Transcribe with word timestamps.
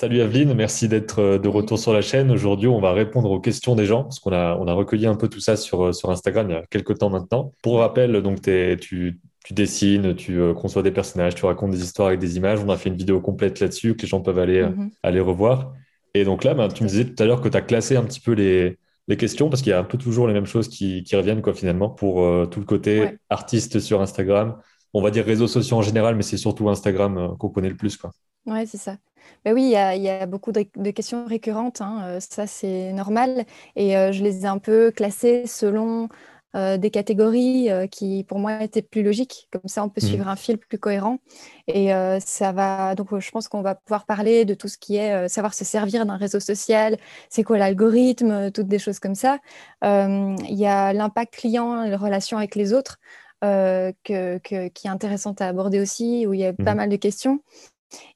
Salut 0.00 0.20
Aveline, 0.20 0.54
merci 0.54 0.86
d'être 0.86 1.18
euh, 1.18 1.38
de 1.40 1.48
retour 1.48 1.76
sur 1.76 1.92
la 1.92 2.02
chaîne. 2.02 2.30
Aujourd'hui, 2.30 2.68
on 2.68 2.80
va 2.80 2.92
répondre 2.92 3.28
aux 3.32 3.40
questions 3.40 3.74
des 3.74 3.84
gens 3.84 4.04
parce 4.04 4.20
qu'on 4.20 4.30
a, 4.30 4.56
on 4.56 4.68
a 4.68 4.72
recueilli 4.72 5.06
un 5.06 5.16
peu 5.16 5.26
tout 5.26 5.40
ça 5.40 5.56
sur, 5.56 5.86
euh, 5.86 5.92
sur 5.92 6.08
Instagram 6.08 6.48
il 6.48 6.52
y 6.52 6.56
a 6.56 6.62
quelques 6.70 6.98
temps 6.98 7.10
maintenant. 7.10 7.52
Pour 7.64 7.80
rappel, 7.80 8.12
donc 8.22 8.40
tu, 8.40 9.20
tu 9.44 9.54
dessines, 9.54 10.14
tu 10.14 10.40
euh, 10.40 10.54
conçois 10.54 10.84
des 10.84 10.92
personnages, 10.92 11.34
tu 11.34 11.44
racontes 11.44 11.72
des 11.72 11.82
histoires 11.82 12.06
avec 12.06 12.20
des 12.20 12.36
images. 12.36 12.60
On 12.64 12.68
a 12.68 12.76
fait 12.76 12.90
une 12.90 12.96
vidéo 12.96 13.20
complète 13.20 13.58
là-dessus 13.58 13.96
que 13.96 14.02
les 14.02 14.06
gens 14.06 14.20
peuvent 14.20 14.38
aller, 14.38 14.62
mhm. 14.62 14.88
aller 15.02 15.18
revoir. 15.18 15.72
Et 16.14 16.22
donc 16.22 16.44
là, 16.44 16.54
ben, 16.54 16.68
tu 16.68 16.84
me 16.84 16.88
disais 16.88 17.04
tout 17.04 17.20
à 17.20 17.26
l'heure 17.26 17.40
que 17.40 17.48
tu 17.48 17.56
as 17.56 17.62
classé 17.62 17.96
un 17.96 18.04
petit 18.04 18.20
peu 18.20 18.34
les, 18.34 18.78
les 19.08 19.16
questions 19.16 19.50
parce 19.50 19.62
qu'il 19.62 19.70
y 19.70 19.74
a 19.74 19.80
un 19.80 19.84
peu 19.84 19.98
toujours 19.98 20.28
les 20.28 20.32
mêmes 20.32 20.46
choses 20.46 20.68
qui, 20.68 21.02
qui 21.02 21.16
reviennent 21.16 21.42
quoi, 21.42 21.54
finalement 21.54 21.90
pour 21.90 22.24
tout 22.50 22.60
le 22.60 22.66
côté 22.66 23.18
artiste 23.30 23.80
sur 23.80 24.00
Instagram. 24.00 24.58
On 24.94 25.02
va 25.02 25.10
dire 25.10 25.24
réseaux 25.24 25.48
sociaux 25.48 25.76
en 25.76 25.82
général, 25.82 26.14
mais 26.14 26.22
c'est 26.22 26.36
surtout 26.36 26.68
Instagram 26.68 27.34
qu'on 27.36 27.48
connaît 27.48 27.68
le 27.68 27.76
plus. 27.76 27.96
Quoi. 27.96 28.12
Ouais, 28.46 28.64
c'est 28.64 28.78
ça. 28.78 28.96
Ben 29.44 29.54
oui, 29.54 29.74
il 29.74 30.02
y 30.02 30.08
a, 30.08 30.26
beaucoup 30.26 30.52
de, 30.52 30.90
questions 30.90 31.24
récurrentes, 31.26 31.80
hein, 31.80 32.02
euh, 32.04 32.20
ça 32.20 32.46
c'est 32.46 32.92
normal. 32.92 33.44
Et 33.76 33.96
euh, 33.96 34.12
je 34.12 34.22
les 34.22 34.44
ai 34.44 34.46
un 34.46 34.58
peu 34.58 34.90
classées 34.90 35.46
selon 35.46 36.08
euh, 36.56 36.76
des 36.76 36.90
catégories 36.90 37.68
qui 37.90 38.24
pour 38.24 38.38
moi 38.38 38.62
étaient 38.62 38.82
plus 38.82 39.02
logiques. 39.02 39.48
Comme 39.52 39.66
ça, 39.66 39.84
on 39.84 39.88
peut 39.88 40.00
mmh. 40.02 40.08
suivre 40.08 40.28
un 40.28 40.36
fil 40.36 40.58
plus 40.58 40.78
cohérent. 40.78 41.18
Et 41.66 41.90
ça 42.20 42.52
va. 42.52 42.94
Donc, 42.94 43.18
je 43.18 43.30
pense 43.30 43.48
qu'on 43.48 43.62
va 43.62 43.74
pouvoir 43.74 44.06
parler 44.06 44.44
de 44.44 44.54
tout 44.54 44.68
ce 44.68 44.78
qui 44.78 44.96
est 44.96 45.28
savoir 45.28 45.54
se 45.54 45.64
servir 45.64 46.06
d'un 46.06 46.16
réseau 46.16 46.40
social, 46.40 46.96
c'est 47.28 47.42
quoi 47.44 47.58
l'algorithme, 47.58 48.50
toutes 48.50 48.68
des 48.68 48.78
choses 48.78 48.98
comme 48.98 49.14
ça. 49.14 49.38
Il 49.82 50.36
y 50.48 50.66
a 50.66 50.92
l'impact 50.92 51.34
client, 51.36 51.84
les 51.84 51.96
relations 51.96 52.38
avec 52.38 52.54
les 52.54 52.72
autres. 52.72 52.98
qui 53.42 54.12
est 54.12 54.86
intéressante 54.86 55.40
à 55.40 55.48
aborder 55.48 55.80
aussi, 55.80 56.26
où 56.26 56.34
il 56.34 56.40
y 56.40 56.46
a 56.46 56.52
pas 56.52 56.74
mmh. 56.74 56.76
mal 56.76 56.88
de 56.88 56.96
questions. 56.96 57.40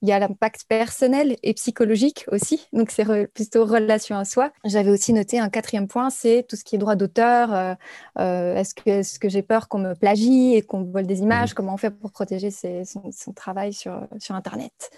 Il 0.03 0.09
y 0.09 0.13
a 0.13 0.19
l'impact 0.19 0.65
personnel 0.69 1.37
et 1.43 1.55
psychologique 1.55 2.25
aussi, 2.31 2.67
donc 2.73 2.91
c'est 2.91 3.07
plutôt 3.29 3.65
relation 3.65 4.17
à 4.17 4.25
soi. 4.25 4.53
J'avais 4.65 4.91
aussi 4.91 5.13
noté 5.13 5.39
un 5.39 5.49
quatrième 5.49 5.89
point, 5.89 6.11
c'est 6.11 6.45
tout 6.49 6.57
ce 6.57 6.65
qui 6.65 6.77
est 6.77 6.79
droit 6.79 6.97
d'auteur. 6.97 7.55
Euh, 7.55 7.75
euh, 8.19 8.57
est-ce 8.57 8.75
que, 8.75 8.91
est 8.91 9.19
que 9.19 9.29
j'ai 9.29 9.43
peur 9.43 9.69
qu'on 9.69 9.79
me 9.79 9.95
plagie 9.95 10.55
et 10.55 10.63
qu'on 10.63 10.85
vole 10.85 11.07
des 11.07 11.21
images? 11.21 11.53
Mmh. 11.53 11.55
Comment 11.55 11.75
on 11.75 11.79
fait 11.79 11.91
pour 11.91 12.13
protéger 12.13 12.51
son, 12.51 13.33
travail 13.35 13.73
sur, 13.73 14.07
sur 14.19 14.35
Internet? 14.35 14.91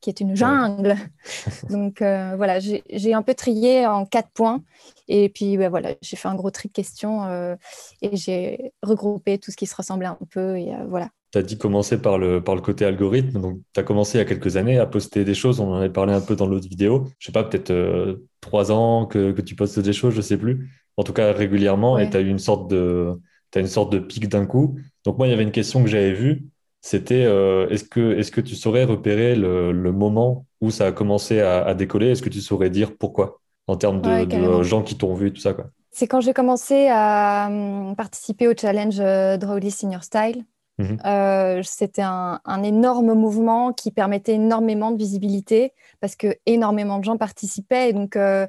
Qui 0.00 0.10
est 0.10 0.20
une 0.20 0.36
jungle. 0.36 0.96
Donc 1.70 2.02
euh, 2.02 2.34
voilà, 2.36 2.58
j'ai 2.58 3.14
un 3.14 3.22
peu 3.22 3.34
trié 3.34 3.86
en 3.86 4.06
quatre 4.06 4.30
points. 4.30 4.62
Et 5.08 5.28
puis 5.28 5.56
ben, 5.56 5.68
voilà, 5.68 5.94
j'ai 6.02 6.16
fait 6.16 6.28
un 6.28 6.34
gros 6.34 6.50
tri 6.50 6.68
de 6.68 6.72
questions 6.72 7.56
et 8.02 8.16
j'ai 8.16 8.72
regroupé 8.82 9.38
tout 9.38 9.50
ce 9.50 9.56
qui 9.56 9.66
se 9.66 9.74
ressemblait 9.74 10.06
un 10.06 10.18
peu. 10.30 10.56
Et 10.56 10.72
voilà, 10.88 11.08
tu 11.32 11.38
as 11.38 11.42
dit 11.42 11.58
commencer 11.58 12.00
par 12.00 12.18
le, 12.18 12.42
par 12.42 12.56
le 12.56 12.60
côté 12.60 12.84
algorithme. 12.84 13.40
Donc, 13.40 13.60
tu 13.72 13.80
as 13.80 13.82
commencé 13.84 14.18
il 14.18 14.20
y 14.20 14.22
a 14.22 14.24
quelques 14.24 14.56
années 14.56 14.78
à 14.78 14.86
poster 14.86 15.24
des 15.24 15.34
choses. 15.34 15.60
On 15.60 15.72
en 15.72 15.76
avait 15.76 15.90
parlé 15.90 16.12
un 16.12 16.20
peu 16.20 16.34
dans 16.34 16.46
l'autre 16.46 16.68
vidéo. 16.68 17.06
Je 17.18 17.26
sais 17.26 17.32
pas, 17.32 17.44
peut-être 17.44 17.70
euh, 17.70 18.26
trois 18.40 18.72
ans 18.72 19.06
que, 19.06 19.30
que, 19.32 19.40
tu 19.40 19.54
postes 19.54 19.78
des 19.78 19.92
choses, 19.92 20.14
je 20.14 20.20
sais 20.22 20.36
plus. 20.36 20.70
En 20.96 21.04
tout 21.04 21.12
cas, 21.12 21.32
régulièrement. 21.32 21.98
Et 21.98 22.10
tu 22.10 22.16
as 22.16 22.20
eu 22.20 22.28
une 22.28 22.40
sorte 22.40 22.68
de, 22.68 23.20
as 23.54 23.60
une 23.60 23.68
sorte 23.68 23.92
de 23.92 24.00
pic 24.00 24.28
d'un 24.28 24.44
coup. 24.44 24.76
Donc, 25.04 25.18
moi, 25.18 25.28
il 25.28 25.30
y 25.30 25.32
avait 25.32 25.44
une 25.44 25.52
question 25.52 25.82
que 25.84 25.88
j'avais 25.88 26.14
vue. 26.14 26.48
C'était 26.80 27.24
euh, 27.24 27.68
est-ce 27.68 27.84
que, 27.84 28.18
est 28.18 28.30
que 28.30 28.40
tu 28.40 28.54
saurais 28.54 28.84
repérer 28.84 29.36
le, 29.36 29.70
le, 29.72 29.92
moment 29.92 30.46
où 30.60 30.70
ça 30.70 30.86
a 30.86 30.92
commencé 30.92 31.40
à, 31.40 31.62
à 31.62 31.74
décoller? 31.74 32.10
Est-ce 32.10 32.22
que 32.22 32.30
tu 32.30 32.40
saurais 32.40 32.70
dire 32.70 32.96
pourquoi? 32.96 33.40
En 33.66 33.76
termes 33.76 34.00
de, 34.00 34.24
de 34.24 34.62
gens 34.62 34.82
qui 34.82 34.96
t'ont 34.96 35.14
vu 35.14 35.28
et 35.28 35.32
tout 35.32 35.40
ça 35.40 35.52
quoi 35.52 35.66
C'est 35.92 36.08
quand 36.08 36.20
j'ai 36.20 36.32
commencé 36.32 36.88
à 36.90 37.48
hum, 37.48 37.94
participer 37.96 38.48
au 38.48 38.54
challenge 38.58 38.98
euh, 38.98 39.36
Drawly 39.36 39.70
Senior 39.70 40.02
Style. 40.02 40.44
Mhm. 40.78 40.98
Euh, 41.04 41.60
c'était 41.62 42.02
un, 42.02 42.62
énorme 42.62 43.12
mouvement 43.12 43.72
qui 43.72 43.90
permettait 43.90 44.34
énormément 44.34 44.90
de 44.90 44.96
visibilité 44.96 45.72
parce 46.00 46.16
que 46.16 46.34
énormément 46.46 46.98
de 46.98 47.04
gens 47.04 47.18
participaient. 47.18 47.90
Et 47.90 47.92
donc, 47.92 48.16
euh, 48.16 48.46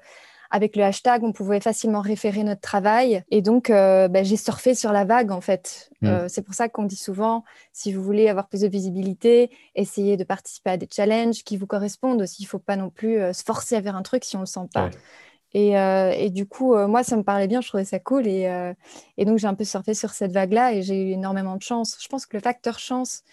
avec 0.52 0.76
le 0.76 0.84
hashtag, 0.84 1.24
on 1.24 1.32
pouvait 1.32 1.60
facilement 1.60 2.02
référer 2.02 2.44
notre 2.44 2.62
travail. 2.62 3.24
Et 3.32 3.42
donc, 3.42 3.70
euh, 3.70 4.08
bah, 4.08 4.24
j'ai 4.24 4.38
surfé 4.38 4.76
sur 4.76 4.92
la 4.92 5.06
vague, 5.06 5.32
en 5.32 5.42
fait. 5.42 5.90
Mhm. 6.02 6.30
c'est 6.30 6.42
pour 6.42 6.56
ça 6.56 6.68
qu'on 6.68 6.84
dit 6.84 6.96
souvent, 6.96 7.44
si 7.74 7.94
vous 7.94 8.02
voulez 8.02 8.28
avoir 8.28 8.48
plus 8.48 8.62
de 8.62 8.68
visibilité, 8.68 9.52
essayez 9.76 10.18
de 10.18 10.24
participer 10.24 10.72
à 10.72 10.78
des 10.78 10.88
challenges 10.92 11.44
qui 11.44 11.58
vous 11.58 11.68
correspondent 11.68 12.22
aussi. 12.24 12.42
Il 12.42 12.46
ne 12.46 12.50
faut 12.50 12.60
pas 12.60 12.76
non 12.76 12.90
plus 12.90 13.18
se 13.34 13.44
forcer 13.44 13.76
à 13.76 13.82
faire 13.84 13.96
un 13.96 14.02
truc 14.02 14.26
si 14.26 14.36
on 14.36 14.40
ne 14.40 14.44
le 14.44 14.48
sent 14.48 14.68
pas. 14.74 14.90
Euh, 15.56 16.12
et, 16.12 16.30
du 16.30 16.46
coup, 16.46 16.76
euh, 16.76 16.88
moi, 16.88 17.04
ça 17.04 17.18
me 17.18 17.24
parlait 17.24 17.48
bien, 17.48 17.62
je 17.62 17.68
trouvais 17.68 17.86
ça 17.86 18.00
cool. 18.00 18.28
Et, 18.28 18.48
euh, 18.48 18.74
donc, 19.18 19.38
j'ai 19.38 19.48
un 19.48 19.54
peu 19.54 19.64
surfé 19.64 19.94
sur 19.94 20.12
cette 20.12 20.32
vague-là 20.32 20.74
et 20.74 20.82
j'ai 20.82 21.02
eu 21.02 21.12
énormément 21.12 21.56
de 21.56 21.62
chance. 21.62 21.98
Je 22.02 22.08
pense 22.08 22.26
que 22.26 22.38
le 22.38 22.42
facteur 22.42 22.80
chance 22.80 23.24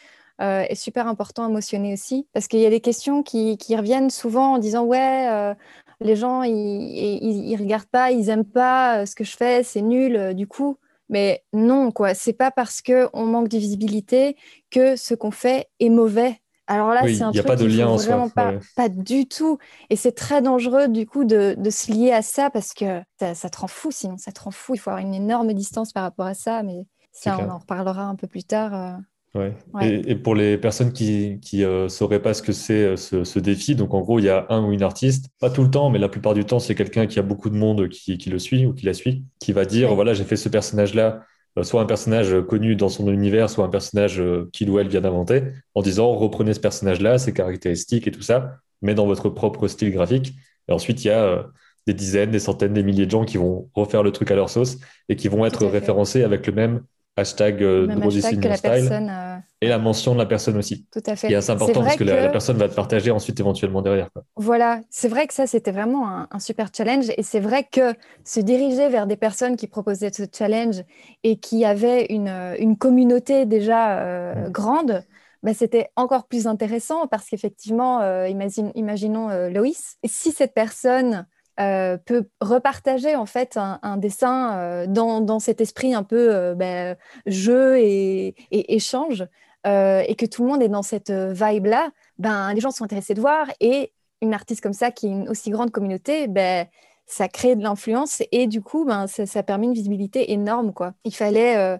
est 0.40 0.76
super 0.76 1.08
important 1.08 1.42
à 1.42 1.48
motionner 1.48 1.92
aussi 1.92 2.28
parce 2.32 2.46
qu'il 2.46 2.60
y 2.60 2.66
a 2.66 2.70
des 2.70 2.80
questions 2.80 3.24
qui, 3.24 3.58
reviennent 3.70 4.08
souvent 4.08 4.54
en 4.54 4.58
disant 4.58 4.84
Ouais, 4.84 5.54
les 6.00 6.16
gens, 6.16 6.42
ils 6.42 7.52
ne 7.52 7.58
regardent 7.58 7.86
pas, 7.86 8.10
ils 8.10 8.26
n'aiment 8.26 8.44
pas 8.44 9.06
ce 9.06 9.14
que 9.14 9.24
je 9.24 9.36
fais, 9.36 9.62
c'est 9.62 9.82
nul, 9.82 10.34
du 10.34 10.46
coup. 10.46 10.78
Mais 11.08 11.42
non, 11.52 11.90
quoi. 11.90 12.14
C'est 12.14 12.32
pas 12.32 12.50
parce 12.50 12.82
qu'on 12.82 13.24
manque 13.24 13.48
de 13.48 13.58
visibilité 13.58 14.36
que 14.70 14.96
ce 14.96 15.14
qu'on 15.14 15.30
fait 15.30 15.68
est 15.80 15.88
mauvais. 15.88 16.40
Alors 16.66 16.90
là, 16.90 17.00
c'est 17.04 17.22
un 17.22 17.32
truc 17.32 17.44
a 17.44 17.48
pas 17.48 17.56
de 17.56 17.64
lien 17.64 17.96
vraiment 17.96 18.28
pas, 18.28 18.52
pas 18.76 18.90
du 18.90 19.26
tout. 19.26 19.58
Et 19.88 19.96
c'est 19.96 20.12
très 20.12 20.42
dangereux 20.42 20.88
du 20.88 21.06
coup 21.06 21.24
de, 21.24 21.56
se 21.70 21.90
lier 21.90 22.12
à 22.12 22.20
ça 22.20 22.50
parce 22.50 22.74
que 22.74 23.00
ça, 23.18 23.48
te 23.48 23.58
rend 23.58 23.68
fou. 23.68 23.90
Sinon, 23.90 24.18
ça 24.18 24.32
te 24.32 24.40
rend 24.40 24.50
fou. 24.50 24.74
Il 24.74 24.78
faut 24.78 24.90
avoir 24.90 25.04
une 25.04 25.14
énorme 25.14 25.52
distance 25.54 25.92
par 25.92 26.02
rapport 26.02 26.26
à 26.26 26.34
ça. 26.34 26.62
Mais 26.62 26.84
ça, 27.10 27.38
on 27.40 27.48
en 27.50 27.58
reparlera 27.58 28.02
un 28.02 28.16
peu 28.16 28.26
plus 28.26 28.44
tard. 28.44 28.98
Ouais. 29.34 29.54
Et, 29.82 30.14
pour 30.14 30.34
les 30.34 30.56
personnes 30.56 30.92
qui 30.92 31.38
ne 31.52 31.64
euh, 31.64 31.88
sauraient 31.88 32.22
pas 32.22 32.34
ce 32.34 32.42
que 32.42 32.52
c'est 32.52 32.84
euh, 32.84 32.96
ce, 32.96 33.38
défi, 33.38 33.74
donc 33.74 33.92
en 33.94 34.00
gros, 34.00 34.18
il 34.18 34.24
y 34.24 34.30
a 34.30 34.46
un 34.48 34.64
ou 34.64 34.72
une 34.72 34.82
artiste, 34.82 35.28
pas 35.38 35.50
tout 35.50 35.62
le 35.62 35.70
temps, 35.70 35.90
mais 35.90 35.98
la 35.98 36.08
plupart 36.08 36.34
du 36.34 36.44
temps, 36.44 36.58
c'est 36.58 36.74
quelqu'un 36.74 37.06
qui 37.06 37.18
a 37.18 37.22
beaucoup 37.22 37.50
de 37.50 37.56
monde 37.56 37.88
qui, 37.88 38.16
le 38.30 38.38
suit 38.38 38.66
ou 38.66 38.72
qui 38.72 38.86
la 38.86 38.94
suit, 38.94 39.24
qui 39.38 39.52
va 39.52 39.64
dire, 39.64 39.94
voilà, 39.94 40.14
j'ai 40.14 40.24
fait 40.24 40.36
ce 40.36 40.48
personnage-là 40.48 41.22
euh, 41.58 41.62
soit 41.62 41.80
un 41.82 41.86
personnage 41.86 42.34
connu 42.46 42.74
dans 42.74 42.88
son 42.88 43.12
univers, 43.12 43.50
soit 43.50 43.64
un 43.64 43.70
personnage 43.70 44.22
qu'il 44.52 44.70
ou 44.70 44.78
elle 44.78 44.88
vient 44.88 45.02
d'inventer, 45.02 45.42
en 45.74 45.82
disant 45.82 46.14
reprenez 46.14 46.54
ce 46.54 46.60
personnage-là, 46.60 47.18
ses 47.18 47.32
caractéristiques 47.32 48.06
et 48.06 48.10
tout 48.10 48.22
ça, 48.22 48.56
mais 48.82 48.94
dans 48.94 49.06
votre 49.06 49.28
propre 49.28 49.68
style 49.68 49.90
graphique. 49.92 50.34
Et 50.68 50.72
ensuite, 50.72 51.04
il 51.04 51.08
y 51.08 51.10
a 51.10 51.24
euh, 51.24 51.42
des 51.86 51.94
dizaines, 51.94 52.30
des 52.30 52.38
centaines, 52.38 52.74
des 52.74 52.82
milliers 52.82 53.06
de 53.06 53.10
gens 53.10 53.24
qui 53.24 53.38
vont 53.38 53.70
refaire 53.74 54.02
le 54.02 54.12
truc 54.12 54.30
à 54.30 54.34
leur 54.34 54.50
sauce 54.50 54.78
et 55.08 55.16
qui 55.16 55.28
vont 55.28 55.44
être 55.46 55.66
référencés 55.66 56.22
avec 56.22 56.46
le 56.46 56.52
même 56.52 56.82
hashtag 57.18 57.62
euh, 57.62 58.10
style 58.10 58.40
euh, 58.44 59.36
et 59.60 59.68
la 59.68 59.78
mention 59.78 60.14
de 60.14 60.18
la 60.18 60.26
personne 60.26 60.56
aussi. 60.56 60.86
Tout 60.92 61.02
à 61.06 61.16
fait. 61.16 61.32
Et 61.32 61.40
c'est 61.40 61.52
important 61.52 61.82
parce 61.82 61.96
que, 61.96 62.04
la, 62.04 62.28
personne 62.28 62.56
va 62.56 62.68
te 62.68 62.74
partager 62.74 63.10
ensuite 63.10 63.38
éventuellement 63.40 63.82
derrière. 63.82 64.08
Voilà, 64.36 64.80
c'est 64.90 65.08
vrai 65.08 65.26
que 65.26 65.34
ça 65.34 65.46
c'était 65.46 65.72
vraiment 65.72 66.26
un, 66.30 66.38
super 66.38 66.68
challenge 66.74 67.06
et 67.16 67.22
c'est 67.22 67.40
vrai 67.40 67.66
que 67.70 67.94
se 68.24 68.40
diriger 68.40 68.88
vers 68.88 69.06
des 69.06 69.16
personnes 69.16 69.56
qui 69.56 69.66
proposaient 69.66 70.12
ce 70.12 70.22
challenge 70.32 70.82
et 71.24 71.38
qui 71.38 71.64
avaient 71.64 72.06
une, 72.10 72.32
une 72.58 72.76
communauté 72.76 73.46
déjà 73.46 73.98
euh, 73.98 74.48
grande. 74.48 75.02
Bah, 75.42 75.54
c'était 75.54 75.88
encore 75.96 76.26
plus 76.26 76.46
intéressant 76.46 77.06
parce 77.06 77.28
qu'effectivement, 77.28 78.24
imagine, 78.26 78.72
imaginons 78.74 79.28
Loïs, 79.48 79.96
si 80.04 80.32
cette 80.32 80.52
personne 80.52 81.26
euh, 81.60 81.96
peut 81.96 82.28
repartager 82.40 83.16
en 83.16 83.26
fait 83.26 83.56
un, 83.56 83.96
dessin 83.96 84.56
euh, 84.58 84.86
dans, 84.86 85.40
cet 85.40 85.60
esprit 85.60 85.92
un 85.92 86.04
peu 86.04 86.32
euh, 86.32 86.54
ben, 86.54 86.96
jeu 87.26 87.78
et, 87.78 88.34
échange 88.50 89.26
et 89.64 90.14
que 90.16 90.24
tout 90.24 90.44
le 90.44 90.48
monde 90.48 90.62
est 90.62 90.68
dans 90.68 90.82
cette 90.82 91.10
vibe 91.10 91.66
là, 91.66 91.90
ben 92.18 92.54
les 92.54 92.60
gens 92.60 92.70
sont 92.70 92.84
intéressés 92.84 93.12
de 93.12 93.20
voir 93.20 93.48
et 93.60 93.92
une 94.22 94.32
artiste 94.32 94.62
comme 94.62 94.72
ça 94.72 94.90
qui 94.90 95.08
a 95.08 95.10
une 95.10 95.28
aussi 95.28 95.50
grande 95.50 95.70
communauté, 95.70 96.26
ben 96.26 96.66
ça 97.04 97.28
crée 97.28 97.54
de 97.54 97.62
l'influence 97.62 98.22
et 98.32 98.46
du 98.46 98.62
coup 98.62 98.86
ben 98.86 99.06
ça, 99.08 99.26
ça, 99.26 99.42
permet 99.42 99.66
une 99.66 99.74
visibilité 99.74 100.32
énorme 100.32 100.72
quoi. 100.72 100.94
Il 101.04 101.14
fallait 101.14 101.78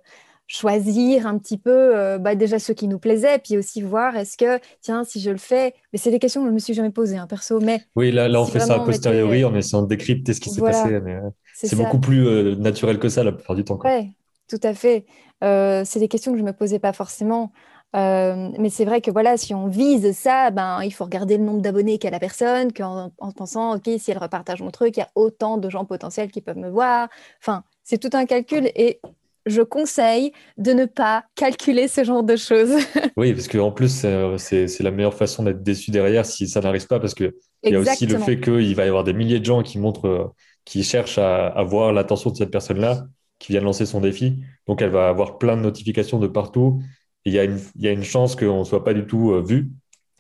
choisir 0.49 1.27
un 1.27 1.39
petit 1.39 1.59
peu 1.59 1.97
euh, 1.97 2.19
bah, 2.19 2.35
déjà 2.35 2.59
ceux 2.59 2.73
qui 2.73 2.89
nous 2.89 2.99
plaisaient, 2.99 3.39
puis 3.39 3.59
aussi 3.59 3.83
voir 3.83 4.17
est-ce 4.17 4.37
que, 4.39 4.59
tiens, 4.81 5.05
si 5.05 5.21
je 5.21 5.31
le 5.31 5.37
fais, 5.37 5.75
mais 5.93 5.99
c'est 5.99 6.11
des 6.11 6.19
questions 6.19 6.41
que 6.41 6.47
je 6.47 6.51
ne 6.51 6.55
me 6.55 6.59
suis 6.59 6.73
jamais 6.75 6.91
posées, 6.91 7.19
hein, 7.19 7.27
perso. 7.27 7.61
Mais 7.61 7.83
oui, 7.95 8.11
là, 8.11 8.29
là 8.29 8.41
on 8.41 8.47
fait 8.47 8.59
ça 8.59 8.75
a 8.75 8.81
posteriori 8.81 9.45
en 9.45 9.55
essayant 9.55 9.83
de 9.83 9.89
décrypter 9.89 10.33
ce 10.33 10.41
qui 10.41 10.49
s'est 10.49 10.63
passé. 10.63 10.95
Euh, 10.95 11.21
c'est 11.55 11.77
beaucoup 11.77 12.01
plus 12.01 12.27
euh, 12.27 12.55
naturel 12.57 12.99
que 12.99 13.11
ça 13.11 13.23
la 13.23 13.33
plupart 13.33 13.55
du 13.55 13.65
temps. 13.65 13.79
Oui, 13.85 14.13
tout 14.49 14.61
à 14.63 14.73
fait. 14.73 15.05
c'est 15.43 16.01
des 16.01 16.09
questions 16.09 16.33
que 16.33 16.39
je 16.39 16.43
ne 16.43 16.49
me 16.49 16.55
posais 16.55 16.79
pas 16.79 16.95
forcément. 16.95 17.53
mais 17.93 18.71
c'est 18.71 18.87
vrai 18.87 19.03
que 19.03 19.11
voilà, 19.11 19.37
si 19.37 19.53
on 19.55 19.67
vise 19.67 20.17
ça, 20.17 20.51
ben, 20.51 20.81
il 20.83 20.93
faut 20.93 21.05
regarder 21.05 21.37
le 21.37 21.45
nombre 21.45 21.61
d'abonnés 21.61 21.99
qu'a 21.99 22.09
la 22.09 22.21
personne, 22.21 22.73
qu'en 22.73 23.13
en 23.19 23.33
pensant, 23.33 23.77
OK, 23.77 23.91
si 23.99 24.11
elle 24.11 24.19
repartage 24.19 24.63
mon 24.63 24.71
truc, 24.71 24.97
il 24.97 25.01
y 25.01 25.03
a 25.03 25.11
autant 25.15 25.59
de 25.59 25.69
gens 25.69 25.85
potentiels 25.85 26.31
qui 26.31 26.41
peuvent 26.41 26.57
me 26.57 26.71
voir. 26.71 27.09
Enfin, 27.43 27.65
c'est 27.85 27.99
tout 27.99 28.17
un 28.17 28.25
calcul 28.25 28.71
et 28.75 29.01
je 29.49 29.63
conseille 29.63 30.33
de 30.57 30.73
ne 30.73 30.85
pas 30.85 31.25
calculer 31.35 31.89
ce 31.89 32.05
genre 32.05 32.23
de 32.23 32.37
choses. 32.37 32.77
oui, 33.17 33.33
parce 33.33 33.49
qu'en 33.49 33.73
plus, 33.73 34.05
c'est 34.37 34.81
la 34.81 34.91
meilleure 34.91 35.15
façon 35.15 35.43
d'être 35.43 35.63
déçu 35.63 35.91
derrière 35.91 36.27
si 36.27 36.49
ça 36.49 36.61
n'arrive 36.61 36.87
pas, 36.87 37.01
parce 37.01 37.15
qu'il 37.15 37.33
y 37.65 37.75
a 37.75 37.79
aussi 37.79 38.07
le 38.07 38.19
fait 38.19 38.41
qu'il 38.41 38.75
va 38.75 38.85
y 38.85 38.89
avoir 38.89 39.05
des 39.05 39.13
milliers 39.13 39.41
de 39.41 39.45
gens 39.45 39.63
qui 39.63 39.79
montrent, 39.79 40.35
qui 40.65 40.83
cherchent 40.85 41.19
à 41.19 41.47
avoir 41.47 41.93
l'attention 41.93 42.31
de 42.31 42.37
cette 42.37 42.51
personne-là, 42.51 43.07
qui 43.39 43.53
vient 43.53 43.61
de 43.61 43.67
lancer 43.67 43.87
son 43.87 44.01
défi. 44.01 44.39
Donc, 44.67 44.83
elle 44.83 44.91
va 44.91 45.09
avoir 45.09 45.39
plein 45.39 45.57
de 45.57 45.63
notifications 45.63 46.19
de 46.19 46.27
partout. 46.27 46.83
Il 47.25 47.33
y, 47.33 47.39
a 47.39 47.45
une, 47.45 47.59
il 47.77 47.83
y 47.83 47.89
a 47.89 47.93
une 47.93 48.05
chance 48.05 48.37
qu'on 48.37 48.61
ne 48.61 48.65
soit 48.65 48.85
pas 48.85 48.95
du 48.95 49.07
tout 49.07 49.33
euh, 49.33 49.43
vu. 49.43 49.71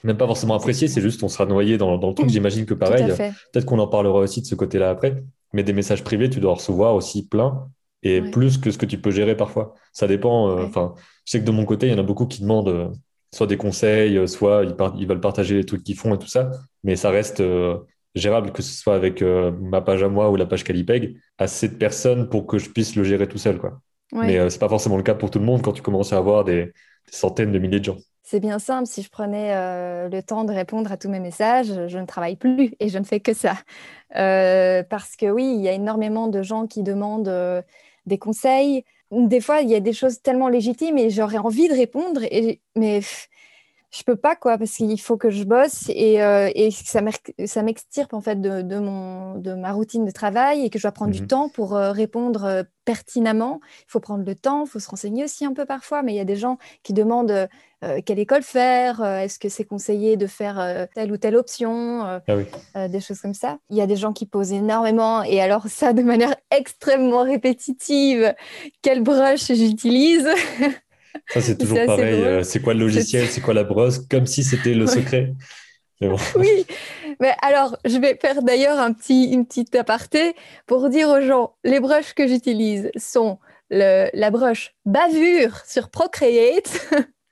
même 0.04 0.16
pas 0.16 0.26
forcément 0.26 0.54
apprécié, 0.54 0.88
c'est 0.88 1.00
juste 1.00 1.22
on 1.22 1.28
sera 1.28 1.46
noyé 1.46 1.78
dans, 1.78 1.96
le 1.96 2.14
truc. 2.14 2.28
J'imagine 2.28 2.66
que 2.66 2.74
pareil, 2.74 3.06
peut-être 3.06 3.64
qu'on 3.64 3.78
en 3.78 3.88
parlera 3.88 4.18
aussi 4.20 4.42
de 4.42 4.46
ce 4.46 4.54
côté-là 4.54 4.90
après, 4.90 5.22
mais 5.52 5.62
des 5.62 5.72
messages 5.72 6.04
privés, 6.04 6.28
tu 6.28 6.40
dois 6.40 6.54
recevoir 6.54 6.94
aussi 6.94 7.26
plein 7.26 7.68
et 8.02 8.22
plus 8.22 8.58
que 8.58 8.70
ce 8.70 8.78
que 8.78 8.86
tu 8.86 8.98
peux 9.00 9.10
gérer 9.10 9.36
parfois. 9.36 9.74
Ça 9.92 10.06
dépend. 10.06 10.50
Euh, 10.50 10.64
enfin, 10.64 10.94
je 11.24 11.32
sais 11.32 11.40
que 11.40 11.44
de 11.44 11.50
mon 11.50 11.64
côté, 11.64 11.86
il 11.86 11.92
y 11.92 11.94
en 11.94 11.98
a 11.98 12.04
beaucoup 12.04 12.26
qui 12.26 12.42
demandent 12.42 12.68
euh, 12.68 12.88
soit 13.34 13.46
des 13.46 13.56
conseils, 13.56 14.16
euh, 14.16 14.26
soit 14.26 14.64
ils, 14.64 14.74
ils, 14.98 15.06
veulent 15.06 15.20
partager 15.20 15.56
les 15.56 15.64
trucs 15.64 15.82
qu'ils 15.82 15.96
font 15.96 16.14
et 16.14 16.18
tout 16.18 16.28
ça, 16.28 16.50
mais 16.84 16.96
ça 16.96 17.10
reste 17.10 17.42
gérable, 18.14 18.52
que 18.52 18.62
ce 18.62 18.72
soit 18.72 18.94
avec 18.94 19.22
ma 19.22 19.80
page 19.80 20.02
à 20.02 20.08
moi 20.08 20.30
ou 20.30 20.36
la 20.36 20.46
page 20.46 20.64
Calipeg, 20.64 21.16
assez 21.38 21.68
de 21.68 21.74
personnes 21.74 22.28
pour 22.28 22.46
que 22.46 22.58
je 22.58 22.70
puisse 22.70 22.96
le 22.96 23.04
gérer 23.04 23.28
tout 23.28 23.38
seul. 23.38 23.58
Quoi. 23.58 23.80
Mais 24.12 24.48
c'est 24.50 24.58
pas 24.58 24.68
forcément 24.68 24.96
le 24.96 25.02
cas 25.02 25.14
pour 25.14 25.30
tout 25.30 25.38
le 25.38 25.44
monde 25.44 25.62
quand 25.62 25.72
tu 25.72 25.82
commences 25.82 26.12
à 26.12 26.16
avoir 26.16 26.44
des 26.44 26.72
centaines 27.10 27.52
de 27.52 27.58
milliers 27.58 27.80
de 27.80 27.84
gens. 27.84 27.98
C'est 28.30 28.40
bien 28.40 28.58
simple, 28.58 28.86
si 28.86 29.00
je 29.00 29.08
prenais 29.08 29.56
euh, 29.56 30.10
le 30.10 30.22
temps 30.22 30.44
de 30.44 30.52
répondre 30.52 30.92
à 30.92 30.98
tous 30.98 31.08
mes 31.08 31.18
messages, 31.18 31.72
je 31.86 31.98
ne 31.98 32.04
travaille 32.04 32.36
plus 32.36 32.74
et 32.78 32.90
je 32.90 32.98
ne 32.98 33.04
fais 33.04 33.20
que 33.20 33.32
ça. 33.32 33.54
Euh, 34.16 34.82
parce 34.82 35.16
que 35.16 35.30
oui, 35.30 35.54
il 35.56 35.62
y 35.62 35.68
a 35.68 35.72
énormément 35.72 36.28
de 36.28 36.42
gens 36.42 36.66
qui 36.66 36.82
demandent 36.82 37.28
euh, 37.28 37.62
des 38.08 38.18
conseils. 38.18 38.84
Des 39.10 39.40
fois, 39.40 39.60
il 39.60 39.70
y 39.70 39.74
a 39.74 39.80
des 39.80 39.92
choses 39.92 40.20
tellement 40.20 40.48
légitimes 40.48 40.98
et 40.98 41.10
j'aurais 41.10 41.38
envie 41.38 41.68
de 41.68 41.74
répondre, 41.74 42.22
et, 42.24 42.60
mais 42.76 43.00
je 43.90 44.02
peux 44.02 44.16
pas 44.16 44.36
quoi 44.36 44.58
parce 44.58 44.72
qu'il 44.72 45.00
faut 45.00 45.16
que 45.16 45.30
je 45.30 45.44
bosse 45.44 45.88
et, 45.88 46.22
euh, 46.22 46.50
et 46.54 46.70
ça 46.70 47.62
m'extirpe 47.62 48.12
en 48.12 48.20
fait 48.20 48.40
de, 48.40 48.60
de, 48.60 48.78
mon, 48.78 49.36
de 49.38 49.54
ma 49.54 49.72
routine 49.72 50.04
de 50.04 50.10
travail 50.10 50.64
et 50.64 50.70
que 50.70 50.78
je 50.78 50.82
dois 50.82 50.92
prendre 50.92 51.12
du 51.12 51.22
mhm. 51.22 51.28
temps 51.28 51.48
pour 51.48 51.74
euh, 51.74 51.90
répondre 51.90 52.44
euh, 52.44 52.62
pertinemment. 52.84 53.60
Il 53.80 53.90
faut 53.90 54.00
prendre 54.00 54.24
le 54.24 54.34
temps, 54.34 54.64
il 54.66 54.68
faut 54.68 54.78
se 54.78 54.90
renseigner 54.90 55.24
aussi 55.24 55.46
un 55.46 55.54
peu 55.54 55.64
parfois, 55.64 56.02
mais 56.02 56.12
il 56.12 56.16
y 56.16 56.20
a 56.20 56.26
des 56.26 56.36
gens 56.36 56.58
qui 56.82 56.92
demandent 56.92 57.48
quelle 58.04 58.18
école 58.18 58.42
faire, 58.42 59.04
est-ce 59.04 59.38
que 59.38 59.48
c'est 59.48 59.64
conseillé 59.64 60.16
de 60.16 60.26
faire 60.26 60.88
telle 60.94 61.12
ou 61.12 61.16
telle 61.16 61.36
option, 61.36 62.20
ah 62.74 62.88
des 62.88 63.00
choses 63.00 63.20
comme 63.20 63.34
ça. 63.34 63.58
Il 63.70 63.76
y 63.76 63.80
a 63.80 63.86
des 63.86 63.96
gens 63.96 64.12
qui 64.12 64.26
posent 64.26 64.52
énormément 64.52 65.22
et 65.22 65.40
alors 65.40 65.66
ça 65.68 65.92
de 65.92 66.02
manière 66.02 66.34
extrêmement 66.50 67.22
répétitive, 67.22 68.34
quel 68.82 69.02
brush 69.02 69.52
j'utilise? 69.52 70.28
Ça, 71.28 71.40
c'est 71.40 71.58
toujours 71.58 71.84
pareil. 71.84 72.22
Euh, 72.22 72.42
c'est 72.42 72.60
quoi 72.60 72.74
le 72.74 72.80
logiciel 72.80 73.26
C'est 73.28 73.40
quoi 73.40 73.54
la 73.54 73.64
brosse 73.64 73.98
Comme 73.98 74.26
si 74.26 74.44
c'était 74.44 74.74
le 74.74 74.86
secret. 74.86 75.34
oui, 76.36 76.64
mais 77.18 77.34
alors 77.42 77.76
je 77.84 77.98
vais 77.98 78.16
faire 78.20 78.42
d'ailleurs 78.42 78.78
un 78.78 78.92
petit, 78.92 79.24
une 79.32 79.44
petite 79.44 79.74
aparté 79.74 80.34
pour 80.66 80.88
dire 80.90 81.08
aux 81.08 81.20
gens 81.20 81.56
les 81.64 81.80
brushes 81.80 82.14
que 82.14 82.28
j'utilise 82.28 82.90
sont 82.96 83.38
le, 83.68 84.08
la 84.14 84.30
brush 84.30 84.76
bavure 84.84 85.60
sur 85.66 85.90
Procreate. 85.90 86.88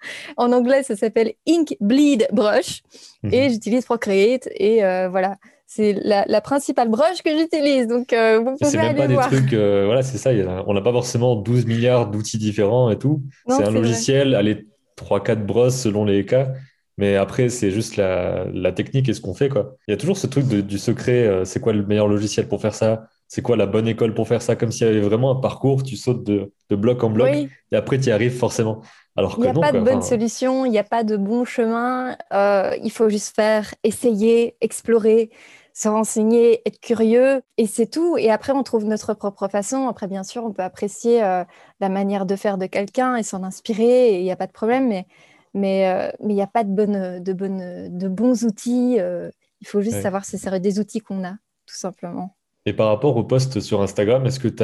en 0.36 0.52
anglais, 0.52 0.82
ça 0.82 0.96
s'appelle 0.96 1.34
Ink 1.48 1.76
Bleed 1.80 2.28
Brush. 2.32 2.82
Et 3.30 3.46
mhm. 3.46 3.50
j'utilise 3.52 3.84
Procreate. 3.84 4.48
Et 4.54 4.84
euh, 4.84 5.08
voilà, 5.08 5.36
c'est 5.66 5.94
la, 6.02 6.40
principale 6.40 6.88
broche 6.88 7.22
que 7.24 7.36
j'utilise. 7.36 7.86
Donc, 7.88 8.12
euh, 8.12 8.38
vous 8.38 8.56
pouvez 8.56 8.78
aller 8.78 8.96
pas 8.96 9.06
voir. 9.08 9.30
Des 9.30 9.36
trucs, 9.36 9.52
euh, 9.52 9.84
voilà, 9.84 10.02
c'est 10.02 10.18
ça. 10.18 10.30
on 10.66 10.74
n'a 10.74 10.80
pas 10.80 10.92
forcément 10.92 11.36
12 11.36 11.66
milliards 11.66 12.10
d'outils 12.10 12.38
différents 12.38 12.90
et 12.90 12.98
tout. 12.98 13.22
C'est 13.48 13.64
un 13.64 13.70
logiciel, 13.70 14.34
allez, 14.34 14.66
3-4 14.96 15.44
brosses 15.44 15.76
selon 15.76 16.04
les 16.04 16.24
cas. 16.24 16.52
Mais 16.98 17.16
après, 17.16 17.50
c'est 17.50 17.70
juste 17.70 17.96
la, 17.96 18.72
technique 18.72 19.08
et 19.08 19.12
ce 19.12 19.20
qu'on 19.20 19.34
fait. 19.34 19.48
Quoi. 19.48 19.76
Il 19.86 19.90
y 19.90 19.94
a 19.94 19.96
toujours 19.98 20.16
ce 20.16 20.26
truc 20.26 20.46
du 20.46 20.78
secret. 20.78 21.26
Euh, 21.26 21.44
c'est 21.44 21.60
quoi 21.60 21.72
le 21.72 21.84
meilleur 21.84 22.08
logiciel 22.08 22.48
pour 22.48 22.60
faire 22.62 22.74
ça? 22.74 23.08
C'est 23.28 23.42
quoi 23.42 23.56
la 23.56 23.66
bonne 23.66 23.88
école 23.88 24.14
pour 24.14 24.28
faire 24.28 24.40
ça? 24.40 24.56
Comme 24.56 24.70
s'il 24.70 24.86
y 24.86 24.90
avait 24.90 25.00
vraiment 25.00 25.30
un 25.32 25.40
parcours, 25.40 25.82
tu 25.82 25.96
sautes 25.96 26.24
de, 26.24 26.52
bloc 26.70 27.02
en 27.04 27.10
bloc 27.10 27.28
et 27.28 27.76
après, 27.76 27.98
tu 27.98 28.08
y 28.08 28.12
arrives 28.12 28.36
forcément. 28.36 28.82
Alors 29.16 29.34
il 29.38 29.42
n'y 29.42 29.48
a 29.48 29.54
pas 29.54 29.72
de 29.72 29.80
bonne 29.80 30.02
solution, 30.02 30.66
il 30.66 30.70
n'y 30.70 30.78
a 30.78 30.84
pas 30.84 31.04
de 31.04 31.16
bon 31.16 31.44
chemin. 31.44 32.16
il 32.32 32.90
faut 32.90 33.08
juste 33.08 33.34
faire, 33.34 33.74
essayer, 33.82 34.56
explorer 34.60 35.30
se 35.76 35.88
renseigner, 35.88 36.62
être 36.66 36.80
curieux, 36.80 37.42
et 37.58 37.66
c'est 37.66 37.86
tout. 37.86 38.16
Et 38.16 38.30
après, 38.30 38.52
on 38.52 38.62
trouve 38.62 38.86
notre 38.86 39.12
propre 39.12 39.46
façon. 39.46 39.88
Après, 39.88 40.06
bien 40.06 40.24
sûr, 40.24 40.42
on 40.42 40.50
peut 40.50 40.62
apprécier 40.62 41.22
euh, 41.22 41.44
la 41.80 41.90
manière 41.90 42.24
de 42.24 42.34
faire 42.34 42.56
de 42.56 42.64
quelqu'un 42.64 43.16
et 43.16 43.22
s'en 43.22 43.42
inspirer, 43.42 44.14
et 44.14 44.18
il 44.20 44.24
n'y 44.24 44.32
a 44.32 44.36
pas 44.36 44.46
de 44.46 44.52
problème, 44.52 44.88
mais 44.88 45.06
mais 45.52 45.86
euh, 45.90 46.10
mais 46.20 46.32
il 46.32 46.36
n'y 46.36 46.42
a 46.42 46.46
pas 46.46 46.64
de, 46.64 48.08
bons 48.08 48.44
outils. 48.44 48.96
Euh, 48.98 49.28
il 49.60 49.66
faut 49.66 49.82
juste 49.82 50.00
savoir 50.00 50.24
si 50.24 50.38
c'est 50.38 50.58
des 50.60 50.78
outils 50.78 51.00
qu'on 51.00 51.24
a, 51.24 51.32
tout 51.66 51.76
simplement. 51.76 52.34
Et 52.64 52.72
par 52.72 52.88
rapport 52.88 53.14
au 53.14 53.24
post 53.24 53.60
sur 53.60 53.82
Instagram, 53.82 54.24
est-ce 54.24 54.40
que 54.40 54.48
tu 54.48 54.62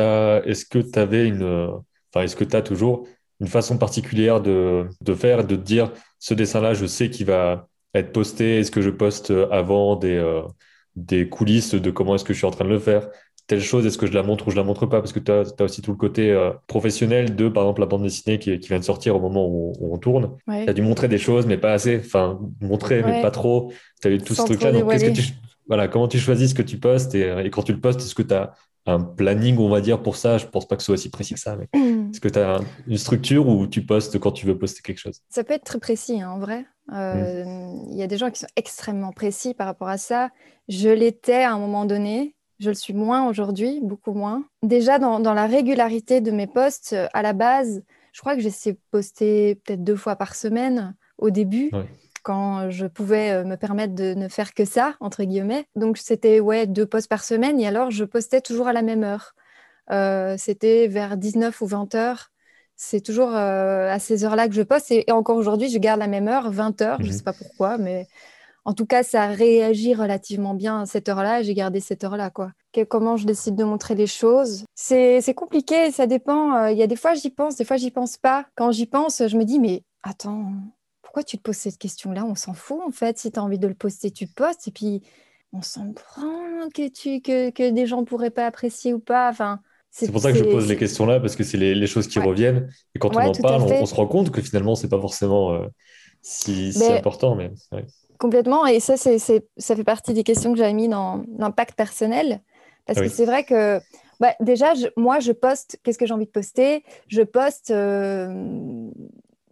est-ce 0.49 0.65
que 0.65 0.99
avais 0.99 1.29
une, 1.29 1.83
enfin, 2.11 2.25
est-ce 2.25 2.37
que 2.37 2.45
tu 2.45 2.57
as 2.57 2.63
toujours 2.63 3.07
une 3.43 3.49
façon 3.49 3.77
particulière 3.77 4.41
de, 4.41 4.87
de 5.03 5.15
faire, 5.15 5.47
de 5.47 5.57
dire 5.57 5.93
ce 6.19 6.33
dessin-là, 6.33 6.73
je 6.73 6.87
sais 6.87 7.11
qu'il 7.11 7.27
va 7.27 7.69
être 7.95 8.13
posté, 8.13 8.61
est-ce 8.61 8.71
que 8.71 8.81
je 8.81 8.89
poste 8.89 9.31
avant 9.51 9.97
des 9.97 10.19
des 10.97 11.29
coulisses 11.29 11.75
de 11.75 11.91
comment 11.91 12.15
est-ce 12.15 12.25
que 12.25 12.33
je 12.33 12.39
suis 12.39 12.47
en 12.47 12.51
train 12.51 12.65
de 12.65 12.71
le 12.71 12.79
faire? 12.79 13.09
Telle 13.47 13.61
chose, 13.61 13.85
est-ce 13.87 13.99
que 13.99 14.07
je 14.07 14.13
la 14.13 14.23
montre 14.23 14.49
ou 14.49 14.51
je 14.51 14.57
la 14.57 14.63
montre 14.63 14.87
pas? 14.87 15.01
Parce 15.01 15.13
que 15.13 15.19
tu 15.19 15.33
as, 15.33 15.65
aussi 15.65 15.83
tout 15.83 15.91
le 15.91 15.97
côté 15.97 16.31
euh, 16.31 16.53
professionnel 16.69 17.35
de, 17.35 17.49
par 17.49 17.65
exemple, 17.65 17.81
la 17.81 17.87
bande 17.87 18.03
dessinée 18.03 18.39
qui, 18.39 18.57
vient 18.57 18.79
de 18.79 18.85
sortir 18.85 19.17
au 19.17 19.21
moment 19.21 19.47
où, 19.49 19.73
on 19.81 19.99
tourne. 19.99 20.37
Tu 20.49 20.69
as 20.69 20.73
dû 20.73 20.83
montrer 20.83 21.09
des 21.09 21.19
choses, 21.19 21.47
mais 21.47 21.59
pas 21.59 21.73
assez. 21.73 21.99
Enfin, 21.99 22.39
montrer, 22.61 23.03
mais 23.03 23.21
pas 23.21 23.31
trop. 23.31 23.73
Tu 24.01 24.09
as 24.09 24.11
eu 24.13 24.19
tout 24.19 24.35
ce 24.35 24.43
truc-là. 24.43 24.73
Donc, 24.73 24.91
qu'est-ce 24.91 25.05
que 25.07 25.11
tu, 25.11 25.33
voilà, 25.67 25.89
comment 25.89 26.09
tu 26.09 26.19
choisis 26.19 26.51
ce 26.51 26.55
que 26.55 26.63
tu 26.63 26.79
postes 26.79 27.15
et, 27.15 27.51
quand 27.51 27.63
tu 27.63 27.73
le 27.73 27.81
postes, 27.81 28.01
est-ce 28.01 28.15
que 28.15 28.23
tu 28.23 28.35
as 28.35 28.53
un 28.87 29.01
planning, 29.01 29.59
on 29.59 29.69
va 29.69 29.81
dire, 29.81 30.03
pour 30.03 30.17
ça? 30.17 30.39
Je 30.39 30.47
pense 30.47 30.67
pas 30.67 30.77
que 30.77 30.83
ce 30.83 30.87
soit 30.87 30.95
aussi 30.95 31.11
précis 31.11 31.35
que 31.35 31.41
ça. 31.41 31.57
Mais 31.57 31.69
est-ce 32.13 32.21
que 32.21 32.29
tu 32.29 32.39
as 32.39 32.61
une 32.87 32.99
structure 32.99 33.49
où 33.49 33.67
tu 33.67 33.85
postes 33.87 34.19
quand 34.19 34.33
tu 34.33 34.45
veux 34.45 34.59
poster 34.59 34.83
quelque 34.83 34.99
chose? 34.99 35.23
Ça 35.31 35.45
peut 35.45 35.55
être 35.55 35.65
très 35.65 35.79
précis, 35.79 36.21
hein, 36.21 36.31
en 36.31 36.39
vrai. 36.39 36.67
Euh, 36.93 37.45
mm. 37.45 37.87
Il 37.91 37.97
y 37.97 38.03
a 38.03 38.07
des 38.07 38.19
gens 38.19 38.31
qui 38.31 38.41
sont 38.41 38.49
extrêmement 38.57 39.13
précis 39.13 39.55
par 39.55 39.67
rapport 39.67 39.89
à 39.89 39.97
ça. 39.97 40.31
Je 40.69 40.91
l'étais 40.91 41.43
à 41.43 41.53
un 41.53 41.59
moment 41.59 41.87
donné. 41.87 42.37
Je 42.61 42.69
le 42.69 42.75
suis 42.75 42.93
moins 42.93 43.29
aujourd'hui, 43.29 43.81
beaucoup 43.83 44.13
moins. 44.13 44.45
Déjà, 44.63 44.99
dans, 44.99 45.19
la 45.19 45.47
régularité 45.47 46.21
de 46.21 46.31
mes 46.31 46.47
posts, 46.47 46.93
euh, 46.93 47.09
à 47.15 47.23
la 47.23 47.33
base, 47.33 47.83
je 48.13 48.21
crois 48.21 48.37
que 48.37 48.43
j'essayais 48.43 48.75
de 48.75 48.81
poster 48.91 49.55
peut-être 49.57 49.83
deux 49.83 49.97
fois 49.97 50.17
par 50.17 50.35
semaine 50.35 50.95
au 51.19 51.31
début. 51.31 51.71
quand 52.23 52.71
je 52.71 52.87
pouvais 52.87 53.31
euh, 53.31 53.45
me 53.45 53.57
permettre 53.57 53.95
de 53.95 54.15
ne 54.15 54.29
faire 54.29 54.55
que 54.55 54.65
ça, 54.65 54.95
entre 55.01 55.25
guillemets. 55.25 55.65
Donc, 55.77 55.97
c'était 55.97 56.41
ouais, 56.41 56.67
deux 56.67 56.87
posts 56.87 57.09
par 57.09 57.25
semaine 57.25 57.59
et 57.59 57.67
alors 57.67 57.91
je 57.91 58.05
postais 58.05 58.41
toujours 58.41 58.69
à 58.69 58.73
la 58.73 58.83
même 58.83 59.03
heure. 59.03 59.35
C'était 59.89 60.87
vers 60.89 61.17
19 61.17 61.61
ou 61.61 61.67
20 61.67 61.95
heures 61.95 62.33
c'est 62.85 63.01
toujours 63.01 63.35
euh, 63.37 63.89
à 63.89 64.01
ces 64.01 64.25
heures-là 64.25 64.49
que 64.49 64.55
je 64.55 64.63
poste. 64.63 64.91
Et, 64.91 65.05
encore 65.13 65.37
aujourd'hui, 65.37 65.69
je 65.69 65.79
garde 65.79 66.01
la 66.01 66.09
même 66.09 66.27
heure, 66.27 66.51
20 66.51 66.83
heures. 66.83 66.99
Je 66.99 67.07
ne 67.07 67.11
mhm. 67.11 67.17
sais 67.17 67.23
pas 67.23 67.33
pourquoi, 67.33 67.79
mais 67.79 68.09
en 68.65 68.75
tout 68.75 68.87
cas, 68.87 69.05
ça 69.05 69.29
réagit 69.29 69.95
relativement 69.95 70.55
bien 70.55 70.83
à 70.83 70.87
cette 70.87 71.09
heure-là. 71.09 71.43
J'ai 71.43 71.55
gardé 71.55 71.79
cette 71.79 72.03
heure-là. 72.03 72.31
quoi. 72.31 72.51
comment 72.89 73.17
je 73.17 73.25
décide 73.25 73.55
de 73.55 73.63
montrer 73.63 73.95
les 73.95 74.09
choses? 74.09 74.65
C'est 74.75 75.35
compliqué, 75.35 75.93
ça 75.93 76.07
dépend. 76.07 76.57
Euh, 76.57 76.71
il 76.73 76.79
y 76.79 76.83
a 76.83 76.89
des 76.89 76.97
fois, 76.97 77.15
j'y 77.15 77.31
pense, 77.31 77.57
des 77.57 77.65
fois, 77.65 77.77
j'y 77.77 77.93
pense 77.93 78.17
pas. 78.17 78.47
Quand 78.57 78.73
j'y 78.73 78.87
pense, 78.87 79.27
je 79.27 79.37
me 79.37 79.45
dis, 79.45 79.61
mais 79.61 79.85
attends, 80.03 80.53
pourquoi 81.03 81.23
tu 81.23 81.39
te 81.39 81.43
poses 81.43 81.59
cette 81.59 81.79
question-là? 81.79 82.25
On 82.25 82.35
s'en 82.35 82.53
fout, 82.53 82.81
en 82.85 82.91
fait. 82.91 83.17
Si 83.17 83.31
tu 83.31 83.39
as 83.39 83.45
envie 83.45 83.61
de 83.61 83.69
le 83.69 83.75
poster, 83.75 84.11
tu 84.11 84.27
postes. 84.27 84.67
Et 84.67 84.73
puis, 84.73 85.03
on 85.53 85.63
s'en 85.63 85.93
prend 85.93 86.69
que, 86.75 86.89
tu, 86.89 87.21
que, 87.21 87.51
que 87.51 87.71
des 87.71 87.87
gens 87.87 88.05
pourraient 88.05 88.31
pas 88.31 88.47
apprécier 88.47 88.93
ou 88.93 88.99
pas. 88.99 89.29
Enfin, 89.29 89.61
c'est 89.93 90.11
pour 90.11 90.23
ça 90.23 90.33
que 90.33 90.39
je 90.39 90.45
pose 90.45 90.69
les 90.69 90.79
questions 90.79 91.05
là, 91.05 91.21
parce 91.21 91.37
que 91.37 91.45
c'est 91.45 91.59
les, 91.59 91.87
choses 91.87 92.09
qui 92.09 92.19
reviennent. 92.19 92.69
Et 92.95 92.99
quand 92.99 93.15
on 93.15 93.21
en 93.21 93.33
parle, 93.33 93.63
on, 93.63 93.87
se 93.87 93.95
rend 93.95 94.07
compte 94.07 94.31
que 94.31 94.41
finalement, 94.41 94.75
c'est 94.75 94.89
pas 94.89 95.01
forcément 95.01 95.53
euh, 95.53 95.67
si, 96.23 96.73
important. 96.91 97.35
Mais, 97.35 97.51
Complètement. 98.19 98.67
Et 98.67 98.81
ça, 98.81 98.97
c'est, 98.97 99.19
ça 99.19 99.77
fait 99.77 99.85
partie 99.85 100.15
des 100.15 100.25
questions 100.25 100.53
que 100.53 100.59
j'avais 100.59 100.73
mis 100.73 100.89
dans 100.89 101.23
l'impact 101.39 101.77
personnel. 101.77 102.41
Parce 102.87 103.01
que 103.01 103.09
c'est 103.09 103.27
vrai 103.27 103.45
que 103.45 103.81
bah, 104.19 104.35
déjà, 104.41 104.73
moi, 104.97 105.21
je 105.21 105.33
poste, 105.33 105.79
qu'est-ce 105.83 105.99
que 105.99 106.07
j'ai 106.07 106.15
envie 106.15 106.27
de 106.27 106.31
poster? 106.31 106.85
Je 107.09 107.23
poste 107.23 107.71
euh, 107.71 108.89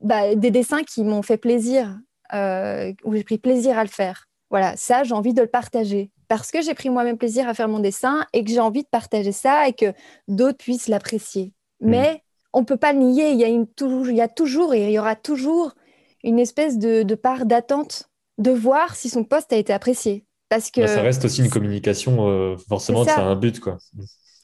bah, 0.00 0.34
des 0.34 0.50
dessins 0.50 0.84
qui 0.84 1.04
m'ont 1.04 1.22
fait 1.22 1.36
plaisir, 1.36 1.98
euh, 2.32 2.92
où 3.04 3.14
j'ai 3.14 3.24
pris 3.24 3.36
plaisir 3.36 3.78
à 3.78 3.84
le 3.84 3.90
faire. 3.90 4.28
Voilà, 4.48 4.74
ça, 4.76 5.02
j'ai 5.02 5.12
envie 5.12 5.34
de 5.34 5.42
le 5.42 5.48
partager 5.48 6.10
parce 6.30 6.52
que 6.52 6.62
j'ai 6.62 6.74
pris 6.74 6.90
moi-même 6.90 7.18
plaisir 7.18 7.48
à 7.48 7.54
faire 7.54 7.66
mon 7.66 7.80
dessin 7.80 8.24
et 8.32 8.44
que 8.44 8.50
j'ai 8.50 8.60
envie 8.60 8.84
de 8.84 8.88
partager 8.88 9.32
ça 9.32 9.66
et 9.66 9.72
que 9.72 9.92
d'autres 10.28 10.58
puissent 10.58 10.86
l'apprécier. 10.86 11.52
Mm. 11.80 11.90
Mais 11.90 12.22
on 12.52 12.60
ne 12.60 12.64
peut 12.64 12.76
pas 12.76 12.92
le 12.92 13.00
nier, 13.00 13.32
il 13.32 13.40
y, 13.40 13.42
a 13.42 13.48
une, 13.48 13.66
toujours, 13.66 14.08
il 14.08 14.14
y 14.14 14.20
a 14.20 14.28
toujours 14.28 14.72
et 14.72 14.84
il 14.86 14.92
y 14.92 14.98
aura 15.00 15.16
toujours 15.16 15.74
une 16.22 16.38
espèce 16.38 16.78
de, 16.78 17.02
part 17.16 17.46
d'attente 17.46 18.10
de 18.38 18.52
voir 18.52 18.94
si 18.94 19.08
son 19.08 19.24
poste 19.24 19.52
a 19.52 19.56
été 19.56 19.72
apprécié. 19.72 20.24
Parce 20.48 20.70
que 20.70 20.82
bah, 20.82 20.86
ça 20.86 21.02
reste 21.02 21.24
aussi 21.24 21.42
une 21.42 21.50
communication, 21.50 22.28
euh, 22.28 22.56
forcément, 22.68 23.04
ça 23.04 23.16
a 23.16 23.22
un 23.22 23.34
but. 23.34 23.58
quoi. 23.58 23.78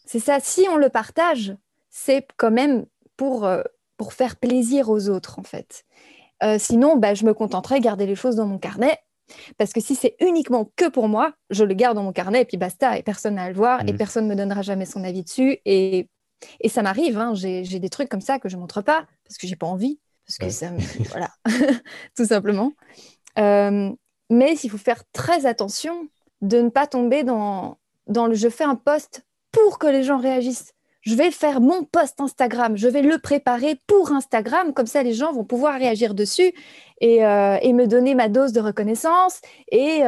C'est 0.06 0.18
ça, 0.18 0.40
si 0.40 0.66
on 0.68 0.76
le 0.76 0.88
partage, 0.88 1.54
c'est 1.88 2.26
quand 2.36 2.50
même 2.50 2.86
pour, 3.16 3.44
euh, 3.44 3.62
pour 3.96 4.12
faire 4.12 4.34
plaisir 4.34 4.90
aux 4.90 5.08
autres, 5.08 5.38
en 5.38 5.44
fait. 5.44 5.84
Euh, 6.42 6.58
sinon, 6.58 6.96
bah, 6.96 7.14
je 7.14 7.24
me 7.24 7.32
contenterai 7.32 7.78
de 7.78 7.84
garder 7.84 8.06
les 8.06 8.16
choses 8.16 8.34
dans 8.34 8.46
mon 8.46 8.58
carnet 8.58 8.98
parce 9.58 9.72
que 9.72 9.80
si 9.80 9.94
c'est 9.94 10.16
uniquement 10.20 10.70
que 10.76 10.88
pour 10.88 11.08
moi, 11.08 11.34
je 11.50 11.64
le 11.64 11.74
garde 11.74 11.96
dans 11.96 12.02
mon 12.02 12.12
carnet 12.12 12.42
et 12.42 12.44
puis 12.44 12.56
basta, 12.56 12.98
et 12.98 13.02
personne 13.02 13.34
n'a 13.34 13.44
à 13.44 13.48
le 13.48 13.54
voir, 13.54 13.86
et 13.86 13.92
mmh. 13.92 13.96
personne 13.96 14.24
ne 14.24 14.30
me 14.30 14.36
donnera 14.36 14.62
jamais 14.62 14.86
son 14.86 15.04
avis 15.04 15.22
dessus. 15.22 15.58
Et, 15.64 16.08
et 16.60 16.68
ça 16.68 16.82
m'arrive, 16.82 17.18
hein, 17.18 17.34
j'ai 17.34 17.62
des 17.64 17.90
trucs 17.90 18.08
comme 18.08 18.20
ça 18.20 18.38
que 18.38 18.48
je 18.48 18.56
ne 18.56 18.60
montre 18.60 18.82
pas, 18.82 19.06
parce 19.24 19.38
que 19.38 19.46
j'ai 19.46 19.56
pas 19.56 19.66
envie, 19.66 20.00
parce 20.26 20.38
que 20.38 20.50
ça 20.50 20.70
me... 20.70 20.78
voilà, 21.10 21.30
tout 22.16 22.26
simplement. 22.26 22.72
mais 23.36 24.56
il 24.62 24.70
faut 24.70 24.78
faire 24.78 25.02
très 25.12 25.46
attention 25.46 26.08
de 26.42 26.60
ne 26.60 26.68
pas 26.68 26.86
tomber 26.86 27.24
dans, 27.24 27.78
dans 28.06 28.26
le 28.26 28.34
je 28.34 28.48
fais 28.48 28.64
un 28.64 28.76
post 28.76 29.24
pour 29.52 29.78
que 29.78 29.86
les 29.86 30.02
gens 30.02 30.18
réagissent. 30.18 30.72
Je 31.06 31.14
vais 31.14 31.30
faire 31.30 31.60
mon 31.60 31.84
post 31.84 32.20
Instagram, 32.20 32.76
je 32.76 32.88
vais 32.88 33.02
le 33.02 33.18
préparer 33.18 33.80
pour 33.86 34.12
Instagram, 34.12 34.74
comme 34.74 34.86
ça 34.86 35.02
les 35.02 35.14
gens 35.14 35.32
vont 35.32 35.44
pouvoir 35.44 35.78
réagir 35.78 36.14
dessus 36.14 36.52
et, 37.00 37.18
et 37.18 37.72
me 37.72 37.86
donner 37.86 38.14
ma 38.14 38.28
dose 38.28 38.52
de 38.52 38.60
reconnaissance 38.60 39.40
et, 39.70 40.02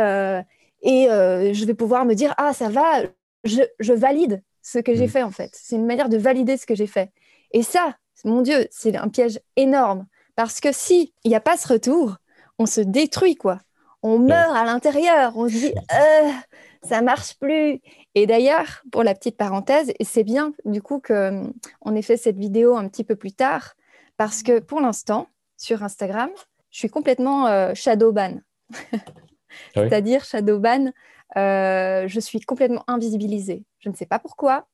et 0.83 1.11
euh, 1.11 1.53
je 1.53 1.65
vais 1.65 1.75
pouvoir 1.75 2.05
me 2.05 2.15
dire 2.15 2.35
ah 2.39 2.53
ça 2.53 2.69
va, 2.69 3.03
je, 3.45 3.93
valide 3.93 4.43
ce 4.63 4.79
que 4.79 4.95
j'ai 4.95 5.07
mm. 5.07 5.11
fait 5.11 5.23
en 5.23 5.31
fait. 5.31 5.51
C'est 5.53 5.77
une 5.77 5.87
manière 5.87 6.09
de 6.09 6.17
valider 6.17 6.57
ce 6.57 6.67
que 6.67 6.75
j'ai 6.75 6.87
fait. 6.87 7.11
Et 7.53 7.63
ça, 7.63 7.97
mon 8.25 8.43
Dieu, 8.43 8.67
c'est 8.71 8.97
un 8.97 9.09
piège 9.09 9.41
énorme 9.57 10.07
parce 10.37 10.61
que 10.61 10.73
si 10.73 11.13
il 11.25 11.29
n'y 11.29 11.37
a 11.37 11.41
pas 11.41 11.57
ce 11.57 11.69
retour, 11.69 12.17
on 12.59 12.67
se 12.67 12.81
détruit 12.81 13.37
quoi. 13.37 13.61
On 14.03 14.19
meurt 14.19 14.55
à 14.55 14.65
l'intérieur. 14.65 15.37
On 15.37 15.49
se 15.49 15.55
dit 15.55 15.75
euh, 15.75 16.31
ça 16.83 17.03
marche 17.03 17.35
plus. 17.39 17.81
Et 18.15 18.27
d'ailleurs, 18.27 18.83
pour 18.91 19.05
la 19.05 19.15
petite 19.15 19.37
parenthèse, 19.37 19.93
c'est 20.01 20.25
bien 20.25 20.53
du 20.65 20.83
coup 20.83 20.99
que 20.99 21.43
on 21.83 21.95
ait 21.95 22.03
fait 22.03 22.17
cette 22.17 22.39
vidéo 22.39 22.77
un 22.77 22.89
petit 22.89 23.05
peu 23.05 23.17
plus 23.17 23.33
tard 23.33 23.75
parce 24.17 24.43
que 24.43 24.59
pour 24.59 24.81
l'instant 24.81 25.29
sur 25.57 25.83
Instagram, 25.83 26.31
je 26.71 26.79
suis 26.79 26.89
complètement 26.89 27.47
euh, 27.47 27.75
shadow 27.75 28.13
ban. 28.13 28.41
Ah 29.75 29.83
c'est-à-dire 29.83 30.25
Shadowban, 30.25 30.93
euh, 31.37 32.09
je 32.09 32.21
suis 32.21 32.41
complètement 32.41 32.85
invisibilisée. 32.87 33.65
Je 33.79 33.89
ne 33.89 33.95
sais 33.95 34.07
pas 34.07 34.19
pourquoi. 34.19 34.67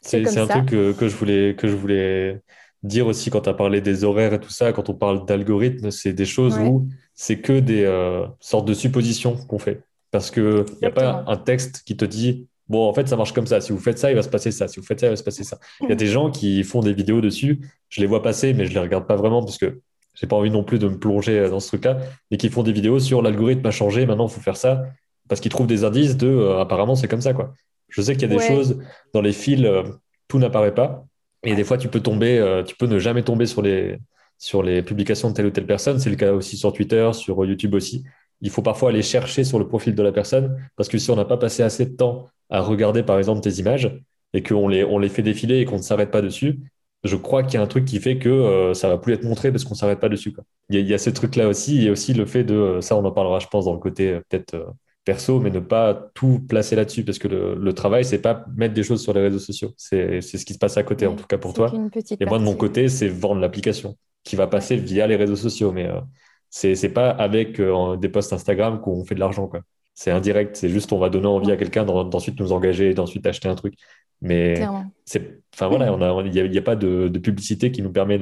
C'est 0.00 0.26
un 0.38 0.46
truc 0.46 0.66
que, 0.66 1.08
je 1.08 1.16
voulais, 1.16 1.56
que 1.56 1.66
je 1.68 1.74
voulais 1.74 2.42
dire 2.82 3.06
aussi 3.06 3.30
quand 3.30 3.42
tu 3.42 3.48
as 3.48 3.54
parlé 3.54 3.80
des 3.80 4.04
horaires 4.04 4.34
et 4.34 4.40
tout 4.40 4.50
ça, 4.50 4.72
quand 4.72 4.88
on 4.88 4.94
parle 4.94 5.26
d'algorithmes, 5.26 5.90
c'est 5.90 6.12
des 6.12 6.24
choses 6.24 6.58
où 6.58 6.86
c'est 7.14 7.40
que 7.40 7.58
des 7.58 7.84
euh, 7.84 8.26
sortes 8.40 8.68
de 8.68 8.74
suppositions 8.74 9.36
qu'on 9.36 9.58
fait. 9.58 9.82
Parce 10.12 10.30
qu'il 10.30 10.64
n'y 10.80 10.86
a 10.86 10.92
pas 10.92 11.24
un 11.26 11.36
texte 11.36 11.82
qui 11.84 11.96
te 11.96 12.04
dit 12.04 12.46
Bon, 12.68 12.88
en 12.88 12.92
fait, 12.92 13.06
ça 13.08 13.16
marche 13.16 13.32
comme 13.32 13.46
ça. 13.46 13.60
Si 13.60 13.72
vous 13.72 13.78
faites 13.78 13.98
ça, 13.98 14.10
il 14.10 14.16
va 14.16 14.22
se 14.22 14.28
passer 14.28 14.50
ça. 14.50 14.66
Si 14.68 14.80
vous 14.80 14.86
faites 14.86 15.00
ça, 15.00 15.06
il 15.06 15.10
va 15.10 15.16
se 15.16 15.22
passer 15.22 15.44
ça. 15.44 15.58
Il 15.82 15.88
y 15.88 15.92
a 15.92 15.96
des 15.96 16.06
gens 16.08 16.30
qui 16.30 16.64
font 16.64 16.80
des 16.80 16.92
vidéos 16.92 17.20
dessus. 17.20 17.60
Je 17.88 18.00
les 18.00 18.06
vois 18.06 18.22
passer, 18.22 18.54
mais 18.54 18.66
je 18.66 18.72
les 18.72 18.80
regarde 18.80 19.06
pas 19.06 19.16
vraiment 19.16 19.42
parce 19.42 19.58
que 19.58 19.80
j'ai 20.16 20.26
pas 20.26 20.36
envie 20.36 20.50
non 20.50 20.64
plus 20.64 20.78
de 20.78 20.88
me 20.88 20.98
plonger 20.98 21.38
euh, 21.38 21.50
dans 21.50 21.60
ce 21.60 21.68
truc-là, 21.68 21.98
et 22.30 22.36
qui 22.36 22.48
font 22.48 22.62
des 22.62 22.72
vidéos 22.72 22.98
sur 22.98 23.22
l'algorithme 23.22 23.66
a 23.66 23.70
changé, 23.70 24.06
maintenant 24.06 24.26
il 24.26 24.32
faut 24.32 24.40
faire 24.40 24.56
ça, 24.56 24.84
parce 25.28 25.40
qu'ils 25.40 25.50
trouvent 25.50 25.66
des 25.66 25.84
indices 25.84 26.16
de 26.16 26.26
euh, 26.26 26.60
apparemment 26.60 26.96
c'est 26.96 27.08
comme 27.08 27.20
ça. 27.20 27.34
quoi. 27.34 27.54
Je 27.88 28.02
sais 28.02 28.14
qu'il 28.14 28.30
y 28.30 28.34
a 28.34 28.36
des 28.36 28.44
choses 28.44 28.78
dans 29.12 29.20
les 29.20 29.32
fils, 29.32 29.62
euh, 29.64 29.82
tout 30.26 30.38
n'apparaît 30.38 30.74
pas, 30.74 31.04
et 31.44 31.54
des 31.54 31.64
fois 31.64 31.78
tu 31.78 31.88
peux 31.88 32.00
tomber, 32.00 32.62
tu 32.66 32.74
peux 32.74 32.86
ne 32.86 32.98
jamais 32.98 33.22
tomber 33.22 33.46
sur 33.46 33.62
les, 33.62 33.98
sur 34.38 34.62
les 34.62 34.82
publications 34.82 35.30
de 35.30 35.34
telle 35.34 35.46
ou 35.46 35.50
telle 35.50 35.66
personne, 35.66 36.00
c'est 36.00 36.10
le 36.10 36.16
cas 36.16 36.32
aussi 36.32 36.56
sur 36.56 36.72
Twitter, 36.72 37.08
sur 37.12 37.44
YouTube 37.44 37.74
aussi. 37.74 38.02
Il 38.40 38.50
faut 38.50 38.62
parfois 38.62 38.90
aller 38.90 39.02
chercher 39.02 39.44
sur 39.44 39.58
le 39.58 39.68
profil 39.68 39.94
de 39.94 40.02
la 40.02 40.12
personne, 40.12 40.56
parce 40.76 40.88
que 40.88 40.98
si 40.98 41.10
on 41.10 41.16
n'a 41.16 41.24
pas 41.24 41.36
passé 41.36 41.62
assez 41.62 41.86
de 41.86 41.94
temps 41.94 42.28
à 42.50 42.60
regarder 42.60 43.02
par 43.02 43.18
exemple 43.18 43.40
tes 43.40 43.54
images, 43.60 44.00
et 44.32 44.42
qu'on 44.42 44.68
les, 44.68 44.84
on 44.84 44.98
les 44.98 45.08
fait 45.08 45.22
défiler 45.22 45.60
et 45.60 45.64
qu'on 45.64 45.78
ne 45.78 45.82
s'arrête 45.82 46.10
pas 46.10 46.22
dessus, 46.22 46.60
je 47.04 47.16
crois 47.16 47.42
qu'il 47.42 47.54
y 47.54 47.56
a 47.56 47.62
un 47.62 47.66
truc 47.66 47.84
qui 47.84 48.00
fait 48.00 48.18
que 48.18 48.28
euh, 48.28 48.74
ça 48.74 48.88
va 48.88 48.98
plus 48.98 49.14
être 49.14 49.24
montré 49.24 49.50
parce 49.50 49.64
qu'on 49.64 49.74
s'arrête 49.74 50.00
pas 50.00 50.08
dessus. 50.08 50.34
Il, 50.68 50.86
y 50.86 50.94
a, 50.94 50.98
ce 50.98 51.10
truc-là 51.10 51.48
aussi, 51.48 51.86
et 51.86 51.90
aussi 51.90 52.12
le 52.12 52.26
fait 52.26 52.44
de, 52.44 52.54
euh, 52.54 52.80
ça 52.80 52.96
on 52.96 53.04
en 53.04 53.12
parlera 53.12 53.38
je 53.38 53.46
pense 53.46 53.64
dans 53.66 53.72
le 53.72 53.78
côté 53.78 54.10
euh, 54.10 54.20
peut-être 54.28 54.74
perso, 55.04 55.38
mais 55.38 55.50
ne 55.50 55.60
pas 55.60 56.10
tout 56.14 56.40
placer 56.48 56.74
là-dessus 56.74 57.04
parce 57.04 57.18
que 57.18 57.28
le, 57.28 57.54
le 57.54 57.72
travail, 57.72 58.04
c'est 58.04 58.20
pas 58.20 58.44
mettre 58.56 58.74
des 58.74 58.82
choses 58.82 59.02
sur 59.02 59.12
les 59.12 59.20
réseaux 59.20 59.38
sociaux, 59.38 59.72
c'est 59.76 60.20
ce 60.20 60.44
qui 60.44 60.52
se 60.52 60.58
passe 60.58 60.76
à 60.76 60.82
côté 60.82 61.06
en 61.06 61.14
tout 61.14 61.26
cas 61.26 61.38
pour 61.38 61.54
toi. 61.54 61.72
Et 62.18 62.26
moi 62.26 62.38
de 62.38 62.44
mon 62.44 62.56
côté, 62.56 62.88
c'est 62.88 63.08
vendre 63.08 63.40
l'application 63.40 63.96
qui 64.24 64.34
va 64.34 64.48
passer 64.48 64.76
via 64.76 65.06
les 65.06 65.14
réseaux 65.14 65.36
sociaux, 65.36 65.70
mais 65.70 65.88
ce 66.50 66.74
c'est 66.74 66.88
pas 66.88 67.10
avec 67.10 67.60
des 67.60 68.08
posts 68.08 68.32
Instagram 68.32 68.80
qu'on 68.80 69.04
fait 69.04 69.14
de 69.14 69.20
l'argent. 69.20 69.48
C'est 69.98 70.10
indirect, 70.10 70.56
c'est 70.56 70.68
juste 70.68 70.92
on 70.92 70.98
va 70.98 71.08
donner 71.08 71.26
envie 71.26 71.50
à 71.50 71.56
quelqu'un 71.56 71.86
d'ensuite 71.86 72.38
nous 72.38 72.52
engager 72.52 72.90
et 72.90 72.94
d'ensuite 72.94 73.26
acheter 73.26 73.48
un 73.48 73.54
truc. 73.54 73.74
Mais 74.20 74.66
c'est, 75.06 75.40
enfin 75.54 75.68
voilà, 75.68 75.86
il 76.22 76.30
n'y 76.30 76.58
a, 76.58 76.60
a, 76.60 76.62
pas 76.62 76.76
de, 76.76 77.08
de, 77.08 77.18
publicité 77.18 77.72
qui 77.72 77.80
nous 77.80 77.92
permet 77.92 78.18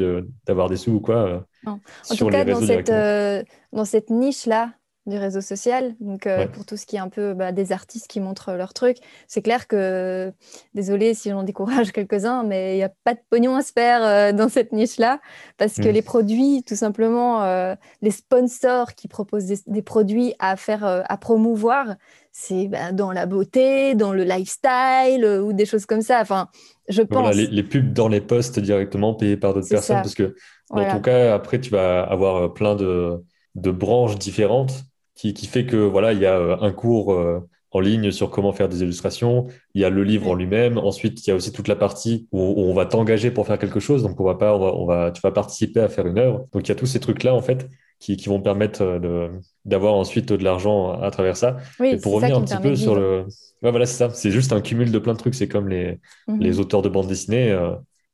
d'avoir 0.47 0.69
des 0.69 0.77
sous 0.77 0.93
ou 0.93 1.01
quoi. 1.01 1.17
Euh, 1.17 1.41
en 1.67 2.15
tout 2.17 2.29
cas, 2.29 2.45
dans 2.45 2.61
cette, 2.61 2.91
euh, 2.91 3.43
dans 3.73 3.85
cette 3.85 4.11
niche-là, 4.11 4.73
du 5.07 5.19
réseau 5.19 5.41
social. 5.41 5.95
Donc, 6.01 6.27
euh, 6.27 6.47
pour 6.47 6.65
tout 6.65 6.77
ce 6.77 6.87
qui 6.87 6.97
est 6.97 7.01
un 7.01 7.09
peu 7.09 7.35
bah, 7.35 7.53
des 7.53 7.73
artistes 7.73 8.07
qui 8.09 8.21
montrent 8.21 8.53
leur 8.53 8.73
truc, 8.73 8.99
c'est 9.27 9.43
clair 9.43 9.67
que, 9.67 10.33
désolé 10.75 11.15
si 11.15 11.31
j'en 11.31 11.43
décourage 11.43 11.93
quelques-uns, 11.93 12.43
mais 12.43 12.75
il 12.75 12.77
n'y 12.77 12.85
a 12.85 12.93
pas 13.05 13.15
de 13.15 13.21
pognon 13.29 13.57
à 13.57 13.63
se 13.63 13.73
faire 13.73 14.03
euh, 14.03 14.33
dans 14.33 14.49
cette 14.49 14.73
niche-là, 14.73 15.21
parce 15.59 15.75
que 15.75 15.89
mm. 15.89 15.93
les 15.93 16.03
produits, 16.03 16.63
tout 16.67 16.77
simplement, 16.77 17.43
euh, 17.43 17.75
les 18.01 18.11
sponsors 18.11 18.95
qui 18.95 19.09
proposent 19.09 19.53
des, 19.67 19.83
produits 19.83 20.35
à 20.39 20.57
faire, 20.57 20.85
à 20.85 21.17
promouvoir, 21.19 21.97
c'est 22.33 22.69
bah, 22.69 22.93
dans 22.93 23.13
la 23.13 23.27
beauté, 23.27 23.95
dans 23.95 24.13
le 24.13 24.25
lifestyle 24.25 25.25
ou 25.25 25.53
des 25.53 25.67
choses 25.67 25.87
comme 25.87 26.03
ça. 26.03 26.21
Enfin, 26.21 26.49
je 26.89 27.03
pense. 27.03 27.35
les, 27.35 27.63
pubs 27.63 27.93
dans 27.93 28.09
les 28.09 28.21
posts 28.21 28.59
directement 28.59 29.15
payés 29.15 29.37
par 29.37 29.53
d'autres 29.55 29.69
personnes, 29.69 29.97
parce 29.97 30.15
que 30.15 30.35
dans 30.71 30.91
ton 30.91 31.01
cas, 31.01 31.35
après, 31.35 31.61
tu 31.61 31.71
vas 31.71 32.03
avoir 32.03 32.55
plein 32.55 32.75
de 32.75 33.23
de 33.55 33.71
branches 33.71 34.19
différentes 34.19 34.85
qui, 35.15 35.47
fait 35.47 35.67
que 35.67 35.77
voilà, 35.77 36.13
il 36.13 36.21
y 36.21 36.27
a 36.27 36.37
euh, 36.39 36.57
un 36.61 36.73
cours 36.73 37.13
euh, 37.13 37.41
en 37.71 37.81
ligne 37.81 38.11
sur 38.11 38.31
comment 38.31 38.53
faire 38.53 38.69
des 38.69 38.83
illustrations. 38.83 39.47
Il 39.75 39.83
y 39.83 39.85
a 39.85 39.91
le 39.91 40.05
livre 40.05 40.29
en 40.29 40.35
lui-même. 40.35 40.79
Ensuite, 40.79 41.27
il 41.27 41.31
y 41.31 41.33
a 41.33 41.37
aussi 41.37 41.53
toute 41.53 41.69
la 41.69 41.77
partie 41.77 42.29
où, 42.33 42.41
on 42.41 42.75
va 42.75 42.87
t'engager 42.87 43.31
pour 43.31 43.47
faire 43.47 43.59
quelque 43.59 43.81
chose. 43.81 44.03
Donc, 44.03 44.21
on 44.21 44.25
va 44.25 44.35
pas, 44.35 44.57
on 44.57 44.87
va, 44.87 45.11
tu 45.11 45.21
vas 45.21 45.33
participer 45.33 45.81
à 45.81 45.89
faire 45.89 46.07
une 46.07 46.19
œuvre. 46.19 46.47
Donc, 46.53 46.67
il 46.67 46.69
y 46.69 46.73
a 46.73 46.77
tous 46.77 46.87
ces 46.87 47.01
trucs-là, 47.01 47.35
en 47.35 47.43
fait, 47.43 47.69
qui, 47.99 48.17
vont 48.27 48.41
permettre 48.41 48.83
euh, 48.83 49.29
d'avoir 49.65 49.95
ensuite 49.95 50.33
de 50.33 50.45
l'argent 50.45 51.01
à 51.01 51.11
travers 51.11 51.37
ça. 51.37 51.57
et 51.83 51.97
pour 51.97 52.15
revenir 52.15 52.37
un 52.37 52.43
petit 52.43 52.59
peu 52.59 52.77
sur 52.77 52.95
le. 52.95 53.27
voilà, 53.63 53.87
c'est 53.87 53.97
ça. 53.97 54.11
C'est 54.11 54.31
juste 54.31 54.53
un 54.53 54.61
cumul 54.61 54.91
de 54.91 54.99
plein 54.99 55.15
de 55.15 55.19
trucs. 55.19 55.35
C'est 55.35 55.49
comme 55.49 55.69
les, 55.69 55.99
mhm. 56.29 56.41
les 56.41 56.61
auteurs 56.61 56.83
de 56.83 56.89
bande 56.89 57.07
dessinée 57.07 57.57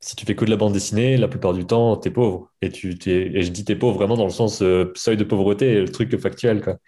si 0.00 0.16
tu 0.16 0.24
fais 0.24 0.34
que 0.34 0.46
de 0.46 0.50
la 0.50 0.56
bande 0.56 0.72
dessinée, 0.72 1.18
la 1.18 1.28
plupart 1.28 1.52
du 1.52 1.66
temps, 1.66 1.96
tu 1.96 2.08
es 2.08 2.10
pauvre. 2.10 2.50
Et, 2.62 2.70
tu, 2.70 2.96
et 3.06 3.42
je 3.42 3.50
dis 3.50 3.64
t'es 3.64 3.76
pauvre 3.76 3.96
vraiment 3.96 4.16
dans 4.16 4.24
le 4.24 4.30
sens 4.30 4.62
euh, 4.62 4.92
seuil 4.96 5.18
de 5.18 5.24
pauvreté, 5.24 5.78
le 5.80 5.88
truc 5.88 6.16
factuel. 6.18 6.62
Quoi. 6.62 6.78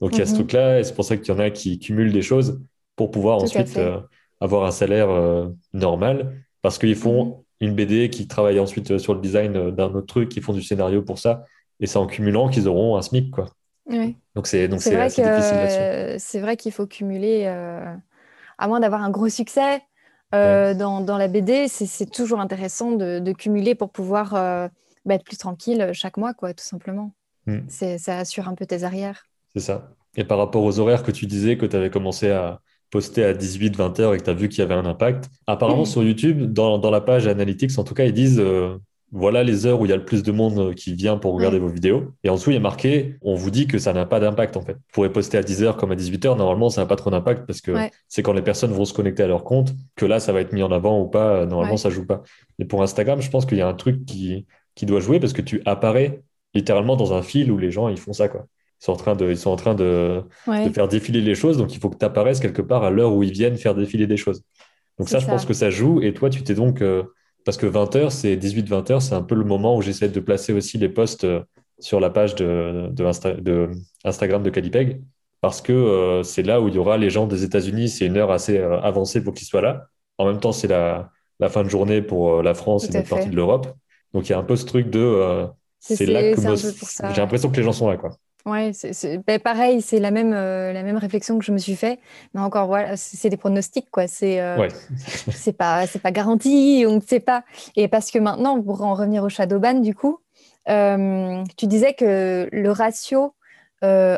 Donc 0.00 0.14
il 0.14 0.18
y 0.18 0.22
a 0.22 0.26
ce 0.26 0.32
mhm. 0.32 0.38
truc-là, 0.38 0.80
et 0.80 0.84
c'est 0.84 0.94
pour 0.94 1.04
ça 1.04 1.16
qu'il 1.16 1.32
y 1.32 1.36
en 1.36 1.38
a 1.38 1.50
qui 1.50 1.78
cumulent 1.78 2.12
des 2.12 2.22
choses 2.22 2.60
pour 2.96 3.12
pouvoir 3.12 3.38
ensuite 3.38 3.76
euh, 3.76 4.00
avoir 4.40 4.66
un 4.66 4.72
salaire 4.72 5.10
euh, 5.10 5.48
normal, 5.72 6.42
parce 6.60 6.78
qu'ils 6.78 6.96
font 6.96 7.44
mhm. 7.60 7.68
une 7.68 7.74
BD, 7.74 8.10
qui 8.10 8.26
travaillent 8.26 8.60
ensuite 8.60 8.98
sur 8.98 9.14
le 9.14 9.20
design 9.20 9.70
d'un 9.70 9.94
autre 9.94 10.06
truc, 10.06 10.28
qui 10.28 10.40
font 10.40 10.52
du 10.52 10.62
scénario 10.62 11.02
pour 11.02 11.20
ça, 11.20 11.44
et 11.78 11.86
c'est 11.86 11.98
en 11.98 12.06
cumulant 12.06 12.48
qu'ils 12.48 12.66
auront 12.66 12.96
un 12.96 13.02
SMIC. 13.02 13.30
Quoi. 13.30 13.48
Donc 14.34 14.48
c'est 14.48 14.66
donc 14.66 14.82
c'est 14.82 14.96
assez 14.96 15.22
difficile 15.22 16.16
C'est 16.18 16.40
vrai 16.40 16.56
qu'il 16.56 16.72
faut 16.72 16.88
cumuler, 16.88 17.46
à 17.46 18.66
moins 18.66 18.80
d'avoir 18.80 19.02
un 19.02 19.10
gros 19.10 19.28
succès. 19.28 19.82
Euh, 20.34 20.74
dans, 20.74 21.00
dans, 21.00 21.18
la 21.18 21.28
BD, 21.28 21.68
c'est 21.68 22.10
toujours 22.10 22.40
intéressant 22.40 22.92
de, 22.92 23.20
de, 23.20 23.32
cumuler 23.32 23.74
pour 23.74 23.90
pouvoir 23.90 24.34
euh, 24.34 24.68
bah, 25.04 25.14
être 25.14 25.24
plus 25.24 25.36
tranquille 25.36 25.90
chaque 25.92 26.16
mois, 26.16 26.34
quoi, 26.34 26.52
tout 26.52 26.64
simplement. 26.64 27.12
Hmm. 27.46 27.60
Ça 27.68 28.18
assure 28.18 28.48
un 28.48 28.54
peu 28.54 28.66
tes 28.66 28.82
arrières. 28.82 29.26
C'est 29.54 29.60
ça. 29.60 29.92
Et 30.16 30.24
par 30.24 30.38
rapport 30.38 30.64
aux 30.64 30.80
horaires 30.80 31.02
que 31.02 31.12
tu 31.12 31.26
disais, 31.26 31.56
que 31.56 31.66
tu 31.66 31.76
avais 31.76 31.90
commencé 31.90 32.30
à 32.30 32.60
poster 32.90 33.24
à 33.24 33.32
18-20 33.32 34.00
heures 34.00 34.14
et 34.14 34.18
que 34.18 34.24
tu 34.24 34.30
as 34.30 34.34
vu 34.34 34.48
qu'il 34.48 34.60
y 34.60 34.62
avait 34.62 34.74
un 34.74 34.86
impact, 34.86 35.30
apparemment 35.46 35.84
sur 35.84 36.02
YouTube, 36.02 36.52
dans, 36.52 36.78
dans, 36.78 36.90
la 36.90 37.00
page 37.00 37.26
Analytics, 37.26 37.78
en 37.78 37.84
tout 37.84 37.94
cas, 37.94 38.04
ils 38.04 38.12
disent 38.12 38.40
euh, 38.40 38.78
voilà 39.16 39.42
les 39.42 39.64
heures 39.64 39.80
où 39.80 39.86
il 39.86 39.88
y 39.88 39.94
a 39.94 39.96
le 39.96 40.04
plus 40.04 40.22
de 40.22 40.30
monde 40.30 40.74
qui 40.74 40.92
vient 40.92 41.16
pour 41.16 41.32
regarder 41.32 41.58
vos 41.58 41.68
vidéos. 41.68 42.12
Et 42.22 42.28
en 42.28 42.34
dessous, 42.34 42.50
il 42.50 42.54
y 42.54 42.58
a 42.58 42.60
marqué, 42.60 43.16
on 43.22 43.34
vous 43.34 43.50
dit 43.50 43.66
que 43.66 43.78
ça 43.78 43.94
n'a 43.94 44.04
pas 44.04 44.20
d'impact 44.20 44.58
en 44.58 44.60
fait. 44.60 44.74
Vous 44.74 44.92
pourrez 44.92 45.10
poster 45.10 45.38
à 45.38 45.40
10h 45.40 45.76
comme 45.76 45.90
à 45.90 45.94
18h, 45.94 46.36
normalement, 46.36 46.68
ça 46.68 46.82
n'a 46.82 46.86
pas 46.86 46.96
trop 46.96 47.10
d'impact 47.10 47.46
parce 47.46 47.62
que 47.62 47.74
c'est 48.08 48.22
quand 48.22 48.34
les 48.34 48.42
personnes 48.42 48.72
vont 48.72 48.84
se 48.84 48.92
connecter 48.92 49.22
à 49.22 49.26
leur 49.26 49.42
compte 49.42 49.72
que 49.94 50.04
là, 50.04 50.20
ça 50.20 50.34
va 50.34 50.42
être 50.42 50.52
mis 50.52 50.62
en 50.62 50.70
avant 50.70 51.00
ou 51.00 51.06
pas. 51.06 51.46
Normalement, 51.46 51.78
ça 51.78 51.88
joue 51.88 52.04
pas. 52.04 52.22
Et 52.58 52.66
pour 52.66 52.82
Instagram, 52.82 53.22
je 53.22 53.30
pense 53.30 53.46
qu'il 53.46 53.56
y 53.56 53.62
a 53.62 53.68
un 53.68 53.74
truc 53.74 54.04
qui, 54.04 54.46
qui 54.74 54.84
doit 54.84 55.00
jouer 55.00 55.18
parce 55.18 55.32
que 55.32 55.42
tu 55.42 55.62
apparais 55.64 56.20
littéralement 56.52 56.96
dans 56.96 57.14
un 57.14 57.22
fil 57.22 57.50
où 57.50 57.56
les 57.56 57.70
gens, 57.70 57.88
ils 57.88 57.98
font 57.98 58.12
ça 58.12 58.28
quoi. 58.28 58.46
Ils 58.82 58.84
sont 58.84 58.92
en 58.92 58.96
train 58.96 59.16
de, 59.16 59.30
ils 59.30 59.38
sont 59.38 59.50
en 59.50 59.56
train 59.56 59.74
de, 59.74 60.20
de 60.46 60.68
faire 60.74 60.88
défiler 60.88 61.22
les 61.22 61.34
choses, 61.34 61.56
donc 61.56 61.74
il 61.74 61.80
faut 61.80 61.88
que 61.88 61.96
tu 61.96 62.04
apparaisses 62.04 62.40
quelque 62.40 62.60
part 62.60 62.84
à 62.84 62.90
l'heure 62.90 63.14
où 63.14 63.22
ils 63.22 63.32
viennent 63.32 63.56
faire 63.56 63.74
défiler 63.74 64.06
des 64.06 64.18
choses. 64.18 64.42
Donc 64.98 65.08
ça, 65.08 65.20
je 65.20 65.26
pense 65.26 65.46
que 65.46 65.54
ça 65.54 65.70
joue. 65.70 66.02
Et 66.02 66.12
toi, 66.12 66.28
tu 66.28 66.42
t'es 66.42 66.54
donc... 66.54 66.82
Euh, 66.82 67.04
parce 67.46 67.56
que 67.56 67.66
20h, 67.66 68.10
c'est 68.10 68.36
18-20h, 68.36 69.00
c'est 69.00 69.14
un 69.14 69.22
peu 69.22 69.36
le 69.36 69.44
moment 69.44 69.76
où 69.76 69.80
j'essaie 69.80 70.08
de 70.08 70.20
placer 70.20 70.52
aussi 70.52 70.78
les 70.78 70.88
posts 70.88 71.22
euh, 71.22 71.42
sur 71.78 72.00
la 72.00 72.10
page 72.10 72.34
de, 72.34 72.88
de, 72.90 73.70
Instagram 74.04 74.42
de 74.42 74.50
Calipeg, 74.50 75.00
parce 75.40 75.62
que 75.62 75.72
euh, 75.72 76.24
c'est 76.24 76.42
là 76.42 76.60
où 76.60 76.66
il 76.66 76.74
y 76.74 76.78
aura 76.78 76.98
les 76.98 77.08
gens 77.08 77.28
des 77.28 77.44
États-Unis, 77.44 77.88
c'est 77.88 78.06
une 78.06 78.16
heure 78.16 78.32
assez 78.32 78.58
euh, 78.58 78.80
avancée 78.80 79.22
pour 79.22 79.32
qu'ils 79.32 79.46
soient 79.46 79.60
là. 79.60 79.86
En 80.18 80.26
même 80.26 80.40
temps, 80.40 80.50
c'est 80.50 80.66
la, 80.66 81.12
la, 81.38 81.48
fin 81.48 81.62
de 81.62 81.68
journée 81.68 82.02
pour 82.02 82.42
la 82.42 82.52
France 82.52 82.90
et 82.90 82.98
une 82.98 83.04
partie 83.04 83.30
de 83.30 83.36
l'Europe. 83.36 83.68
Donc 84.12 84.28
il 84.28 84.32
y 84.32 84.34
a 84.34 84.38
un 84.38 84.42
peu 84.42 84.56
ce 84.56 84.64
truc 84.64 84.90
de... 84.90 85.46
c'est 85.78 86.06
là 86.06 86.34
que 86.34 86.40
j'ai 86.40 87.20
l'impression 87.20 87.50
que 87.50 87.56
les 87.58 87.62
gens 87.62 87.72
sont 87.72 87.88
là. 87.88 87.96
Quoi. 87.96 88.10
Ouais, 88.46 88.70
c'est 88.72 89.18
ben, 89.26 89.40
pareil, 89.40 89.82
c'est 89.82 89.98
la 89.98 90.12
même, 90.12 90.32
euh, 90.32 90.72
la 90.72 90.84
même 90.84 90.98
réflexion 90.98 91.36
que 91.36 91.44
je 91.44 91.50
me 91.50 91.58
suis 91.58 91.74
fait. 91.74 91.98
Mais 92.32 92.40
encore, 92.40 92.68
voilà, 92.68 92.96
c'est 92.96 93.28
des 93.28 93.36
pronostics, 93.36 93.90
quoi. 93.90 94.06
C'est 94.06 94.40
euh, 94.40 94.68
c'est 95.32 95.52
pas, 95.52 95.84
pas 96.00 96.12
garanti, 96.12 96.84
on 96.86 96.94
ne 96.94 97.00
sait 97.00 97.18
pas. 97.18 97.42
Et 97.74 97.88
parce 97.88 98.12
que 98.12 98.20
maintenant, 98.20 98.62
pour 98.62 98.82
en 98.82 98.94
revenir 98.94 99.24
au 99.24 99.28
Shadowban, 99.28 99.80
du 99.80 99.96
coup, 99.96 100.20
euh, 100.68 101.42
tu 101.56 101.66
disais 101.66 101.94
que 101.94 102.48
le 102.52 102.70
ratio 102.70 103.34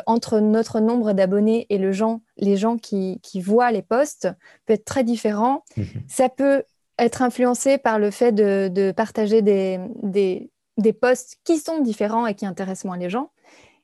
entre 0.06 0.40
notre 0.40 0.80
nombre 0.80 1.12
d'abonnés 1.12 1.66
et 1.68 1.76
le 1.76 1.92
gens, 1.92 2.22
les 2.38 2.56
gens 2.56 2.78
qui, 2.78 3.20
voient 3.34 3.70
les 3.70 3.82
posts 3.82 4.28
peut 4.64 4.72
être 4.72 4.86
très 4.86 5.04
différent. 5.04 5.62
Mhm. 5.76 5.84
Ça 6.06 6.30
peut 6.30 6.62
être 6.98 7.20
influencé 7.20 7.76
par 7.76 7.98
le 7.98 8.10
fait 8.10 8.32
de, 8.32 8.92
partager 8.92 9.42
des, 9.42 9.78
des, 10.02 10.50
des, 10.78 10.92
posts 10.94 11.36
qui 11.44 11.58
sont 11.58 11.80
différents 11.80 12.26
et 12.26 12.34
qui 12.34 12.46
intéressent 12.46 12.86
moins 12.86 12.96
les 12.96 13.10
gens. 13.10 13.30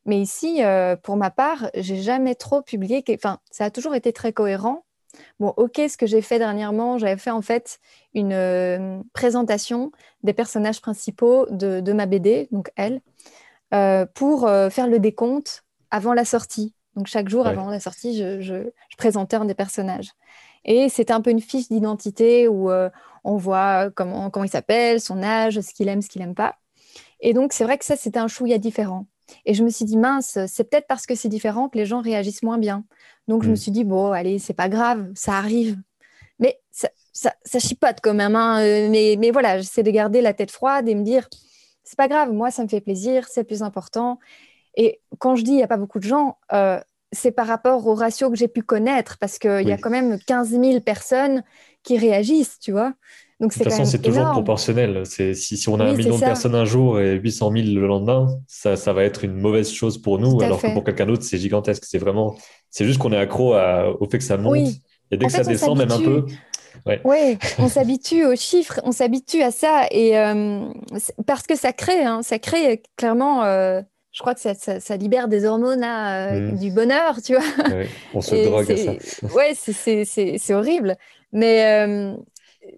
Mais 0.07 0.21
ici, 0.21 0.61
pour 1.03 1.17
ma 1.17 1.31
part, 1.31 1.71
j'ai 1.75 2.03
jamais 2.03 2.35
trop 2.35 2.63
publié. 2.63 3.03
Enfin, 3.15 3.39
ça 3.51 3.65
a 3.65 3.71
toujours 3.71 3.95
été 3.95 4.13
très 4.13 4.33
cohérent. 4.33 4.85
Bon, 5.41 5.53
ok, 5.57 5.81
ce 5.89 5.97
que 5.97 6.07
j'ai 6.07 6.23
fait 6.23 6.39
dernièrement, 6.39 6.99
j'avais 6.99 7.17
fait 7.17 7.31
en 7.31 7.43
fait 7.43 7.79
une 8.15 8.33
euh, 8.33 9.01
présentation 9.13 9.93
des 10.23 10.33
personnages 10.33 10.81
principaux 10.81 11.47
de, 11.51 11.93
ma 11.93 12.07
BD, 12.07 12.49
donc 12.51 12.71
elle, 12.77 13.01
euh, 13.73 14.07
pour 14.15 14.47
euh, 14.47 14.71
faire 14.71 14.87
le 14.87 14.99
décompte 14.99 15.65
avant 15.91 16.15
la 16.15 16.25
sortie. 16.25 16.75
Donc 16.97 17.07
chaque 17.09 17.29
jour 17.29 17.47
avant 17.47 17.71
la 17.71 17.81
sortie, 17.81 18.17
je, 18.17 18.71
présentais 18.97 19.37
un 19.37 19.45
des 19.45 19.55
personnages. 19.55 20.13
Et 20.65 20.89
c'était 20.89 21.13
un 21.13 21.21
peu 21.21 21.31
une 21.31 21.41
fiche 21.41 21.69
d'identité 21.69 22.47
où 22.47 22.71
on 23.25 23.37
voit 23.37 23.91
comment, 23.91 24.31
comment 24.31 24.45
il 24.45 24.51
s'appelle, 24.51 25.01
son 25.01 25.23
âge, 25.23 25.61
ce 25.61 25.75
qu'il 25.75 25.89
aime, 25.89 26.03
ce 26.03 26.09
qu'il 26.09 26.23
n'aime 26.23 26.37
pas. 26.37 26.55
Et 27.19 27.33
donc 27.33 27.53
c'est 27.53 27.65
vrai 27.65 27.79
que 27.79 27.85
ça, 27.85 27.97
c'était 27.97 28.21
un 28.21 28.29
chouïa 28.29 28.59
différent. 28.59 29.07
Et 29.47 29.55
je 29.55 29.65
me 29.65 29.71
suis 29.71 29.85
dit, 29.85 29.97
mince, 29.97 30.39
c'est 30.47 30.65
peut-être 30.65 30.87
parce 30.87 31.07
que 31.07 31.15
c'est 31.15 31.29
différent 31.29 31.69
que 31.69 31.79
les 31.79 31.87
gens 31.87 32.01
réagissent 32.01 32.43
moins 32.43 32.59
bien. 32.59 32.85
Donc, 33.29 33.43
je 33.43 33.49
me 33.49 33.55
mm. 33.55 33.57
suis 33.57 33.71
dit, 33.71 33.85
bon, 33.85 34.13
allez, 34.13 34.39
c'est 34.39 34.55
pas 34.55 34.69
grave, 34.69 35.11
ça 35.15 35.35
arrive. 35.35 35.79
Mais 36.39 36.61
ça, 36.71 36.89
ça, 37.13 37.59
chipote 37.59 37.99
quand 38.03 38.15
même. 38.15 38.37
Hein, 38.37 38.61
euh, 38.61 38.89
mais, 38.91 39.17
mais 39.19 39.31
voilà, 39.31 39.59
j'essaie 39.59 39.83
de 39.83 39.91
garder 39.91 40.21
la 40.21 40.35
tête 40.35 40.51
froide 40.51 40.89
et 40.89 40.95
me 40.95 41.05
dire, 41.05 41.29
c'est 41.85 41.97
pas 41.97 42.09
grave, 42.09 42.33
moi, 42.33 42.51
ça 42.51 42.63
me 42.63 42.69
fait 42.69 42.81
plaisir, 42.81 43.27
c'est 43.29 43.45
plus 43.45 43.63
important. 43.63 44.19
Et 44.77 45.01
quand 45.19 45.37
je 45.37 45.45
dis, 45.45 45.53
il 45.53 45.57
n'y 45.57 45.63
a 45.63 45.69
pas 45.69 45.77
beaucoup 45.77 45.99
de 45.99 46.05
gens, 46.05 46.39
euh, 46.53 46.81
c'est 47.13 47.31
par 47.31 47.47
rapport 47.47 47.87
au 47.87 47.95
ratio 47.95 48.31
que 48.31 48.37
j'ai 48.37 48.49
pu 48.49 48.63
connaître, 48.63 49.19
parce 49.19 49.39
qu'il 49.39 49.69
y 49.69 49.73
a 49.73 49.79
quand 49.79 49.91
même 49.91 50.19
15 50.19 50.51
000 50.51 50.81
personnes 50.81 51.45
qui 51.83 51.97
réagissent, 51.99 52.59
tu 52.59 52.73
vois. 52.73 52.95
Donc, 53.41 53.51
de 53.53 53.55
toute 53.55 53.65
façon, 53.65 53.85
c'est 53.85 54.01
toujours 54.01 54.31
proportionnel. 54.31 55.05
Si, 55.05 55.35
si 55.35 55.69
on 55.69 55.81
a 55.81 55.85
un 55.85 55.95
million 55.95 56.17
de 56.17 56.21
personnes 56.21 56.55
un 56.55 56.65
jour 56.65 57.01
et 57.01 57.17
800 57.17 57.53
000 57.53 57.67
le 57.75 57.87
lendemain, 57.87 58.29
ça, 58.47 58.77
ça 58.77 58.93
va 58.93 59.03
être 59.05 59.25
une 59.25 59.35
mauvaise 59.35 59.73
chose 59.73 59.99
pour 59.99 60.19
nous, 60.19 60.41
alors 60.41 60.61
que 60.61 60.73
pour 60.73 60.85
quelqu'un 60.85 61.07
d'autre, 61.07 61.25
c'est 61.25 61.39
gigantesque. 61.39 61.85
C'est 61.85 61.99
vraiment, 61.99 62.37
c'est 62.71 62.85
juste 62.85 62.99
qu'on 62.99 63.13
est 63.13 63.19
accro 63.19 63.55
au 63.55 64.09
fait 64.11 64.19
que 64.19 64.25
ça 64.25 64.37
monte. 64.37 64.69
Et 65.11 65.17
dès 65.17 65.27
que 65.27 65.33
ça 65.33 65.43
descend, 65.43 65.77
même 65.79 65.91
un 65.91 66.01
peu. 66.01 66.27
Oui, 67.05 67.39
on 67.59 67.69
s'habitue 67.69 68.25
aux 68.25 68.37
chiffres, 68.37 68.81
on 68.85 68.93
s'habitue 68.93 69.43
à 69.43 69.51
ça. 69.51 69.87
Et 69.91 70.19
euh, 70.19 70.61
parce 71.27 71.45
que 71.45 71.57
ça 71.57 71.73
crée, 71.73 72.05
hein, 72.05 72.23
ça 72.23 72.39
crée 72.39 72.83
clairement. 72.97 73.45
Euh, 73.45 73.81
je 74.13 74.21
crois 74.21 74.35
que 74.35 74.41
ça, 74.41 74.55
ça, 74.55 74.97
libère 74.97 75.27
des 75.27 75.45
hormones 75.45 75.83
euh, 75.83 76.53
mm. 76.53 76.59
du 76.59 76.71
bonheur, 76.71 77.21
tu 77.21 77.35
vois. 77.35 77.45
on 78.15 78.21
se 78.21 78.45
drogue 78.45 78.71
à 78.71 78.77
ça. 78.77 78.93
ouais, 79.35 79.55
c'est 79.55 80.55
horrible. 80.55 80.97
Mais 81.33 82.15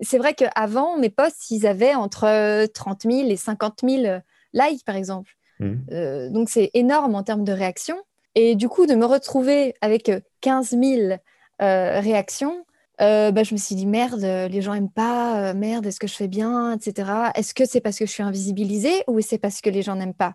c'est 0.00 0.19
vrai 0.19 0.35
qu'avant, 0.35 0.99
mes 0.99 1.11
posts, 1.11 1.50
ils 1.50 1.66
avaient 1.66 1.95
entre 1.95 2.66
30 2.66 3.02
000 3.02 3.28
et 3.28 3.37
50 3.37 3.81
000 3.88 4.21
likes, 4.52 4.85
par 4.85 4.97
exemple. 4.97 5.33
Mmh. 5.61 5.75
Euh, 5.93 6.31
donc, 6.31 6.49
c'est 6.49 6.71
énorme 6.75 7.14
en 7.14 7.23
termes 7.23 7.45
de 7.45 7.52
réactions. 7.52 7.99
Et 8.35 8.55
du 8.55 8.69
coup, 8.69 8.87
de 8.87 8.95
me 8.95 9.07
retrouver 9.07 9.75
avec 9.81 10.11
15 10.43 10.71
000 10.71 11.19
euh, 11.62 12.00
réactions, 12.00 12.64
euh, 13.00 13.31
bah, 13.31 13.43
je 13.43 13.55
me 13.55 13.59
suis 13.59 13.75
dit, 13.75 13.87
merde, 13.87 14.23
les 14.23 14.62
gens 14.62 14.75
n'aiment 14.75 14.90
pas, 14.90 15.55
merde, 15.55 15.87
est-ce 15.87 16.00
que 16.00 16.07
je 16.07 16.14
fais 16.14 16.28
bien, 16.28 16.73
etc. 16.73 17.11
Est-ce 17.35 17.55
que 17.55 17.64
c'est 17.64 17.81
parce 17.81 17.99
que 17.99 18.07
je 18.07 18.11
suis 18.11 18.23
invisibilisée 18.23 19.05
ou 19.07 19.21
c'est 19.21 19.38
parce 19.38 19.61
que 19.61 19.71
les 19.71 19.83
gens 19.83 19.97
n'aiment 19.97 20.14
pas? 20.14 20.35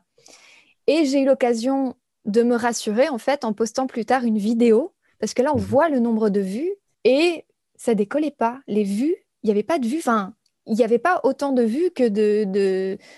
Et 0.87 1.05
j'ai 1.05 1.21
eu 1.21 1.25
l'occasion 1.25 1.95
de 2.25 2.43
me 2.43 2.55
rassurer, 2.55 3.09
en 3.09 3.17
fait, 3.17 3.45
en 3.45 3.53
postant 3.53 3.87
plus 3.87 4.05
tard 4.05 4.23
une 4.23 4.37
vidéo, 4.37 4.93
parce 5.19 5.33
que 5.33 5.41
là, 5.41 5.51
on 5.53 5.59
mmh. 5.59 5.61
voit 5.61 5.89
le 5.89 5.99
nombre 5.99 6.29
de 6.29 6.41
vues 6.41 6.73
et 7.03 7.45
ça 7.75 7.95
décollait 7.95 8.31
pas. 8.31 8.59
Les 8.67 8.83
vues 8.83 9.15
il 9.43 9.47
n'y 9.47 9.51
avait 9.51 9.63
pas 9.63 9.79
de 9.79 9.87
vues, 9.87 9.99
enfin, 9.99 10.33
il 10.65 10.75
n'y 10.75 10.83
avait 10.83 10.99
pas 10.99 11.19
autant 11.23 11.51
de 11.51 11.63
vues 11.63 11.91
que 11.91 12.07
de, 12.07 12.45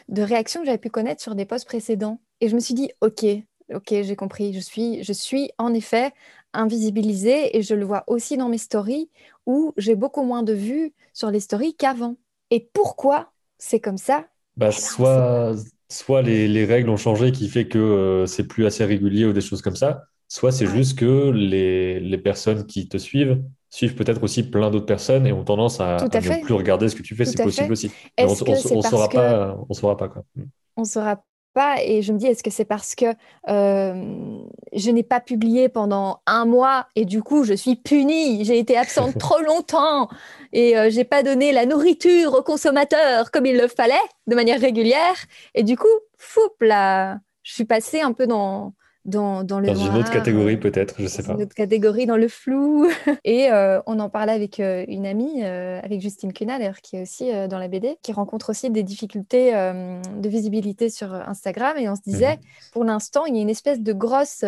de, 0.10 0.22
réactions 0.22 0.62
que 0.62 0.66
j'avais 0.66 0.78
pu 0.78 0.90
connaître 0.90 1.22
sur 1.22 1.36
des 1.36 1.46
posts 1.46 1.66
précédents. 1.66 2.20
Et 2.42 2.50
je 2.50 2.56
me 2.56 2.60
suis 2.60 2.74
dit, 2.74 2.90
OK, 3.02 3.26
OK, 3.74 3.90
j'ai 3.90 4.16
compris. 4.16 4.54
Je 4.54 4.60
suis, 4.60 5.04
je 5.04 5.14
suis 5.14 5.52
en 5.58 5.74
effet 5.74 6.12
invisibilisée 6.54 7.58
et 7.58 7.62
je 7.62 7.74
le 7.74 7.86
vois 7.86 8.04
aussi 8.08 8.38
dans 8.38 8.50
mes 8.50 8.58
stories 8.58 9.10
où 9.46 9.74
j'ai 9.78 9.96
beaucoup 9.96 10.24
moins 10.24 10.44
de 10.44 10.54
vues 10.54 10.94
sur 11.14 11.32
les 11.32 11.40
stories 11.40 11.76
qu'avant. 11.76 12.16
Et 12.52 12.70
pourquoi 12.74 13.32
c'est 13.58 13.80
comme 13.80 13.98
ça? 13.98 14.28
Bah, 14.56 14.68
eh 14.68 14.70
ben, 14.70 14.72
soit, 14.72 15.56
soit 15.90 16.22
les, 16.22 16.48
les, 16.48 16.66
règles 16.66 16.90
ont 16.90 16.98
changé 16.98 17.32
qui 17.32 17.50
fait 17.50 17.68
que 17.68 17.80
euh, 17.80 18.26
c'est 18.28 18.48
plus 18.48 18.66
assez 18.66 18.86
régulier 18.86 19.26
ou 19.26 19.34
des 19.34 19.42
choses 19.42 19.64
comme 19.64 19.76
ça, 19.76 20.04
soit 20.28 20.52
c'est 20.52 20.68
juste 20.68 20.98
que 21.00 21.32
les, 21.32 22.00
les 22.00 22.18
personnes 22.20 22.66
qui 22.68 22.88
te 22.88 22.98
suivent 22.98 23.42
suivent 23.74 23.96
peut-être 23.96 24.22
aussi 24.22 24.44
plein 24.44 24.70
d'autres 24.70 24.86
personnes 24.86 25.26
et 25.26 25.34
ont 25.34 25.44
tendance 25.44 25.80
à, 25.80 25.98
ne 25.98 26.42
plus 26.44 26.54
regarder 26.54 26.90
ce 26.90 26.96
que 26.96 27.02
tu 27.02 27.16
fais, 27.16 27.26
c'est 27.26 27.42
possible 27.42 27.72
aussi. 27.72 27.92
on 28.20 28.30
ne 28.30 28.36
saura, 28.82 29.10
pas, 29.10 29.58
on 29.68 29.74
saura 29.74 29.98
pas. 29.98 30.10
Quoi. 30.10 30.24
Mm. 30.36 30.44
On 30.78 30.84
saura 30.84 31.24
pas 31.56 31.82
et 31.82 32.04
je 32.04 32.14
me 32.14 32.20
dis, 32.20 32.28
est-ce 32.28 32.44
que 32.44 32.52
c'est 32.52 32.66
parce 32.66 32.94
que 32.94 33.06
euh, 33.50 34.38
je 34.74 34.92
n'ai 34.92 35.02
pas 35.02 35.20
publié 35.20 35.70
pendant 35.70 36.22
un 36.28 36.46
mois 36.46 36.88
et 36.96 37.06
du 37.06 37.24
coup 37.24 37.44
je 37.44 37.54
suis 37.54 37.76
punie, 37.76 38.46
j'ai 38.46 38.60
été 38.60 38.78
absente 38.78 39.18
trop 39.20 39.42
longtemps 39.42 40.08
et 40.52 40.78
euh, 40.78 40.92
j'ai 40.92 41.04
pas 41.04 41.24
donné 41.24 41.52
la 41.52 41.66
nourriture 41.66 42.36
aux 42.36 42.44
consommateurs 42.44 43.32
comme 43.32 43.48
il 43.48 43.58
le 43.58 43.68
fallait 43.68 43.96
de 44.28 44.36
manière 44.36 44.62
régulière 44.62 45.16
et 45.56 45.64
du 45.64 45.78
coup, 45.78 45.88
fou, 46.18 46.42
là, 46.62 47.18
je 47.42 47.54
suis 47.54 47.66
passée 47.66 48.02
un 48.02 48.14
peu 48.14 48.28
dans 48.28 48.74
dans, 49.06 49.44
dans 49.44 49.60
le 49.60 49.68
Dans 49.68 49.76
une 49.76 49.98
autre 49.98 50.12
catégorie 50.12 50.58
peut-être, 50.58 50.96
je 51.00 51.08
sais 51.08 51.24
pas. 51.24 51.34
Une 51.34 51.44
autre 51.44 51.56
catégorie 51.56 52.06
dans 52.06 52.16
le 52.16 52.28
flou. 52.28 52.88
Et 53.26 53.52
euh, 53.52 53.82
on 53.86 54.00
en 54.00 54.10
parlait 54.10 54.32
avec 54.32 54.60
euh, 54.60 54.86
une 54.88 55.06
amie, 55.06 55.44
euh, 55.44 55.80
avec 55.84 56.02
Justine 56.02 56.32
Cunal, 56.32 56.74
qui 56.82 56.96
est 56.96 57.02
aussi 57.02 57.32
dans 57.50 57.60
la 57.60 57.68
BD, 57.68 57.98
qui 58.02 58.14
rencontre 58.14 58.50
aussi 58.50 58.70
des 58.70 58.84
difficultés 58.84 59.52
de 59.52 60.30
visibilité 60.30 60.90
sur 60.90 61.14
Instagram. 61.14 61.78
Et 61.78 61.90
on 61.90 61.96
se 61.96 62.02
disait, 62.06 62.36
mhm. 62.36 62.42
pour 62.72 62.84
l'instant, 62.84 63.26
il 63.26 63.36
y 63.36 63.40
a 63.40 63.42
une 63.42 63.50
espèce 63.50 63.82
de 63.82 63.94
grosse 63.94 64.46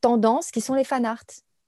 tendance 0.00 0.50
qui 0.50 0.60
sont 0.60 0.74
les 0.74 0.84
fan 0.84 1.04
art. 1.04 1.24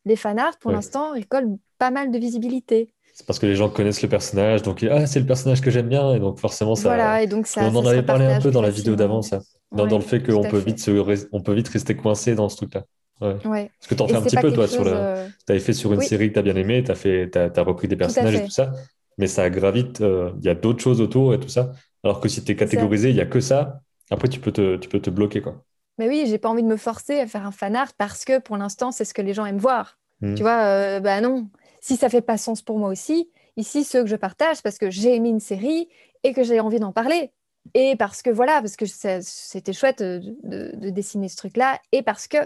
Les 0.06 0.16
fan 0.16 0.38
art, 0.38 0.58
pour 0.58 0.70
l'instant, 0.70 1.14
ils 1.14 1.26
collent 1.26 1.56
pas 1.78 1.90
mal 1.90 2.10
de 2.10 2.18
visibilité. 2.18 2.90
C'est 3.14 3.26
parce 3.26 3.38
que 3.38 3.46
les 3.46 3.54
gens 3.54 3.68
connaissent 3.68 4.02
le 4.02 4.08
personnage, 4.08 4.62
donc 4.62 4.84
ah, 4.90 5.06
c'est 5.06 5.20
le 5.20 5.26
personnage 5.26 5.60
que 5.60 5.70
j'aime 5.70 5.88
bien, 5.88 6.14
et 6.14 6.18
donc 6.18 6.40
forcément 6.40 6.74
ça. 6.74 6.88
Voilà, 6.88 7.22
et 7.22 7.28
donc 7.28 7.46
ça. 7.46 7.62
On 7.62 7.76
en 7.76 7.86
avait 7.86 8.02
parlé 8.02 8.24
un 8.24 8.40
peu 8.40 8.50
dans 8.50 8.62
la 8.62 8.70
vidéo 8.70 8.96
d'avant, 8.96 9.22
ça 9.22 9.40
dans, 9.74 9.86
le 9.86 10.00
fait 10.00 10.22
qu'on 10.22 10.42
peut, 10.42 10.58
vite 10.58 10.90
on 11.32 11.40
peut 11.40 11.52
vite 11.52 11.68
rester 11.68 11.96
coincé 11.96 12.34
dans 12.34 12.48
ce 12.48 12.56
truc-là. 12.56 12.84
Ouais. 13.20 13.36
Parce 13.44 13.88
que 13.88 13.94
tu 13.94 14.02
en 14.02 14.08
fais 14.08 14.16
un 14.16 14.22
petit 14.22 14.36
peu, 14.36 14.52
toi, 14.52 14.66
sur 14.66 14.84
le... 14.84 14.90
Euh, 14.92 15.28
tu 15.46 15.52
avais 15.52 15.60
fait 15.60 15.72
sur 15.72 15.92
une 15.92 16.00
série 16.00 16.28
que 16.28 16.34
tu 16.34 16.38
as 16.38 16.42
bien 16.42 16.56
aimée, 16.56 16.82
tu 16.82 16.90
as, 16.90 16.94
fait... 16.94 17.36
as, 17.36 17.62
repris 17.62 17.88
des 17.88 17.96
personnages 17.96 18.34
et 18.34 18.44
tout 18.44 18.50
ça, 18.50 18.72
mais 19.18 19.26
ça 19.26 19.48
gravite, 19.50 20.00
euh, 20.00 20.32
il 20.38 20.44
y 20.44 20.48
a 20.48 20.54
d'autres 20.54 20.82
choses 20.82 21.00
autour 21.00 21.34
et 21.34 21.40
tout 21.40 21.48
ça. 21.48 21.72
Alors 22.02 22.20
que 22.20 22.28
si 22.28 22.44
tu 22.44 22.52
es 22.52 22.56
catégorisé, 22.56 23.10
il 23.10 23.14
n'y 23.14 23.20
a 23.20 23.26
que 23.26 23.40
ça, 23.40 23.80
après 24.10 24.28
tu 24.28 24.40
peux 24.40 24.52
te, 24.52 24.76
tu 24.76 24.88
peux 24.88 25.00
te 25.00 25.10
bloquer. 25.10 25.40
Quoi. 25.40 25.64
Mais 25.98 26.08
oui, 26.08 26.24
j'ai 26.26 26.38
pas 26.38 26.48
envie 26.48 26.62
de 26.62 26.68
me 26.68 26.76
forcer 26.76 27.20
à 27.20 27.26
faire 27.26 27.46
un 27.46 27.52
fan 27.52 27.76
art 27.76 27.92
parce 27.96 28.24
que 28.24 28.40
pour 28.40 28.56
l'instant, 28.56 28.92
c'est 28.92 29.04
ce 29.04 29.14
que 29.14 29.22
les 29.22 29.32
gens 29.32 29.46
aiment 29.46 29.58
voir. 29.58 29.98
Hmm. 30.20 30.34
Tu 30.34 30.42
vois, 30.42 30.64
euh, 30.64 31.00
bah 31.00 31.20
non. 31.20 31.48
Si 31.80 31.96
ça 31.96 32.08
fait 32.08 32.20
pas 32.20 32.36
sens 32.36 32.62
pour 32.62 32.78
moi 32.78 32.88
aussi, 32.88 33.30
ici, 33.56 33.84
ceux 33.84 34.02
que 34.02 34.08
je 34.08 34.16
partage, 34.16 34.62
parce 34.62 34.78
que 34.78 34.90
j'ai 34.90 35.14
aimé 35.14 35.28
une 35.28 35.40
série 35.40 35.88
et 36.24 36.32
que 36.32 36.42
j'ai 36.42 36.60
envie 36.60 36.80
d'en 36.80 36.92
parler 36.92 37.30
et 37.72 37.96
parce 37.96 38.22
que 38.22 38.30
voilà, 38.30 38.60
parce 38.60 38.76
que 38.76 38.86
c'était 38.86 39.72
chouette 39.72 40.02
de, 40.02 40.90
dessiner 40.90 41.28
ce 41.28 41.36
truc-là, 41.36 41.80
et 41.92 42.02
parce 42.02 42.28
que 42.28 42.38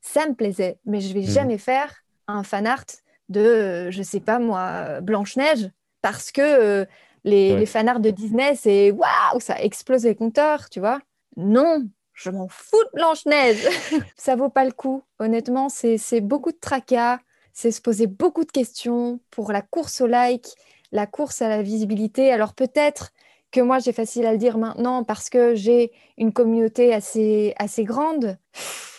ça 0.00 0.26
me 0.26 0.34
plaisait. 0.34 0.78
Mais 0.86 1.00
je 1.00 1.12
vais 1.12 1.20
mhm. 1.20 1.26
jamais 1.26 1.58
faire 1.58 2.04
un 2.26 2.42
fan 2.42 2.66
art 2.66 2.86
de, 3.28 3.90
je 3.90 4.02
sais 4.02 4.20
pas 4.20 4.38
moi, 4.38 5.00
Blanche-Neige, 5.00 5.70
parce 6.00 6.32
que 6.32 6.40
euh, 6.42 6.84
les, 7.24 7.56
les 7.56 7.66
fan 7.66 7.88
art 7.88 8.00
de 8.00 8.10
Disney, 8.10 8.54
c'est 8.54 8.90
waouh, 8.90 9.40
ça 9.40 9.60
explose 9.60 10.04
les 10.04 10.14
compteurs, 10.14 10.70
tu 10.70 10.80
vois. 10.80 11.00
Non, 11.36 11.86
je 12.14 12.30
m'en 12.30 12.48
fous 12.48 12.82
de 12.84 12.90
Blanche-Neige. 12.94 13.68
ça 14.16 14.36
vaut 14.36 14.48
pas 14.48 14.64
le 14.64 14.72
coup. 14.72 15.02
Honnêtement, 15.18 15.68
c'est 15.68 16.20
beaucoup 16.20 16.52
de 16.52 16.58
tracas, 16.58 17.18
c'est 17.52 17.70
se 17.70 17.80
poser 17.80 18.06
beaucoup 18.06 18.44
de 18.44 18.52
questions 18.52 19.20
pour 19.30 19.52
la 19.52 19.62
course 19.62 20.00
au 20.00 20.06
like, 20.06 20.48
la 20.92 21.06
course 21.06 21.42
à 21.42 21.48
la 21.48 21.62
visibilité. 21.62 22.32
Alors 22.32 22.54
peut-être 22.54 23.12
que 23.54 23.60
moi 23.60 23.78
j'ai 23.78 23.92
facile 23.92 24.26
à 24.26 24.32
le 24.32 24.38
dire 24.38 24.58
maintenant 24.58 25.04
parce 25.04 25.30
que 25.30 25.54
j'ai 25.54 25.92
une 26.18 26.32
communauté 26.32 26.92
assez, 26.92 27.54
assez 27.56 27.84
grande. 27.84 28.36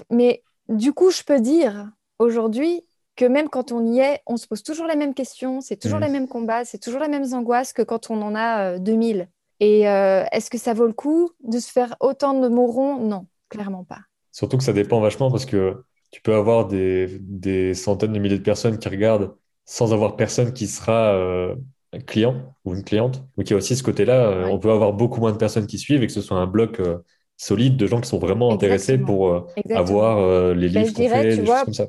Mais 0.09 0.43
du 0.69 0.93
coup, 0.93 1.11
je 1.11 1.23
peux 1.23 1.41
dire 1.41 1.91
aujourd'hui 2.19 2.83
que 3.15 3.25
même 3.25 3.49
quand 3.49 3.71
on 3.71 3.85
y 3.85 3.99
est, 3.99 4.21
on 4.25 4.37
se 4.37 4.47
pose 4.47 4.63
toujours 4.63 4.87
les 4.87 4.95
mêmes 4.95 5.13
questions, 5.13 5.61
c'est 5.61 5.77
toujours 5.77 5.99
les 5.99 6.09
mêmes 6.09 6.27
combats, 6.27 6.65
c'est 6.65 6.79
toujours 6.79 7.01
les 7.01 7.09
mêmes 7.09 7.33
angoisses 7.33 7.73
que 7.73 7.81
quand 7.81 8.09
on 8.09 8.21
en 8.21 8.35
a 8.35 8.79
2000. 8.79 9.21
Euh, 9.21 9.25
Et 9.59 9.87
euh, 9.89 10.23
est-ce 10.31 10.49
que 10.49 10.57
ça 10.57 10.73
vaut 10.73 10.87
le 10.87 10.93
coup 10.93 11.31
de 11.43 11.59
se 11.59 11.71
faire 11.71 11.95
autant 11.99 12.33
de 12.39 12.47
mots 12.47 12.99
Non, 12.99 13.27
clairement 13.49 13.83
pas. 13.83 13.99
Surtout 14.31 14.57
que 14.57 14.63
ça 14.63 14.73
dépend 14.73 14.99
vachement 14.99 15.31
parce 15.31 15.45
que 15.45 15.83
tu 16.11 16.21
peux 16.21 16.35
avoir 16.35 16.67
des, 16.67 17.19
des 17.21 17.73
centaines 17.73 18.13
de 18.13 18.19
milliers 18.19 18.37
de 18.37 18.43
personnes 18.43 18.79
qui 18.79 18.89
regardent 18.89 19.35
sans 19.65 19.93
avoir 19.93 20.15
personne 20.15 20.53
qui 20.53 20.67
sera 20.67 21.13
euh, 21.15 21.55
client 21.99 22.55
ou 22.65 22.73
une 22.75 22.83
cliente. 22.83 23.23
Donc 23.37 23.49
il 23.49 23.51
y 23.51 23.53
a 23.53 23.57
aussi 23.57 23.75
ce 23.75 23.83
côté-là, 23.83 24.27
euh, 24.27 24.45
on 24.45 24.59
peut 24.59 24.71
avoir 24.71 24.93
beaucoup 24.93 25.19
moins 25.19 25.31
de 25.31 25.37
personnes 25.37 25.67
qui 25.67 25.77
suivent 25.77 26.03
et 26.03 26.07
que 26.07 26.13
ce 26.13 26.21
soit 26.21 26.37
un 26.37 26.47
bloc 26.47 26.79
euh, 26.79 26.99
solide 27.37 27.77
de 27.77 27.87
gens 27.87 28.01
qui 28.01 28.09
sont 28.09 28.19
vraiment 28.19 28.51
intéressés 28.51 28.97
pour 28.97 29.49
avoir 29.71 30.53
les 30.53 30.69
ben, 30.69 30.83
livres 30.83 30.93
qu'on 30.93 31.09
fait, 31.09 31.35
des 31.35 31.45
choses 31.45 31.63
comme 31.65 31.73
ça. 31.73 31.87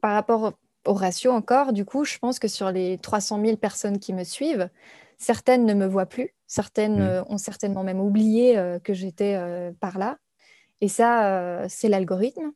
Par 0.00 0.14
rapport 0.14 0.54
au 0.86 0.94
ratio 0.94 1.30
encore, 1.30 1.72
du 1.72 1.84
coup, 1.84 2.04
je 2.04 2.16
pense 2.18 2.38
que 2.38 2.48
sur 2.48 2.70
les 2.70 2.96
300 2.98 3.44
000 3.44 3.56
personnes 3.58 3.98
qui 3.98 4.14
me 4.14 4.24
suivent, 4.24 4.70
certaines 5.18 5.66
ne 5.66 5.74
me 5.74 5.86
voient 5.86 6.06
plus, 6.06 6.34
certaines 6.46 7.20
mmh. 7.20 7.24
ont 7.28 7.36
certainement 7.36 7.84
même 7.84 8.00
oublié 8.00 8.58
que 8.82 8.94
j'étais 8.94 9.38
par 9.80 9.98
là. 9.98 10.16
Et 10.80 10.88
ça, 10.88 11.68
c'est 11.68 11.88
l'algorithme. 11.88 12.52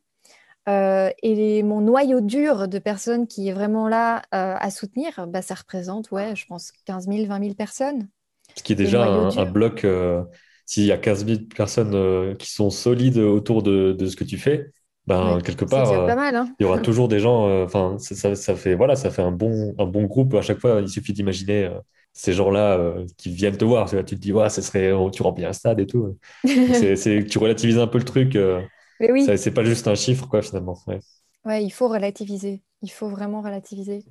Euh, 0.69 1.09
et 1.21 1.61
mon 1.61 1.81
noyau 1.81 2.21
dur 2.21 2.67
de 2.67 2.79
personnes 2.79 3.27
qui 3.27 3.49
est 3.49 3.53
vraiment 3.53 3.89
là 3.89 4.21
euh, 4.33 4.55
à 4.57 4.71
soutenir, 4.71 5.27
bah, 5.27 5.41
ça 5.41 5.55
représente, 5.55 6.11
ouais, 6.11 6.35
je 6.35 6.45
pense, 6.45 6.71
15 6.85 7.07
000, 7.07 7.25
20 7.27 7.39
000 7.39 7.53
personnes. 7.53 8.07
Ce 8.55 8.63
qui 8.63 8.73
est 8.73 8.77
déjà 8.77 9.05
un, 9.05 9.45
bloc, 9.45 9.83
euh, 9.83 10.23
s'il 10.65 10.85
y 10.85 10.91
a 10.91 10.97
15 10.97 11.25
000 11.25 11.39
personnes 11.55 12.37
qui 12.37 12.51
sont 12.51 12.69
solides 12.69 13.17
autour 13.17 13.63
de, 13.63 13.97
ce 14.05 14.15
que 14.15 14.23
tu 14.23 14.37
fais, 14.37 14.71
ben, 15.05 15.41
quelque 15.41 15.65
part, 15.65 15.91
hein. 15.91 16.53
il 16.59 16.63
y 16.63 16.65
aura 16.65 16.77
toujours 16.79 17.09
des 17.09 17.19
gens, 17.19 17.63
enfin, 17.63 17.97
ça, 17.99 18.55
fait, 18.55 18.75
voilà, 18.75 18.95
ça 18.95 19.09
fait 19.09 19.21
un 19.21 19.31
bon, 19.31 19.73
un 19.77 19.85
bon 19.85 20.03
groupe. 20.03 20.33
À 20.35 20.41
chaque 20.41 20.59
fois, 20.59 20.79
il 20.81 20.87
suffit 20.87 21.13
d'imaginer 21.13 21.69
ces 22.13 22.31
gens-là 22.31 22.95
qui 23.17 23.33
viennent 23.33 23.57
te 23.57 23.65
voir. 23.65 23.89
Tu, 23.89 24.03
te 24.05 24.15
dis, 24.15 24.31
ouais, 24.31 24.49
ce 24.49 24.61
serait, 24.61 24.91
oh, 24.91 25.09
tu 25.09 25.23
remplis 25.23 25.45
un 25.45 25.53
stade 25.53 25.79
et 25.81 25.87
tout. 25.87 26.17
c'est, 26.45 27.25
tu 27.27 27.37
relativises 27.37 27.79
un 27.79 27.87
peu 27.87 27.97
le 27.97 28.05
truc. 28.05 28.37
Mais 29.03 29.11
oui. 29.11 29.37
C'est 29.37 29.51
pas 29.51 29.65
juste 29.65 29.89
un 29.89 29.95
chiffre, 29.95 30.29
quoi, 30.29 30.41
finalement. 30.41 30.77
Ouais. 30.87 31.61
il 31.61 31.71
faut 31.71 31.89
relativiser. 31.89 32.63
Il 32.81 32.89
faut 32.89 33.09
vraiment 33.09 33.41
relativiser 33.41 34.05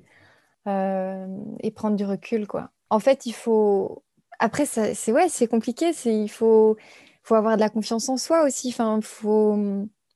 euh, 0.67 1.25
et 1.61 1.71
prendre 1.71 1.95
du 1.95 2.05
recul, 2.05 2.45
quoi. 2.45 2.69
En 2.91 2.99
fait, 2.99 3.25
il 3.25 3.33
faut. 3.33 4.03
Après, 4.37 4.67
c'est 4.67 5.11
ouais, 5.11 5.29
c'est 5.29 5.47
compliqué. 5.47 5.93
Il 6.05 6.29
faut, 6.29 6.77
faut 7.23 7.33
avoir 7.33 7.55
de 7.55 7.61
la 7.61 7.69
confiance 7.69 8.07
en 8.07 8.17
soi 8.17 8.43
aussi. 8.43 8.69
Enfin, 8.69 8.99
faut... 9.01 9.57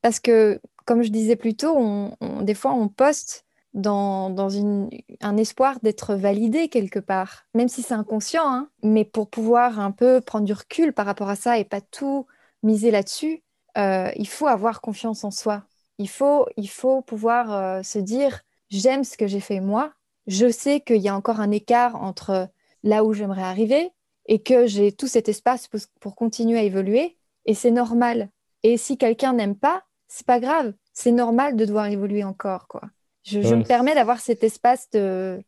Parce 0.04 0.20
que, 0.20 0.62
comme 0.86 1.02
je 1.02 1.10
disais 1.10 1.36
plus 1.36 1.56
tôt, 1.56 1.76
on, 1.76 2.16
des 2.44 2.54
fois, 2.54 2.74
on 2.74 2.88
poste 2.88 3.46
dans, 3.74 4.30
dans 4.30 4.50
une, 4.50 4.92
un 5.22 5.38
espoir 5.38 5.80
d'être 5.82 6.14
validé 6.14 6.70
quelque 6.70 7.00
part, 7.00 7.46
même 7.56 7.68
si 7.68 7.82
c'est 7.82 7.96
inconscient, 7.96 8.48
hein. 8.48 8.70
mais 8.84 9.06
pour 9.06 9.28
pouvoir 9.28 9.80
un 9.80 9.92
peu 9.92 10.22
prendre 10.22 10.46
du 10.46 10.54
recul 10.54 10.94
par 10.94 11.08
rapport 11.08 11.30
à 11.30 11.36
ça 11.36 11.58
et 11.58 11.66
pas 11.66 11.82
tout 11.82 12.28
miser 12.64 12.92
là-dessus, 12.92 13.44
euh, 13.78 14.10
il 14.16 14.28
faut 14.28 14.48
avoir 14.48 14.82
confiance 14.82 15.24
en 15.24 15.32
soi. 15.32 15.64
Il 16.00 16.10
faut, 16.10 16.48
il 16.58 16.70
faut 16.70 17.02
pouvoir 17.02 17.54
euh, 17.54 17.84
se 17.84 18.00
dire, 18.00 18.42
j'aime 18.70 19.04
ce 19.04 19.18
que 19.18 19.28
j'ai 19.28 19.40
fait 19.40 19.60
moi, 19.60 19.94
je 20.26 20.50
sais 20.50 20.82
qu'il 20.82 20.98
y 20.98 21.10
a 21.10 21.16
encore 21.16 21.40
un 21.40 21.52
écart 21.52 21.96
entre 21.96 22.50
là 22.84 23.04
où 23.04 23.14
j'aimerais 23.14 23.44
arriver 23.44 23.92
et 24.26 24.42
que 24.42 24.68
j'ai 24.68 24.92
tout 24.92 25.08
cet 25.08 25.30
espace 25.30 25.70
pour, 26.00 26.16
continuer 26.16 26.60
à 26.60 26.64
évoluer 26.64 27.18
et 27.46 27.54
c'est 27.54 27.72
normal. 27.72 28.30
Et 28.64 28.78
si 28.78 28.98
quelqu'un 28.98 29.34
n'aime 29.34 29.56
pas, 29.56 29.84
c'est 30.08 30.26
pas 30.26 30.40
grave, 30.40 30.74
c'est 30.94 31.12
normal 31.12 31.56
de 31.56 31.66
devoir 31.66 31.86
évoluer 31.86 32.24
encore. 32.24 32.68
Quoi. 32.68 32.82
Je, 33.24 33.40
me 33.40 33.64
permets 33.64 33.96
d'avoir 33.96 34.20
cet 34.20 34.44
espace 34.44 34.90
de, 34.92 35.42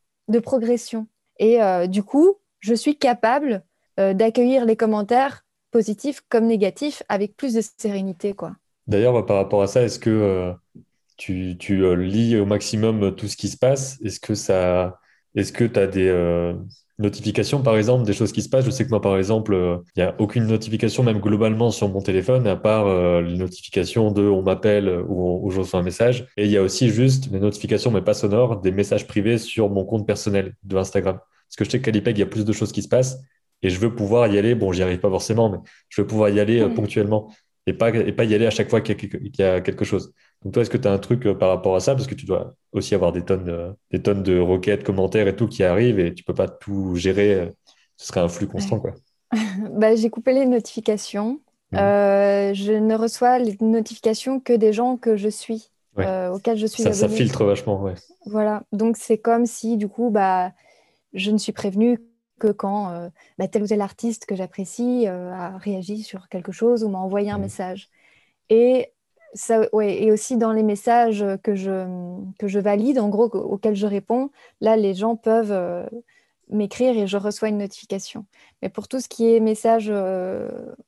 progression. 0.44 1.08
Et 1.40 1.62
euh, 1.62 1.88
du 1.88 2.04
coup, 2.04 2.36
je 2.60 2.74
suis 2.74 2.98
capable 2.98 3.64
d'accueillir 3.98 4.64
les 4.64 4.78
commentaires 4.78 5.44
positif 5.72 6.22
comme 6.30 6.48
négatif, 6.48 7.04
avec 7.10 7.36
plus 7.36 7.54
de 7.54 7.62
sérénité. 7.78 8.34
quoi. 8.34 8.54
D'ailleurs, 8.88 9.26
par 9.26 9.38
rapport 9.38 9.62
à 9.62 9.68
ça, 9.68 9.84
est-ce 9.84 10.00
que 10.00 10.10
euh, 10.10 10.52
tu, 11.18 11.56
tu 11.60 11.86
euh, 11.86 11.96
lis 11.96 12.38
au 12.38 12.46
maximum 12.46 13.16
tout 13.16 13.28
ce 13.28 13.38
qui 13.38 13.48
se 13.48 13.58
passe? 13.58 14.00
Est-ce 14.04 14.20
que 14.20 14.36
ça... 14.36 15.00
Est-ce 15.36 15.54
que 15.54 15.64
tu 15.64 15.80
as 15.80 15.86
des 15.86 16.08
euh, 16.08 16.56
notifications, 16.98 17.62
par 17.62 17.78
exemple, 17.78 18.04
des 18.04 18.14
choses 18.14 18.32
qui 18.32 18.42
se 18.42 18.50
passent? 18.50 18.66
Je 18.66 18.72
sais 18.72 18.84
que 18.84 18.90
moi, 18.90 19.00
par 19.00 19.16
exemple, 19.16 19.54
il 19.96 20.00
n'y 20.00 20.04
a 20.04 20.16
aucune 20.20 20.48
notification, 20.48 21.04
même 21.04 21.20
globalement, 21.20 21.70
sur 21.70 21.88
mon 21.88 22.02
téléphone, 22.02 22.48
à 22.48 22.56
part 22.56 23.22
les 23.22 23.38
notifications 23.38 24.12
de 24.12 24.24
on 24.24 24.42
m'appelle 24.42 24.90
ou, 25.08 25.46
ou 25.46 25.52
je 25.52 25.60
reçois 25.60 25.82
un 25.82 25.84
message. 25.84 26.28
Et 26.36 26.46
il 26.46 26.52
y 26.52 26.58
a 26.58 26.64
aussi 26.64 26.90
juste 26.90 27.30
des 27.30 27.40
notifications, 27.40 27.92
mais 27.92 28.02
pas 28.02 28.16
sonores, 28.16 28.60
des 28.60 28.72
messages 28.72 29.06
privés 29.06 29.38
sur 29.38 29.70
mon 29.70 29.86
compte 29.86 30.08
personnel 30.08 30.56
de 30.64 30.78
Instagram. 30.78 31.20
Parce 31.20 31.56
que 31.58 31.64
je 31.64 31.70
sais 31.70 31.82
qu'à 31.82 31.92
l'IPEG, 31.92 32.18
il 32.18 32.22
y 32.22 32.24
a 32.24 32.26
plus 32.26 32.44
de 32.44 32.54
choses 32.54 32.72
qui 32.72 32.82
se 32.82 32.88
passent 32.88 33.20
et 33.62 33.70
je 33.70 33.80
veux 33.80 33.94
pouvoir 33.94 34.28
y 34.28 34.38
aller. 34.38 34.56
Bon, 34.56 34.72
j'y 34.72 34.84
arrive 34.84 35.00
pas 35.00 35.10
forcément, 35.10 35.50
mais 35.50 35.58
je 35.90 36.02
veux 36.02 36.08
pouvoir 36.08 36.30
y 36.30 36.40
aller 36.40 36.62
euh, 36.62 36.70
ponctuellement 36.70 37.32
et 37.66 37.74
pas, 37.74 37.90
et 37.90 38.12
pas 38.12 38.24
y 38.24 38.34
aller 38.34 38.48
à 38.48 38.52
chaque 38.52 38.70
fois 38.70 38.82
qu'il 38.82 38.98
y, 39.38 39.44
a 39.44 39.62
quelque 39.62 39.86
chose. 39.86 40.14
Donc, 40.44 40.54
toi, 40.54 40.62
est-ce 40.62 40.70
que 40.70 40.78
tu 40.78 40.88
as 40.88 40.92
un 40.92 40.98
truc 40.98 41.26
euh, 41.26 41.36
par 41.36 41.50
rapport 41.50 41.76
à 41.76 41.80
ça? 41.80 41.94
Parce 41.94 42.08
que 42.08 42.16
tu 42.16 42.26
dois 42.26 42.56
aussi 42.72 42.96
avoir 42.96 43.12
des 43.12 43.24
tonnes, 43.24 43.44
de, 43.44 43.72
des 43.92 44.02
tonnes 44.02 44.24
de 44.24 44.40
requêtes, 44.40 44.84
commentaires 44.84 45.28
et 45.28 45.36
tout 45.36 45.48
qui 45.48 45.64
arrivent 45.64 46.00
et 46.00 46.14
tu 46.14 46.24
peux 46.24 46.34
pas 46.34 46.48
tout 46.48 46.96
gérer. 46.96 47.34
Euh, 47.34 47.50
ce 47.98 48.08
serait 48.08 48.22
un 48.22 48.30
flux 48.30 48.48
constant, 48.48 48.80
quoi. 48.80 48.94
bah, 49.72 49.96
J'ai 49.96 50.10
coupé 50.10 50.34
les 50.34 50.46
notifications. 50.46 51.42
Mmh. 51.72 51.78
je 51.78 52.74
ne 52.74 52.96
reçois 52.96 53.38
les 53.38 53.56
notifications 53.62 54.40
que 54.40 54.54
des 54.54 54.74
gens 54.74 54.98
que 54.98 55.18
je 55.18 55.30
suis, 55.30 55.70
auxquels 55.96 56.58
je 56.58 56.66
suis 56.66 56.82
ça, 56.82 56.94
ça 56.94 57.08
filtre 57.08 57.46
vachement, 57.46 57.80
ouais. 57.84 57.94
Voilà. 58.26 58.64
Donc, 58.72 58.98
c'est 58.98 59.20
comme 59.20 59.46
si, 59.46 59.78
du 59.78 59.88
coup, 59.88 60.10
bah, 60.10 60.52
je 61.14 61.30
ne 61.30 61.38
suis 61.38 61.52
prévenue 61.52 62.00
que 62.40 62.52
quand 62.52 62.92
euh, 62.92 63.10
bah, 63.38 63.48
tel 63.48 63.64
ou 63.64 63.68
tel 63.68 63.82
artiste 63.82 64.26
que 64.26 64.36
j'apprécie 64.36 65.08
euh, 65.08 65.32
a 65.32 65.58
réagi 65.58 66.04
sur 66.04 66.30
quelque 66.30 66.52
chose 66.52 66.84
ou 66.84 66.90
m'a 66.90 67.00
envoyé 67.00 67.30
un 67.30 67.38
mmh. 67.38 67.42
message. 67.42 67.90
Et, 68.50 68.92
ça, 69.36 69.62
ouais, 69.74 70.02
et 70.02 70.12
aussi 70.12 70.38
dans 70.38 70.54
les 70.54 70.64
messages 70.64 71.24
que 71.44 71.54
je, 71.54 71.86
que 72.40 72.48
je 72.48 72.60
valide, 72.60 73.00
en 73.00 73.10
gros, 73.10 73.26
auxquels 73.26 73.76
je 73.76 73.86
réponds, 73.86 74.32
là, 74.60 74.76
les 74.76 74.96
gens 74.96 75.16
peuvent 75.16 75.52
euh, 75.52 75.86
m'écrire 76.50 76.98
et 76.98 77.06
je 77.06 77.18
reçois 77.18 77.50
une 77.50 77.60
notification. 77.60 78.26
Mais 78.62 78.70
pour 78.70 78.88
tout 78.88 79.00
ce 79.00 79.08
qui 79.08 79.32
est 79.32 79.40
message 79.40 79.92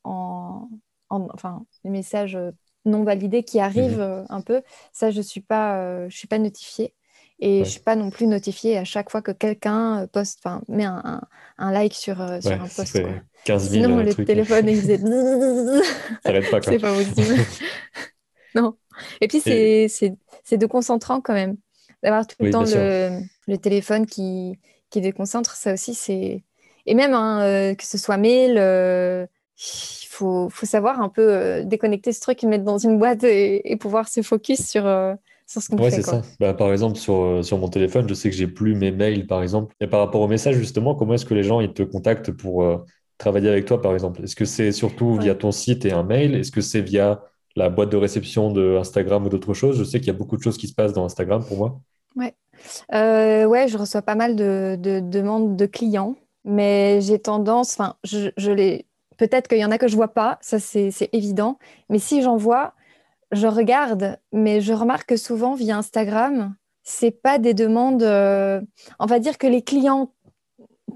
en, 0.03 0.67
enfin, 1.09 1.63
les 1.83 1.91
messages 1.91 2.37
non 2.85 3.03
validés 3.03 3.43
qui 3.43 3.59
arrivent 3.59 4.01
mmh. 4.01 4.25
un 4.29 4.41
peu, 4.41 4.63
ça, 4.91 5.11
je 5.11 5.19
ne 5.19 5.23
suis, 5.23 5.41
pas, 5.41 6.09
je 6.09 6.17
suis 6.17 6.27
pas 6.27 6.39
notifiée. 6.39 6.95
Et 7.43 7.55
je 7.55 7.59
ne 7.61 7.65
suis 7.65 7.79
pas 7.79 7.95
non 7.95 8.11
plus 8.11 8.27
notifiée 8.27 8.77
à 8.77 8.83
chaque 8.83 9.09
fois 9.09 9.23
que 9.23 9.31
quelqu'un 9.31 10.03
euh, 10.03 10.07
poste, 10.07 10.39
enfin, 10.43 10.61
met 10.67 10.85
un, 10.85 11.21
un, 11.57 11.71
like 11.71 11.95
sur, 11.95 12.21
euh, 12.21 12.39
sur 12.39 12.51
un 12.51 12.67
post. 12.75 13.01
15 13.45 13.69
000 13.71 13.83
Sinon, 13.83 13.97
le 13.97 14.13
téléphone, 14.13 14.69
il 14.69 14.79
faisait. 14.79 14.99
pas, 16.51 16.61
C'est 16.61 16.77
pas 16.77 16.93
possible. 16.93 17.43
non. 18.53 18.75
Et 19.19 19.27
puis, 19.27 19.41
c'est 19.41 19.87
c'est 19.89 20.57
déconcentrant 20.57 21.19
quand 21.19 21.33
même. 21.33 21.57
D'avoir 22.03 22.27
tout 22.27 22.35
le 22.39 22.51
temps 22.51 22.63
le, 22.63 23.19
le, 23.47 23.57
téléphone 23.57 24.05
qui, 24.05 24.59
qui 24.91 25.01
déconcentre, 25.01 25.55
ça 25.55 25.73
aussi, 25.73 25.95
c'est. 25.95 26.43
Et 26.85 26.93
même 26.93 27.13
hein, 27.13 27.41
euh, 27.43 27.73
que 27.73 27.85
ce 27.85 27.97
soit 27.97 28.17
mail, 28.17 28.51
il 28.57 30.07
faut, 30.07 30.49
faut, 30.49 30.65
savoir 30.67 31.01
un 31.01 31.09
peu 31.09 31.63
déconnecter 31.65 32.11
ce 32.11 32.21
truc, 32.21 32.43
mettre 32.43 32.63
dans 32.63 32.77
une 32.77 32.99
boîte 32.99 33.23
et, 33.23 33.71
et 33.71 33.77
pouvoir 33.77 34.07
se 34.07 34.21
focus 34.21 34.67
sur 34.67 34.85
Ouais, 35.77 35.91
c'est 35.91 36.01
ça. 36.01 36.21
Bah, 36.39 36.53
par 36.53 36.71
exemple, 36.71 36.97
sur, 36.97 37.15
euh, 37.15 37.41
sur 37.43 37.57
mon 37.57 37.67
téléphone, 37.69 38.07
je 38.07 38.13
sais 38.13 38.29
que 38.29 38.35
j'ai 38.35 38.47
plus 38.47 38.75
mes 38.75 38.91
mails, 38.91 39.27
par 39.27 39.41
exemple. 39.41 39.73
Et 39.79 39.87
par 39.87 39.99
rapport 39.99 40.21
aux 40.21 40.27
messages, 40.27 40.55
justement, 40.55 40.95
comment 40.95 41.13
est-ce 41.13 41.25
que 41.25 41.33
les 41.33 41.43
gens 41.43 41.59
ils 41.59 41.73
te 41.73 41.83
contactent 41.83 42.31
pour 42.31 42.63
euh, 42.63 42.77
travailler 43.17 43.49
avec 43.49 43.65
toi, 43.65 43.81
par 43.81 43.93
exemple? 43.93 44.23
Est-ce 44.23 44.35
que 44.35 44.45
c'est 44.45 44.71
surtout 44.71 45.15
via 45.15 45.35
ton 45.35 45.51
site 45.51 45.85
et 45.85 45.91
un 45.91 46.03
mail? 46.03 46.35
Est-ce 46.35 46.51
que 46.51 46.61
c'est 46.61 46.81
via 46.81 47.21
la 47.55 47.69
boîte 47.69 47.89
de 47.89 47.97
réception 47.97 48.51
de 48.51 48.77
Instagram 48.77 49.25
ou 49.25 49.29
d'autres 49.29 49.53
choses? 49.53 49.77
Je 49.77 49.83
sais 49.83 49.99
qu'il 49.99 50.07
y 50.07 50.15
a 50.15 50.17
beaucoup 50.17 50.37
de 50.37 50.41
choses 50.41 50.57
qui 50.57 50.67
se 50.67 50.73
passent 50.73 50.93
dans 50.93 51.05
Instagram 51.05 51.43
pour 51.45 51.57
moi. 51.57 51.81
Ouais, 52.15 52.33
euh, 52.93 53.45
ouais 53.45 53.67
je 53.67 53.77
reçois 53.77 54.01
pas 54.01 54.15
mal 54.15 54.35
de, 54.35 54.77
demandes 54.79 55.55
de 55.55 55.65
clients, 55.65 56.15
mais 56.43 56.99
j'ai 57.01 57.19
tendance, 57.19 57.73
enfin, 57.73 57.95
je, 58.03 58.29
je 58.37 58.51
les... 58.51 58.85
peut-être 59.17 59.47
qu'il 59.47 59.59
y 59.59 59.65
en 59.65 59.71
a 59.71 59.77
que 59.77 59.87
je 59.87 59.95
vois 59.95 60.13
pas, 60.13 60.37
ça 60.41 60.59
c'est 60.59 60.91
évident, 61.13 61.57
mais 61.89 61.99
si 61.99 62.21
j'en 62.21 62.37
vois, 62.37 62.73
je 63.31 63.47
regarde, 63.47 64.17
mais 64.31 64.61
je 64.61 64.73
remarque 64.73 65.09
que 65.09 65.17
souvent 65.17 65.55
via 65.55 65.77
Instagram, 65.77 66.55
c'est 66.83 67.11
pas 67.11 67.39
des 67.39 67.53
demandes. 67.53 68.03
Euh, 68.03 68.61
on 68.99 69.05
va 69.05 69.19
dire 69.19 69.37
que 69.37 69.47
les 69.47 69.61
clients 69.61 70.13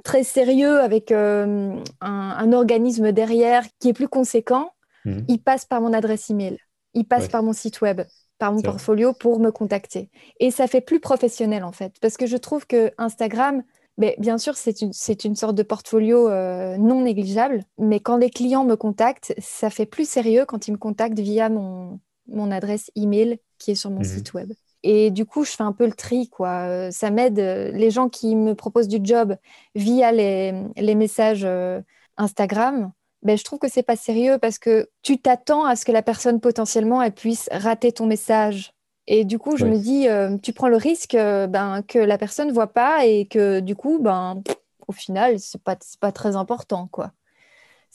très 0.04 0.24
sérieux 0.24 0.80
avec 0.82 1.12
euh, 1.12 1.76
un, 2.02 2.54
organisme 2.54 3.12
derrière 3.12 3.64
qui 3.80 3.90
est 3.90 3.94
plus 3.94 4.08
conséquent, 4.08 4.72
mhm. 5.06 5.26
ils 5.28 5.42
passent 5.42 5.66
par 5.66 5.82
mon 5.82 5.94
adresse 5.94 6.30
email, 6.30 6.58
ils 6.94 7.06
passent 7.06 7.30
par 7.30 7.44
mon 7.44 7.54
site 7.54 7.82
web, 7.82 8.02
par 8.38 8.52
mon 8.52 8.62
portfolio 8.62 9.14
pour 9.14 9.40
me 9.40 9.52
contacter. 9.52 10.10
Et 10.40 10.52
ça 10.52 10.68
fait 10.68 10.82
plus 10.82 11.00
professionnel 11.00 11.64
en 11.64 11.72
fait, 11.72 11.94
parce 12.02 12.18
que 12.18 12.28
je 12.28 12.38
trouve 12.38 12.68
que 12.68 12.92
Instagram, 12.98 13.64
mais 13.98 14.16
bien 14.20 14.38
sûr, 14.38 14.58
c'est 14.58 14.82
une, 14.82 14.92
une, 15.24 15.36
sorte 15.36 15.56
de 15.56 15.64
portfolio 15.64 16.30
euh, 16.30 16.78
non 16.78 17.02
négligeable, 17.02 17.64
mais 17.78 18.02
quand 18.02 18.18
les 18.18 18.30
clients 18.30 18.66
me 18.66 18.76
contactent, 18.76 19.34
ça 19.38 19.70
fait 19.70 19.86
plus 19.86 20.08
sérieux 20.08 20.46
quand 20.46 20.68
ils 20.68 20.72
me 20.72 20.78
contactent 20.78 21.20
via 21.20 21.48
mon, 21.48 22.00
mon 22.28 22.52
adresse 22.52 22.92
email 22.96 23.40
qui 23.58 23.72
est 23.72 23.76
sur 23.76 23.90
mon 23.90 24.00
mhm. 24.00 24.06
site 24.06 24.34
web. 24.34 24.52
Et 24.88 25.10
du 25.10 25.26
coup, 25.26 25.44
je 25.44 25.52
fais 25.52 25.64
un 25.64 25.72
peu 25.72 25.88
le 25.88 25.94
tri, 25.94 26.30
quoi. 26.30 26.68
Euh, 26.68 26.92
ça 26.92 27.10
m'aide. 27.10 27.40
Euh, 27.40 27.72
les 27.72 27.90
gens 27.90 28.08
qui 28.08 28.36
me 28.36 28.54
proposent 28.54 28.88
du 28.88 29.00
job 29.02 29.36
via 29.74 30.12
les, 30.12 30.96
messages 30.96 31.44
euh, 31.44 31.82
Instagram, 32.18 32.92
ben, 33.24 33.36
je 33.36 33.44
trouve 33.44 33.58
que 33.58 33.68
c'est 33.68 33.82
pas 33.82 33.96
sérieux 33.96 34.38
parce 34.40 34.60
que 34.60 34.88
tu 35.02 35.18
t'attends 35.18 35.66
à 35.66 35.76
ce 35.76 35.86
que 35.86 35.92
la 35.92 36.04
personne 36.04 36.40
potentiellement 36.40 37.02
elle 37.02 37.14
puisse 37.14 37.50
rater 37.52 37.92
ton 37.94 38.06
message. 38.06 38.74
Et 39.08 39.26
du 39.26 39.40
coup, 39.40 39.58
je 39.58 39.66
me 39.66 39.78
dis, 39.78 40.08
tu 40.42 40.54
prends 40.54 40.68
le 40.68 40.78
risque 40.78 41.14
ben, 41.16 41.84
que 41.88 42.00
la 42.00 42.18
personne 42.18 42.48
ne 42.48 42.54
voit 42.54 42.74
pas 42.74 43.06
et 43.06 43.26
que 43.26 43.60
du 43.60 43.76
coup, 43.76 44.00
ben, 44.00 44.44
au 44.88 44.92
final, 44.92 45.40
c'est 45.40 45.62
pas, 45.62 45.78
pas 46.00 46.12
très 46.12 46.36
important, 46.36 46.88
quoi. 46.92 47.12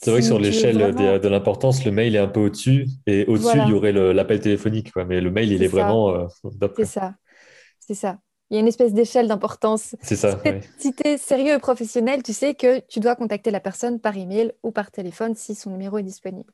C'est 0.03 0.09
vrai 0.09 0.21
que 0.21 0.25
sur 0.25 0.39
l'échelle 0.39 0.77
de, 0.77 1.27
l'importance, 1.27 1.85
le 1.85 1.91
mail 1.91 2.15
est 2.15 2.19
un 2.19 2.27
peu 2.27 2.39
au-dessus. 2.39 2.87
Et 3.05 3.25
au-dessus, 3.25 3.57
il 3.65 3.69
y 3.69 3.73
aurait 3.73 3.91
l'appel 3.91 4.39
téléphonique. 4.39 4.91
Quoi. 4.91 5.05
Mais 5.05 5.21
le 5.21 5.29
mail, 5.29 5.51
il 5.51 5.61
est, 5.63 5.67
vraiment 5.67 6.09
euh, 6.09 6.27
C'est 6.75 6.85
ça. 6.85 7.13
C'est 7.79 7.93
ça. 7.93 8.17
Il 8.49 8.55
y 8.55 8.57
a 8.57 8.59
une 8.59 8.67
espèce 8.67 8.93
d'échelle 8.93 9.27
d'importance. 9.27 9.95
C'est 10.01 10.15
ça. 10.15 10.39
Si 10.77 10.93
tu 10.93 11.07
es 11.07 11.17
sérieux 11.17 11.53
et 11.53 11.59
professionnel, 11.59 12.21
tu 12.23 12.33
sais 12.33 12.53
que 12.53 12.79
tu 12.87 12.99
dois 12.99 13.15
contacter 13.15 13.51
la 13.51 13.59
personne 13.59 13.99
par 13.99 14.17
email 14.17 14.51
ou 14.63 14.71
par 14.71 14.91
téléphone 14.91 15.35
si 15.35 15.55
son 15.55 15.69
numéro 15.69 15.97
est 15.99 16.03
disponible. 16.03 16.51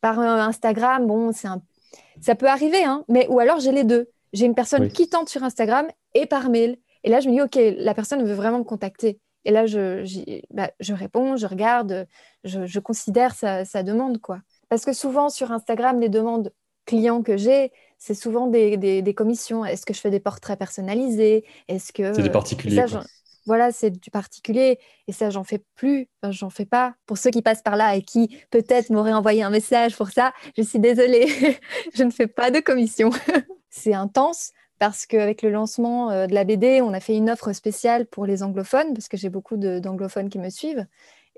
Par 0.00 0.18
euh, 0.18 0.24
Instagram, 0.24 1.06
bon, 1.06 1.32
c'est 1.32 1.48
un... 1.48 1.62
ça 2.20 2.34
peut 2.34 2.48
arriver, 2.48 2.82
hein, 2.82 3.04
mais 3.08 3.28
ou 3.28 3.38
alors 3.38 3.60
j'ai 3.60 3.72
les 3.72 3.84
deux. 3.84 4.10
J'ai 4.32 4.46
une 4.46 4.54
personne 4.54 4.88
qui 4.90 5.08
tente 5.08 5.28
sur 5.28 5.44
Instagram 5.44 5.86
et 6.14 6.26
par 6.26 6.50
mail. 6.50 6.78
Et 7.04 7.10
là, 7.10 7.20
je 7.20 7.28
me 7.28 7.34
dis, 7.34 7.40
OK, 7.40 7.58
la 7.78 7.94
personne 7.94 8.24
veut 8.24 8.34
vraiment 8.34 8.58
me 8.58 8.64
contacter. 8.64 9.20
Et 9.46 9.52
là, 9.52 9.64
je, 9.64 10.04
bah, 10.50 10.72
je 10.80 10.92
réponds, 10.92 11.36
je 11.36 11.46
regarde, 11.46 12.08
je, 12.42 12.80
considère 12.80 13.32
sa, 13.32 13.64
demande. 13.84 14.20
quoi. 14.20 14.40
Parce 14.68 14.84
que 14.84 14.92
souvent, 14.92 15.28
sur 15.28 15.52
Instagram, 15.52 16.00
les 16.00 16.08
demandes 16.08 16.52
clients 16.84 17.22
que 17.22 17.36
j'ai, 17.36 17.70
c'est 17.96 18.14
souvent 18.14 18.48
des, 18.48 19.14
commissions. 19.16 19.64
Est-ce 19.64 19.86
que 19.86 19.94
je 19.94 20.00
fais 20.00 20.10
des 20.10 20.18
portraits 20.18 20.58
personnalisés? 20.58 21.44
Est-ce 21.68 21.92
que 21.92 22.12
c'est 22.12 22.24
du 22.24 22.30
particulier 22.30 22.84
Voilà, 23.46 23.70
c'est 23.70 23.90
du 23.90 24.10
particulier 24.10 24.80
et 25.06 25.12
ça, 25.12 25.30
j'en 25.30 25.44
fais 25.44 25.62
plus, 25.76 26.08
j'en 26.30 26.50
fais 26.50 26.66
pas. 26.66 26.96
Pour 27.06 27.16
ceux 27.16 27.30
qui 27.30 27.40
passent 27.40 27.62
par 27.62 27.76
là 27.76 27.94
et 27.94 28.02
qui 28.02 28.36
peut-être 28.50 28.90
m'auraient 28.90 29.12
envoyé 29.12 29.44
un 29.44 29.50
message 29.50 29.96
pour 29.96 30.10
ça, 30.10 30.32
je 30.56 30.62
suis 30.62 30.80
désolée, 30.80 31.28
je 31.94 32.02
ne 32.02 32.10
fais 32.10 32.26
pas 32.26 32.50
de 32.50 32.58
commission. 32.58 33.10
c'est 33.70 33.94
intense, 33.94 34.50
parce 34.78 35.06
qu'avec 35.06 35.42
le 35.42 35.50
lancement 35.50 36.10
euh, 36.10 36.26
de 36.26 36.34
la 36.34 36.44
BD, 36.44 36.80
on 36.82 36.92
a 36.92 37.00
fait 37.00 37.16
une 37.16 37.30
offre 37.30 37.52
spéciale 37.52 38.06
pour 38.06 38.26
les 38.26 38.42
anglophones, 38.42 38.92
parce 38.94 39.08
que 39.08 39.16
j'ai 39.16 39.30
beaucoup 39.30 39.56
d'anglophones 39.56 40.28
qui 40.28 40.38
me 40.38 40.50
suivent. 40.50 40.86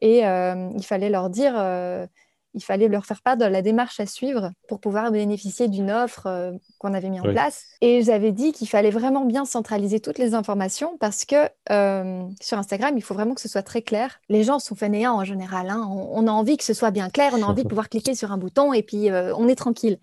Et 0.00 0.26
euh, 0.26 0.70
il 0.76 0.84
fallait 0.84 1.10
leur 1.10 1.28
dire, 1.30 1.54
euh, 1.56 2.06
il 2.54 2.62
fallait 2.62 2.88
leur 2.88 3.04
faire 3.04 3.20
part 3.22 3.36
de 3.36 3.44
la 3.44 3.62
démarche 3.62 4.00
à 4.00 4.06
suivre 4.06 4.52
pour 4.68 4.80
pouvoir 4.80 5.10
bénéficier 5.10 5.68
d'une 5.68 5.90
offre 5.90 6.52
qu'on 6.78 6.94
avait 6.94 7.10
mis 7.10 7.20
en 7.20 7.24
place. 7.24 7.66
Et 7.80 8.02
j'avais 8.02 8.32
dit 8.32 8.52
qu'il 8.52 8.68
fallait 8.68 8.90
vraiment 8.90 9.24
bien 9.24 9.44
centraliser 9.44 10.00
toutes 10.00 10.18
les 10.18 10.34
informations 10.34 10.96
parce 10.98 11.24
que 11.24 11.48
sur 12.40 12.58
Instagram, 12.58 12.94
il 12.96 13.02
faut 13.02 13.14
vraiment 13.14 13.34
que 13.34 13.40
ce 13.40 13.48
soit 13.48 13.62
très 13.62 13.82
clair. 13.82 14.20
Les 14.28 14.44
gens 14.44 14.60
sont 14.60 14.76
fainéants 14.76 15.14
en 15.14 15.24
général. 15.24 15.68
Hein. 15.68 15.86
On, 15.90 16.24
on, 16.24 16.26
a 16.26 16.30
envie 16.30 16.56
que 16.56 16.64
ce 16.64 16.74
soit 16.74 16.92
bien 16.92 17.10
clair, 17.10 17.32
on 17.34 17.42
a 17.42 17.46
envie 17.46 17.64
de 17.64 17.68
pouvoir 17.68 17.88
cliquer 17.88 18.14
sur 18.14 18.32
un 18.32 18.38
bouton 18.38 18.72
et 18.72 18.82
puis 18.82 19.10
on 19.12 19.48
est 19.48 19.56
tranquille. 19.56 19.98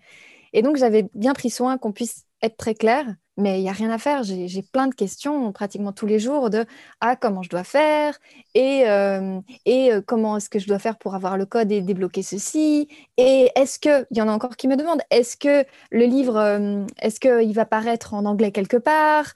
Et 0.52 0.62
donc, 0.62 0.76
j'avais 0.76 1.08
bien 1.14 1.34
pris 1.34 1.50
soin 1.50 1.78
qu'on 1.78 1.92
puisse 1.92 2.26
être 2.42 2.56
très 2.56 2.74
clair 2.74 3.06
mais 3.36 3.60
il 3.60 3.62
n'y 3.62 3.68
a 3.68 3.72
rien 3.72 3.90
à 3.90 3.98
faire. 3.98 4.22
J'ai 4.22 4.62
plein 4.62 4.86
de 4.86 4.94
questions 4.94 5.52
pratiquement 5.52 5.92
tous 5.92 6.06
les 6.06 6.18
jours 6.18 6.48
de 6.48 6.64
ah, 7.00 7.16
comment 7.16 7.42
je 7.42 7.50
dois 7.50 7.64
faire? 7.64 8.18
Et, 8.54 8.84
euh, 8.86 9.40
et 9.66 9.92
euh, 9.92 10.00
comment 10.04 10.38
est-ce 10.38 10.48
que 10.48 10.58
je 10.58 10.66
dois 10.66 10.78
faire 10.78 10.96
pour 10.96 11.14
avoir 11.14 11.36
le 11.36 11.44
code 11.44 11.70
et 11.70 11.82
débloquer 11.82 12.22
ceci? 12.22 12.88
Et 13.18 13.50
est-ce 13.54 13.78
que, 13.78 14.06
il 14.10 14.16
y 14.16 14.22
en 14.22 14.28
a 14.28 14.32
encore 14.32 14.56
qui 14.56 14.68
me 14.68 14.76
demandent, 14.76 15.02
est-ce 15.10 15.36
que 15.36 15.66
le 15.90 16.04
livre, 16.06 16.36
euh, 16.36 16.84
est-ce 17.00 17.20
qu'il 17.20 17.52
va 17.54 17.66
paraître 17.66 18.14
en 18.14 18.24
anglais 18.24 18.52
quelque 18.52 18.78
part? 18.78 19.26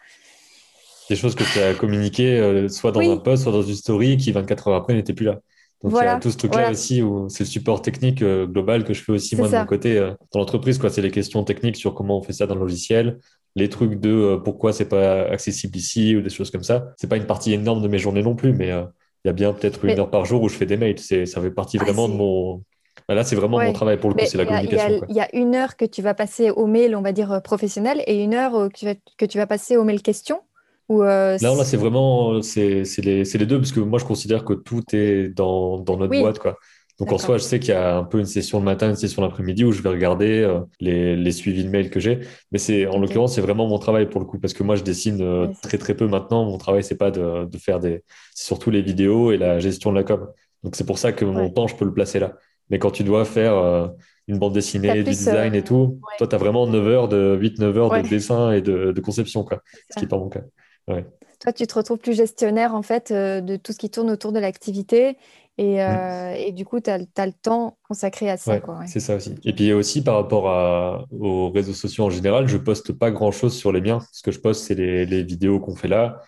Des 1.10 1.16
choses 1.16 1.34
que 1.34 1.44
tu 1.44 1.58
as 1.58 1.74
communiquées 1.74 2.68
soit 2.68 2.92
dans 2.92 3.00
un 3.00 3.16
post, 3.16 3.42
soit 3.42 3.52
dans 3.52 3.62
une 3.62 3.74
story 3.74 4.16
qui 4.16 4.30
24 4.30 4.68
heures 4.68 4.76
après 4.76 4.94
n'était 4.94 5.12
plus 5.12 5.26
là. 5.26 5.40
Donc 5.82 5.92
il 5.94 6.04
y 6.04 6.06
a 6.06 6.20
tout 6.20 6.30
ce 6.30 6.36
truc-là 6.36 6.70
aussi 6.70 7.02
où 7.02 7.28
c'est 7.28 7.42
le 7.42 7.48
support 7.48 7.82
technique 7.82 8.22
global 8.22 8.84
que 8.84 8.94
je 8.94 9.02
fais 9.02 9.12
aussi 9.12 9.34
moi 9.34 9.48
de 9.48 9.56
mon 9.56 9.66
côté 9.66 9.98
dans 10.32 10.38
l'entreprise. 10.38 10.78
C'est 10.88 11.02
les 11.02 11.10
questions 11.10 11.42
techniques 11.42 11.76
sur 11.76 11.94
comment 11.94 12.18
on 12.18 12.22
fait 12.22 12.32
ça 12.32 12.46
dans 12.46 12.54
le 12.54 12.60
logiciel, 12.60 13.18
les 13.56 13.68
trucs 13.68 13.98
de 14.00 14.10
euh, 14.10 14.36
pourquoi 14.38 14.72
c'est 14.72 14.88
pas 14.88 15.22
accessible 15.22 15.76
ici 15.76 16.16
ou 16.16 16.22
des 16.22 16.30
choses 16.30 16.50
comme 16.50 16.62
ça. 16.62 16.92
C'est 16.96 17.08
pas 17.08 17.16
une 17.16 17.26
partie 17.26 17.52
énorme 17.52 17.82
de 17.82 17.88
mes 17.88 17.98
journées 17.98 18.22
non 18.22 18.34
plus, 18.34 18.52
mais 18.52 18.70
euh, 18.70 18.84
il 19.24 19.28
y 19.28 19.30
a 19.30 19.32
bien 19.32 19.52
peut-être 19.52 19.84
une 19.84 19.98
heure 19.98 20.10
par 20.10 20.24
jour 20.24 20.42
où 20.42 20.48
je 20.48 20.54
fais 20.54 20.66
des 20.66 20.76
mails. 20.76 20.98
C'est, 20.98 21.26
ça 21.26 21.40
fait 21.40 21.50
partie 21.50 21.78
vraiment 21.78 22.08
de 22.08 22.14
mon. 22.14 22.62
Bah, 23.08 23.14
là, 23.14 23.24
c'est 23.24 23.36
vraiment 23.36 23.58
mon 23.58 23.72
travail 23.72 23.98
pour 23.98 24.10
le 24.10 24.14
coup, 24.14 24.24
c'est 24.26 24.38
la 24.38 24.46
communication. 24.46 25.00
Il 25.08 25.16
y, 25.16 25.20
a 25.20 25.28
une 25.34 25.54
heure 25.54 25.76
que 25.76 25.84
tu 25.84 26.02
vas 26.02 26.14
passer 26.14 26.50
au 26.50 26.66
mail, 26.66 26.94
on 26.94 27.02
va 27.02 27.12
dire 27.12 27.32
euh, 27.32 27.40
professionnel, 27.40 28.02
et 28.06 28.22
une 28.22 28.34
heure 28.34 28.68
que 28.68 28.78
tu 28.78 28.84
vas, 28.84 28.94
que 29.18 29.24
tu 29.24 29.38
vas 29.38 29.46
passer 29.46 29.76
au 29.76 29.84
mail 29.84 30.02
question. 30.02 30.40
Ou 30.88 31.02
là, 31.02 31.36
là 31.38 31.64
c'est 31.64 31.76
vraiment 31.76 32.42
c'est, 32.42 32.82
les, 32.98 33.22
les, 33.22 33.46
deux, 33.46 33.58
parce 33.58 33.70
que 33.70 33.78
moi, 33.78 34.00
je 34.00 34.04
considère 34.04 34.44
que 34.44 34.54
tout 34.54 34.82
est 34.92 35.28
dans, 35.28 35.78
dans 35.78 35.96
notre 35.96 36.18
boîte. 36.18 36.40
Quoi. 36.40 36.58
Donc 37.00 37.12
en 37.12 37.18
soi, 37.18 37.38
je 37.38 37.42
sais 37.42 37.58
qu'il 37.58 37.70
y 37.70 37.76
a 37.76 37.96
un 37.96 38.04
peu 38.04 38.18
une 38.18 38.26
session 38.26 38.58
le 38.58 38.64
matin, 38.66 38.90
une 38.90 38.96
session 38.96 39.22
l'après-midi 39.22 39.64
où 39.64 39.72
je 39.72 39.80
vais 39.80 39.88
regarder 39.88 40.42
euh, 40.42 40.60
les, 40.80 41.16
les, 41.16 41.32
suivis 41.32 41.64
de 41.64 41.70
mails 41.70 41.88
que 41.88 41.98
j'ai. 41.98 42.20
Mais 42.52 42.58
c'est 42.58 42.86
en 42.86 42.98
l'occurrence, 42.98 43.34
c'est 43.34 43.40
vraiment 43.40 43.66
mon 43.66 43.78
travail 43.78 44.06
pour 44.10 44.20
le 44.20 44.26
coup 44.26 44.38
parce 44.38 44.52
que 44.52 44.62
moi, 44.62 44.76
je 44.76 44.82
dessine 44.82 45.22
euh, 45.22 45.48
très 45.62 45.78
très 45.78 45.94
peu 45.94 46.06
maintenant. 46.06 46.44
Mon 46.44 46.58
travail, 46.58 46.84
c'est 46.84 46.98
pas 46.98 47.10
de, 47.10 47.46
de, 47.46 47.56
faire 47.58 47.80
des, 47.80 48.04
c'est 48.34 48.44
surtout 48.44 48.70
les 48.70 48.82
vidéos 48.82 49.32
et 49.32 49.38
la 49.38 49.58
gestion 49.60 49.92
de 49.92 49.96
la 49.96 50.04
com. 50.04 50.28
Donc 50.62 50.76
c'est 50.76 50.84
pour 50.84 50.98
ça 50.98 51.12
que 51.12 51.24
mon 51.24 51.48
temps, 51.48 51.66
je 51.66 51.74
peux 51.74 51.86
le 51.86 51.94
placer 51.94 52.18
là. 52.18 52.34
Mais 52.68 52.78
quand 52.78 52.90
tu 52.90 53.02
dois 53.02 53.24
faire 53.24 53.54
euh, 53.54 53.88
une 54.28 54.38
bande 54.38 54.52
dessinée, 54.52 54.92
du 54.92 55.02
design 55.02 55.54
et 55.54 55.62
tout, 55.62 55.98
toi, 56.18 56.26
tu 56.26 56.34
as 56.34 56.38
vraiment 56.38 56.66
9 56.66 56.86
heures 56.86 57.08
de 57.08 57.38
8-9 57.40 57.76
heures 57.78 58.02
de 58.02 58.08
dessin 58.08 58.52
et 58.52 58.60
de, 58.60 58.92
de 58.92 59.00
conception, 59.00 59.42
quoi. 59.42 59.62
Ce 59.88 59.94
qui 59.94 60.02
n'est 60.02 60.08
pas 60.08 60.18
mon 60.18 60.28
cas. 60.28 60.42
Toi, 60.86 61.54
tu 61.54 61.66
te 61.66 61.74
retrouves 61.74 61.96
plus 61.96 62.12
gestionnaire 62.12 62.74
en 62.74 62.82
fait 62.82 63.10
de 63.10 63.56
tout 63.56 63.72
ce 63.72 63.78
qui 63.78 63.88
tourne 63.88 64.10
autour 64.10 64.32
de 64.32 64.38
l'activité 64.38 65.16
et, 65.58 65.76
mm. 65.76 65.78
euh, 65.78 66.34
et, 66.36 66.52
du 66.52 66.64
coup, 66.64 66.80
tu 66.80 66.90
as, 66.90 66.98
le 66.98 67.32
temps 67.32 67.76
consacré 67.86 68.30
à 68.30 68.36
ça. 68.36 68.60
C'est 68.86 69.00
ça 69.00 69.16
aussi. 69.16 69.34
Et 69.44 69.52
puis 69.52 69.72
aussi 69.72 70.02
par 70.02 70.16
rapport 70.16 70.48
à, 70.48 71.04
aux 71.10 71.50
réseaux 71.50 71.74
sociaux 71.74 72.04
en 72.04 72.10
général, 72.10 72.48
je 72.48 72.56
poste 72.56 72.92
pas 72.92 73.10
grand-chose 73.10 73.56
sur 73.56 73.72
les 73.72 73.80
miens. 73.80 73.98
Ce 74.12 74.22
que 74.22 74.30
je 74.30 74.40
poste, 74.40 74.64
c'est 74.64 74.74
les, 74.74 75.06
les, 75.06 75.22
vidéos 75.22 75.60
qu'on 75.60 75.76
fait 75.76 75.88
là. 75.88 76.20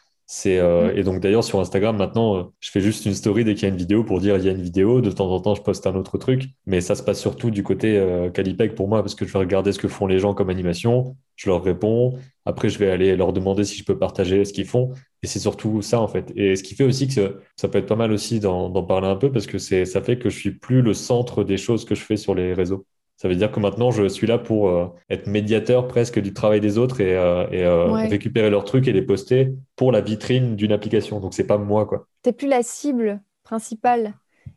Euh, 0.46 0.92
mm. 0.92 0.98
Et 0.98 1.02
donc 1.02 1.20
d'ailleurs, 1.20 1.44
sur 1.44 1.60
Instagram, 1.60 1.96
maintenant, 1.96 2.36
euh, 2.36 2.42
je 2.60 2.70
fais 2.70 2.80
juste 2.80 3.06
une 3.06 3.14
story 3.14 3.44
dès 3.44 3.54
qu'il 3.54 3.64
y 3.64 3.66
a 3.66 3.68
une 3.68 3.76
vidéo 3.76 4.04
pour 4.04 4.20
dire 4.20 4.36
il 4.36 4.44
y 4.44 4.48
a 4.48 4.52
une 4.52 4.62
vidéo. 4.62 5.00
De 5.00 5.10
temps 5.10 5.30
en 5.30 5.40
temps, 5.40 5.54
je 5.54 5.62
poste 5.62 5.86
un 5.86 5.94
autre 5.94 6.18
truc. 6.18 6.44
Mais 6.66 6.80
ça 6.80 6.94
se 6.94 7.02
passe 7.02 7.20
surtout 7.20 7.50
du 7.50 7.62
côté 7.62 7.98
euh, 7.98 8.30
Calipec 8.30 8.74
pour 8.74 8.88
moi, 8.88 9.02
parce 9.02 9.14
que 9.14 9.26
je 9.26 9.32
vais 9.32 9.38
regarder 9.38 9.72
ce 9.72 9.78
que 9.78 9.88
font 9.88 10.06
les 10.06 10.18
gens 10.18 10.34
comme 10.34 10.50
animation. 10.50 11.16
Je 11.36 11.48
leur 11.48 11.62
réponds. 11.62 12.18
Après, 12.44 12.68
je 12.68 12.78
vais 12.78 12.90
aller 12.90 13.16
leur 13.16 13.32
demander 13.32 13.64
si 13.64 13.78
je 13.78 13.84
peux 13.84 13.98
partager 13.98 14.44
ce 14.44 14.52
qu'ils 14.52 14.66
font. 14.66 14.92
Et 15.22 15.28
c'est 15.28 15.38
surtout 15.38 15.82
ça, 15.82 16.00
en 16.00 16.08
fait. 16.08 16.32
Et 16.34 16.56
ce 16.56 16.62
qui 16.62 16.74
fait 16.74 16.84
aussi 16.84 17.06
que 17.06 17.40
ça 17.56 17.68
peut 17.68 17.78
être 17.78 17.86
pas 17.86 17.96
mal 17.96 18.10
aussi 18.10 18.40
d'en 18.40 18.82
parler 18.82 19.06
un 19.06 19.16
peu 19.16 19.30
parce 19.30 19.46
que 19.46 19.58
ça 19.58 20.02
fait 20.02 20.18
que 20.18 20.30
je 20.30 20.38
suis 20.38 20.50
plus 20.50 20.82
le 20.82 20.94
centre 20.94 21.44
des 21.44 21.56
choses 21.56 21.84
que 21.84 21.94
je 21.94 22.02
fais 22.02 22.16
sur 22.16 22.34
les 22.34 22.54
réseaux. 22.54 22.86
Ça 23.22 23.28
veut 23.28 23.36
dire 23.36 23.52
que 23.52 23.60
maintenant, 23.60 23.92
je 23.92 24.08
suis 24.08 24.26
là 24.26 24.36
pour 24.36 24.68
euh, 24.68 24.88
être 25.08 25.28
médiateur 25.28 25.86
presque 25.86 26.18
du 26.18 26.32
travail 26.32 26.60
des 26.60 26.76
autres 26.76 27.00
et, 27.00 27.14
euh, 27.14 27.46
euh, 27.52 27.92
récupérer 28.08 28.50
leurs 28.50 28.64
trucs 28.64 28.88
et 28.88 28.92
les 28.92 29.02
poster 29.02 29.54
pour 29.76 29.92
la 29.92 30.00
vitrine 30.00 30.56
d'une 30.56 30.72
application. 30.72 31.20
Donc, 31.20 31.32
c'est 31.32 31.46
pas 31.46 31.56
moi, 31.56 31.86
quoi. 31.86 32.08
T'es 32.22 32.32
plus 32.32 32.48
la 32.48 32.64
cible 32.64 33.22
principale. 33.44 34.14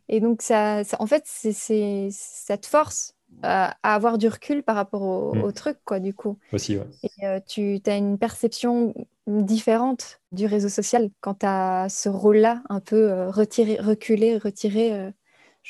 Et 0.08 0.18
donc, 0.18 0.42
ça, 0.42 0.82
en 0.98 1.06
fait, 1.06 1.22
c'est 1.26 2.08
cette 2.10 2.66
force 2.66 3.14
à 3.44 3.76
avoir 3.84 4.18
du 4.18 4.26
recul 4.26 4.64
par 4.64 4.74
rapport 4.74 5.02
au, 5.02 5.34
mm. 5.34 5.52
truc, 5.52 5.76
quoi, 5.84 6.00
du 6.00 6.12
coup. 6.12 6.36
Aussi, 6.52 6.76
ouais. 6.76 6.86
Et 7.04 7.40
tu 7.46 7.78
as 7.86 7.96
une 7.96 8.18
perception 8.18 8.94
différente 9.26 10.20
du 10.32 10.46
réseau 10.46 10.68
social 10.68 11.10
quand 11.20 11.34
tu 11.40 11.46
as 11.46 11.88
ce 11.88 12.08
rôle-là, 12.08 12.62
un 12.68 12.80
peu 12.80 13.28
retiré, 13.28 13.76
reculé, 13.80 14.38
retiré. 14.38 15.12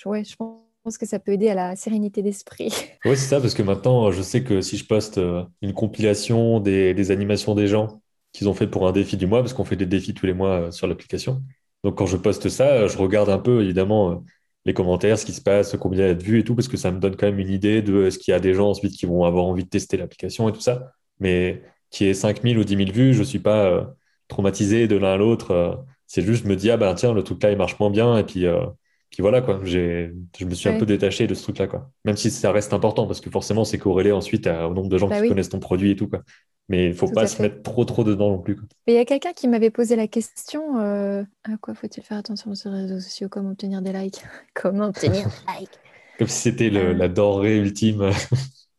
ouais, 0.04 0.24
je 0.24 0.36
pense 0.36 0.98
que 0.98 1.06
ça 1.06 1.18
peut 1.18 1.32
aider 1.32 1.48
à 1.48 1.54
la 1.54 1.74
sérénité 1.74 2.22
d'esprit. 2.22 2.72
Oui, 3.04 3.16
c'est 3.16 3.28
ça, 3.28 3.40
parce 3.40 3.54
que 3.54 3.62
maintenant, 3.62 4.12
je 4.12 4.22
sais 4.22 4.44
que 4.44 4.60
si 4.60 4.76
je 4.76 4.86
poste 4.86 5.18
euh, 5.18 5.44
une 5.62 5.74
compilation 5.74 6.60
des, 6.60 7.10
animations 7.10 7.54
des 7.54 7.66
gens 7.66 8.00
qu'ils 8.32 8.48
ont 8.48 8.54
fait 8.54 8.68
pour 8.68 8.86
un 8.86 8.92
défi 8.92 9.16
du 9.16 9.26
mois, 9.26 9.40
parce 9.40 9.52
qu'on 9.52 9.64
fait 9.64 9.76
des 9.76 9.86
défis 9.86 10.14
tous 10.14 10.26
les 10.26 10.32
mois 10.32 10.60
euh, 10.60 10.70
sur 10.70 10.86
l'application. 10.86 11.42
Donc, 11.82 11.98
quand 11.98 12.06
je 12.06 12.16
poste 12.16 12.48
ça, 12.48 12.86
je 12.86 12.98
regarde 12.98 13.30
un 13.30 13.38
peu, 13.38 13.62
évidemment, 13.62 14.10
euh, 14.12 14.14
les 14.64 14.74
commentaires, 14.74 15.18
ce 15.18 15.26
qui 15.26 15.32
se 15.32 15.40
passe, 15.40 15.76
combien 15.76 16.04
il 16.04 16.08
y 16.08 16.10
a 16.10 16.14
de 16.14 16.22
vues 16.22 16.40
et 16.40 16.44
tout, 16.44 16.54
parce 16.54 16.68
que 16.68 16.76
ça 16.76 16.90
me 16.92 17.00
donne 17.00 17.16
quand 17.16 17.26
même 17.26 17.38
une 17.40 17.50
idée 17.50 17.82
de 17.82 18.06
est-ce 18.06 18.18
qu'il 18.18 18.32
y 18.32 18.34
a 18.34 18.40
des 18.40 18.54
gens 18.54 18.70
ensuite 18.70 18.92
qui 18.92 19.06
vont 19.06 19.24
avoir 19.24 19.44
envie 19.44 19.64
de 19.64 19.68
tester 19.68 19.96
l'application 19.96 20.48
et 20.48 20.52
tout 20.52 20.60
ça. 20.60 20.92
Mais 21.20 21.62
qui 21.96 22.06
est 22.06 22.14
5000 22.14 22.58
ou 22.58 22.64
10 22.64 22.76
000 22.76 22.90
vues, 22.92 23.14
je 23.14 23.20
ne 23.20 23.24
suis 23.24 23.38
pas 23.38 23.94
traumatisé 24.28 24.88
de 24.88 24.96
l'un 24.96 25.14
à 25.14 25.16
l'autre. 25.16 25.84
c'est 26.06 26.22
juste, 26.22 26.44
je 26.44 26.48
me 26.48 26.56
dis, 26.56 26.70
ah 26.70 26.76
ben 26.76 26.94
tiens, 26.94 27.12
le 27.12 27.22
truc 27.22 27.42
là, 27.42 27.50
il 27.50 27.56
marche 27.56 27.78
moins 27.78 27.90
bien, 27.90 28.18
et 28.18 28.24
puis 28.24 28.46
puis 29.10 29.22
voilà, 29.22 29.40
quoi. 29.40 29.60
je 29.64 30.10
me 30.44 30.54
suis 30.54 30.68
un 30.68 30.78
peu 30.78 30.84
détaché 30.84 31.26
de 31.26 31.34
ce 31.34 31.42
truc-là, 31.44 31.66
quoi. 31.68 31.90
Même 32.04 32.16
si 32.16 32.30
ça 32.30 32.52
reste 32.52 32.72
important, 32.72 33.06
parce 33.06 33.20
que 33.20 33.30
forcément, 33.30 33.64
c'est 33.64 33.78
corrélé 33.78 34.12
ensuite 34.12 34.46
au 34.46 34.74
nombre 34.74 34.88
de 34.88 34.98
gens 34.98 35.08
bah 35.08 35.22
qui 35.22 35.28
connaissent 35.28 35.48
ton 35.48 35.60
produit 35.60 35.92
et 35.92 35.96
tout, 35.96 36.08
quoi. 36.08 36.22
Mais 36.68 36.88
il 36.88 36.94
faut 36.94 37.08
pas 37.08 37.26
se 37.26 37.40
mettre 37.40 37.62
trop, 37.62 37.84
trop 37.84 38.02
dedans 38.02 38.30
non 38.30 38.38
plus. 38.38 38.58
il 38.88 38.94
y 38.94 38.98
a 38.98 39.04
quelqu'un 39.04 39.32
qui 39.32 39.46
m'avait 39.46 39.70
posé 39.70 39.94
la 39.94 40.08
question 40.08 40.80
euh, 40.80 41.22
à 41.44 41.56
quoi 41.60 41.74
faut-il 41.74 42.02
faire 42.02 42.18
attention 42.18 42.54
sur 42.56 42.70
les 42.70 42.82
réseaux 42.82 42.98
sociaux? 42.98 43.28
Comment 43.30 43.50
obtenir 43.50 43.82
des 43.82 43.92
likes? 43.92 44.22
Comment 44.54 44.88
obtenir 44.88 45.24
des 45.24 45.60
likes? 45.60 45.78
Comme 46.18 46.28
si 46.28 46.40
c'était 46.40 46.74
euh. 46.74 46.92
la 46.92 47.08
denrée 47.08 47.56
ultime. 47.58 48.10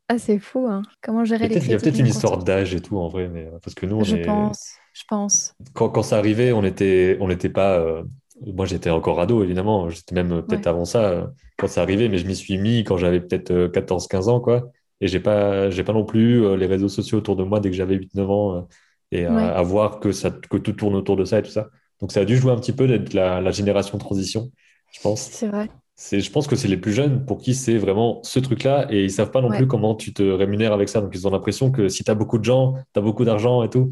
Ah, 0.10 0.18
c'est 0.18 0.40
fou, 0.40 0.68
hein 0.68 0.84
Comment 1.02 1.26
gérer 1.26 1.48
les 1.48 1.58
Il 1.58 1.72
y 1.72 1.74
a 1.74 1.78
peut-être 1.78 2.00
une 2.00 2.08
histoire 2.08 2.38
d'âge 2.44 2.74
et 2.74 2.80
tout, 2.80 2.98
en 2.98 3.10
vrai, 3.10 3.28
mais 3.28 3.50
parce 3.62 3.76
que 3.76 3.86
nous, 3.86 3.98
on 3.98 4.04
je 4.04 4.16
pense, 4.18 4.72
je 4.94 5.04
pense. 5.08 5.54
Quand, 5.74 5.90
quand 5.90 6.04
ça 6.04 6.18
arrivait, 6.18 6.52
on 6.54 6.62
n'était 6.62 7.18
on 7.20 7.28
n'était 7.28 7.50
pas. 7.50 7.78
Euh, 7.80 8.04
moi, 8.46 8.66
j'étais 8.66 8.90
encore 8.90 9.20
ado, 9.20 9.44
évidemment. 9.44 9.90
J'étais 9.90 10.16
même 10.16 10.32
euh, 10.32 10.42
peut-être 10.42 10.68
avant 10.68 10.86
ça 10.86 11.10
euh, 11.10 11.28
quand 11.58 11.68
ça 11.68 11.82
arrivait, 11.82 12.10
mais 12.10 12.18
je 12.18 12.28
m'y 12.28 12.36
suis 12.36 12.58
mis 12.58 12.84
quand 12.84 12.98
j'avais 12.98 13.20
peut-être 13.20 13.52
14-15 13.52 14.30
euh, 14.30 14.32
ans, 14.32 14.40
quoi. 14.40 14.72
Et 15.02 15.08
j'ai 15.08 15.20
pas, 15.20 15.70
j'ai 15.70 15.84
pas 15.84 15.94
non 15.94 16.06
plus 16.06 16.58
les 16.58 16.66
réseaux 16.66 16.90
sociaux 16.90 17.20
autour 17.20 17.36
de 17.36 17.44
moi 17.44 17.60
dès 17.60 17.70
que 17.70 17.76
j'avais 17.76 17.96
8-9 17.96 18.22
ans 18.32 18.68
et 19.12 19.26
à, 19.26 19.62
voir 19.62 20.00
que, 20.00 20.12
ça, 20.12 20.32
que 20.32 20.58
tout 20.58 20.74
tourne 20.74 20.96
autour 20.96 21.16
de 21.16 21.24
ça 21.24 21.38
et 21.38 21.44
tout 21.44 21.52
ça. 21.52 21.70
Donc, 22.02 22.12
ça 22.12 22.22
a 22.22 22.26
dû 22.26 22.36
jouer 22.36 22.52
un 22.52 22.56
petit 22.56 22.74
peu 22.74 22.88
d'être 22.88 23.14
la, 23.14 23.52
génération 23.52 24.00
transition, 24.00 24.52
je 24.92 25.00
pense. 25.02 25.22
C'est 25.22 25.50
vrai. 25.50 25.70
C'est, 26.00 26.20
je 26.20 26.32
pense 26.32 26.46
que 26.46 26.56
c'est 26.56 26.68
les 26.68 26.78
plus 26.78 26.94
jeunes 26.94 27.26
pour 27.26 27.40
qui 27.40 27.56
c'est 27.56 27.78
vraiment 27.78 28.22
ce 28.22 28.38
truc-là 28.40 28.86
et 28.92 29.04
ils 29.04 29.12
savent 29.12 29.32
pas 29.32 29.42
non 29.42 29.50
plus 29.50 29.66
comment 29.66 29.96
tu 29.96 30.14
te 30.14 30.22
rémunères 30.22 30.72
avec 30.72 30.90
ça. 30.90 31.02
Donc 31.02 31.10
ils 31.16 31.28
ont 31.28 31.32
l'impression 31.32 31.72
que 31.72 31.90
si 31.90 32.04
tu 32.04 32.12
as 32.12 32.14
beaucoup 32.14 32.38
de 32.38 32.44
gens, 32.44 32.76
tu 32.94 33.00
as 33.00 33.02
beaucoup 33.02 33.26
d'argent 33.26 33.64
et 33.64 33.70
tout. 33.70 33.90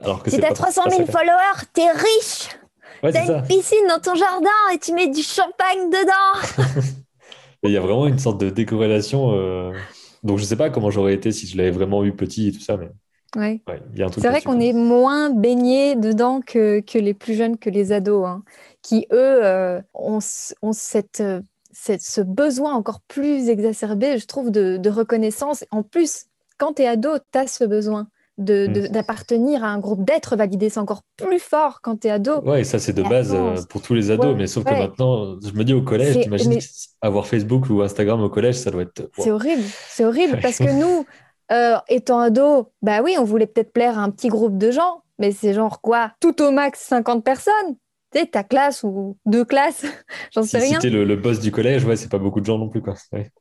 Alors 0.00 0.22
que 0.22 0.30
si 0.30 0.38
tu 0.38 0.44
as 0.44 0.52
300 0.52 0.82
000 0.88 1.06
followers, 1.06 1.66
tu 1.74 1.80
es 1.80 1.90
riche. 1.90 2.48
Ouais, 3.02 3.10
tu 3.10 3.18
as 3.18 3.38
une 3.38 3.42
piscine 3.42 3.86
dans 3.88 3.98
ton 3.98 4.14
jardin 4.14 4.48
et 4.72 4.78
tu 4.78 4.92
mets 4.92 5.08
du 5.08 5.22
champagne 5.22 5.90
dedans. 5.90 6.72
Il 7.64 7.72
y 7.72 7.76
a 7.76 7.80
vraiment 7.80 8.06
une 8.06 8.20
sorte 8.20 8.40
de 8.40 8.50
décorrélation. 8.50 9.32
Euh, 9.34 9.72
donc 10.22 10.38
je 10.38 10.44
sais 10.44 10.56
pas 10.56 10.70
comment 10.70 10.92
j'aurais 10.92 11.14
été 11.14 11.32
si 11.32 11.48
je 11.48 11.56
l'avais 11.56 11.72
vraiment 11.72 12.04
eu 12.04 12.12
petit 12.12 12.48
et 12.48 12.52
tout 12.52 12.60
ça, 12.60 12.76
mais. 12.76 12.88
Ouais. 13.36 13.60
c'est 14.14 14.28
vrai 14.28 14.40
qu'on 14.40 14.58
est 14.58 14.72
moins 14.72 15.28
baigné 15.28 15.96
dedans 15.96 16.40
que, 16.40 16.80
que, 16.80 16.98
les 16.98 17.12
plus 17.12 17.34
jeunes, 17.34 17.58
que 17.58 17.68
les 17.68 17.92
ados, 17.92 18.24
hein, 18.26 18.42
qui 18.88 19.06
eux 19.12 19.44
euh, 19.44 19.82
ont, 19.92 20.18
ont 20.62 20.72
cette, 20.72 21.22
cette, 21.70 22.00
ce 22.00 22.22
besoin 22.22 22.72
encore 22.72 23.00
plus 23.02 23.50
exacerbé, 23.50 24.16
je 24.16 24.26
trouve, 24.26 24.50
de, 24.50 24.78
de 24.78 24.90
reconnaissance. 24.90 25.64
En 25.70 25.82
plus, 25.82 26.24
quand 26.56 26.74
tu 26.74 26.82
es 26.82 26.86
ado, 26.86 27.18
tu 27.32 27.38
as 27.38 27.46
ce 27.46 27.64
besoin. 27.64 28.08
Mm. 28.38 28.86
d'appartenir 28.92 29.64
à 29.64 29.66
un 29.66 29.80
groupe, 29.80 30.04
d'être 30.04 30.36
validé. 30.36 30.70
C'est 30.70 30.78
encore 30.78 31.02
plus 31.16 31.40
fort 31.40 31.80
quand 31.82 32.02
tu 32.02 32.06
es 32.06 32.10
ado. 32.12 32.40
Ouais, 32.42 32.60
et 32.60 32.64
ça, 32.64 32.78
c'est 32.78 32.92
de 32.92 33.02
base 33.02 33.34
euh, 33.34 33.56
pour 33.68 33.82
tous 33.82 33.94
les 33.94 34.12
ados. 34.12 34.36
mais 34.36 34.46
sauf 34.46 34.62
que 34.62 34.70
maintenant, 34.70 35.36
je 35.44 35.52
me 35.54 35.64
dis 35.64 35.74
au 35.74 35.82
collège, 35.82 36.20
t'imagines 36.20 36.56
avoir 37.02 37.26
Facebook 37.26 37.68
ou 37.68 37.82
Instagram 37.82 38.22
au 38.22 38.28
collège, 38.28 38.54
ça 38.54 38.70
doit 38.70 38.82
être. 38.82 39.10
C'est 39.18 39.32
horrible. 39.32 39.64
C'est 39.88 40.04
horrible 40.04 40.38
parce 40.42 40.58
que 40.58 40.70
nous, 40.70 41.04
euh, 41.50 41.78
étant 41.88 42.20
ados, 42.20 42.66
bah 42.80 43.02
oui, 43.02 43.16
on 43.18 43.24
voulait 43.24 43.48
peut-être 43.48 43.72
plaire 43.72 43.98
à 43.98 44.02
un 44.02 44.10
petit 44.10 44.28
groupe 44.28 44.56
de 44.56 44.70
gens, 44.70 45.02
mais 45.18 45.32
c'est 45.32 45.52
genre 45.52 45.80
quoi? 45.80 46.12
Tout 46.20 46.40
au 46.40 46.52
max 46.52 46.78
50 46.88 47.24
personnes 47.24 47.76
tu 48.12 48.20
sais, 48.20 48.26
ta 48.26 48.42
classe 48.42 48.82
ou 48.84 49.16
deux 49.26 49.44
classes, 49.44 49.84
j'en 50.32 50.42
sais 50.42 50.58
rien. 50.58 50.80
Si 50.80 50.88
t'es 50.88 50.90
le, 50.90 51.04
le, 51.04 51.16
boss 51.16 51.40
du 51.40 51.50
collège, 51.50 51.84
ouais, 51.84 51.96
c'est 51.96 52.10
pas 52.10 52.18
beaucoup 52.18 52.40
de 52.40 52.46
gens 52.46 52.58
non 52.58 52.68
plus, 52.68 52.80
quoi. 52.82 52.94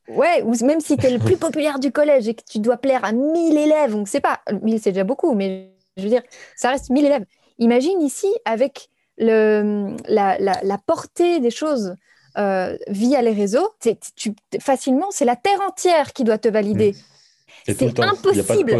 Ouais, 0.09 0.41
ou 0.43 0.53
même 0.65 0.79
si 0.79 0.97
t'es 0.97 1.09
le 1.09 1.19
plus 1.19 1.37
populaire 1.37 1.79
du 1.79 1.91
collège 1.91 2.27
et 2.27 2.33
que 2.33 2.43
tu 2.49 2.59
dois 2.59 2.77
plaire 2.77 3.05
à 3.05 3.11
1000 3.11 3.57
élèves, 3.57 3.91
donc 3.91 4.07
c'est 4.07 4.21
pas, 4.21 4.41
1000 4.61 4.79
c'est 4.79 4.91
déjà 4.91 5.03
beaucoup, 5.03 5.33
mais 5.33 5.71
je 5.95 6.03
veux 6.03 6.09
dire, 6.09 6.23
ça 6.55 6.69
reste 6.69 6.89
1000 6.89 7.05
élèves. 7.05 7.25
Imagine 7.59 8.01
ici, 8.01 8.27
avec 8.45 8.89
le, 9.17 9.95
la, 10.07 10.37
la, 10.39 10.59
la 10.61 10.77
portée 10.77 11.39
des 11.39 11.49
choses 11.49 11.95
euh, 12.37 12.77
via 12.87 13.21
les 13.23 13.31
réseaux, 13.31 13.69
tu, 13.81 14.35
facilement, 14.59 15.07
c'est 15.09 15.25
la 15.25 15.35
terre 15.35 15.59
entière 15.67 16.13
qui 16.13 16.23
doit 16.23 16.37
te 16.37 16.47
valider. 16.47 16.91
Mmh. 16.91 17.73
C'est 17.73 17.99
impossible. 17.99 18.77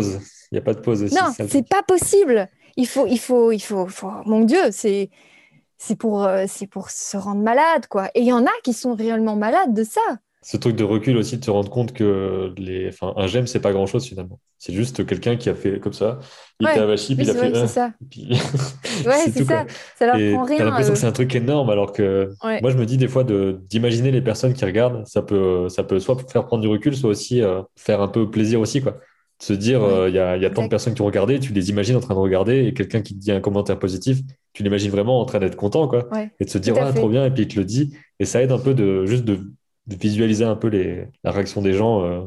Il 0.51 0.55
n'y 0.55 0.59
a 0.59 0.61
pas 0.61 0.75
de 0.75 0.79
pause. 0.79 1.11
Non, 1.11 1.33
c'est 1.49 1.67
pas 1.67 1.81
possible. 1.81 2.47
Il 2.75 2.87
faut, 2.87 3.07
il 3.07 3.17
faut, 3.17 3.51
il 3.51 3.59
faut, 3.59 3.87
faut... 3.87 4.11
mon 4.25 4.41
Dieu, 4.41 4.61
c'est 4.71 5.09
c'est 5.77 5.95
pour, 5.95 6.23
euh, 6.23 6.45
c'est 6.47 6.67
pour 6.67 6.89
se 6.89 7.17
rendre 7.17 7.41
malade, 7.41 7.87
quoi. 7.89 8.09
Et 8.15 8.21
il 8.21 8.27
y 8.27 8.33
en 8.33 8.45
a 8.45 8.51
qui 8.63 8.73
sont 8.73 8.95
réellement 8.95 9.35
malades 9.35 9.73
de 9.73 9.83
ça. 9.83 10.01
Ce 10.41 10.55
truc 10.55 10.75
de 10.75 10.83
recul 10.83 11.17
aussi, 11.17 11.37
de 11.37 11.43
se 11.43 11.51
rendre 11.51 11.69
compte 11.69 11.93
que 11.93 12.53
les... 12.57 12.87
enfin, 12.89 13.13
un 13.17 13.27
j'aime, 13.27 13.47
c'est 13.47 13.59
pas 13.59 13.73
grand 13.73 13.85
chose 13.85 14.05
finalement. 14.05 14.39
C'est 14.59 14.73
juste 14.73 15.05
quelqu'un 15.05 15.35
qui 15.35 15.49
a 15.49 15.55
fait 15.55 15.79
comme 15.79 15.93
ça. 15.93 16.19
Il 16.59 16.67
était 16.67 16.79
à 16.79 16.85
Vachi, 16.85 17.15
puis 17.15 17.25
il 17.25 17.29
a 17.29 17.33
fait. 17.33 17.53
C'est 17.53 17.67
ça. 17.67 17.91
ouais, 19.05 19.31
c'est 19.31 19.43
ça. 19.43 19.65
Ça 19.97 20.05
leur 20.05 20.15
prend 20.15 20.45
rien. 20.45 20.57
T'as 20.57 20.63
l'impression 20.65 20.93
que 20.93 20.99
c'est 20.99 21.07
un 21.07 21.11
truc 21.11 21.35
énorme, 21.35 21.69
alors 21.69 21.91
que 21.91 22.31
moi, 22.61 22.71
je 22.71 22.77
me 22.77 22.85
dis 22.85 22.97
des 22.97 23.07
fois 23.07 23.23
d'imaginer 23.23 24.11
les 24.11 24.21
personnes 24.21 24.53
qui 24.53 24.63
regardent, 24.63 25.05
ça 25.05 25.21
peut, 25.21 25.69
ça 25.69 25.83
peut 25.83 25.99
soit 25.99 26.17
faire 26.31 26.45
prendre 26.45 26.61
du 26.61 26.69
recul, 26.69 26.95
soit 26.95 27.09
aussi 27.09 27.41
euh, 27.41 27.61
faire 27.75 28.01
un 28.01 28.07
peu 28.07 28.29
plaisir 28.29 28.59
aussi, 28.59 28.81
quoi 28.81 28.97
se 29.39 29.53
dire, 29.53 29.83
euh, 29.83 30.09
il 30.09 30.15
y, 30.15 30.19
a, 30.19 30.49
tant 30.49 30.63
de 30.63 30.67
personnes 30.67 30.93
qui 30.93 31.01
ont 31.01 31.05
regardé, 31.05 31.39
tu 31.39 31.53
les 31.53 31.69
imagines 31.69 31.95
en 31.95 31.99
train 31.99 32.15
de 32.15 32.19
regarder, 32.19 32.65
et 32.65 32.73
quelqu'un 32.73 33.01
qui 33.01 33.13
te 33.13 33.19
dit 33.19 33.31
un 33.31 33.39
commentaire 33.39 33.77
positif, 33.77 34.21
tu 34.57 34.63
l'imagines 34.63 34.89
vraiment 34.89 35.21
en 35.21 35.25
train 35.25 35.37
d'être 35.37 35.55
content, 35.55 35.87
quoi. 35.87 36.09
et 36.39 36.45
de 36.45 36.49
se 36.49 36.57
dire, 36.57 36.73
ah, 36.79 36.91
trop 36.91 37.09
bien, 37.09 37.23
et 37.25 37.29
puis 37.29 37.43
il 37.43 37.47
te 37.47 37.59
le 37.59 37.63
dit. 37.63 37.95
Et 38.19 38.25
ça 38.25 38.41
aide 38.41 38.51
un 38.51 38.57
peu 38.57 38.73
de 38.73 39.05
juste 39.05 39.23
de, 39.23 39.39
visualiser 39.85 40.45
un 40.45 40.55
peu 40.55 40.67
les, 40.67 41.05
la 41.23 41.29
réaction 41.29 41.61
des 41.61 41.73
gens, 41.73 42.01
euh, 42.01 42.21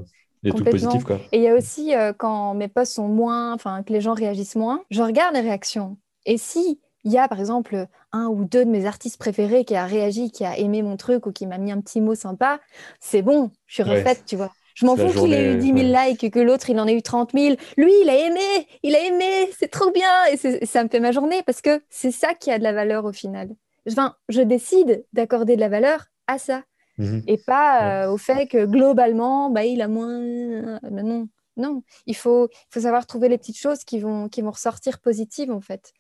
les 0.45 0.53
trucs 0.53 0.71
positifs, 0.71 1.03
quoi. 1.03 1.19
Et 1.33 1.39
il 1.39 1.43
y 1.43 1.49
a 1.49 1.57
aussi, 1.57 1.93
euh, 1.93 2.13
quand 2.17 2.55
mes 2.55 2.69
posts 2.69 2.93
sont 2.93 3.09
moins, 3.09 3.53
enfin, 3.53 3.83
que 3.83 3.93
les 3.93 4.01
gens 4.01 4.15
réagissent 4.15 4.55
moins, 4.55 4.85
je 4.93 5.03
regarde 5.03 5.35
les 5.35 5.41
réactions. 5.41 5.99
Et 6.25 6.39
si 6.39 6.79
il 7.03 7.11
y 7.11 7.19
a 7.19 7.27
par 7.27 7.41
exemple 7.41 7.87
un 8.13 8.27
ou 8.27 8.45
deux 8.45 8.65
de 8.65 8.71
mes 8.71 8.87
artistes 8.87 9.19
préférés 9.19 9.65
qui 9.65 9.75
a 9.75 9.87
réagi, 9.87 10.31
qui 10.31 10.45
a 10.45 10.57
aimé 10.57 10.83
mon 10.83 10.97
truc 10.97 11.27
ou 11.27 11.33
qui 11.33 11.47
m'a 11.47 11.59
mis 11.59 11.73
un 11.73 11.81
petit 11.81 12.01
mot 12.01 12.15
sympa, 12.15 12.61
c'est 13.01 13.23
bon, 13.23 13.51
je 13.67 13.75
suis 13.75 13.83
refaite, 13.83 14.23
tu 14.25 14.37
vois. 14.37 14.53
Je 14.81 14.87
m'en 14.87 14.97
fous 14.97 15.13
qu'il 15.13 15.35
ait 15.35 15.53
eu 15.53 15.57
10 15.59 15.67
000 15.67 15.79
likes 15.79 16.25
et 16.25 16.31
que 16.31 16.39
l'autre, 16.39 16.71
il 16.71 16.81
en 16.81 16.87
ait 16.87 16.95
eu 16.95 17.03
30 17.03 17.33
000. 17.35 17.57
Lui, 17.77 17.93
il 18.03 18.09
a 18.09 18.17
aimé, 18.27 18.67
il 18.83 18.95
a 18.95 19.05
aimé, 19.05 19.51
c'est 19.59 19.69
trop 19.69 19.91
bien. 19.91 20.09
Et 20.33 20.65
ça 20.65 20.83
me 20.83 20.89
fait 20.89 21.01
ma 21.01 21.13
journée 21.13 21.43
parce 21.45 21.61
que 21.61 21.83
c'est 21.91 22.11
ça 22.11 22.33
qui 22.33 22.51
a 22.51 22.59
de 22.59 22.63
la 22.63 22.73
valeur 22.73 23.05
au 23.05 23.13
final. 23.13 23.51
Enfin, 23.87 24.17
je 24.31 24.41
décide 24.41 25.05
d'accorder 25.13 25.57
de 25.57 25.61
la 25.61 25.69
valeur 25.69 26.07
à 26.27 26.39
ça. 26.39 26.63
Mhm. 26.97 27.23
Et 27.27 27.37
pas 27.37 28.05
euh, 28.05 28.11
au 28.11 28.17
fait 28.17 28.47
que 28.47 28.65
globalement, 28.65 29.51
bah, 29.51 29.65
il 29.65 29.83
a 29.83 29.89
moins. 29.89 30.19
Euh, 30.19 30.79
non, 30.91 31.29
non. 31.59 31.83
Il 32.07 32.17
faut, 32.17 32.49
il 32.51 32.75
faut 32.75 32.81
savoir 32.81 33.07
trouver 33.07 33.29
les 33.29 33.37
petites 33.37 33.59
choses 33.59 33.85
qui 33.85 33.99
vont, 34.01 34.31
qui 34.31 34.41
vont 34.41 34.51
ressortir 34.51 34.99
positives, 35.01 35.51
en 35.51 35.61
fait. 35.61 35.93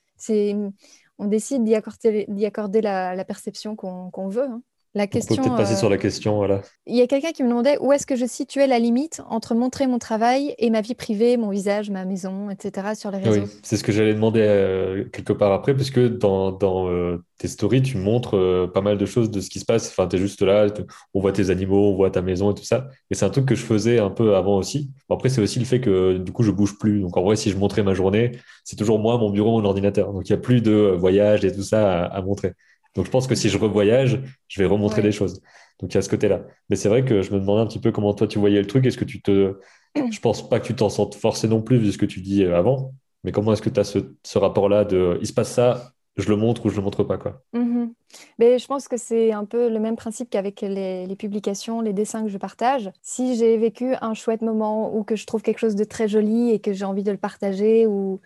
On 1.19 1.27
décide 1.27 1.65
d'y 1.65 1.75
accorder, 1.75 2.27
accorder 2.47 2.81
la, 2.81 3.15
la 3.15 3.25
perception 3.27 3.77
qu'on 3.77 4.29
veut. 4.29 4.49
Hein. 4.49 4.63
La 4.95 5.07
question, 5.07 5.35
On 5.35 5.37
peut 5.37 5.43
peut-être 5.45 5.57
passer 5.57 5.77
sur 5.77 5.89
la 5.89 5.95
euh, 5.95 5.99
question, 5.99 6.35
voilà. 6.35 6.63
Il 6.87 6.97
y 6.97 7.01
a 7.01 7.07
quelqu'un 7.07 7.31
qui 7.31 7.45
me 7.45 7.49
demandait 7.49 7.79
où 7.79 7.93
est-ce 7.93 8.07
que 8.07 8.17
je 8.17 8.27
situais 8.27 8.67
la 8.67 8.81
limite 8.81 9.23
entre 9.29 9.55
montrer 9.55 9.87
mon 9.87 10.01
travail 10.01 10.57
et 10.59 10.69
ma 10.69 10.81
vie 10.81 10.97
privée, 10.97 11.37
mon 11.37 11.51
visage, 11.51 11.91
ma 11.91 12.05
maison, 12.05 12.51
etc. 12.51 12.97
sur 12.97 13.13
les 13.13 13.19
réseaux. 13.19 13.43
Oui, 13.43 13.51
c'est 13.63 13.77
ce 13.77 13.85
que 13.85 13.93
j'allais 13.93 14.15
demander 14.15 14.41
euh, 14.43 15.05
quelque 15.13 15.33
part 15.33 15.53
après, 15.53 15.77
parce 15.77 15.91
que 15.91 16.09
dans, 16.09 16.51
dans 16.51 16.89
euh, 16.89 17.23
tes 17.39 17.47
stories, 17.47 17.83
tu 17.83 17.99
montres 17.99 18.37
pas 18.75 18.81
mal 18.81 18.99
de 18.99 19.07
choses 19.07 19.31
de 19.31 19.41
ce 19.41 19.49
qui 19.49 19.61
se 19.61 19.65
passe. 19.65 19.89
Enfin, 19.91 20.09
tu 20.09 20.17
es 20.17 20.19
juste 20.19 20.43
là, 20.43 20.67
on 21.15 21.21
voit 21.21 21.31
tes 21.31 21.51
animaux, 21.51 21.93
on 21.93 21.95
voit 21.95 22.11
ta 22.11 22.21
maison 22.21 22.51
et 22.51 22.55
tout 22.55 22.65
ça. 22.65 22.89
Et 23.13 23.15
c'est 23.15 23.25
un 23.25 23.31
truc 23.31 23.47
que 23.47 23.55
je 23.55 23.65
faisais 23.65 24.01
un 24.01 24.11
peu 24.11 24.35
avant 24.35 24.57
aussi. 24.57 24.91
après, 25.09 25.29
c'est 25.29 25.41
aussi 25.41 25.61
le 25.61 25.67
fait 25.67 25.81
que 25.81 26.19
du 26.19 26.33
coup, 26.33 26.43
je 26.43 26.51
bouge 26.51 26.77
plus. 26.79 27.01
Donc 27.01 27.17
en 27.17 27.23
vrai, 27.23 27.37
si 27.37 27.51
je 27.51 27.57
montrais 27.57 27.85
ma 27.85 27.95
journée, 27.95 28.33
c'est 28.65 28.75
toujours 28.75 28.99
moi, 28.99 29.19
mon 29.19 29.31
bureau, 29.31 29.61
mon 29.61 29.65
ordinateur. 29.65 30.13
Donc 30.13 30.29
il 30.29 30.33
n'y 30.33 30.39
a 30.39 30.43
plus 30.43 30.63
de 30.63 30.97
voyage 30.99 31.45
et 31.45 31.53
tout 31.53 31.63
ça 31.63 32.07
à 32.07 32.23
montrer. 32.23 32.55
Donc 32.95 33.07
je 33.07 33.11
pense 33.11 33.27
que 33.27 33.35
si 33.35 33.49
je 33.49 33.59
revoyage, 33.59 34.21
je 34.49 34.61
vais 34.61 34.67
remontrer 34.67 35.03
des 35.03 35.13
choses. 35.13 35.41
Donc 35.81 35.93
il 35.93 35.95
y 35.95 35.99
a 35.99 36.03
ce 36.03 36.09
côté-là. 36.09 36.43
Mais 36.69 36.77
c'est 36.77 36.89
vrai 36.89 37.05
que 37.05 37.23
je 37.23 37.33
me 37.33 37.41
demandais 37.41 37.63
un 37.63 37.67
petit 37.67 37.79
peu 37.79 37.93
comment 37.93 38.15
toi 38.15 38.27
tu 38.27 38.39
voyais 38.39 38.61
le 38.61 38.67
truc. 38.67 38.85
Est-ce 38.87 38.99
que 38.99 39.05
tu 39.05 39.23
te. 39.23 39.59
Je 39.97 40.21
pense 40.23 40.49
pas 40.49 40.61
que 40.61 40.67
tu 40.67 40.75
t'en 40.75 40.89
sentes 40.89 41.15
forcé 41.15 41.49
non 41.49 41.63
plus 41.63 41.79
vu 41.79 41.93
ce 41.93 41.99
que 41.99 42.07
tu 42.07 42.21
dis 42.21 42.45
euh, 42.45 42.57
avant. 42.57 42.95
Mais 43.25 43.33
comment 43.33 43.53
est-ce 43.53 43.63
que 43.63 43.71
tu 43.71 43.81
as 43.81 43.85
ce, 43.85 44.39
rapport-là 44.39 44.85
de 44.85 45.19
il 45.21 45.27
se 45.27 45.33
passe 45.33 45.53
ça, 45.53 45.93
je 46.17 46.29
le 46.29 46.37
montre 46.37 46.65
ou 46.65 46.71
je 46.71 46.77
le 46.77 46.83
montre 46.83 47.05
pas 47.05 47.19
quoi? 47.19 47.43
Mm-hmm. 47.55 47.93
Mais 48.39 48.59
je 48.59 48.67
pense 48.67 48.89
que 48.89 48.97
c'est 48.97 49.33
un 49.33 49.45
peu 49.45 49.69
le 49.69 49.79
même 49.79 49.97
principe 49.97 50.31
qu'avec 50.31 50.63
les, 50.63 51.07
les, 51.07 51.17
publications, 51.17 51.83
les 51.83 51.93
dessins 51.93 52.23
que 52.23 52.31
je 52.31 52.39
partage. 52.39 52.91
Si 53.03 53.37
j'ai 53.37 53.59
vécu 53.59 53.95
un 54.01 54.15
chouette 54.15 54.41
moment 54.41 54.95
ou 54.97 55.05
que 55.05 55.17
je 55.17 55.27
trouve 55.27 55.43
quelque 55.43 55.59
chose 55.59 55.77
de 55.77 55.85
très 55.85 56.09
joli 56.09 56.51
et 56.51 56.61
que 56.61 56.73
j'ai 56.73 56.87
envie 56.87 57.03
de 57.03 57.13
le 57.13 57.19
partager 57.19 57.87
ou 57.87 58.21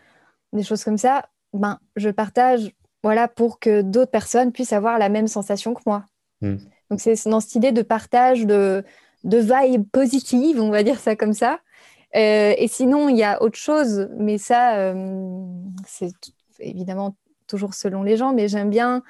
des 0.53 0.62
choses 0.62 0.85
comme 0.85 0.98
ça, 0.98 1.29
ben 1.53 1.79
je 1.96 2.11
partage 2.11 2.72
voilà, 3.05 3.29
pour 3.29 3.61
que 3.61 3.83
d'autres 3.83 4.11
personnes 4.11 4.51
puissent 4.51 4.73
avoir 4.73 4.99
la 4.99 5.11
même 5.11 5.29
sensation 5.29 5.75
que 5.75 5.83
moi. 5.85 6.07
Hmm. 6.40 6.57
Donc 6.90 7.01
c'est 7.01 7.29
dans 7.29 7.40
cette 7.40 7.55
idée 7.55 7.71
de 7.71 7.83
partage, 7.83 8.47
de, 8.47 8.83
de 9.25 9.38
vibe 9.38 9.85
positive, 9.93 10.59
on 10.59 10.71
va 10.71 10.83
dire 10.83 10.99
ça 10.99 11.14
comme 11.14 11.35
ça. 11.35 11.61
Euh, 12.17 12.55
et 12.57 12.67
sinon, 12.67 13.11
il 13.11 13.17
y 13.19 13.23
a 13.23 13.43
autre 13.43 13.59
chose, 13.59 14.09
mais 14.17 14.38
ça, 14.38 14.79
euh, 14.79 15.45
c'est 15.87 16.12
évidemment 16.61 17.14
toujours 17.47 17.75
selon 17.75 18.03
les 18.03 18.17
gens, 18.17 18.33
mais 18.33 18.49
j'aime 18.49 18.71
bien 18.71 19.03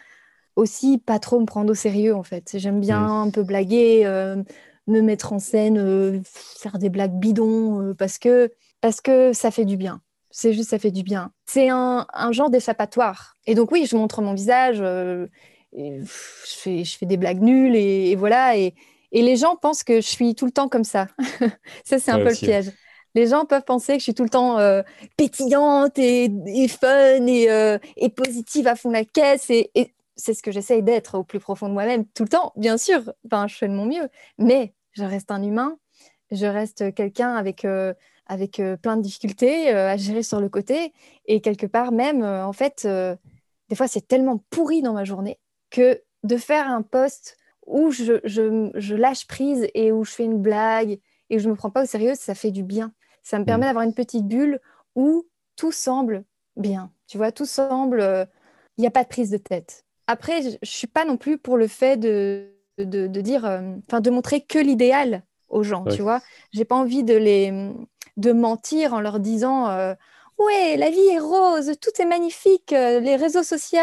aussi 0.57 0.99
pas 0.99 1.21
trop 1.21 1.39
me 1.39 1.47
prendre 1.47 1.71
au 1.71 1.75
sérieux, 1.75 2.17
en 2.17 2.25
fait. 2.25 2.57
J'aime 2.59 2.81
bien 2.81 3.01
hmm. 3.01 3.29
un 3.29 3.31
peu 3.31 3.45
blaguer, 3.45 4.03
euh, 4.07 4.43
me 4.89 5.03
mettre 5.03 5.33
en 5.33 5.39
scène, 5.39 6.21
faire 6.25 6.79
des 6.79 6.91
blagues 6.91 7.17
bidons, 7.17 7.95
parce, 7.97 8.19
que, 8.19 8.51
parce 8.81 9.01
que 9.01 9.33
ça 9.33 9.53
fait 9.53 9.65
du 9.65 9.77
bien. 9.77 10.01
C'est 10.37 10.53
juste, 10.53 10.71
ça 10.71 10.81
fait 10.81 10.91
du 10.91 11.05
bien. 11.05 11.31
C'est 11.47 11.69
un, 11.69 12.07
genre 12.33 12.51
d'échappatoire. 12.51 13.37
Et 13.47 13.55
donc, 13.55 13.71
oui, 13.71 13.87
je 13.89 13.95
montre 13.95 14.21
mon 14.21 14.35
visage, 14.35 14.79
euh, 14.81 15.29
je, 15.73 16.03
fais, 16.45 16.83
je 16.83 16.99
fais 16.99 17.07
des 17.07 17.17
blagues 17.17 17.41
nulles, 17.41 17.77
et, 17.77 18.17
voilà. 18.17 18.57
Et, 18.57 18.75
les 19.13 19.37
gens 19.37 19.55
pensent 19.55 19.85
que 19.85 20.01
je 20.01 20.09
suis 20.09 20.35
tout 20.35 20.45
le 20.45 20.51
temps 20.51 20.69
comme 20.69 20.83
ça. 20.83 21.07
ça, 21.85 22.01
c'est 22.01 22.11
un 22.11 22.19
peu 22.19 22.31
le 22.31 22.37
piège. 22.37 22.73
Les 23.15 23.29
gens 23.29 23.45
peuvent 23.45 23.63
penser 23.63 23.93
que 23.93 23.99
je 24.01 24.03
suis 24.03 24.15
tout 24.15 24.25
le 24.25 24.29
temps 24.29 24.59
euh, 24.59 24.83
pétillante 25.17 25.97
et, 26.01 26.29
fun 26.67 26.89
euh, 26.89 27.79
et, 27.97 28.09
positive 28.09 28.67
à 28.67 28.75
fond 28.75 28.91
la 28.91 29.05
caisse. 29.05 29.51
Et, 29.51 29.71
c'est 30.17 30.35
ce 30.35 30.43
que 30.43 30.51
j'essaye 30.51 30.83
d'être 30.83 31.17
au 31.17 31.23
plus 31.23 31.39
profond 31.39 31.69
de 31.69 31.75
moi-même 31.75 32.07
tout 32.07 32.25
le 32.25 32.29
temps, 32.29 32.53
bien 32.57 32.77
sûr. 32.77 33.13
Enfin, 33.25 33.47
je 33.47 33.55
fais 33.55 33.69
de 33.69 33.73
mon 33.73 33.87
mieux. 33.87 34.09
Mais 34.39 34.75
je 34.91 35.05
reste 35.05 35.31
un 35.31 35.45
humain. 35.45 35.79
Je 36.33 36.47
reste 36.47 36.93
quelqu'un 36.93 37.37
avec 37.37 37.65
avec 38.27 38.61
euh, 38.61 38.77
plein 38.77 38.97
de 38.97 39.03
difficultés 39.03 39.73
euh, 39.73 39.91
à 39.91 39.97
gérer 39.97 40.23
sur 40.23 40.41
le 40.41 40.49
côté. 40.49 40.93
Et 41.27 41.41
quelque 41.41 41.67
part 41.67 41.93
même, 41.93 42.23
euh, 42.23 42.47
en 42.47 42.53
fait, 42.53 42.87
des 43.69 43.77
fois, 43.77 43.89
c'est 43.89 44.07
tellement 44.07 44.43
pourri 44.51 44.83
dans 44.83 44.93
ma 44.93 45.05
journée 45.05 45.39
que 45.71 46.03
de 46.23 46.37
faire 46.37 46.69
un 46.69 46.83
post 46.83 47.37
où 47.67 47.91
je, 47.91 48.21
je, 48.25 48.95
lâche 48.95 49.27
prise 49.27 49.69
et 49.75 49.91
où 49.91 50.05
je 50.05 50.11
fais 50.11 50.25
une 50.25 50.41
blague 50.41 50.99
et 51.31 51.37
où 51.37 51.39
je 51.39 51.47
ne 51.47 51.53
me 51.53 51.57
prends 51.57 51.71
pas 51.71 51.83
au 51.83 51.87
sérieux, 51.87 52.15
ça 52.15 52.35
fait 52.35 52.51
du 52.51 52.63
bien. 52.63 52.93
Ça 53.23 53.39
me 53.39 53.45
permet 53.45 53.65
mmh. 53.65 53.69
d'avoir 53.69 53.85
une 53.85 53.95
petite 53.95 54.27
bulle 54.27 54.61
où 54.95 55.27
tout 55.57 55.73
semble 55.73 56.25
bien. 56.57 56.91
Tu 57.07 57.17
vois, 57.17 57.33
tout 57.33 57.47
semble... 57.47 58.29
Il 58.77 58.81
n'y 58.81 58.89
a 58.89 58.91
pas 58.91 59.05
de 59.05 59.09
prise 59.09 59.31
de 59.31 59.37
tête. 59.37 59.85
Après, 60.09 60.43
je 60.43 60.49
ne 60.49 60.57
suis 60.65 60.89
pas 60.89 61.05
non 61.05 61.17
plus 61.17 61.39
pour 61.39 61.57
le 61.57 61.69
fait 61.69 61.97
de 61.97 62.55
de, 62.79 63.21
dire, 63.21 63.45
euh, 63.45 63.77
enfin, 63.89 64.01
de 64.01 64.11
montrer 64.11 64.41
que 64.41 64.59
l'idéal 64.59 65.23
aux 65.49 65.63
gens, 65.63 65.85
tu 65.85 66.03
vois. 66.03 66.21
J'ai 66.53 66.65
pas 66.65 66.75
envie 66.75 67.05
de 67.05 67.15
les 67.15 67.71
de 68.17 68.33
mentir 68.33 68.95
en 68.95 69.01
leur 69.01 69.21
disant 69.21 69.69
euh, 69.69 69.95
ouais, 70.39 70.77
la 70.77 70.91
vie 70.91 71.09
est 71.09 71.19
rose, 71.19 71.73
tout 71.81 71.91
est 72.01 72.07
magnifique, 72.07 72.73
euh, 72.73 73.01
les 73.01 73.17
réseaux 73.17 73.43
sociaux, 73.43 73.79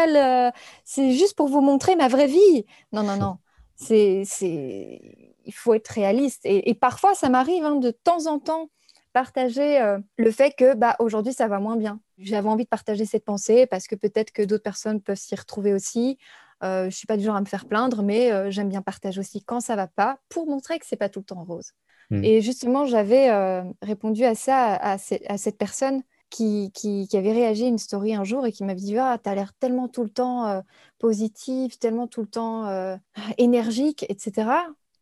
c'est 0.84 1.12
juste 1.12 1.36
pour 1.36 1.48
vous 1.48 1.60
montrer 1.60 1.96
ma 1.96 2.08
vraie 2.08 2.26
vie. 2.26 2.64
Non, 2.92 3.02
non, 3.02 3.16
non. 3.16 3.38
C'est, 3.76 4.22
c'est, 4.24 5.00
il 5.44 5.52
faut 5.52 5.74
être 5.74 5.88
réaliste. 5.88 6.40
Et, 6.44 6.74
parfois, 6.74 7.14
ça 7.14 7.28
m'arrive 7.28 7.64
hein, 7.64 7.76
de 7.76 7.90
temps 7.90 8.26
en 8.26 8.38
temps 8.38 8.70
partager 9.12 9.96
le 10.16 10.30
fait 10.30 10.54
que 10.56 10.74
bah, 10.74 10.96
aujourd'hui, 10.98 11.32
ça 11.32 11.48
va 11.48 11.58
moins 11.58 11.76
bien. 11.76 12.00
J'avais 12.18 12.48
envie 12.48 12.64
de 12.64 12.68
partager 12.68 13.04
cette 13.04 13.24
pensée 13.24 13.66
parce 13.66 13.86
que 13.86 13.96
peut-être 13.96 14.30
que 14.30 14.42
d'autres 14.42 14.62
personnes 14.62 15.00
peuvent 15.00 15.18
s'y 15.18 15.34
retrouver 15.34 15.74
aussi. 15.74 16.18
Euh, 16.62 16.82
je 16.82 16.86
ne 16.86 16.90
suis 16.90 17.06
pas 17.06 17.16
du 17.16 17.24
genre 17.24 17.36
à 17.36 17.40
me 17.40 17.46
faire 17.46 17.66
plaindre, 17.66 18.02
mais 18.02 18.30
euh, 18.30 18.50
j'aime 18.50 18.68
bien 18.68 18.82
partager 18.82 19.18
aussi 19.18 19.42
quand 19.42 19.60
ça 19.60 19.74
va 19.74 19.88
pas 19.88 20.18
pour 20.28 20.46
montrer 20.46 20.78
que 20.78 20.86
c'est 20.86 20.96
pas 20.96 21.08
tout 21.08 21.20
le 21.20 21.24
temps 21.24 21.42
rose. 21.42 21.72
Hmm. 22.12 22.22
Et 22.24 22.42
justement, 22.42 22.84
j'avais 22.84 23.30
euh, 23.30 23.62
répondu 23.80 24.24
à 24.24 24.34
ça, 24.34 24.74
à, 24.74 24.98
cette 24.98 25.56
personne 25.58 26.02
qui, 26.30 26.70
qui, 26.72 27.08
avait 27.14 27.32
réagi 27.32 27.64
à 27.64 27.68
une 27.68 27.78
story 27.78 28.14
un 28.14 28.24
jour 28.24 28.46
et 28.46 28.52
qui 28.52 28.64
m'avait 28.64 28.80
dit 28.80 28.96
Ah, 28.98 29.18
tu 29.22 29.28
as 29.28 29.34
l'air 29.34 29.54
tellement 29.54 29.88
tout 29.88 30.04
le 30.04 30.10
temps 30.10 30.62
positive, 30.98 31.78
tellement 31.78 32.06
tout 32.06 32.20
le 32.20 32.26
temps 32.26 32.98
énergique, 33.38 34.04
etc. 34.08 34.50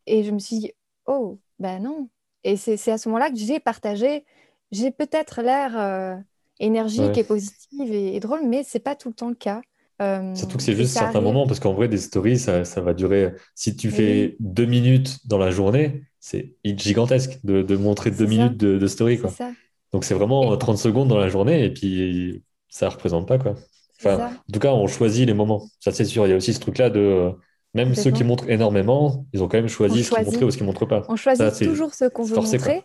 Et 0.07 0.23
je 0.23 0.31
me 0.31 0.39
suis 0.39 0.59
dit 0.59 0.73
Oh, 1.07 1.39
ben 1.59 1.83
non. 1.83 2.09
Et 2.45 2.57
c'est 2.57 2.91
à 2.91 2.97
ce 2.97 3.09
moment-là 3.09 3.31
que 3.31 3.37
j'ai 3.37 3.61
partagé 3.61 4.25
j'ai 4.73 4.93
peut-être 4.93 5.43
l'air 5.43 6.23
énergique 6.61 7.19
et 7.19 7.25
positive 7.25 7.93
et, 7.93 8.15
et, 8.15 8.21
drôle, 8.21 8.47
mais 8.47 8.63
c'est 8.65 8.79
pas 8.79 8.95
tout 8.95 9.09
le 9.09 9.15
temps 9.15 9.29
le 9.29 9.35
cas. 9.35 9.63
Euh, 10.01 10.35
Surtout 10.35 10.57
que 10.57 10.63
c'est 10.63 10.75
juste 10.75 10.95
certains 10.95 11.21
moments, 11.21 11.47
parce 11.47 11.61
qu'en 11.61 11.75
vrai, 11.75 11.89
des 11.89 11.99
stories, 11.99 12.39
ça, 12.39 12.65
ça, 12.65 12.81
va 12.81 12.95
durer. 12.95 13.35
Si 13.55 13.77
tu 13.77 13.91
fais 13.91 14.37
deux 14.41 14.65
minutes 14.65 15.27
dans 15.27 15.39
la 15.39 15.51
journée, 15.51 16.05
c'est 16.21 16.55
gigantesque 16.65 17.41
de, 17.45 17.63
de 17.63 17.77
montrer 17.77 18.11
deux 18.11 18.27
minutes 18.27 18.57
de, 18.57 18.79
de 18.79 18.87
story. 18.87 19.19
Quoi. 19.19 19.33
Donc 19.93 20.05
c'est 20.05 20.15
vraiment 20.15 20.57
30 20.57 20.79
secondes 20.79 21.09
dans 21.09 21.19
la 21.19 21.29
journée 21.29 21.65
et 21.65 21.71
puis 21.73 22.45
ça 22.69 22.87
ne 22.87 22.91
représente 22.93 23.27
pas. 23.27 23.39
Quoi. 23.39 23.55
Enfin, 23.99 24.27
en 24.29 24.53
tout 24.53 24.61
cas, 24.61 24.73
on 24.73 24.87
choisit 24.87 25.27
les 25.27 25.35
moments. 25.35 25.67
Ça, 25.81 25.93
c'est 25.93 26.05
sûr. 26.05 26.27
Il 26.27 26.31
y 26.31 26.33
a 26.33 26.37
aussi 26.37 26.55
ce 26.55 26.61
truc-là 26.61 26.91
de. 26.91 27.33
Même 27.73 27.95
ceux 27.95 28.11
qui 28.11 28.25
montrent 28.25 28.51
énormément, 28.51 29.27
ils 29.33 29.43
ont 29.45 29.49
quand 29.49 29.59
même 29.59 29.69
choisi 29.69 30.03
ce 30.03 30.11
qu'ils 30.11 30.25
montrent 30.25 30.43
ou 30.43 30.51
ce 30.51 30.57
qu'ils 30.57 30.67
ne 30.67 30.73
montrent 30.73 30.87
pas. 30.87 31.03
On 31.09 31.17
choisit 31.17 31.57
toujours 31.63 31.95
ce 31.95 32.07
qu'on 32.07 32.25
veut 32.25 32.37
montrer. 32.37 32.83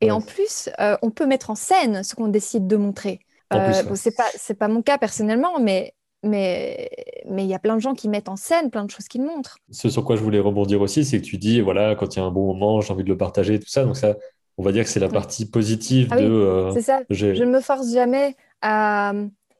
Et 0.00 0.10
en 0.10 0.20
plus, 0.20 0.70
euh, 0.78 0.96
on 1.02 1.10
peut 1.10 1.26
mettre 1.26 1.50
en 1.50 1.54
scène 1.54 2.02
ce 2.04 2.14
qu'on 2.14 2.28
décide 2.28 2.66
de 2.66 2.76
montrer. 2.76 3.20
Euh, 3.52 3.82
c'est 3.96 4.16
pas 4.16 4.28
c'est 4.36 4.54
pas 4.54 4.68
mon 4.68 4.82
cas 4.82 4.96
personnellement, 4.96 5.58
mais 5.58 5.94
mais 6.22 6.90
mais 7.28 7.44
il 7.44 7.48
y 7.48 7.54
a 7.54 7.58
plein 7.58 7.76
de 7.76 7.80
gens 7.80 7.94
qui 7.94 8.08
mettent 8.08 8.28
en 8.28 8.36
scène 8.36 8.70
plein 8.70 8.84
de 8.84 8.90
choses 8.90 9.08
qu'ils 9.08 9.22
montrent. 9.22 9.58
Ce 9.70 9.88
sur 9.88 10.04
quoi 10.04 10.16
je 10.16 10.22
voulais 10.22 10.40
rebondir 10.40 10.80
aussi, 10.80 11.04
c'est 11.04 11.20
que 11.20 11.26
tu 11.26 11.38
dis 11.38 11.60
voilà 11.60 11.94
quand 11.94 12.14
il 12.14 12.18
y 12.18 12.22
a 12.22 12.24
un 12.24 12.30
bon 12.30 12.46
moment, 12.46 12.80
j'ai 12.80 12.92
envie 12.92 13.04
de 13.04 13.08
le 13.08 13.16
partager, 13.16 13.58
tout 13.58 13.68
ça. 13.68 13.84
Donc 13.84 13.96
ça, 13.96 14.16
on 14.58 14.62
va 14.62 14.72
dire 14.72 14.84
que 14.84 14.90
c'est 14.90 15.00
la 15.00 15.08
partie 15.08 15.48
positive 15.48 16.08
ah 16.10 16.20
de. 16.20 16.26
Euh, 16.26 16.72
c'est 16.72 16.82
ça. 16.82 17.00
Je 17.10 17.26
ne 17.26 17.50
me 17.50 17.60
force 17.60 17.92
jamais 17.92 18.36
à 18.62 19.12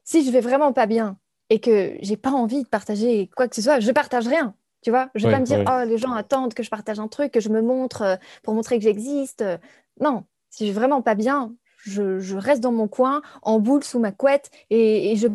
si 0.03 0.25
je 0.25 0.31
vais 0.31 0.41
vraiment 0.41 0.73
pas 0.73 0.85
bien 0.85 1.17
et 1.49 1.59
que 1.59 1.95
j'ai 2.01 2.17
pas 2.17 2.31
envie 2.31 2.63
de 2.63 2.67
partager 2.67 3.29
quoi 3.35 3.47
que 3.47 3.55
ce 3.55 3.61
soit, 3.61 3.79
je 3.79 3.91
partage 3.91 4.27
rien. 4.27 4.55
Tu 4.83 4.89
vois, 4.89 5.09
je 5.13 5.27
vais 5.27 5.33
pas 5.33 5.39
me 5.39 5.45
dire 5.45 5.63
oh 5.67 5.87
les 5.87 5.99
gens 5.99 6.13
attendent 6.13 6.55
que 6.55 6.63
je 6.63 6.69
partage 6.69 6.99
un 6.99 7.07
truc, 7.07 7.31
que 7.31 7.39
je 7.39 7.49
me 7.49 7.61
montre 7.61 8.01
euh, 8.01 8.15
pour 8.41 8.53
montrer 8.55 8.77
que 8.77 8.83
j'existe. 8.83 9.43
Non, 9.99 10.23
si 10.49 10.67
je 10.67 10.71
vais 10.71 10.79
vraiment 10.79 11.01
pas 11.01 11.13
bien, 11.13 11.53
je, 11.83 12.35
reste 12.35 12.61
dans 12.61 12.71
mon 12.71 12.87
coin, 12.87 13.21
en 13.41 13.59
boule 13.59 13.83
sous 13.83 13.99
ma 13.99 14.11
couette 14.11 14.51
et, 14.69 15.15
je 15.15 15.27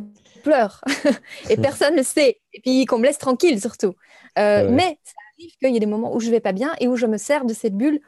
pleure. 0.47 0.81
et 1.51 1.57
personne 1.57 1.97
ne 1.97 2.03
sait. 2.03 2.41
Et 2.53 2.61
puis 2.61 2.87
qu'on 2.87 2.99
me 2.99 3.05
laisse 3.05 3.19
tranquille 3.19 3.61
surtout. 3.61 3.95
Euh, 4.39 4.71
mais 4.71 4.99
ça 5.03 5.15
arrive 5.33 5.57
qu'il 5.59 5.73
y 5.73 5.77
ait 5.77 5.81
des 5.81 5.87
moments 5.87 6.15
où 6.15 6.21
je 6.21 6.31
vais 6.31 6.41
pas 6.41 6.53
bien 6.53 6.73
et 6.79 6.87
où 6.87 6.95
je 6.97 7.07
me 7.07 7.17
sers 7.19 7.45
de 7.45 7.53
cette 7.53 7.75
bulle 7.75 8.01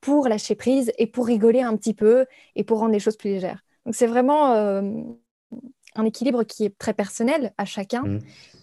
pour 0.00 0.26
lâcher 0.28 0.56
prise 0.56 0.92
et 0.98 1.06
pour 1.06 1.26
rigoler 1.26 1.62
un 1.62 1.76
petit 1.76 1.94
peu 1.94 2.26
et 2.56 2.64
pour 2.64 2.80
rendre 2.80 2.92
les 2.92 2.98
choses 2.98 3.16
plus 3.16 3.30
légères. 3.30 3.60
Donc 3.86 3.94
c'est 3.94 4.08
vraiment 4.08 4.52
euh, 4.54 4.82
un 5.94 6.04
équilibre 6.04 6.42
qui 6.42 6.64
est 6.64 6.76
très 6.76 6.94
personnel 6.94 7.52
à 7.58 7.64
chacun. 7.64 8.02
Mmh. 8.02 8.18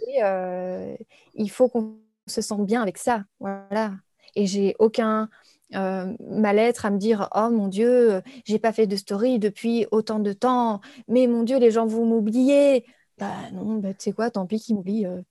Et 0.08 0.24
euh, 0.24 0.96
il 1.36 1.50
faut 1.50 1.70
qu'on 1.70 1.96
se 2.28 2.42
sente 2.42 2.66
bien 2.66 2.82
avec 2.82 2.98
ça. 2.98 3.24
Voilà. 3.40 3.94
Et 4.36 4.46
j'ai 4.46 4.76
aucun 4.78 5.30
euh, 5.74 6.14
ma 6.20 6.52
lettre 6.52 6.86
à 6.86 6.90
me 6.90 6.98
dire 6.98 7.30
oh 7.34 7.50
mon 7.50 7.70
Dieu, 7.70 8.22
j'ai 8.44 8.60
pas 8.60 8.74
fait 8.74 8.88
de 8.88 8.98
story 8.98 9.40
depuis 9.40 9.88
autant 9.92 10.20
de 10.20 10.34
temps, 10.34 10.82
mais 11.08 11.28
mon 11.28 11.44
Dieu, 11.44 11.60
les 11.60 11.72
gens 11.72 11.86
vont 11.86 12.06
m'oublier. 12.06 12.86
Bah 13.22 13.36
non, 13.54 13.76
bah, 13.76 13.94
tu 13.94 14.06
sais 14.06 14.12
quoi, 14.14 14.32
tant 14.32 14.48
pis 14.48 14.60
qu'ils 14.60 14.76
m'oublient. 14.76 15.06
Euh, 15.06 15.22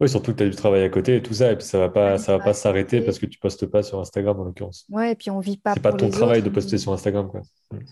oui, 0.00 0.08
surtout 0.08 0.32
que 0.32 0.38
tu 0.38 0.44
as 0.44 0.48
du 0.48 0.56
travail 0.56 0.82
à 0.82 0.88
côté 0.88 1.16
et 1.16 1.22
tout 1.22 1.34
ça, 1.34 1.52
et 1.52 1.56
puis 1.56 1.66
ça 1.66 1.78
va 1.78 1.90
pas, 1.90 2.16
ça 2.16 2.38
va 2.38 2.42
pas 2.42 2.54
s'arrêter 2.54 3.02
parce 3.02 3.18
que 3.18 3.26
tu 3.26 3.38
postes 3.38 3.66
pas 3.66 3.82
sur 3.82 4.00
Instagram 4.00 4.40
en 4.40 4.44
l'occurrence. 4.44 4.86
Ouais, 4.88 5.12
et 5.12 5.14
puis 5.14 5.30
on 5.30 5.38
vit 5.38 5.58
pas. 5.58 5.74
C'est 5.74 5.82
pas 5.82 5.92
ton 5.92 6.08
travail 6.08 6.42
de 6.42 6.48
poster 6.48 6.78
sur 6.78 6.92
Instagram, 6.92 7.28
quoi. 7.28 7.42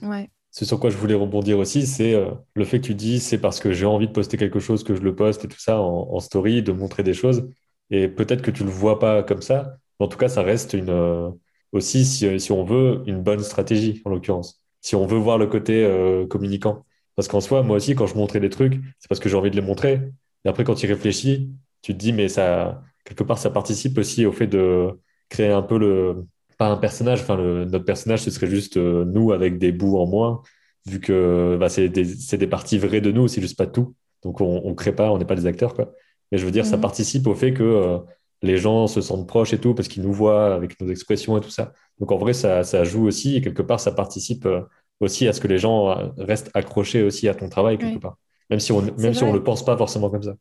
Ouais. 0.03 0.30
Ce 0.53 0.64
sur 0.64 0.80
quoi 0.80 0.89
je 0.89 0.97
voulais 0.97 1.14
rebondir 1.14 1.59
aussi, 1.59 1.87
c'est 1.87 2.14
euh, 2.14 2.30
le 2.55 2.64
fait 2.64 2.80
que 2.80 2.87
tu 2.87 2.95
dis 2.95 3.20
c'est 3.20 3.37
parce 3.37 3.61
que 3.61 3.72
j'ai 3.72 3.84
envie 3.84 4.07
de 4.07 4.12
poster 4.12 4.39
quelque 4.39 4.59
chose 4.59 4.84
que 4.84 4.95
je 4.95 5.03
le 5.03 5.14
poste 5.14 5.45
et 5.45 5.49
tout 5.49 5.61
ça 5.61 5.82
en, 5.82 6.18
story, 6.20 6.62
de 6.62 6.72
montrer 6.72 7.03
des 7.03 7.12
choses. 7.12 7.47
Et 7.91 8.09
peut-être 8.09 8.41
que 8.41 8.51
tu 8.51 8.64
le 8.64 8.70
vois 8.70 8.99
pas 8.99 9.22
comme 9.22 9.43
ça, 9.43 9.76
mais 10.01 10.07
en 10.07 10.09
tout 10.09 10.16
cas, 10.16 10.28
ça 10.28 10.41
reste 10.43 10.72
une, 10.72 11.34
aussi 11.72 12.07
si, 12.07 12.41
si, 12.41 12.53
on 12.53 12.64
veut 12.64 13.03
une 13.07 13.22
bonne 13.22 13.41
stratégie, 13.41 14.01
en 14.07 14.11
l'occurrence. 14.11 14.62
Si 14.80 14.95
on 14.97 15.05
veut 15.05 15.18
voir 15.18 15.37
le 15.37 15.47
côté 15.47 15.84
euh, 15.84 16.26
communicant. 16.26 16.86
Parce 17.17 17.29
qu'en 17.29 17.41
soi, 17.41 17.62
moi 17.62 17.77
aussi, 17.77 17.95
quand 17.95 18.07
je 18.07 18.14
montrais 18.14 18.41
des 18.41 18.51
trucs, 18.51 18.75
c'est 18.99 19.09
parce 19.09 19.21
que 19.21 19.29
j'ai 19.29 19.37
envie 19.37 19.51
de 19.51 19.57
les 19.57 19.62
montrer. 19.62 20.01
Et 20.45 20.49
après, 20.49 20.64
quand 20.64 20.75
tu 20.75 20.87
réfléchis, 20.87 21.51
tu 21.83 21.95
te 21.95 21.99
dis, 21.99 22.12
mais 22.12 22.29
ça, 22.29 22.83
quelque 23.05 23.25
part, 23.25 23.39
ça 23.39 23.51
participe 23.51 23.99
aussi 23.99 24.27
au 24.27 24.33
fait 24.33 24.47
de 24.47 24.91
créer 25.31 25.51
un 25.51 25.62
peu 25.62 25.79
le, 25.79 26.27
pas 26.59 26.69
un 26.69 26.77
personnage, 26.77 27.23
enfin, 27.23 27.37
le, 27.37 27.64
notre 27.64 27.85
personnage, 27.85 28.23
ce 28.23 28.31
serait 28.31 28.47
juste 28.47 28.77
euh, 28.77 29.05
nous 29.05 29.33
avec 29.33 29.59
des 29.59 29.73
bouts 29.73 29.99
en 29.99 30.07
moins, 30.07 30.43
vu 30.87 31.01
que 31.01 31.57
bah, 31.59 31.69
c'est 31.69 31.89
des, 31.89 32.05
des, 32.05 32.47
parties 32.47 32.79
vraies 32.79 33.01
de 33.01 33.12
nous, 33.12 33.29
c'est 33.29 33.41
juste 33.41 33.57
pas 33.59 33.67
tout. 33.67 33.95
Donc, 34.23 34.41
on, 34.41 34.69
ne 34.69 34.75
crée 34.75 34.95
pas, 34.95 35.11
on 35.11 35.19
n'est 35.19 35.25
pas 35.25 35.37
des 35.37 35.47
acteurs, 35.47 35.75
quoi. 35.75 35.93
Mais 36.33 36.39
je 36.39 36.45
veux 36.45 36.51
dire, 36.51 36.67
ça 36.67 36.77
mmh. 36.77 36.81
participe 36.81 37.27
au 37.27 37.35
fait 37.35 37.53
que 37.53 37.62
euh, 37.62 37.99
les 38.43 38.59
gens 38.59 38.87
se 38.87 39.01
sentent 39.01 39.29
proches 39.29 39.53
et 39.53 39.59
tout 39.59 39.75
parce 39.75 39.89
qu'ils 39.89 40.03
nous 40.03 40.12
voient 40.12 40.55
avec 40.55 40.81
nos 40.81 40.89
expressions 40.91 41.37
et 41.39 41.41
tout 41.41 41.51
ça. 41.51 41.73
Donc 41.99 42.12
en 42.12 42.19
vrai, 42.19 42.33
ça, 42.33 42.64
ça 42.64 42.85
joue 42.85 43.07
aussi 43.07 43.37
et 43.37 43.41
quelque 43.41 43.62
part, 43.62 43.81
ça 43.81 43.93
participe 43.93 44.47
euh, 44.47 44.62
aussi 45.01 45.28
à 45.28 45.32
ce 45.32 45.40
que 45.40 45.49
les 45.49 45.59
gens 45.59 45.90
euh, 45.90 46.09
restent 46.18 46.51
accrochés 46.55 47.03
aussi 47.03 47.28
à 47.28 47.34
ton 47.34 47.49
travail 47.49 47.78
quelque 47.78 47.99
part, 47.99 48.16
même 48.51 48.61
si 48.61 48.72
on 48.72 48.82
même 48.82 49.14
si 49.14 49.24
on 49.24 49.32
le 49.32 49.42
pense 49.42 49.64
pas 49.64 49.76
forcément 49.76 50.11
comme 50.11 50.22
ça. 50.22 50.34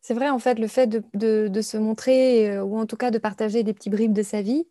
C'est 0.00 0.14
vrai 0.14 0.30
en 0.30 0.38
fait 0.38 0.58
le 0.58 0.68
fait 0.68 0.86
de, 0.86 1.48
de, 1.48 1.62
se 1.62 1.76
montrer 1.76 2.50
euh, 2.50 2.62
ou 2.62 2.78
en 2.78 2.86
tout 2.86 2.96
cas 2.96 3.10
de 3.10 3.18
partager 3.18 3.62
des 3.64 3.74
petits 3.74 3.90
bribes 3.90 4.12
de 4.12 4.22
sa 4.22 4.40
vie, 4.40 4.66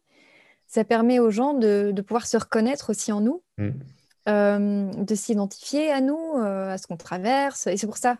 ça 0.68 0.84
permet 0.84 1.20
aux 1.20 1.30
gens 1.30 1.54
de, 1.54 1.92
de 1.94 2.02
pouvoir 2.02 2.26
se 2.26 2.38
reconnaître 2.38 2.90
aussi 2.90 3.12
en 3.12 3.20
nous, 3.20 3.44
mmh. 3.58 3.70
de 4.28 5.16
s'identifier 5.16 5.92
à 5.92 6.00
nous, 6.00 6.38
à 6.38 6.78
ce 6.78 6.88
qu'on 6.88 6.96
traverse. 6.96 7.68
Et 7.68 7.76
c'est 7.76 7.88
pour 7.88 7.98
ça 7.98 8.18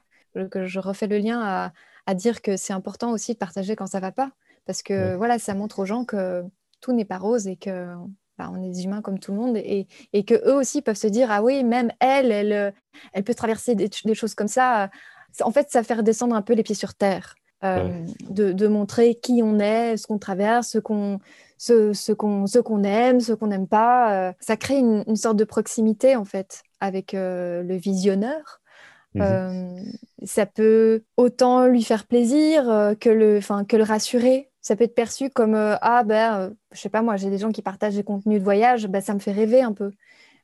que 0.52 0.66
je 0.66 0.80
refais 0.80 1.08
le 1.08 1.20
lien 1.20 1.42
à, 1.42 1.72
à 2.06 2.14
dire 2.16 2.42
que 2.42 2.58
c'est 2.58 2.74
important 2.74 3.12
aussi 3.12 3.34
de 3.34 3.38
partager 3.38 3.76
quand 3.76 3.88
ça 3.88 4.02
va 4.02 4.12
pas 4.12 4.32
parce 4.66 4.82
que 4.82 5.16
voilà, 5.16 5.40
ça 5.40 5.54
montre 5.54 5.80
aux 5.80 5.86
gens 5.86 6.06
que 6.06 6.44
tout 6.82 6.94
n'est 6.94 7.06
pas 7.06 7.18
rose 7.18 7.48
et 7.48 7.56
que 7.56 7.88
bah, 8.38 8.50
on 8.52 8.62
est 8.64 8.70
des 8.70 8.84
humains 8.84 9.02
comme 9.02 9.20
tout 9.20 9.32
le 9.32 9.38
monde 9.38 9.58
et, 9.58 9.88
et 10.12 10.24
que 10.24 10.34
eux 10.34 10.56
aussi 10.56 10.82
peuvent 10.82 10.98
se 10.98 11.08
dire 11.08 11.30
ah 11.32 11.44
oui, 11.44 11.64
même 11.64 11.92
elle, 12.00 12.32
elle, 12.32 12.74
elle 13.14 13.24
peut 13.24 13.36
traverser 13.36 13.76
des, 13.76 13.90
choses 14.14 14.36
comme 14.36 14.48
ça. 14.48 14.90
En 15.42 15.52
fait, 15.52 15.70
ça 15.70 15.84
fait 15.84 15.96
redescendre 15.96 16.36
un 16.36 16.42
peu 16.42 16.54
les 16.54 16.64
pieds 16.64 16.76
sur 16.76 16.94
terre. 16.94 17.36
Euh, 17.64 18.06
de, 18.30 18.68
montrer 18.68 19.16
qui 19.16 19.42
on 19.42 19.58
est, 19.58 19.96
ce 19.96 20.06
qu'on 20.06 20.18
traverse, 20.18 20.72
ce 20.72 20.80
qu'on 20.80 21.20
ce, 21.58 21.94
ce 21.94 22.12
qu'on 22.12 22.46
ce 22.46 22.60
qu'on 22.60 22.84
aime, 22.84 23.22
ce 23.22 23.32
qu'on 23.32 23.48
n'aime 23.48 23.68
pas. 23.68 24.30
Euh, 24.30 24.34
ça 24.42 24.58
crée 24.58 24.80
une, 24.80 25.16
sorte 25.16 25.38
de 25.38 25.46
proximité 25.46 26.18
en 26.18 26.26
fait 26.26 26.64
avec 26.82 27.14
euh, 27.14 27.64
le 27.64 27.76
visionneur. 27.76 28.60
Mmh 29.16 29.84
ça 30.26 30.46
peut 30.46 31.04
autant 31.18 31.68
lui 31.68 31.84
faire 31.84 32.08
plaisir 32.08 32.64
que 33.00 33.10
le, 33.10 33.42
que 33.66 33.76
le 33.76 33.84
rassurer 33.84 34.50
ça 34.64 34.78
peut 34.78 34.86
être 34.86 34.96
perçu 34.96 35.30
comme 35.30 35.54
euh, 35.54 35.76
ah 35.82 36.04
ben 36.04 36.40
euh, 36.40 36.50
je 36.72 36.80
sais 36.80 36.90
pas 36.90 37.04
moi 37.04 37.18
j'ai 37.18 37.30
des 37.30 37.38
gens 37.38 37.52
qui 37.52 37.62
partagent 37.62 37.96
des 37.96 38.04
contenus 38.04 38.40
de 38.40 38.44
voyage 38.44 38.88
ben, 38.88 39.02
ça 39.02 39.14
me 39.14 39.20
fait 39.20 39.34
rêver 39.34 39.62
un 39.62 39.74
peu. 39.74 39.92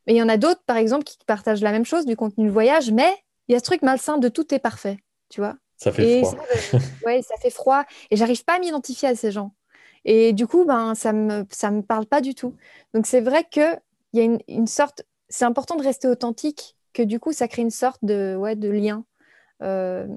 Mais 0.05 0.13
il 0.13 0.17
y 0.17 0.22
en 0.22 0.30
a 0.30 0.38
d'autres 0.38 0.61
par 0.65 0.78
exemple 0.78 1.05
qui 1.05 1.17
partagent 1.26 1.61
la 1.61 1.72
même 1.72 1.86
chose 1.86 2.05
du 2.05 2.15
contenu 2.15 2.45
de 2.45 2.51
voyage 2.51 2.91
mais 2.91 3.11
il 3.47 3.53
y 3.53 3.55
a 3.55 3.59
ce 3.59 3.63
truc 3.63 3.82
malsain 3.82 4.17
de 4.17 4.28
tout 4.28 4.53
est 4.53 4.59
parfait 4.59 4.97
tu 5.30 5.39
vois. 5.41 5.55
Ça 5.78 5.93
fait 5.93 6.22
froid. 6.24 6.38
ouais 7.05 7.22
ça 7.22 7.36
fait 7.41 7.49
froid 7.49 7.86
et 8.11 8.17
j'arrive 8.17 8.43
pas 8.43 8.57
à 8.57 8.59
m'identifier 8.59 9.07
à 9.07 9.15
ces 9.15 9.32
gens. 9.32 9.53
Et 10.03 10.34
du 10.34 10.47
coup 10.47 10.65
ben 10.65 10.95
ça 10.95 11.13
me 11.13 11.45
ça 11.49 11.72
me 11.72 11.82
parle 11.82 12.05
pas 12.05 12.20
du 12.20 12.36
tout. 12.36 12.55
Donc 12.93 13.07
c'est 13.07 13.22
vrai 13.22 13.45
que 13.49 13.78
il 14.11 14.20
y 14.20 14.28
a 14.28 14.38
une, 14.47 14.67
sorte 14.67 15.03
c'est 15.30 15.45
important 15.45 15.76
de 15.76 15.84
rester 15.84 16.07
authentique 16.07 16.76
que 16.93 17.03
du 17.03 17.20
coup 17.22 17.32
ça 17.32 17.47
crée 17.47 17.61
une 17.61 17.70
sorte 17.70 18.03
de 18.03 18.36
ouais 18.36 18.55
de 18.55 18.70
lien 18.70 19.05
euh, 19.61 20.07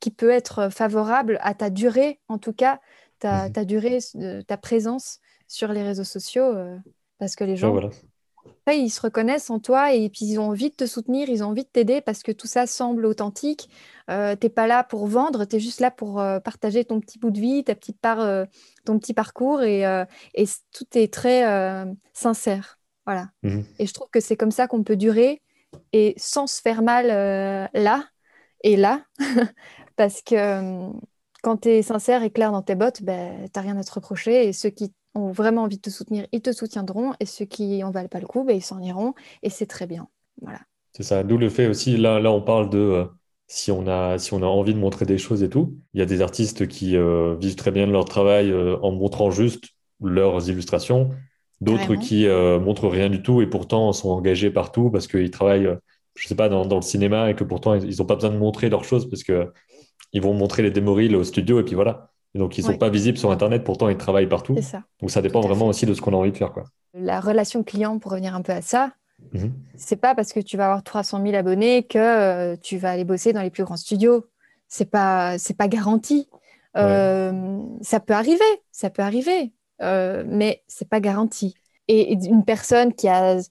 qui 0.00 0.10
peut 0.10 0.30
être 0.30 0.70
favorable 0.70 1.38
à 1.42 1.54
ta 1.54 1.70
durée 1.70 2.20
en 2.28 2.38
tout 2.38 2.52
cas 2.52 2.80
ta, 3.18 3.64
durée, 3.64 3.98
ta 4.46 4.56
présence 4.56 5.18
sur 5.46 5.72
les 5.72 5.82
réseaux 5.82 6.04
sociaux, 6.04 6.44
euh, 6.44 6.76
parce 7.18 7.36
que 7.36 7.44
les 7.44 7.56
gens 7.56 7.74
après, 8.62 8.80
ils 8.80 8.90
se 8.90 9.00
reconnaissent 9.00 9.50
en 9.50 9.58
toi 9.58 9.92
et 9.92 10.08
puis 10.08 10.26
ils 10.26 10.38
ont 10.38 10.48
envie 10.48 10.70
de 10.70 10.74
te 10.74 10.86
soutenir, 10.86 11.28
ils 11.28 11.42
ont 11.42 11.48
envie 11.48 11.64
de 11.64 11.68
t'aider 11.68 12.00
parce 12.00 12.22
que 12.22 12.32
tout 12.32 12.46
ça 12.46 12.66
semble 12.66 13.06
authentique. 13.06 13.68
Euh, 14.10 14.36
tu 14.36 14.46
n'es 14.46 14.50
pas 14.50 14.66
là 14.66 14.84
pour 14.84 15.06
vendre, 15.06 15.44
tu 15.44 15.56
es 15.56 15.60
juste 15.60 15.80
là 15.80 15.90
pour 15.90 16.20
euh, 16.20 16.40
partager 16.40 16.84
ton 16.84 17.00
petit 17.00 17.18
bout 17.18 17.30
de 17.30 17.40
vie, 17.40 17.64
ta 17.64 17.74
petite 17.74 17.98
part, 18.00 18.20
euh, 18.20 18.44
ton 18.84 18.98
petit 18.98 19.14
parcours 19.14 19.62
et, 19.62 19.82
et 20.34 20.44
tout 20.72 20.86
est 20.94 21.12
très 21.12 21.86
sincère. 22.12 22.78
Voilà. 23.06 23.30
Mhm. 23.42 23.64
Et 23.78 23.86
je 23.86 23.92
trouve 23.92 24.10
que 24.10 24.20
c'est 24.20 24.36
comme 24.36 24.50
ça 24.50 24.66
qu'on 24.66 24.82
peut 24.82 24.96
durer 24.96 25.42
et 25.92 26.14
sans 26.16 26.46
se 26.46 26.60
faire 26.60 26.82
mal 26.82 27.08
là 27.74 28.04
et 28.62 28.76
là 28.76 29.02
parce 29.96 30.22
que 30.22 30.90
quand 31.42 31.58
tu 31.58 31.68
es 31.68 31.82
sincère 31.82 32.22
et 32.22 32.30
clair 32.30 32.52
dans 32.52 32.62
tes 32.62 32.74
bottes, 32.74 33.02
ben, 33.02 33.44
tu 33.44 33.50
n'as 33.54 33.62
rien 33.62 33.76
à 33.76 33.84
te 33.84 33.92
reprocher 33.92 34.48
et 34.48 34.52
ceux 34.52 34.70
qui 34.70 34.92
ont 35.14 35.30
vraiment 35.30 35.62
envie 35.62 35.76
de 35.76 35.82
te 35.82 35.90
soutenir, 35.90 36.26
ils 36.32 36.40
te 36.40 36.52
soutiendront. 36.52 37.12
Et 37.20 37.26
ceux 37.26 37.44
qui 37.44 37.82
en 37.84 37.90
valent 37.90 38.08
pas 38.08 38.20
le 38.20 38.26
coup, 38.26 38.44
ben, 38.44 38.56
ils 38.56 38.62
s'en 38.62 38.80
iront. 38.80 39.14
Et 39.42 39.50
c'est 39.50 39.66
très 39.66 39.86
bien. 39.86 40.08
Voilà. 40.42 40.60
C'est 40.92 41.02
ça. 41.02 41.22
D'où 41.22 41.38
le 41.38 41.48
fait 41.48 41.66
aussi, 41.66 41.96
là, 41.96 42.20
là 42.20 42.32
on 42.32 42.42
parle 42.42 42.70
de 42.70 42.78
euh, 42.78 43.04
si, 43.46 43.70
on 43.70 43.86
a, 43.86 44.18
si 44.18 44.34
on 44.34 44.42
a 44.42 44.46
envie 44.46 44.74
de 44.74 44.78
montrer 44.78 45.06
des 45.06 45.18
choses 45.18 45.42
et 45.42 45.48
tout. 45.48 45.76
Il 45.94 46.00
y 46.00 46.02
a 46.02 46.06
des 46.06 46.22
artistes 46.22 46.66
qui 46.66 46.96
euh, 46.96 47.36
vivent 47.36 47.56
très 47.56 47.70
bien 47.70 47.86
de 47.86 47.92
leur 47.92 48.04
travail 48.04 48.50
euh, 48.50 48.76
en 48.82 48.92
montrant 48.92 49.30
juste 49.30 49.64
leurs 50.00 50.48
illustrations. 50.48 51.10
D'autres 51.60 51.96
qui 51.96 52.24
montrent 52.28 52.86
rien 52.86 53.10
du 53.10 53.20
tout 53.20 53.42
et 53.42 53.48
pourtant 53.48 53.92
sont 53.92 54.10
engagés 54.10 54.48
partout 54.48 54.90
parce 54.90 55.08
qu'ils 55.08 55.32
travaillent, 55.32 55.68
je 56.14 56.28
sais 56.28 56.36
pas, 56.36 56.48
dans, 56.48 56.64
dans, 56.64 56.76
le 56.76 56.82
cinéma 56.82 57.30
et 57.30 57.34
que 57.34 57.42
pourtant 57.42 57.74
ils 57.74 57.98
n'ont 57.98 58.06
pas 58.06 58.14
besoin 58.14 58.30
de 58.30 58.38
montrer 58.38 58.68
leurs 58.68 58.84
choses 58.84 59.10
parce 59.10 59.24
que 59.24 59.52
ils 60.12 60.22
vont 60.22 60.34
montrer 60.34 60.62
les 60.62 60.70
démos 60.70 60.98
au 61.14 61.24
studio 61.24 61.60
et 61.60 61.64
puis 61.64 61.74
voilà 61.74 62.10
donc, 62.34 62.58
ils 62.58 62.64
ne 62.64 62.72
sont 62.72 62.78
pas 62.78 62.90
visibles 62.90 63.18
sur 63.18 63.30
Internet, 63.30 63.64
pourtant, 63.64 63.88
ils 63.88 63.96
travaillent 63.96 64.28
partout. 64.28 64.56
Ça. 64.62 64.82
Donc, 65.00 65.10
ça 65.10 65.22
dépend 65.22 65.40
vraiment 65.40 65.66
aussi 65.66 65.86
de 65.86 65.94
ce 65.94 66.00
qu'on 66.00 66.12
a 66.12 66.16
envie 66.16 66.32
de 66.32 66.36
faire. 66.36 66.52
Quoi. 66.52 66.64
La 66.94 67.20
relation 67.20 67.62
client, 67.62 67.98
pour 67.98 68.12
revenir 68.12 68.34
un 68.34 68.42
peu 68.42 68.52
à 68.52 68.62
ça, 68.62 68.92
mhm. 69.32 69.52
c'est 69.76 69.96
pas 69.96 70.14
parce 70.14 70.32
que 70.32 70.40
tu 70.40 70.56
vas 70.56 70.66
avoir 70.66 70.82
300 70.82 71.22
000 71.22 71.34
abonnés 71.34 71.84
que 71.84 71.98
euh, 71.98 72.56
tu 72.60 72.76
vas 72.76 72.90
aller 72.90 73.04
bosser 73.04 73.32
dans 73.32 73.42
les 73.42 73.50
plus 73.50 73.64
grands 73.64 73.76
studios. 73.76 74.26
C'est 74.68 74.90
pas, 74.90 75.38
c'est 75.38 75.56
pas 75.56 75.68
garanti. 75.68 76.28
Euh, 76.76 77.58
ça 77.80 77.98
peut 77.98 78.14
arriver, 78.14 78.44
ça 78.70 78.90
peut 78.90 79.02
arriver, 79.02 79.52
euh, 79.82 80.22
mais 80.26 80.62
c'est 80.68 80.88
pas 80.88 81.00
garanti. 81.00 81.54
Et, 81.88 82.12
une 82.12 82.44
personne 82.44 82.92
qui 82.92 83.08
a, 83.08 83.38
je 83.38 83.44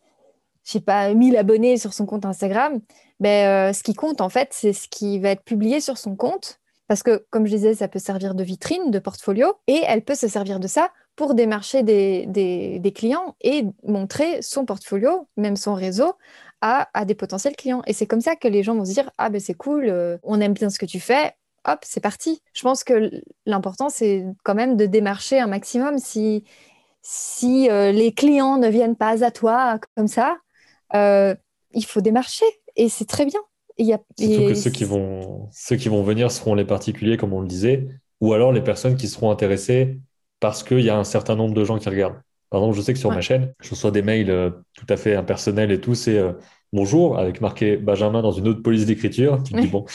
sais 0.63 0.79
pas, 0.79 1.13
1000 1.13 1.35
abonnés 1.35 1.77
sur 1.77 1.93
son 1.93 2.05
compte 2.05 2.25
Instagram, 2.25 2.79
ben, 3.19 3.73
ce 3.73 3.83
qui 3.83 3.93
compte 3.93 4.21
en 4.21 4.29
fait, 4.29 4.49
c'est 4.51 4.73
ce 4.73 4.87
qui 4.87 5.19
va 5.19 5.29
être 5.29 5.43
publié 5.43 5.81
sur 5.81 5.97
son 5.97 6.15
compte 6.15 6.59
parce 6.87 7.03
que, 7.03 7.25
comme 7.29 7.45
je 7.45 7.51
disais, 7.51 7.75
ça 7.75 7.87
peut 7.87 7.99
servir 7.99 8.33
de 8.33 8.43
vitrine, 8.43 8.91
de 8.91 8.99
portfolio, 8.99 9.53
et 9.67 9.81
elle 9.85 10.03
peut 10.03 10.15
se 10.15 10.27
servir 10.27 10.59
de 10.59 10.67
ça 10.67 10.89
pour 11.15 11.33
démarcher 11.33 11.83
des, 11.83 12.25
des, 12.27 12.93
clients 12.93 13.35
et 13.41 13.65
montrer 13.83 14.41
son 14.41 14.65
portfolio, 14.65 15.27
même 15.35 15.57
son 15.57 15.73
réseau, 15.73 16.13
à, 16.61 16.87
à 16.93 17.05
des 17.05 17.15
potentiels 17.15 17.55
clients. 17.55 17.81
Et 17.87 17.93
c'est 17.93 18.05
comme 18.05 18.21
ça 18.21 18.35
que 18.35 18.47
les 18.47 18.63
gens 18.63 18.75
vont 18.75 18.85
se 18.85 18.93
dire, 18.93 19.11
ah 19.17 19.29
ben 19.29 19.41
c'est 19.41 19.53
cool, 19.53 19.89
euh, 19.89 20.17
on 20.23 20.39
aime 20.39 20.53
bien 20.53 20.69
ce 20.69 20.79
que 20.79 20.85
tu 20.85 20.99
fais, 20.99 21.33
hop, 21.65 21.79
c'est 21.83 21.99
parti. 21.99 22.41
Je 22.53 22.61
pense 22.61 22.83
que 22.83 23.11
l'important, 23.45 23.89
c'est 23.89 24.25
quand 24.43 24.55
même 24.55 24.77
de 24.77 24.85
démarcher 24.85 25.39
un 25.39 25.47
maximum. 25.47 25.97
Si, 25.97 26.45
si 27.01 27.69
euh, 27.69 27.91
les 27.91 28.13
clients 28.13 28.57
ne 28.57 28.69
viennent 28.69 28.95
pas 28.95 29.23
à 29.25 29.31
toi 29.31 29.79
comme 29.95 30.07
ça, 30.07 30.37
euh, 30.93 31.35
il 31.73 31.85
faut 31.85 32.01
démarcher. 32.01 32.45
Et 32.77 32.89
c'est 32.89 33.05
très 33.05 33.25
bien. 33.25 33.39
Y 33.79 33.93
a, 33.93 33.99
Surtout 34.17 34.47
que 34.47 34.53
ceux 34.55 34.71
qui, 34.71 34.85
vont, 34.85 35.49
ceux 35.51 35.75
qui 35.75 35.89
vont 35.89 36.01
venir 36.01 36.31
seront 36.31 36.55
les 36.55 36.65
particuliers, 36.65 37.17
comme 37.17 37.33
on 37.33 37.41
le 37.41 37.47
disait, 37.47 37.87
ou 38.21 38.33
alors 38.33 38.51
les 38.51 38.61
personnes 38.61 38.95
qui 38.95 39.07
seront 39.07 39.29
intéressées 39.29 39.99
parce 40.39 40.63
qu'il 40.63 40.81
y 40.81 40.89
a 40.89 40.97
un 40.97 41.03
certain 41.03 41.35
nombre 41.35 41.53
de 41.53 41.63
gens 41.63 41.77
qui 41.77 41.89
regardent. 41.89 42.21
Par 42.49 42.61
exemple, 42.61 42.77
je 42.77 42.81
sais 42.81 42.93
que 42.93 42.99
sur 42.99 43.11
ma 43.11 43.21
chaîne, 43.21 43.53
je 43.61 43.71
reçois 43.71 43.91
des 43.91 44.01
mails 44.01 44.31
euh, 44.31 44.51
tout 44.73 44.85
à 44.89 44.95
fait 44.95 45.15
impersonnels 45.15 45.71
et 45.71 45.81
tout. 45.81 45.95
C'est 45.95 46.17
euh, 46.17 46.31
bonjour 46.71 47.19
avec 47.19 47.41
marqué 47.41 47.75
Benjamin 47.75 48.21
dans 48.21 48.31
une 48.31 48.47
autre 48.47 48.61
police 48.61 48.85
d'écriture. 48.85 49.43
Tu 49.43 49.53
te 49.53 49.59
dis 49.59 49.67
bon. 49.67 49.85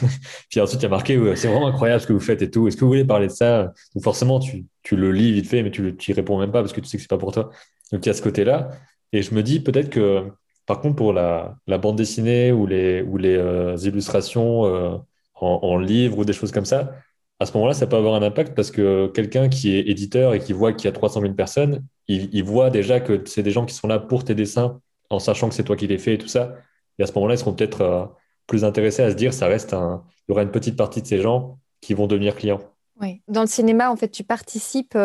Puis 0.50 0.60
ensuite, 0.60 0.80
il 0.80 0.84
y 0.84 0.86
a 0.86 0.90
marqué 0.90 1.18
c'est 1.36 1.48
vraiment 1.48 1.68
incroyable 1.68 2.02
ce 2.02 2.06
que 2.06 2.12
vous 2.12 2.20
faites 2.20 2.42
et 2.42 2.50
tout. 2.50 2.68
Est-ce 2.68 2.76
que 2.76 2.82
vous 2.82 2.90
voulez 2.90 3.04
parler 3.04 3.28
de 3.28 3.32
ça? 3.32 3.72
Donc 3.94 4.04
forcément, 4.04 4.40
tu, 4.40 4.66
tu, 4.82 4.96
le 4.96 5.10
lis 5.10 5.32
vite 5.32 5.48
fait, 5.48 5.62
mais 5.62 5.70
tu 5.70 5.82
n'y 5.82 6.14
réponds 6.14 6.38
même 6.38 6.52
pas 6.52 6.60
parce 6.60 6.74
que 6.74 6.80
tu 6.80 6.86
sais 6.86 6.98
que 6.98 7.02
c'est 7.02 7.08
pas 7.08 7.18
pour 7.18 7.32
toi. 7.32 7.50
Donc 7.92 8.04
il 8.04 8.08
y 8.08 8.10
a 8.10 8.14
ce 8.14 8.22
côté-là. 8.22 8.70
Et 9.12 9.22
je 9.22 9.34
me 9.34 9.42
dis 9.42 9.60
peut-être 9.60 9.88
que 9.88 10.30
par 10.66 10.80
contre, 10.80 10.96
pour 10.96 11.12
la, 11.12 11.58
bande 11.66 11.96
dessinée 11.96 12.52
ou 12.52 12.66
les, 12.66 13.04
euh, 13.04 13.76
illustrations 13.78 14.64
euh, 14.66 14.96
en, 15.34 15.78
livre 15.78 16.18
ou 16.18 16.24
des 16.24 16.32
choses 16.32 16.52
comme 16.52 16.64
ça, 16.64 16.92
à 17.40 17.46
ce 17.46 17.52
moment-là, 17.54 17.74
ça 17.74 17.86
peut 17.86 17.96
avoir 17.96 18.14
un 18.14 18.22
impact 18.22 18.54
parce 18.54 18.70
que 18.70 19.08
quelqu'un 19.08 19.48
qui 19.48 19.76
est 19.76 19.88
éditeur 19.88 20.34
et 20.34 20.38
qui 20.38 20.52
voit 20.52 20.72
qu'il 20.72 20.84
y 20.84 20.88
a 20.88 20.92
300 20.92 21.20
000 21.22 21.34
personnes, 21.34 21.84
il, 22.06 22.44
voit 22.44 22.70
déjà 22.70 23.00
que 23.00 23.22
c'est 23.26 23.42
des 23.42 23.50
gens 23.50 23.66
qui 23.66 23.74
sont 23.74 23.88
là 23.88 23.98
pour 23.98 24.24
tes 24.24 24.34
dessins 24.34 24.80
en 25.10 25.18
sachant 25.18 25.48
que 25.48 25.54
c'est 25.54 25.64
toi 25.64 25.76
qui 25.76 25.88
les 25.88 25.98
fais 25.98 26.14
et 26.14 26.18
tout 26.18 26.28
ça. 26.28 26.54
Et 26.98 27.02
à 27.02 27.06
ce 27.06 27.12
moment-là, 27.14 27.34
ils 27.34 27.38
seront 27.38 27.54
peut-être 27.54 27.80
euh, 27.80 28.04
plus 28.46 28.64
intéressés 28.64 29.02
à 29.02 29.10
se 29.10 29.16
dire, 29.16 29.34
ça 29.34 29.48
reste. 29.48 29.72
Il 29.72 30.30
y 30.30 30.32
aura 30.32 30.42
une 30.42 30.52
petite 30.52 30.76
partie 30.76 31.02
de 31.02 31.06
ces 31.06 31.20
gens 31.20 31.58
qui 31.80 31.94
vont 31.94 32.06
devenir 32.06 32.36
clients. 32.36 32.60
Oui, 33.00 33.22
dans 33.26 33.40
le 33.40 33.48
cinéma, 33.48 33.90
en 33.90 33.96
fait, 33.96 34.10
tu 34.10 34.22
participes, 34.22 34.96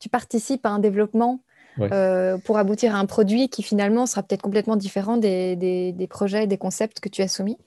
tu 0.00 0.08
participes 0.08 0.64
à 0.64 0.70
un 0.70 0.78
développement 0.78 1.42
euh, 1.80 2.38
pour 2.38 2.58
aboutir 2.58 2.94
à 2.94 2.98
un 2.98 3.06
produit 3.06 3.48
qui 3.48 3.62
finalement 3.62 4.06
sera 4.06 4.22
peut-être 4.22 4.42
complètement 4.42 4.76
différent 4.76 5.16
des, 5.16 5.56
des, 5.56 6.06
projets, 6.08 6.46
des 6.46 6.58
concepts 6.58 7.00
que 7.00 7.08
tu 7.08 7.22
as 7.22 7.28
soumis. 7.28 7.58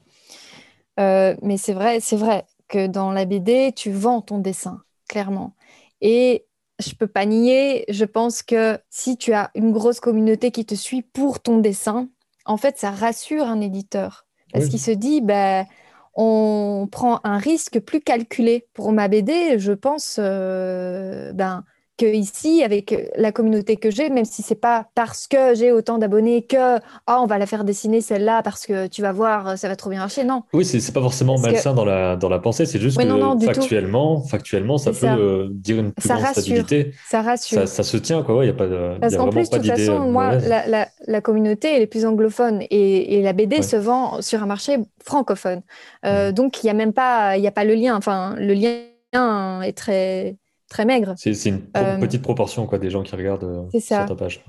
Euh, 1.00 1.36
mais 1.42 1.58
c'est 1.58 1.74
vrai, 1.74 2.00
c'est 2.00 2.16
vrai 2.16 2.46
que 2.68 2.88
dans 2.88 3.12
la 3.12 3.26
BD, 3.26 3.74
tu 3.76 3.92
vends 3.92 4.22
ton 4.22 4.40
dessin, 4.40 4.82
clairement. 5.08 5.56
Et 6.02 6.46
je 6.80 6.94
peux 6.96 7.08
pas 7.08 7.26
nier, 7.26 7.86
je 7.90 8.06
pense 8.06 8.44
que 8.44 8.80
si 8.90 9.18
tu 9.18 9.34
as 9.34 9.52
une 9.56 9.72
grosse 9.72 10.00
communauté 10.00 10.52
qui 10.52 10.66
te 10.66 10.76
suit 10.76 11.02
pour 11.02 11.40
ton 11.40 11.58
dessin, 11.60 12.10
en 12.46 12.58
fait, 12.58 12.78
ça 12.78 12.92
rassure 12.92 13.46
un 13.46 13.62
éditeur. 13.62 14.26
Parce 14.52 14.68
qu'il 14.68 14.82
se 14.82 14.92
dit, 14.92 15.22
ben, 15.22 15.66
on 16.14 16.88
prend 16.92 17.22
un 17.24 17.38
risque 17.38 17.80
plus 17.80 18.02
calculé. 18.02 18.68
Pour 18.74 18.92
ma 18.92 19.08
BD, 19.08 19.58
je 19.60 19.72
pense, 19.72 20.18
euh, 20.20 21.32
ben, 21.34 21.64
ici, 22.06 22.64
avec 22.64 22.96
la 23.16 23.32
communauté 23.32 23.78
que 23.78 23.92
j'ai, 23.92 24.10
même 24.10 24.26
si 24.26 24.42
c'est 24.42 24.56
pas 24.56 24.88
parce 24.96 25.28
que 25.28 25.56
j'ai 25.56 25.72
autant 25.72 25.98
d'abonnés 25.98 26.44
que 26.44 26.78
oh, 26.78 26.80
on 27.08 27.26
va 27.26 27.38
la 27.38 27.46
faire 27.46 27.64
dessiner 27.64 28.02
celle-là 28.02 28.42
parce 28.44 28.66
que 28.66 28.88
tu 28.88 29.02
vas 29.02 29.12
voir, 29.12 29.58
ça 29.58 29.68
va 29.68 29.76
trop 29.76 29.90
bien 29.90 30.00
marcher. 30.00 30.24
Non. 30.24 30.44
Oui, 30.54 30.66
c'est 30.66 30.94
pas 30.94 31.02
forcément 31.02 31.38
malsain 31.38 31.74
dans, 31.74 31.86
la, 31.86 32.16
dans 32.16 32.30
la 32.30 32.40
pensée, 32.40 32.66
c'est 32.66 32.80
juste 32.80 32.98
que 32.98 33.46
factuellement, 33.46 34.22
factuellement, 34.22 34.78
ça 34.78 34.92
peut 34.92 35.08
euh, 35.08 35.48
dire 35.52 35.80
une 35.80 35.92
plus 35.92 36.08
grande 36.08 36.26
stabilité. 36.26 36.94
Ça 37.08 37.22
rassure. 37.22 37.68
Ça, 37.68 37.84
se 37.84 37.98
tient, 37.98 38.24
quoi. 38.24 38.44
Il 38.44 38.48
y 38.48 38.52
a 38.52 38.54
pas 38.54 38.68
de. 38.68 39.00
Parce 39.00 39.16
qu'en 39.16 39.30
plus, 39.30 39.50
de 39.50 39.58
toute 39.58 39.68
façon, 39.68 40.00
moi, 40.00 40.36
la, 40.36 40.88
la, 41.08 41.22
communauté, 41.22 41.76
elle 41.76 41.82
est 41.82 41.88
plus 41.88 42.06
anglophone 42.06 42.62
et, 42.70 43.18
et 43.18 43.22
la 43.22 43.34
BD 43.34 43.62
se 43.62 43.76
vend 43.76 44.22
sur 44.22 44.42
un 44.42 44.46
marché 44.46 44.78
francophone. 45.04 45.62
Euh, 46.06 46.30
mmh. 46.30 46.34
Donc, 46.34 46.64
il 46.64 46.68
n'y 46.68 46.72
a 46.72 46.74
même 46.74 46.94
pas, 46.94 47.38
il 47.38 47.44
y 47.44 47.48
a 47.48 47.52
pas 47.52 47.64
le 47.64 47.76
lien. 47.76 47.96
Enfin, 47.96 48.36
le 48.38 48.54
lien 48.54 49.62
est 49.62 49.78
très 49.78 50.38
très 50.72 50.86
maigre. 50.86 51.14
C'est 51.18 51.34
une 51.46 51.62
euh, 51.78 51.98
petite 51.98 52.22
proportion 52.24 52.66
quoi, 52.66 52.80
des 52.80 52.90
gens 52.90 53.04
qui 53.04 53.16
regardent 53.16 53.44
euh, 53.44 53.80
sur 53.80 54.06
ta 54.06 54.16
page. 54.16 54.44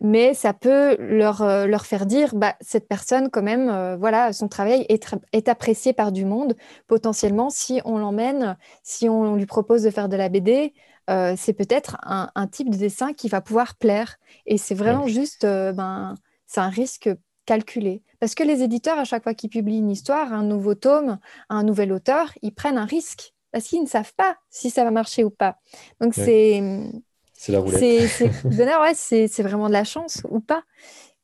Mais 0.00 0.32
ça 0.32 0.52
peut 0.52 0.96
leur, 0.98 1.42
euh, 1.42 1.66
leur 1.66 1.84
faire 1.84 2.06
dire, 2.06 2.34
bah, 2.34 2.54
cette 2.60 2.88
personne, 2.88 3.30
quand 3.30 3.42
même, 3.42 3.96
voilà, 3.98 4.32
son 4.32 4.48
travail 4.48 4.86
est, 4.88 5.14
est, 5.32 5.48
apprécié 5.48 5.92
par 5.92 6.12
du 6.12 6.24
monde. 6.24 6.56
Potentiellement, 6.86 7.50
si 7.50 7.80
on 7.84 7.98
l'emmène, 7.98 8.56
si 8.82 9.08
on 9.08 9.34
lui 9.34 9.46
propose 9.46 9.82
de 9.82 9.90
faire 9.90 10.08
de 10.08 10.16
la 10.16 10.28
BD, 10.28 10.72
c'est 11.36 11.52
peut-être 11.52 11.96
un, 12.02 12.30
un, 12.34 12.46
type 12.46 12.70
de 12.70 12.76
dessin 12.76 13.12
qui 13.12 13.28
va 13.28 13.40
pouvoir 13.40 13.74
plaire. 13.74 14.16
Et 14.46 14.56
c'est 14.56 14.74
vraiment 14.74 15.06
juste, 15.06 15.44
ben, 15.44 16.14
c'est 16.46 16.60
un 16.60 16.68
risque 16.68 17.10
calculé. 17.44 18.02
Parce 18.20 18.34
que 18.34 18.44
les 18.44 18.62
éditeurs, 18.62 18.98
à 18.98 19.04
chaque 19.04 19.24
fois 19.24 19.34
qu'ils 19.34 19.50
publient 19.50 19.78
une 19.78 19.90
histoire, 19.90 20.32
un 20.32 20.44
nouveau 20.44 20.74
tome, 20.74 21.18
un 21.48 21.62
nouvel 21.62 21.92
auteur, 21.92 22.32
ils 22.42 22.54
prennent 22.54 22.78
un 22.78 22.84
risque 22.84 23.32
parce 23.52 23.66
qu'ils 23.66 23.82
ne 23.82 23.86
savent 23.86 24.14
pas 24.14 24.36
si 24.50 24.70
ça 24.70 24.84
va 24.84 24.90
marcher 24.90 25.24
ou 25.24 25.30
pas. 25.30 25.58
Donc 26.00 26.14
c'est 26.14 26.62
c'est 27.38 27.52
la 27.52 27.60
roulette. 27.60 27.80
C'est 28.94 29.42
vraiment 29.42 29.68
de 29.68 29.72
la 29.72 29.84
chance 29.84 30.22
ou 30.28 30.40
pas. 30.40 30.64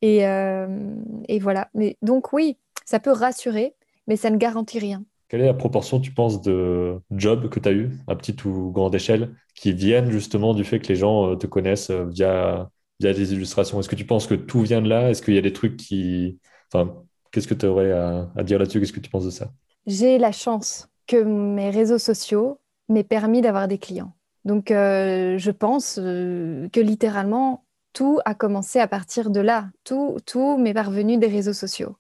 Et, 0.01 0.27
euh, 0.27 0.95
et, 1.29 1.41
voilà. 1.41 1.69
Mais 1.75 1.97
donc 2.03 2.33
oui, 2.33 2.57
ça 2.85 3.01
peut 3.01 3.11
rassurer, 3.11 3.75
mais 4.07 4.17
ça 4.17 4.31
ne 4.31 4.37
garantit 4.37 4.79
rien. 4.79 5.05
Quelle 5.29 5.41
est 5.41 5.47
la 5.47 5.55
proportion, 5.55 5.99
tu 5.99 6.13
penses, 6.13 6.41
de 6.41 7.01
jobs 7.11 7.49
que 7.49 7.59
tu 7.59 7.69
as 7.69 7.73
eu, 7.73 7.91
à 8.07 8.15
petite 8.15 8.45
ou 8.45 8.71
grande 8.71 8.95
échelle, 8.95 9.35
qui 9.57 9.73
viennent 9.73 10.11
justement 10.11 10.55
du 10.55 10.63
fait 10.63 10.79
que 10.79 10.89
les 10.89 10.97
gens 10.97 11.31
euh, 11.31 11.37
te 11.37 11.49
connaissent 11.49 11.91
euh, 11.91 12.05
via, 12.05 12.71
via 13.01 13.13
des 13.13 13.33
illustrations? 13.33 13.81
Est-ce 13.81 13.89
que 13.89 13.97
tu 13.97 14.07
penses 14.07 14.29
que 14.29 14.35
tout 14.35 14.61
vient 14.61 14.83
de 14.83 14.89
là? 14.89 15.11
Est-ce 15.11 15.21
qu'il 15.23 15.35
y 15.35 15.39
a 15.39 15.43
des 15.43 15.53
trucs 15.53 15.77
qui... 15.77 16.39
Enfin, 16.73 16.95
qu'est-ce 17.33 17.49
que 17.49 17.55
tu 17.55 17.67
aurais 17.67 17.91
à, 17.91 18.31
à 18.37 18.45
dire 18.45 18.61
là-dessus? 18.61 18.79
Qu'est-ce 18.79 18.93
que 18.93 19.01
tu 19.01 19.11
penses 19.11 19.25
de 19.25 19.31
ça? 19.31 19.51
J'ai 19.87 20.19
la 20.19 20.31
chance 20.31 20.89
que 21.07 21.23
mes 21.23 21.71
réseaux 21.71 21.99
sociaux 21.99 22.61
m'aient 22.89 23.05
permis 23.05 23.41
d'avoir 23.41 23.69
des 23.69 23.79
clients. 23.79 24.13
Donc, 24.45 24.71
euh, 24.71 25.39
je 25.39 25.51
pense 25.51 25.99
euh, 26.01 26.69
que 26.69 26.81
littéralement, 26.81 27.65
tout 27.93 28.19
a 28.25 28.35
commencé 28.35 28.79
à 28.79 28.87
partir 28.87 29.31
de 29.31 29.41
là. 29.41 29.69
Tout, 29.85 30.19
tout 30.27 30.59
m'est 30.59 30.75
parvenu 30.75 31.17
des 31.17 31.29
réseaux 31.29 31.53
sociaux. 31.53 31.97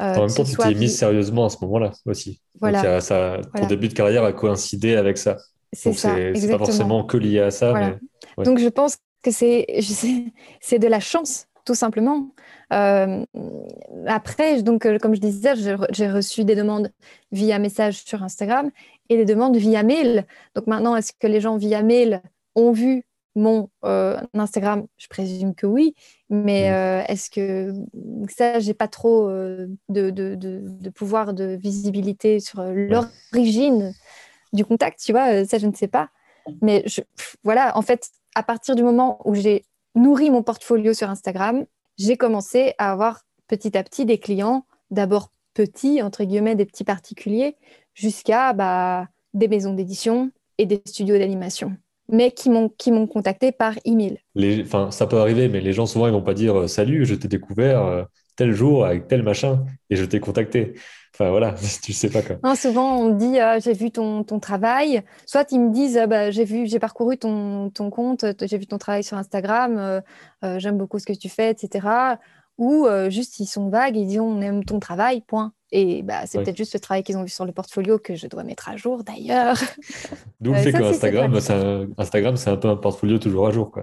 Euh, 0.00 0.14
en 0.14 0.26
même 0.26 0.34
temps, 0.34 0.44
tu 0.44 0.56
t'es 0.56 0.74
mise 0.74 0.98
sérieusement 0.98 1.46
à 1.46 1.48
ce 1.48 1.58
moment-là 1.62 1.92
aussi. 2.04 2.40
Voilà. 2.60 3.00
ça, 3.00 3.40
ton 3.54 3.66
début 3.66 3.88
de 3.88 3.94
carrière 3.94 4.24
a 4.24 4.32
coïncidé 4.32 4.96
avec 4.96 5.16
ça. 5.16 5.36
C'est 5.72 5.92
ça. 5.92 6.14
C'est 6.34 6.50
pas 6.50 6.58
forcément 6.58 7.04
que 7.04 7.16
lié 7.16 7.40
à 7.40 7.50
ça. 7.50 7.96
Donc, 8.38 8.58
je 8.58 8.68
pense 8.68 8.96
que 9.22 9.30
c'est 9.30 10.78
de 10.78 10.86
la 10.88 11.00
chance 11.00 11.45
tout 11.66 11.74
simplement. 11.74 12.30
Euh, 12.72 13.26
après, 14.06 14.62
donc, 14.62 14.86
euh, 14.86 14.98
comme 14.98 15.14
je 15.14 15.20
disais, 15.20 15.54
j'ai 15.90 16.08
reçu 16.08 16.44
des 16.44 16.54
demandes 16.54 16.90
via 17.32 17.58
message 17.58 18.04
sur 18.04 18.22
Instagram 18.22 18.70
et 19.10 19.16
des 19.16 19.24
demandes 19.26 19.56
via 19.56 19.82
mail. 19.82 20.26
Donc 20.54 20.68
maintenant, 20.68 20.96
est-ce 20.96 21.12
que 21.12 21.26
les 21.26 21.40
gens 21.40 21.56
via 21.56 21.82
mail 21.82 22.22
ont 22.54 22.72
vu 22.72 23.02
mon 23.34 23.68
euh, 23.84 24.16
Instagram? 24.32 24.86
Je 24.96 25.08
présume 25.08 25.54
que 25.54 25.66
oui, 25.66 25.94
mais 26.30 26.66
est-ce 27.08 27.30
que 27.30 27.74
ça, 28.28 28.60
j'ai 28.60 28.74
pas 28.74 28.88
trop 28.88 29.28
de, 29.28 29.70
de, 30.10 30.90
pouvoir 30.90 31.34
de 31.34 31.58
visibilité 31.60 32.38
sur 32.38 32.62
l'origine 32.62 33.92
du 34.52 34.64
contact, 34.64 35.00
tu 35.04 35.12
vois? 35.12 35.44
Ça, 35.44 35.58
je 35.58 35.66
ne 35.66 35.74
sais 35.74 35.88
pas. 35.88 36.10
Mais 36.62 36.84
je, 36.86 37.00
voilà, 37.42 37.76
en 37.76 37.82
fait, 37.82 38.08
à 38.36 38.44
partir 38.44 38.76
du 38.76 38.84
moment 38.84 39.20
où 39.24 39.34
j'ai 39.34 39.64
nourri 39.96 40.30
mon 40.30 40.42
portfolio 40.42 40.94
sur 40.94 41.10
Instagram, 41.10 41.64
j'ai 41.98 42.16
commencé 42.16 42.74
à 42.78 42.92
avoir 42.92 43.22
petit 43.48 43.76
à 43.76 43.82
petit 43.82 44.04
des 44.04 44.18
clients, 44.18 44.66
d'abord 44.90 45.30
petits, 45.54 46.02
entre 46.02 46.24
guillemets, 46.24 46.54
des 46.54 46.66
petits 46.66 46.84
particuliers, 46.84 47.56
jusqu'à 47.94 48.52
bah, 48.52 49.08
des 49.34 49.48
maisons 49.48 49.72
d'édition 49.72 50.30
et 50.58 50.66
des 50.66 50.82
studios 50.86 51.18
d'animation, 51.18 51.76
mais 52.10 52.30
qui 52.30 52.50
m'ont, 52.50 53.06
contacté 53.06 53.52
par 53.52 53.74
email. 53.84 54.18
Les, 54.34 54.64
ça 54.90 55.06
peut 55.06 55.18
arriver, 55.18 55.48
mais 55.48 55.60
les 55.60 55.72
gens 55.72 55.86
souvent 55.86 56.06
ils 56.06 56.12
vont 56.12 56.22
pas 56.22 56.34
dire 56.34 56.60
euh, 56.60 56.66
salut, 56.66 57.06
je 57.06 57.14
t'ai 57.14 57.28
découvert 57.28 57.84
euh, 57.84 58.04
tel 58.36 58.52
jour 58.52 58.84
avec 58.84 59.08
tel 59.08 59.22
machin 59.22 59.64
et 59.90 59.96
je 59.96 60.04
t'ai 60.04 60.20
contacté. 60.20 60.74
Enfin 61.14 61.30
voilà, 61.30 61.54
tu 61.82 61.92
sais 61.92 62.10
pas 62.10 62.22
quoi. 62.22 62.36
Non, 62.44 62.54
souvent 62.54 62.98
on 62.98 63.14
dit 63.14 63.40
euh, 63.40 63.58
j'ai 63.58 63.72
vu 63.72 63.90
ton, 63.90 64.22
ton, 64.22 64.38
travail. 64.38 65.02
Soit 65.24 65.50
ils 65.50 65.60
me 65.60 65.72
disent 65.72 65.96
euh, 65.96 66.06
bah, 66.06 66.30
j'ai 66.30 66.44
vu, 66.44 66.66
j'ai 66.66 66.78
parcouru 66.78 67.16
ton, 67.16 67.70
ton 67.70 67.90
compte, 67.90 68.24
j'ai 68.42 68.58
vu 68.58 68.66
ton 68.66 68.78
travail 68.78 69.02
sur 69.02 69.16
Instagram, 69.16 69.78
euh, 69.78 70.58
j'aime 70.58 70.76
beaucoup 70.76 70.98
ce 70.98 71.06
que 71.06 71.14
tu 71.14 71.28
fais, 71.28 71.50
etc. 71.50 71.86
Ou 72.58 72.86
juste 73.08 73.38
ils 73.40 73.46
sont 73.46 73.68
vagues, 73.68 73.96
ils 73.96 74.06
disent 74.06 74.20
on 74.20 74.40
aime 74.40 74.64
ton 74.64 74.78
travail, 74.78 75.20
point. 75.20 75.52
Et 75.72 76.02
bah, 76.02 76.26
c'est 76.26 76.42
peut-être 76.42 76.56
juste 76.56 76.74
le 76.74 76.80
travail 76.80 77.02
qu'ils 77.02 77.18
ont 77.18 77.22
vu 77.22 77.28
sur 77.28 77.44
le 77.44 77.52
portfolio 77.52 77.98
que 77.98 78.14
je 78.14 78.28
dois 78.28 78.44
mettre 78.44 78.68
à 78.68 78.76
jour 78.76 79.02
d'ailleurs. 79.04 79.56
D'où 80.40 80.52
le 80.52 80.58
fait 80.58 80.72
qu'Instagram, 80.72 81.34
Instagram, 81.98 82.36
c'est 82.36 82.50
un 82.50 82.56
peu 82.56 82.68
un 82.68 82.76
portfolio 82.76 83.18
toujours 83.18 83.48
à 83.48 83.50
jour. 83.50 83.70
Quoi. 83.70 83.82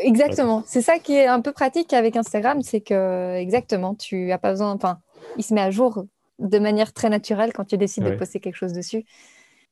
Exactement. 0.00 0.62
C'est 0.66 0.82
ça 0.82 0.98
qui 0.98 1.14
est 1.14 1.26
un 1.26 1.40
peu 1.40 1.52
pratique 1.52 1.92
avec 1.92 2.16
Instagram, 2.16 2.62
c'est 2.62 2.80
que 2.80 3.36
exactement, 3.36 3.94
tu 3.94 4.32
as 4.32 4.38
pas 4.38 4.50
besoin, 4.50 4.72
enfin, 4.72 4.98
il 5.36 5.44
se 5.44 5.54
met 5.54 5.60
à 5.60 5.70
jour 5.70 6.04
de 6.38 6.58
manière 6.58 6.92
très 6.92 7.10
naturelle 7.10 7.52
quand 7.52 7.64
tu 7.64 7.76
décides 7.76 8.04
de 8.04 8.10
poster 8.10 8.40
quelque 8.40 8.56
chose 8.56 8.72
dessus. 8.72 9.04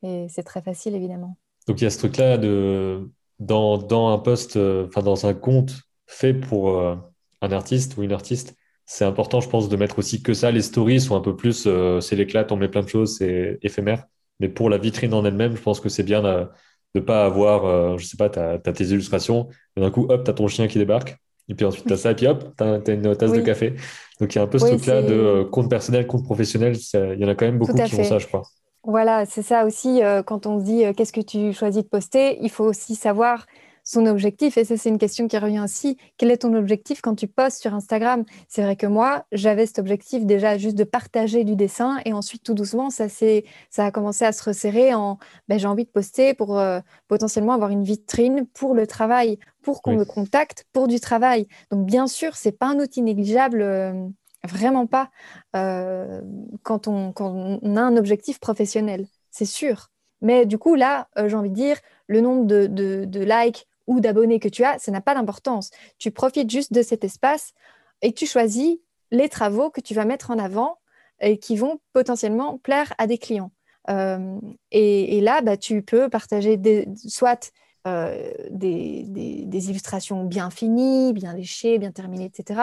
Et 0.02 0.26
c'est 0.28 0.42
très 0.42 0.62
facile, 0.62 0.94
évidemment. 0.94 1.36
Donc 1.66 1.80
il 1.80 1.84
y 1.84 1.86
a 1.86 1.90
ce 1.90 1.98
truc-là 1.98 2.38
de 2.38 3.08
dans, 3.38 3.78
dans 3.78 4.08
un 4.08 4.18
post, 4.18 4.56
euh, 4.56 4.86
enfin 4.86 5.02
dans 5.02 5.26
un 5.26 5.34
compte 5.34 5.82
fait 6.06 6.34
pour 6.34 6.70
euh, 6.70 6.96
un 7.40 7.52
artiste 7.52 7.96
ou 7.96 8.02
une 8.02 8.12
artiste, 8.12 8.56
c'est 8.84 9.04
important, 9.04 9.40
je 9.40 9.48
pense, 9.48 9.68
de 9.68 9.76
mettre 9.76 9.98
aussi 9.98 10.22
que 10.22 10.34
ça. 10.34 10.50
Les 10.50 10.62
stories 10.62 11.00
sont 11.00 11.16
un 11.16 11.20
peu 11.20 11.36
plus, 11.36 11.64
euh, 11.66 12.00
c'est 12.00 12.16
l'éclat, 12.16 12.46
on 12.50 12.56
met 12.56 12.68
plein 12.68 12.82
de 12.82 12.88
choses, 12.88 13.16
c'est 13.18 13.58
éphémère. 13.62 14.04
Mais 14.40 14.48
pour 14.48 14.68
la 14.70 14.78
vitrine 14.78 15.14
en 15.14 15.24
elle-même, 15.24 15.56
je 15.56 15.62
pense 15.62 15.80
que 15.80 15.88
c'est 15.88 16.02
bien 16.02 16.48
de 16.94 17.00
ne 17.00 17.04
pas 17.04 17.24
avoir, 17.24 17.98
je 17.98 18.04
sais 18.04 18.16
pas, 18.16 18.28
tu 18.28 18.38
as, 18.38 18.58
tes 18.58 18.84
illustrations, 18.84 19.48
et 19.76 19.80
d'un 19.80 19.90
coup, 19.90 20.06
hop, 20.08 20.24
tu 20.24 20.30
as 20.30 20.34
ton 20.34 20.48
chien 20.48 20.68
qui 20.68 20.78
débarque. 20.78 21.16
Et 21.48 21.54
puis 21.54 21.66
ensuite, 21.66 21.86
tu 21.86 21.92
as 21.92 21.96
ça, 21.96 22.12
et 22.12 22.14
puis 22.14 22.26
hop, 22.26 22.54
tu 22.56 22.64
as, 22.64 22.94
une 22.94 23.16
tasse 23.16 23.32
de 23.32 23.40
café. 23.40 23.74
Donc 24.20 24.34
il 24.34 24.38
y 24.38 24.40
a 24.40 24.42
un 24.44 24.46
peu 24.46 24.58
ce 24.58 24.66
truc-là 24.66 25.02
de 25.02 25.14
euh, 25.14 25.44
compte 25.44 25.68
personnel, 25.68 26.06
compte 26.06 26.24
professionnel. 26.24 26.76
Il 26.94 27.18
y 27.18 27.24
en 27.24 27.28
a 27.28 27.34
quand 27.34 27.46
même 27.46 27.58
beaucoup 27.58 27.74
qui 27.74 27.90
font 27.90 28.04
ça, 28.04 28.18
je 28.18 28.26
crois. 28.26 28.42
Voilà, 28.84 29.26
c'est 29.26 29.42
ça 29.42 29.64
aussi. 29.64 30.02
Euh, 30.02 30.22
quand 30.22 30.46
on 30.46 30.60
se 30.60 30.64
dit 30.64 30.84
euh, 30.84 30.92
qu'est-ce 30.92 31.12
que 31.12 31.20
tu 31.20 31.52
choisis 31.52 31.82
de 31.82 31.88
poster, 31.88 32.38
il 32.40 32.50
faut 32.50 32.64
aussi 32.64 32.94
savoir 32.94 33.46
son 33.84 34.06
objectif. 34.06 34.56
Et 34.56 34.64
ça, 34.64 34.76
c'est 34.76 34.88
une 34.88 34.98
question 34.98 35.28
qui 35.28 35.38
revient 35.38 35.60
aussi. 35.60 35.96
Quel 36.16 36.30
est 36.30 36.38
ton 36.38 36.54
objectif 36.54 37.00
quand 37.00 37.14
tu 37.14 37.26
postes 37.26 37.60
sur 37.60 37.74
Instagram? 37.74 38.24
C'est 38.48 38.62
vrai 38.62 38.76
que 38.76 38.86
moi, 38.86 39.24
j'avais 39.32 39.66
cet 39.66 39.78
objectif 39.78 40.24
déjà 40.24 40.58
juste 40.58 40.76
de 40.76 40.84
partager 40.84 41.44
du 41.44 41.56
dessin. 41.56 41.98
Et 42.04 42.12
ensuite, 42.12 42.42
tout 42.42 42.54
doucement, 42.54 42.90
ça, 42.90 43.06
ça 43.08 43.84
a 43.84 43.90
commencé 43.90 44.24
à 44.24 44.32
se 44.32 44.42
resserrer 44.44 44.94
en 44.94 45.18
ben, 45.48 45.58
j'ai 45.58 45.66
envie 45.66 45.84
de 45.84 45.90
poster 45.90 46.34
pour 46.34 46.58
euh, 46.58 46.80
potentiellement 47.08 47.52
avoir 47.52 47.70
une 47.70 47.84
vitrine 47.84 48.46
pour 48.54 48.74
le 48.74 48.86
travail, 48.86 49.38
pour 49.62 49.82
qu'on 49.82 49.94
me 49.96 50.04
contacte 50.04 50.64
pour 50.72 50.88
du 50.88 51.00
travail. 51.00 51.46
Donc, 51.70 51.86
bien 51.86 52.06
sûr, 52.06 52.36
c'est 52.36 52.52
pas 52.52 52.66
un 52.66 52.78
outil 52.78 53.02
négligeable. 53.02 53.62
Euh, 53.62 54.08
vraiment 54.44 54.88
pas 54.88 55.08
euh, 55.54 56.20
quand, 56.64 56.88
on, 56.88 57.12
quand, 57.12 57.60
on, 57.62 57.76
a 57.76 57.80
un 57.80 57.96
objectif 57.96 58.40
professionnel, 58.40 59.06
c'est 59.30 59.44
sûr. 59.44 59.88
Mais 60.20 60.46
du 60.46 60.58
coup, 60.58 60.74
là, 60.74 61.08
j'ai 61.16 61.36
envie 61.36 61.50
de 61.50 61.54
dire, 61.54 61.76
le 62.08 62.20
nombre 62.20 62.44
de, 62.44 62.66
de, 62.66 63.04
de 63.04 63.20
likes 63.20 63.68
ou 63.92 64.00
d'abonnés 64.00 64.40
que 64.40 64.48
tu 64.48 64.64
as, 64.64 64.78
ça 64.78 64.90
n'a 64.90 65.00
pas 65.00 65.14
d'importance. 65.14 65.70
Tu 65.98 66.10
profites 66.10 66.50
juste 66.50 66.72
de 66.72 66.82
cet 66.82 67.04
espace 67.04 67.52
et 68.00 68.12
tu 68.12 68.26
choisis 68.26 68.78
les 69.10 69.28
travaux 69.28 69.70
que 69.70 69.80
tu 69.80 69.94
vas 69.94 70.04
mettre 70.04 70.30
en 70.30 70.38
avant 70.38 70.78
et 71.20 71.38
qui 71.38 71.56
vont 71.56 71.78
potentiellement 71.92 72.58
plaire 72.58 72.92
à 72.98 73.06
des 73.06 73.18
clients. 73.18 73.52
Euh, 73.90 74.38
et, 74.70 75.20
là, 75.20 75.42
bah, 75.42 75.56
tu 75.56 75.82
peux 75.82 76.08
partager 76.08 76.58
soit 76.96 77.52
euh, 77.86 78.32
des, 78.50 79.68
illustrations 79.68 80.24
bien 80.24 80.50
finies, 80.50 81.12
bien 81.12 81.34
léchées, 81.34 81.78
bien 81.78 81.92
terminées, 81.92 82.26
etc. 82.26 82.60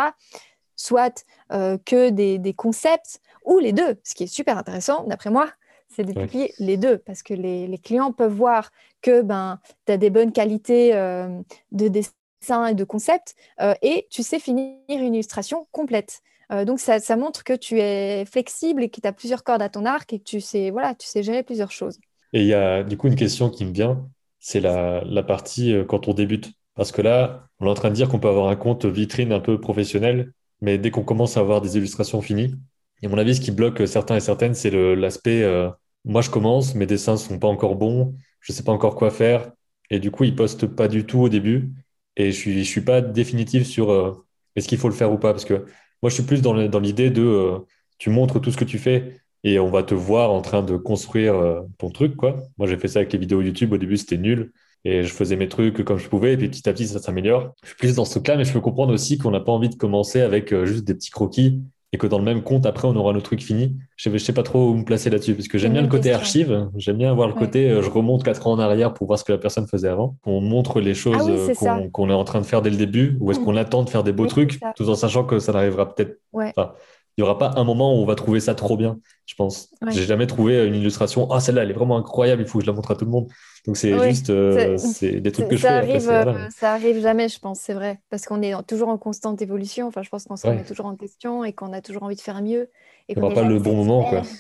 Soit 0.76 1.26
euh, 1.52 1.78
que 1.86 2.10
des, 2.10 2.54
concepts, 2.54 3.22
ou 3.46 3.60
les 3.60 3.74
deux, 3.74 3.96
ce 4.04 4.16
qui 4.16 4.24
est 4.24 4.28
super 4.28 4.58
intéressant, 4.58 5.04
d'après 5.06 5.30
moi, 5.30 5.50
c'est 5.90 6.04
de 6.04 6.14
publier 6.14 6.54
les 6.60 6.78
deux 6.78 6.98
parce 6.98 7.24
que 7.24 7.34
les, 7.34 7.78
clients 7.84 8.12
peuvent 8.12 8.34
voir 8.34 8.72
que 9.02 9.22
ben, 9.22 9.60
tu 9.86 9.92
as 9.92 9.98
des 9.98 10.10
bonnes 10.10 10.32
qualités 10.32 10.96
euh, 10.96 11.42
de 11.72 11.88
dessin 11.88 12.68
et 12.68 12.76
de 12.76 12.84
concept 12.84 13.36
euh, 13.62 13.74
et 13.82 14.08
tu 14.10 14.24
sais 14.24 14.40
finir 14.40 14.78
une 14.90 15.16
illustration 15.16 15.68
complète. 15.72 16.22
Euh, 16.52 16.66
donc 16.66 16.80
ça, 16.80 17.00
montre 17.16 17.44
que 17.44 17.54
tu 17.54 17.80
es 17.80 18.26
flexible 18.26 18.84
et 18.84 18.90
que 18.90 19.02
tu 19.02 19.08
as 19.08 19.14
plusieurs 19.14 19.44
cordes 19.44 19.62
à 19.62 19.70
ton 19.70 19.86
arc 19.86 20.14
et 20.14 20.20
que 20.20 20.24
tu 20.24 20.42
sais, 20.42 20.72
voilà, 20.72 20.96
tu 20.96 21.08
sais 21.08 21.24
gérer 21.24 21.44
plusieurs 21.44 21.72
choses. 21.72 22.00
Et 22.34 22.42
il 22.42 22.48
y 22.48 22.54
a 22.54 22.84
du 22.84 22.98
coup 22.98 23.08
une 23.08 23.16
question 23.16 23.50
qui 23.50 23.66
me 23.66 23.72
vient, 23.72 24.08
c'est 24.40 24.60
la, 24.60 25.04
la 25.04 25.24
partie 25.24 25.74
quand 25.88 26.08
on 26.08 26.14
débute. 26.14 26.52
Parce 26.76 26.92
que 26.92 27.02
là, 27.02 27.48
on 27.60 27.66
est 27.66 27.70
en 27.70 27.74
train 27.74 27.90
de 27.90 27.96
dire 27.96 28.08
qu'on 28.08 28.20
peut 28.20 28.30
avoir 28.30 28.48
un 28.48 28.56
compte 28.56 28.86
vitrine 28.86 29.34
un 29.34 29.40
peu 29.40 29.60
professionnel, 29.60 30.32
mais 30.62 30.78
dès 30.78 30.92
qu'on 30.92 31.04
commence 31.04 31.38
à 31.38 31.42
avoir 31.42 31.62
des 31.62 31.78
illustrations 31.78 32.22
finies, 32.22 32.56
et 33.02 33.08
mon 33.08 33.18
avis, 33.18 33.36
ce 33.36 33.41
qui 33.41 33.52
bloque 33.52 33.88
certains 33.88 34.16
et 34.18 34.20
certaines, 34.20 34.54
c'est 34.54 34.72
l'aspect 34.95 35.43
euh, 35.43 35.70
moi 36.06 36.22
je 36.22 36.30
commence, 36.30 36.76
mes 36.76 36.86
dessins 36.86 37.18
sont 37.18 37.39
pas 37.39 37.47
encore 37.47 37.76
bons, 37.76 38.16
je 38.41 38.52
sais 38.54 38.64
pas 38.64 38.72
encore 38.72 38.95
quoi 38.95 39.10
faire, 39.12 39.52
et 39.89 40.00
du 40.00 40.12
coup 40.12 40.24
ils 40.24 40.36
postent 40.36 40.68
pas 40.68 40.88
du 40.88 41.06
tout 41.06 41.20
au 41.20 41.30
début, 41.30 41.72
et 42.18 42.32
je 42.32 42.38
suis 42.38 42.64
je 42.64 42.70
suis 42.70 42.82
pas 42.82 43.02
définitif 43.02 43.66
sur 43.66 43.91
euh, 43.91 44.14
est-ce 44.56 44.68
qu'il 44.68 44.78
faut 44.78 44.89
le 44.89 44.95
faire 44.95 45.12
ou 45.12 45.18
pas, 45.18 45.32
parce 45.32 45.45
que 45.45 45.66
moi 46.02 46.10
je 46.10 46.16
suis 46.16 46.24
plus 46.24 46.41
dans 46.41 46.54
l'idée 46.54 47.10
de 47.10 47.24
euh, 47.24 47.60
tu 47.97 48.10
montres 48.10 48.41
tout 48.41 48.52
ce 48.52 48.58
que 48.58 48.66
tu 48.66 48.78
fais 48.80 49.22
et 49.43 49.60
on 49.60 49.70
va 49.70 49.84
te 49.84 49.93
voir 49.95 50.32
en 50.32 50.41
train 50.41 50.64
de 50.64 50.76
construire 50.76 51.64
ton 51.78 51.89
truc 51.91 52.16
quoi. 52.18 52.38
Moi 52.58 52.68
j'ai 52.68 52.78
fait 52.78 52.89
ça 52.89 53.00
avec 53.00 53.14
les 53.14 53.20
vidéos 53.20 53.41
YouTube, 53.41 53.72
au 53.74 53.78
début 53.78 53.97
c'était 53.97 54.18
nul. 54.18 54.52
Et 54.86 55.04
je 55.04 55.12
faisais 55.14 55.36
mes 55.36 55.50
trucs 55.50 55.84
comme 55.84 55.97
je 55.97 56.08
pouvais, 56.08 56.34
et 56.34 56.38
puis 56.38 56.47
petit 56.47 56.68
à 56.70 56.74
petit, 56.74 56.88
ça 56.88 57.00
s'améliore. 57.00 57.54
Je 57.64 57.70
suis 57.70 57.78
plus 57.78 57.95
dans 57.95 58.06
ce 58.06 58.12
truc-là, 58.12 58.38
mais 58.38 58.45
je 58.45 58.54
peux 58.54 58.62
comprendre 58.62 58.93
aussi 58.93 59.18
qu'on 59.18 59.32
n'a 59.32 59.41
pas 59.41 59.52
envie 59.52 59.68
de 59.68 59.76
commencer 59.76 60.22
avec 60.22 60.56
juste 60.64 60.86
des 60.86 60.93
petits 60.93 61.12
croquis 61.12 61.62
et 61.92 61.98
que 61.98 62.06
dans 62.06 62.20
le 62.20 62.24
même 62.24 62.44
compte, 62.44 62.66
après, 62.66 62.88
on 62.88 62.96
aura 62.96 63.14
nos 63.14 63.22
trucs 63.22 63.42
finis. 63.42 63.76
Je 63.96 64.10
ne 64.10 64.18
sais 64.18 64.34
pas 64.34 64.44
trop 64.44 64.70
où 64.70 64.76
me 64.76 64.84
placer 64.84 65.10
là-dessus, 65.10 65.34
parce 65.34 65.48
que 65.48 65.58
j'aime 65.58 65.74
bien 65.74 65.82
le 65.82 65.88
côté 65.88 66.14
archive, 66.14 66.70
j'aime 66.76 66.98
bien 66.98 67.14
voir 67.14 67.28
le 67.28 67.34
côté, 67.34 67.70
euh, 67.70 67.82
je 67.82 67.90
remonte 67.90 68.24
quatre 68.24 68.46
ans 68.48 68.52
en 68.52 68.60
arrière 68.60 68.94
pour 68.94 69.08
voir 69.08 69.18
ce 69.18 69.24
que 69.24 69.32
la 69.32 69.38
personne 69.38 69.68
faisait 69.68 69.88
avant. 69.88 70.16
On 70.26 70.40
montre 70.40 70.82
les 70.82 70.94
choses 70.94 71.18
ah 71.20 71.30
euh, 71.30 71.90
qu'on 71.92 72.10
est, 72.10 72.14
en 72.14 72.24
train 72.24 72.42
de 72.42 72.46
faire 72.46 72.62
dès 72.62 72.70
le 72.70 72.78
début, 72.78 73.18
ou 73.20 73.32
est-ce 73.32 73.40
mm. 73.40 73.46
qu'on 73.46 73.56
attend 73.56 73.84
de 73.84 73.90
faire 73.90 74.04
des 74.04 74.12
beaux 74.12 74.28
trucs, 74.28 74.60
tout 74.76 74.88
en 74.90 74.96
sachant 74.96 75.24
que 75.24 75.40
ça 75.40 75.52
n'arrivera 75.52 75.94
peut-être 75.94 76.20
pas 76.56 76.76
n'y 77.22 77.24
aura 77.24 77.38
pas 77.38 77.53
un 77.55 77.63
moment 77.63 77.93
où 77.93 78.01
on 78.01 78.05
va 78.05 78.15
trouver 78.15 78.39
ça 78.39 78.55
trop 78.55 78.78
bien, 78.78 78.99
je 79.26 79.36
pense. 79.36 79.70
J'ai 79.89 80.03
jamais 80.03 80.28
trouvé 80.28 80.65
une 80.65 80.76
illustration, 80.76 81.30
ah, 81.32 81.39
celle-là, 81.39 81.63
elle 81.63 81.72
est 81.72 81.74
vraiment 81.74 81.97
incroyable, 81.97 82.41
il 82.41 82.47
faut 82.47 82.59
que 82.59 82.65
je 82.65 82.70
la 82.70 82.76
montre 82.76 82.91
à 82.91 82.95
tout 82.95 83.05
le 83.05 83.11
monde. 83.11 83.28
Donc, 83.65 83.78
c'est 83.78 83.97
juste 84.09 84.30
euh, 84.30 84.78
c'est 84.78 85.20
des 85.20 85.32
trucs 85.32 85.49
que 85.49 85.57
je 85.57 85.61
fais. 85.61 85.67
Arrive, 85.67 86.09
euh, 86.09 86.47
Ça 86.49 86.74
arrive 86.74 87.01
jamais, 87.01 87.28
je 87.28 87.39
pense, 87.39 87.59
c'est 87.59 87.74
vrai. 87.74 87.99
Parce 88.09 88.26
qu'on 88.26 88.41
est 88.41 88.53
toujours 88.63 88.89
en 88.89 88.97
constante 88.97 89.41
évolution. 89.41 89.88
Enfin, 89.88 90.01
je 90.01 90.09
pense 90.09 90.26
qu'on 90.26 90.38
se 90.38 90.47
remet 90.47 90.63
toujours 90.63 90.86
en 90.86 90.95
question 90.95 91.43
et 91.43 91.53
qu'on 91.53 91.74
a 91.74 91.82
toujours 91.82 92.03
envie 92.03 92.15
de 92.15 92.22
faire 92.22 92.41
mieux. 92.41 92.70
Et 93.09 93.13
il 93.13 93.20
n'y 93.20 93.24
aura 93.24 93.34
pas 93.34 93.43
le 93.43 93.59
bon 93.59 93.76
moment, 93.76 94.03
quoi. 94.03 94.22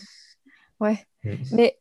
Ouais. 0.79 0.97
Mm. 1.25 1.33
Mais 1.51 1.77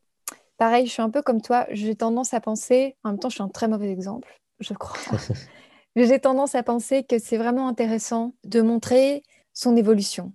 pareil, 0.57 0.85
je 0.85 0.91
suis 0.91 1.01
un 1.01 1.09
peu 1.09 1.21
comme 1.21 1.41
toi. 1.41 1.65
J'ai 1.71 1.95
tendance 1.95 2.33
à 2.33 2.41
penser, 2.41 2.97
en 3.05 3.11
même 3.11 3.19
temps, 3.19 3.29
je 3.29 3.35
suis 3.35 3.43
un 3.43 3.47
très 3.47 3.69
mauvais 3.69 3.89
exemple, 3.89 4.41
je 4.59 4.73
crois. 4.73 4.99
J'ai 5.95 6.19
tendance 6.19 6.53
à 6.55 6.63
penser 6.63 7.03
que 7.03 7.17
c'est 7.17 7.37
vraiment 7.37 7.67
intéressant 7.67 8.33
de 8.43 8.61
montrer 8.61 9.23
son 9.53 9.75
évolution 9.75 10.33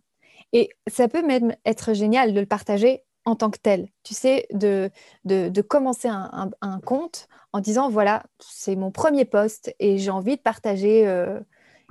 et 0.55 0.71
ça 0.87 1.09
peut 1.09 1.27
même 1.27 1.55
être 1.67 1.93
génial 1.93 2.33
de 2.33 2.41
le 2.41 2.47
partager 2.47 3.03
en 3.25 3.35
tant 3.35 3.51
que 3.51 3.59
tel. 3.59 3.89
Tu 4.05 4.15
sais, 4.15 4.47
de, 4.53 4.89
de, 5.25 5.61
commencer 5.61 6.09
un, 6.09 6.81
compte 6.85 7.27
en 7.53 7.61
disant, 7.61 7.91
voilà, 7.91 8.23
c'est 8.39 8.77
mon 8.77 8.91
premier 8.91 9.25
poste 9.25 9.75
et 9.81 9.99
j'ai 9.99 10.11
envie 10.11 10.37
de 10.37 10.41
partager 10.43 11.09
euh, 11.09 11.41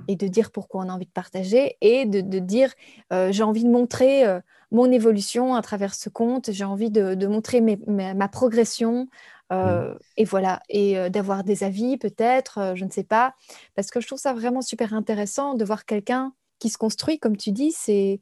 et 0.08 0.16
de 0.16 0.26
dire 0.28 0.50
pourquoi 0.50 0.84
on 0.84 0.88
a 0.88 0.92
envie 0.92 1.06
de 1.06 1.10
partager 1.10 1.76
et 1.82 2.06
de, 2.06 2.38
dire, 2.38 2.72
euh, 3.12 3.32
j'ai 3.32 3.42
envie 3.42 3.64
de 3.64 3.70
montrer 3.70 4.26
euh, 4.26 4.40
mon 4.70 4.90
évolution 4.90 5.54
à 5.54 5.60
travers 5.60 5.94
ce 5.94 6.08
compte, 6.08 6.50
j'ai 6.50 6.64
envie 6.64 6.90
de, 6.90 7.26
montrer 7.26 7.60
ma, 7.60 8.28
progression. 8.28 9.08
Mmh. 9.50 9.98
Et 10.16 10.24
voilà, 10.24 10.62
et 10.68 11.10
d'avoir 11.10 11.44
des 11.44 11.62
avis 11.62 11.96
peut-être, 11.96 12.72
je 12.74 12.84
ne 12.84 12.90
sais 12.90 13.04
pas, 13.04 13.34
parce 13.76 13.90
que 13.90 14.00
je 14.00 14.06
trouve 14.06 14.18
ça 14.18 14.32
vraiment 14.32 14.62
super 14.62 14.94
intéressant 14.94 15.54
de 15.54 15.64
voir 15.64 15.84
quelqu'un 15.84 16.32
qui 16.58 16.70
se 16.70 16.78
construit, 16.78 17.20
comme 17.20 17.36
tu 17.36 17.52
dis, 17.52 17.70
c'est, 17.70 18.20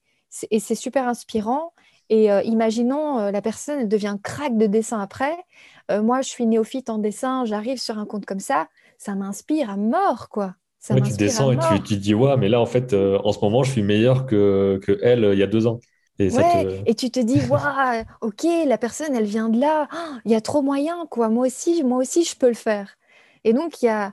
et 0.51 0.61
c'est 0.61 0.75
super 0.75 1.09
inspirant. 1.09 1.73
Et 2.09 2.31
euh, 2.31 2.43
imaginons, 2.43 3.19
euh, 3.19 3.31
la 3.31 3.41
personne 3.41 3.81
elle 3.81 3.89
devient 3.89 4.17
crack 4.23 4.57
de 4.57 4.67
dessin 4.67 5.01
après. 5.01 5.35
Euh, 5.91 6.03
moi, 6.03 6.21
je 6.21 6.29
suis 6.29 6.47
néophyte 6.47 6.91
en 6.91 6.99
dessin, 6.99 7.45
j'arrive 7.45 7.79
sur 7.79 7.99
un 7.99 8.07
compte 8.07 8.27
comme 8.27 8.41
ça, 8.41 8.69
ça 8.99 9.15
m'inspire 9.15 9.71
à 9.71 9.77
mort, 9.77 10.29
quoi. 10.29 10.55
Ça 10.79 11.01
tu 11.01 11.13
descends 11.13 11.53
et 11.53 11.59
tu, 11.59 11.83
tu, 11.83 11.97
dis, 11.97 12.13
ouais, 12.13 12.37
mais 12.37 12.49
là, 12.49 12.61
en 12.61 12.67
fait, 12.67 12.93
en 12.93 13.33
ce 13.33 13.39
moment, 13.41 13.63
je 13.63 13.71
suis 13.71 13.85
meilleur 13.85 14.27
que, 14.27 14.81
que 14.83 14.99
elle 15.01 15.31
il 15.33 15.39
y 15.39 15.43
a 15.45 15.47
deux 15.47 15.69
ans. 15.69 15.79
Et, 16.19 16.29
et 16.87 16.95
tu 16.95 17.11
te 17.11 17.21
dis, 17.21 17.41
waouh, 17.49 18.05
ok, 18.21 18.47
la 18.67 18.79
personne, 18.79 19.15
elle 19.15 19.25
vient 19.25 19.49
de 19.49 19.61
là, 19.61 19.89
oh, 19.93 20.17
il 20.25 20.33
y 20.33 20.35
a 20.35 20.41
trop 20.41 20.61
moyen, 20.61 21.07
quoi. 21.09 21.29
Moi 21.29 21.47
aussi, 21.47 21.85
moi 21.85 21.99
aussi, 21.99 22.25
je 22.25 22.37
peux 22.37 22.49
le 22.49 22.55
faire. 22.55 22.97
Et 23.45 23.53
donc, 23.53 23.81
il 23.81 23.87
y 23.87 23.89
a, 23.89 24.13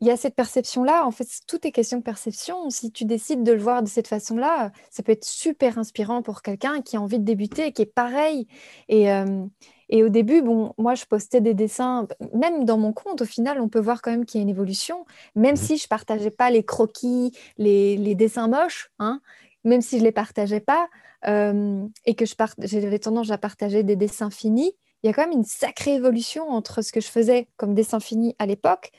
il 0.00 0.06
y 0.06 0.10
a 0.10 0.16
cette 0.16 0.34
perception-là. 0.34 1.06
En 1.06 1.10
fait, 1.10 1.26
tout 1.46 1.66
est 1.66 1.72
question 1.72 1.98
de 1.98 2.02
perception. 2.02 2.70
Si 2.70 2.90
tu 2.90 3.04
décides 3.04 3.42
de 3.42 3.52
le 3.52 3.60
voir 3.60 3.82
de 3.82 3.88
cette 3.88 4.08
façon-là, 4.08 4.72
ça 4.90 5.02
peut 5.02 5.12
être 5.12 5.24
super 5.24 5.78
inspirant 5.78 6.22
pour 6.22 6.42
quelqu'un 6.42 6.80
qui 6.80 6.96
a 6.96 7.00
envie 7.00 7.18
de 7.18 7.24
débuter, 7.24 7.72
qui 7.72 7.82
est 7.82 7.86
pareil. 7.94 8.46
Et, 8.88 9.12
euh, 9.12 9.44
et 9.90 10.02
au 10.02 10.08
début, 10.08 10.40
bon, 10.40 10.72
moi, 10.78 10.94
je 10.94 11.04
postais 11.04 11.40
des 11.40 11.52
dessins, 11.52 12.08
même 12.32 12.64
dans 12.64 12.78
mon 12.78 12.92
compte, 12.92 13.20
au 13.20 13.26
final, 13.26 13.60
on 13.60 13.68
peut 13.68 13.80
voir 13.80 14.00
quand 14.00 14.10
même 14.10 14.24
qu'il 14.24 14.40
y 14.40 14.42
a 14.42 14.44
une 14.44 14.48
évolution, 14.48 15.04
même 15.34 15.54
mmh 15.54 15.56
si 15.56 15.76
je 15.76 15.88
partageais 15.88 16.30
pas 16.30 16.50
les 16.50 16.64
croquis, 16.64 17.32
les, 17.58 17.96
les 17.96 18.14
dessins 18.14 18.48
moches, 18.48 18.90
hein, 19.00 19.20
même 19.64 19.82
si 19.82 19.98
je 19.98 20.04
les 20.04 20.12
partageais 20.12 20.60
pas, 20.60 20.88
euh, 21.26 21.86
et 22.06 22.14
que 22.14 22.24
j'avais 22.62 22.98
tendance 22.98 23.30
à 23.30 23.36
partager 23.36 23.82
des 23.82 23.96
dessins 23.96 24.30
finis, 24.30 24.72
il 25.02 25.06
y 25.06 25.10
a 25.10 25.12
quand 25.12 25.22
même 25.22 25.36
une 25.36 25.44
sacrée 25.44 25.94
évolution 25.94 26.48
entre 26.48 26.82
ce 26.82 26.92
que 26.92 27.00
je 27.00 27.08
faisais 27.08 27.48
comme 27.56 27.74
dessin 27.74 28.00
fini 28.00 28.34
à 28.38 28.46
l'époque 28.46 28.92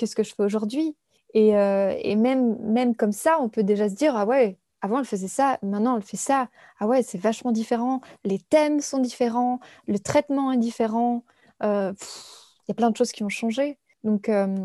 qu'est-ce 0.00 0.16
que 0.16 0.22
je 0.22 0.34
fais 0.34 0.42
aujourd'hui? 0.42 0.96
Et, 1.34 1.56
euh, 1.56 1.94
et, 1.98 2.16
même, 2.16 2.56
même 2.60 2.96
comme 2.96 3.12
ça, 3.12 3.38
on 3.40 3.50
peut 3.50 3.62
déjà 3.62 3.88
se 3.88 3.94
dire, 3.94 4.16
ah 4.16 4.24
ouais, 4.24 4.58
avant 4.80 4.98
elle 4.98 5.04
faisait 5.04 5.28
ça, 5.28 5.58
maintenant 5.62 5.96
elle 5.96 6.02
fait 6.02 6.16
ça. 6.16 6.48
Ah 6.78 6.86
ouais, 6.86 7.02
c'est 7.02 7.18
vachement 7.18 7.52
différent. 7.52 8.00
Les 8.24 8.38
thèmes 8.38 8.80
sont 8.80 8.98
différents, 8.98 9.60
le 9.86 9.98
traitement 9.98 10.52
est 10.52 10.56
différent. 10.56 11.22
Euh, 11.62 11.92
il 12.66 12.70
y 12.70 12.72
a 12.72 12.74
plein 12.74 12.90
de 12.90 12.96
choses 12.96 13.12
qui 13.12 13.22
ont 13.22 13.28
changé. 13.28 13.78
Donc, 14.02 14.30
euh, 14.30 14.56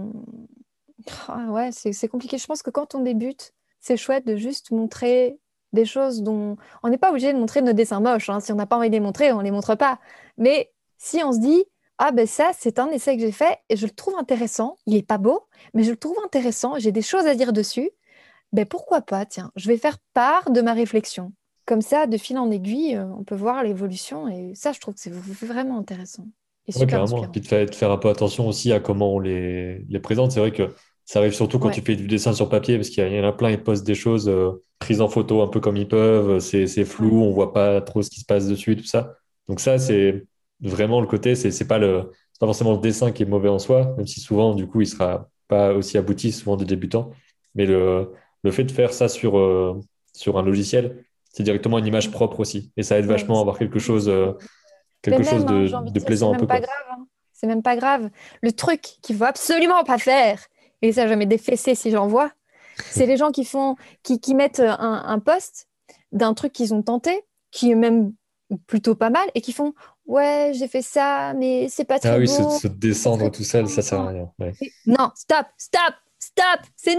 ah 1.28 1.48
ouais, 1.50 1.72
c'est 1.72 2.08
compliqué. 2.08 2.38
Je 2.38 2.46
pense 2.46 2.64
que 2.64 2.70
quand 2.70 2.96
on 2.96 3.02
débute, 3.02 3.54
c'est 3.82 3.98
chouette 3.98 4.26
de 4.26 4.38
juste 4.38 4.72
montrer 4.72 5.38
des 5.74 5.86
choses 5.86 6.24
dont 6.24 6.56
on 6.82 6.90
n'est 6.90 6.98
pas 6.98 7.10
obligé 7.10 7.34
de 7.34 7.38
montrer 7.38 7.62
nos 7.62 7.74
dessins 7.74 8.00
moches. 8.00 8.30
Hein. 8.30 8.40
Si 8.40 8.54
on 8.54 8.56
n'a 8.56 8.66
pas 8.66 8.78
envie 8.78 8.90
de 8.90 8.96
les 8.96 9.02
montrer, 9.02 9.34
on 9.34 9.40
ne 9.40 9.44
les 9.44 9.52
montre 9.52 9.76
pas. 9.76 10.00
Mais 10.38 10.72
si 10.98 11.22
on 11.24 11.34
se 11.34 11.40
dit, 11.40 11.66
ah 11.98 12.12
ben 12.12 12.28
ça, 12.28 12.52
c'est 12.58 12.80
un 12.80 12.90
essai 12.90 13.16
que 13.16 13.22
j'ai 13.22 13.32
fait 13.32 13.58
et 13.70 13.78
je 13.78 13.86
le 13.86 13.92
trouve 13.92 14.16
intéressant. 14.18 14.78
Il 14.86 14.96
n'est 14.96 15.04
pas 15.04 15.18
beau, 15.18 15.42
mais 15.74 15.84
je 15.84 15.92
le 15.92 15.98
trouve 15.98 16.18
intéressant. 16.26 16.78
J'ai 16.78 16.92
des 16.92 17.02
choses 17.02 17.26
à 17.26 17.36
dire 17.36 17.54
dessus. 17.54 17.90
Ben 18.52 18.66
pourquoi 18.66 19.02
pas, 19.02 19.26
tiens, 19.26 19.52
je 19.56 19.68
vais 19.68 19.78
faire 19.78 19.98
part 20.14 20.52
de 20.52 20.62
ma 20.62 20.74
réflexion. 20.74 21.34
Comme 21.66 21.82
ça, 21.82 22.06
de 22.06 22.18
fil 22.18 22.38
en 22.38 22.52
aiguille, 22.52 22.96
euh, 22.96 23.06
on 23.18 23.24
peut 23.24 23.36
voir 23.36 23.64
l'évolution 23.64 24.28
et 24.28 24.54
ça, 24.56 24.72
je 24.72 24.80
trouve 24.80 24.94
que 24.94 25.00
c'est 25.00 25.12
vraiment 25.12 25.80
intéressant. 25.80 26.26
Et 26.68 26.72
super 26.72 27.06
carrément. 27.06 27.28
Puis 27.28 27.42
de 27.42 27.48
faire, 27.48 27.92
un 27.92 27.98
peu 27.98 28.10
attention 28.10 28.48
aussi 28.48 28.72
à 28.72 28.80
comment 28.80 29.16
on 29.16 29.20
les, 29.20 29.86
les 29.90 30.00
présente. 30.00 30.32
C'est 30.32 30.40
vrai 30.40 30.52
que 30.52 30.74
ça 31.06 31.20
arrive 31.20 31.34
surtout 31.34 31.60
quand 31.60 31.70
tu 31.70 31.82
fais 31.82 31.96
du 31.96 32.08
dessin 32.08 32.34
sur 32.34 32.50
papier, 32.50 32.78
parce 32.78 32.90
qu'il 32.90 33.08
y, 33.08 33.20
en 33.20 33.28
a 33.28 33.32
plein, 33.32 33.52
ils 33.52 33.62
postent 33.62 33.86
des 33.86 33.96
choses 33.96 34.28
euh, 34.28 34.64
prises 34.80 35.02
en 35.02 35.08
photo 35.08 35.42
un 35.42 35.48
peu 35.48 35.60
comme 35.60 35.78
ils 35.78 35.88
peuvent, 35.88 36.40
c'est 36.40 36.86
flou, 36.86 37.22
on 37.24 37.32
voit 37.32 37.54
pas 37.54 37.80
trop 37.82 38.02
ce 38.02 38.10
qui 38.10 38.20
se 38.20 38.26
passe 38.26 38.48
dessus 38.48 38.76
tout 38.76 38.86
ça. 38.86 39.14
Donc 39.48 39.60
ça, 39.60 39.78
c'est 39.78 40.26
vraiment 40.66 41.02
le 41.02 41.08
côté, 41.08 41.36
c'est 41.36 41.52
c'est 41.52 41.68
pas 41.68 41.78
le 41.78 42.12
pas 42.40 42.48
forcément 42.48 42.74
le 42.74 42.80
dessin 42.80 43.12
qui 43.12 43.24
est 43.24 43.26
mauvais 43.26 43.50
en 43.50 43.60
soi, 43.60 43.94
même 43.98 44.08
si 44.08 44.20
souvent 44.20 44.56
du 44.56 44.68
coup 44.68 44.82
il 44.82 44.88
sera 44.88 45.30
pas 45.48 45.74
aussi 45.74 45.98
abouti 45.98 46.32
souvent 46.32 46.58
des 46.58 46.66
débutants, 46.66 47.12
mais 47.54 47.66
le, 47.66 48.12
le 48.44 48.52
fait 48.52 48.64
de 48.64 48.72
faire 48.72 48.94
ça 48.94 49.08
sur 49.08 49.38
euh, 49.38 49.80
sur 50.14 50.38
un 50.38 50.44
logiciel, 50.44 51.06
c'est 51.32 51.44
directement 51.44 51.78
une 51.78 51.86
image 51.86 52.12
propre 52.12 52.40
aussi, 52.40 52.72
et 52.78 52.84
ça 52.84 52.98
aide 52.98 53.06
vachement 53.06 53.38
à 53.38 53.42
avoir 53.42 53.58
quelque 53.58 53.80
chose 53.80 54.10
euh, 54.10 54.34
quelque 55.02 55.24
chose 55.24 55.46
de, 55.46 55.74
hein, 55.74 55.84
de, 55.84 56.00
plaisant 56.00 56.34
un 56.34 56.38
peu. 56.38 56.48
Hein. 56.50 57.06
C'est 57.32 57.48
même 57.48 57.64
pas 57.64 57.76
grave. 57.76 58.10
Le 58.42 58.52
truc 58.52 58.82
qu'il 59.02 59.16
faut 59.16 59.26
absolument 59.26 59.84
pas 59.84 59.98
faire, 59.98 60.40
et 60.82 60.92
ça 60.92 61.08
jamais 61.08 61.26
défaissé 61.26 61.76
si 61.76 61.92
j'en 61.92 62.08
vois, 62.08 62.32
c'est 62.78 63.06
les 63.06 63.18
gens 63.18 63.32
qui 63.32 63.46
font 63.46 63.76
qui, 64.04 64.20
qui 64.20 64.36
mettent 64.36 64.62
un, 64.62 65.04
un 65.06 65.20
post 65.20 65.68
d'un 66.12 66.34
truc 66.34 66.54
qu'ils 66.54 66.74
ont 66.74 66.82
tenté, 66.82 67.24
qui 67.52 67.72
est 67.72 67.76
même 67.76 68.14
plutôt 68.68 68.96
pas 68.96 69.10
mal, 69.10 69.28
et 69.36 69.42
qui 69.42 69.54
font 69.54 69.74
ouais, 70.06 70.52
j'ai 70.54 70.68
fait 70.68 70.82
ça, 70.82 71.34
mais 71.34 71.68
c'est 71.70 71.86
pas 71.86 72.00
très 72.00 72.10
Ah 72.10 72.18
oui, 72.18 72.28
Se, 72.28 72.68
descendre 72.68 73.30
tout 73.32 73.44
seul, 73.44 73.68
ça 73.68 73.82
sert 73.82 74.00
à 74.00 74.10
rien. 74.10 74.32
Non, 74.86 75.12
stop, 75.16 75.46
stop, 75.58 75.94
stop, 76.20 76.60
c'est 76.76 76.98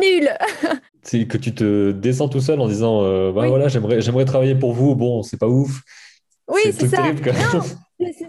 nul. 0.00 0.30
c'est 1.02 1.26
que 1.26 1.38
tu 1.38 1.54
te 1.54 1.92
descends 1.92 2.28
tout 2.28 2.40
seul 2.40 2.60
en 2.60 2.68
disant, 2.68 3.02
euh, 3.02 3.32
bah, 3.32 3.46
voilà, 3.48 3.68
j'aimerais, 3.68 4.00
j'aimerais 4.00 4.24
travailler 4.24 4.54
pour 4.54 4.72
vous. 4.72 4.94
Bon, 4.94 5.22
c'est 5.22 5.38
pas 5.38 5.48
ouf. 5.48 5.82
Oui, 6.48 6.62
c'est 6.64 6.88
ça. 6.88 7.02
non, 7.02 7.62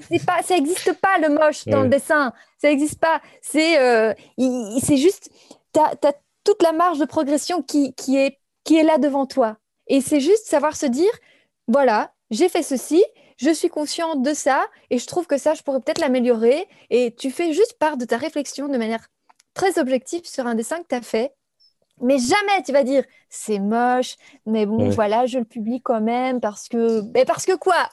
c'est 0.09 0.25
pas, 0.25 0.41
ça 0.43 0.55
n'existe 0.55 0.93
pas 0.93 1.17
le 1.19 1.29
moche 1.29 1.65
dans 1.65 1.83
le 1.83 1.89
dessin. 1.89 2.33
Ça 2.61 2.69
n'existe 2.69 2.99
pas. 2.99 3.21
C'est, 3.41 3.79
euh, 3.79 4.13
c'est 4.81 4.97
juste, 4.97 5.29
tu 5.73 5.79
as, 5.79 6.13
toute 6.43 6.61
la 6.63 6.71
marge 6.71 6.99
de 6.99 7.05
progression 7.05 7.61
qui, 7.61 7.93
qui, 7.93 8.17
est, 8.17 8.39
qui 8.63 8.77
est 8.77 8.83
là 8.83 8.97
devant 8.97 9.25
toi. 9.25 9.57
Et 9.87 10.01
c'est 10.01 10.19
juste 10.19 10.45
savoir 10.47 10.75
se 10.75 10.85
dire, 10.85 11.11
voilà, 11.67 12.13
j'ai 12.31 12.49
fait 12.49 12.63
ceci, 12.63 13.03
je 13.39 13.51
suis 13.51 13.69
consciente 13.69 14.21
de 14.21 14.33
ça 14.33 14.67
et 14.89 14.97
je 14.99 15.07
trouve 15.07 15.25
que 15.27 15.37
ça, 15.37 15.53
je 15.53 15.63
pourrais 15.63 15.79
peut-être 15.79 15.99
l'améliorer. 15.99 16.67
Et 16.89 17.15
tu 17.15 17.31
fais 17.31 17.53
juste 17.53 17.77
part 17.79 17.97
de 17.97 18.05
ta 18.05 18.17
réflexion 18.17 18.67
de 18.67 18.77
manière 18.77 19.07
très 19.53 19.79
objective 19.79 20.25
sur 20.25 20.45
un 20.45 20.55
dessin 20.55 20.79
que 20.81 20.87
tu 20.89 20.95
as 20.95 21.01
fait. 21.01 21.33
Mais 22.01 22.17
jamais 22.17 22.63
tu 22.65 22.71
vas 22.71 22.83
dire 22.83 23.03
c'est 23.29 23.59
moche, 23.59 24.15
mais 24.45 24.65
bon 24.65 24.89
voilà, 24.89 25.27
je 25.27 25.37
le 25.37 25.45
publie 25.45 25.81
quand 25.81 26.01
même 26.01 26.39
parce 26.39 26.67
que, 26.67 27.01
mais 27.13 27.25
parce 27.25 27.45
que 27.45 27.55
quoi? 27.55 27.89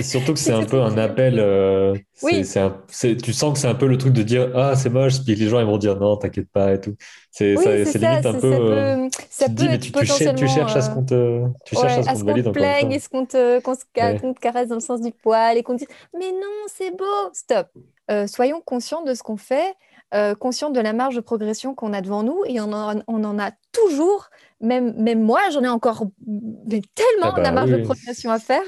Surtout 0.00 0.32
que 0.32 0.38
c'est 0.40 0.52
un 0.52 0.64
peu 0.64 0.80
un 0.80 0.98
appel. 0.98 1.38
Euh, 1.38 1.94
oui. 2.22 2.42
tu 2.42 3.32
sens 3.32 3.52
que 3.52 3.58
c'est 3.58 3.68
un 3.68 3.74
peu 3.74 3.86
le 3.86 3.98
truc 3.98 4.12
de 4.12 4.22
dire 4.22 4.50
ah 4.56 4.74
c'est 4.74 4.90
moche, 4.90 5.22
puis 5.24 5.36
les 5.36 5.48
gens 5.48 5.60
ils 5.60 5.66
vont 5.66 5.78
dire 5.78 5.96
non 5.96 6.16
t'inquiète 6.16 6.50
pas 6.50 6.74
et 6.74 6.80
tout. 6.80 6.96
C'est 7.30 7.54
limite 7.54 8.26
un 8.26 8.34
peu. 8.34 8.52
Euh, 8.52 9.08
ça 9.30 9.46
peut, 9.48 9.78
tu, 9.78 9.92
tu, 9.92 10.48
cherches 10.48 10.74
à 10.74 10.80
ce 10.82 10.90
qu'on 10.90 11.04
te, 11.04 11.44
tu 11.64 11.76
cherches 11.76 12.06
à 12.08 12.14
ce 12.16 12.24
qu'on 12.24 12.34
te 12.34 12.48
plaigne, 12.50 12.90
et 12.90 12.98
ce 12.98 13.08
qu'on 13.08 13.26
te, 13.26 13.60
te, 13.60 14.40
caresse 14.40 14.68
dans 14.68 14.74
le 14.74 14.80
sens 14.80 15.00
du 15.00 15.12
poil 15.12 15.56
et 15.56 15.62
qu'on 15.62 15.74
dise 15.74 15.88
mais 16.18 16.32
non 16.32 16.66
c'est 16.66 16.90
beau, 16.96 17.04
stop. 17.32 17.68
Euh, 18.10 18.26
soyons 18.26 18.60
conscients 18.60 19.04
de 19.04 19.14
ce 19.14 19.22
qu'on 19.22 19.36
fait 19.36 19.74
euh, 20.12 20.34
consciente 20.34 20.72
de 20.72 20.80
la 20.80 20.92
marge 20.92 21.14
de 21.14 21.20
progression 21.20 21.74
qu'on 21.74 21.92
a 21.92 22.00
devant 22.00 22.24
nous 22.24 22.42
et 22.46 22.60
on 22.60 22.72
en, 22.72 23.00
on 23.06 23.22
en 23.22 23.38
a 23.38 23.52
toujours, 23.70 24.28
même, 24.60 24.92
même 25.00 25.22
moi, 25.22 25.40
j'en 25.52 25.62
ai 25.62 25.68
encore 25.68 26.04
tellement 26.26 27.32
ah 27.34 27.40
la 27.40 27.50
bah 27.50 27.52
marge 27.52 27.70
de 27.70 27.82
progression 27.82 28.32
à 28.32 28.40
faire. 28.40 28.64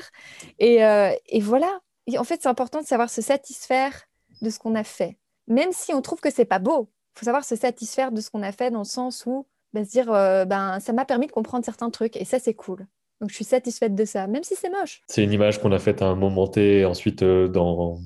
Et, 0.61 0.85
euh, 0.85 1.11
et 1.27 1.41
voilà. 1.41 1.81
Et 2.07 2.17
en 2.17 2.25
fait, 2.25 2.41
c'est 2.43 2.49
important 2.49 2.81
de 2.81 2.87
savoir 2.87 3.11
se 3.11 3.23
satisfaire 3.23 4.05
de 4.41 4.51
ce 4.51 4.61
qu'on 4.61 4.77
a 4.77 4.85
fait. 4.85 5.19
Même 5.49 5.71
si 5.73 5.93
on 5.93 6.01
trouve 6.01 6.21
que 6.21 6.31
c'est 6.31 6.45
pas 6.45 6.61
beau, 6.61 6.91
il 7.17 7.19
faut 7.19 7.25
savoir 7.25 7.45
se 7.45 7.57
satisfaire 7.57 8.13
de 8.13 8.21
ce 8.21 8.31
qu'on 8.31 8.43
a 8.43 8.53
fait 8.53 8.71
dans 8.71 8.81
le 8.81 8.85
sens 8.85 9.25
où 9.27 9.47
bah, 9.73 9.85
se 9.85 9.91
dire 9.91 10.13
euh, 10.13 10.45
ben, 10.45 10.79
ça 10.79 10.93
m'a 10.93 11.05
permis 11.05 11.27
de 11.27 11.33
comprendre 11.33 11.65
certains 11.65 11.91
trucs 11.91 12.17
et 12.17 12.25
ça, 12.25 12.39
c'est 12.39 12.55
cool. 12.55 12.87
Donc, 13.21 13.31
je 13.31 13.35
suis 13.35 13.45
satisfaite 13.45 13.97
de 13.97 14.05
ça, 14.05 14.29
même 14.29 14.45
si 14.45 14.55
c'est 14.55 14.71
moche. 14.71 15.03
C'est 15.09 15.25
une 15.25 15.33
image 15.33 15.61
qu'on 15.61 15.73
a 15.73 15.79
faite 15.81 16.03
à 16.03 16.07
un 16.07 16.17
moment 16.17 16.47
T, 16.47 16.85
ensuite 16.85 17.25
dans, 17.25 17.99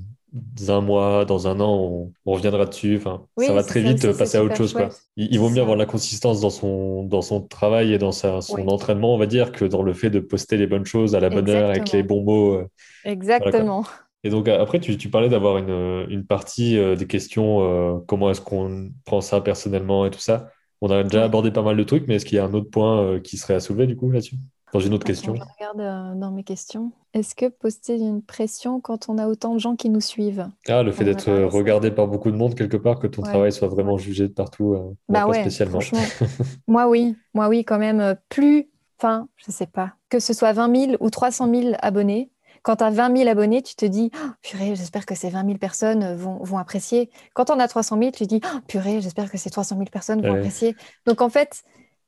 un 0.69 0.81
mois, 0.81 1.25
dans 1.25 1.49
un 1.49 1.61
an, 1.61 2.13
on, 2.25 2.33
reviendra 2.33 2.67
dessus. 2.67 2.97
Enfin, 2.97 3.23
ça 3.39 3.53
va 3.53 3.63
très 3.63 3.81
vite 3.81 4.17
passer 4.17 4.39
à 4.39 4.45
autre 4.45 4.57
chose. 4.57 4.73
Quoi. 4.73 4.89
Il, 5.17 5.39
vaut 5.39 5.49
mieux 5.49 5.61
avoir 5.61 5.77
la 5.77 5.87
consistance 5.87 6.41
dans 6.41 6.51
son, 6.51 7.05
dans 7.05 7.23
son 7.23 7.41
travail 7.41 7.93
et 7.93 7.99
dans 7.99 8.13
sa, 8.13 8.41
son 8.41 8.69
entraînement, 8.69 9.15
on 9.15 9.19
va 9.19 9.27
dire, 9.27 9.53
que 9.53 9.65
dans 9.65 9.83
le 9.83 9.93
fait 9.93 10.11
de 10.11 10.21
poster 10.21 10.57
les 10.57 10.67
bonnes 10.67 10.87
choses 10.87 11.15
à 11.15 11.21
la 11.21 11.31
bonne 11.31 11.49
heure 11.49 11.71
avec 11.71 11.93
les 11.93 12.03
bons 12.03 12.23
mots. 12.23 12.55
Euh, 12.55 12.69
Exactement. 13.05 13.85
et 14.25 14.31
donc 14.31 14.49
après, 14.49 14.81
tu, 14.81 14.97
tu 14.97 15.09
parlais 15.09 15.29
d'avoir 15.29 15.59
une, 15.59 16.07
une, 16.11 16.25
partie 16.25 16.79
euh, 16.79 16.97
des 16.97 17.07
questions, 17.07 17.61
euh, 17.63 17.99
comment 18.07 18.31
est-ce 18.31 18.41
qu'on 18.41 18.91
prend 19.05 19.21
ça 19.21 19.41
personnellement 19.41 20.07
et 20.07 20.11
tout 20.11 20.21
ça. 20.21 20.51
On 20.81 20.91
a 20.91 21.03
déjà 21.03 21.25
abordé 21.25 21.51
pas 21.51 21.63
mal 21.63 21.77
de 21.77 21.85
trucs, 21.85 22.07
mais 22.07 22.17
est-ce 22.17 22.27
qu'il 22.27 22.37
y 22.37 22.39
a 22.39 22.45
un 22.45 22.53
autre 22.53 22.71
point 22.71 23.19
qui 23.21 23.39
serait 23.39 23.55
à 23.55 23.61
soulever 23.61 23.87
du 23.87 23.97
coup 23.97 24.11
là-dessus? 24.11 24.37
Dans 24.73 24.81
une 24.81 24.95
autre 24.95 25.07
question. 25.07 25.35
Je 25.35 25.43
regarde 25.43 25.81
euh, 25.81 26.15
dans 26.15 26.31
mes 26.31 26.43
questions. 26.43 26.93
Est-ce 27.15 27.35
que 27.35 27.47
poster 27.47 27.97
une 27.97 28.23
pression 28.23 28.81
quand 28.81 29.09
on 29.09 29.19
a 29.19 29.27
autant 29.27 29.55
de 29.55 29.59
gens 29.59 29.77
qui 29.77 29.89
nous 29.89 30.01
suivent? 30.01 30.49
Ah, 30.69 30.83
le 30.83 30.93
fait 30.93 31.05
d'être 31.05 31.31
regardé 31.31 31.91
par 31.91 32.09
beaucoup 32.09 32.31
de 32.31 32.37
monde 32.37 32.55
quelque 32.55 32.77
part, 32.77 32.99
que 32.99 33.07
ton 33.07 33.23
travail 33.23 33.53
soit 33.53 33.69
vraiment 33.69 33.97
jugé 33.97 34.29
de 34.29 34.33
partout, 34.33 34.75
euh, 34.75 34.95
bah 35.09 35.27
ouais, 35.27 35.41
spécialement. 35.41 35.79
moi 36.67 36.89
oui, 36.89 37.17
moi 37.33 37.49
oui 37.49 37.65
quand 37.65 37.79
même. 37.79 38.01
Euh, 38.01 38.15
plus, 38.29 38.69
enfin, 38.99 39.29
je 39.37 39.51
sais 39.51 39.67
pas, 39.67 39.95
que 40.11 40.19
ce 40.19 40.33
soit 40.33 40.53
20 40.53 40.77
000 40.77 40.97
ou 41.01 41.11
300 41.11 41.53
000 41.53 41.75
abonnés, 41.81 42.31
quand 42.63 42.77
tu 42.77 42.85
as 42.85 42.91
20 42.91 43.17
000 43.17 43.31
abonnés, 43.31 43.63
tu 43.63 43.77
te 43.77 43.87
dis 43.87 44.11
oh, 44.15 44.31
purée, 44.43 44.75
j'espère 44.75 45.07
que 45.07 45.15
ces 45.15 45.31
20 45.31 45.47
000 45.47 45.59
personnes 45.59 46.17
vont, 46.17 46.43
vont, 46.43 46.59
apprécier. 46.59 47.11
Quand 47.33 47.49
on 47.51 47.61
a 47.61 47.69
300 47.69 47.97
000, 47.97 48.11
tu 48.11 48.25
te 48.25 48.29
dis 48.29 48.41
oh, 48.45 48.59
purée, 48.67 49.01
j'espère 49.01 49.31
que 49.31 49.39
ces 49.39 49.51
300 49.51 49.77
000 49.77 49.87
personnes 49.91 50.21
vont 50.21 50.35
apprécier. 50.35 50.75
Donc 51.07 51.21
en 51.21 51.29
fait, 51.29 51.63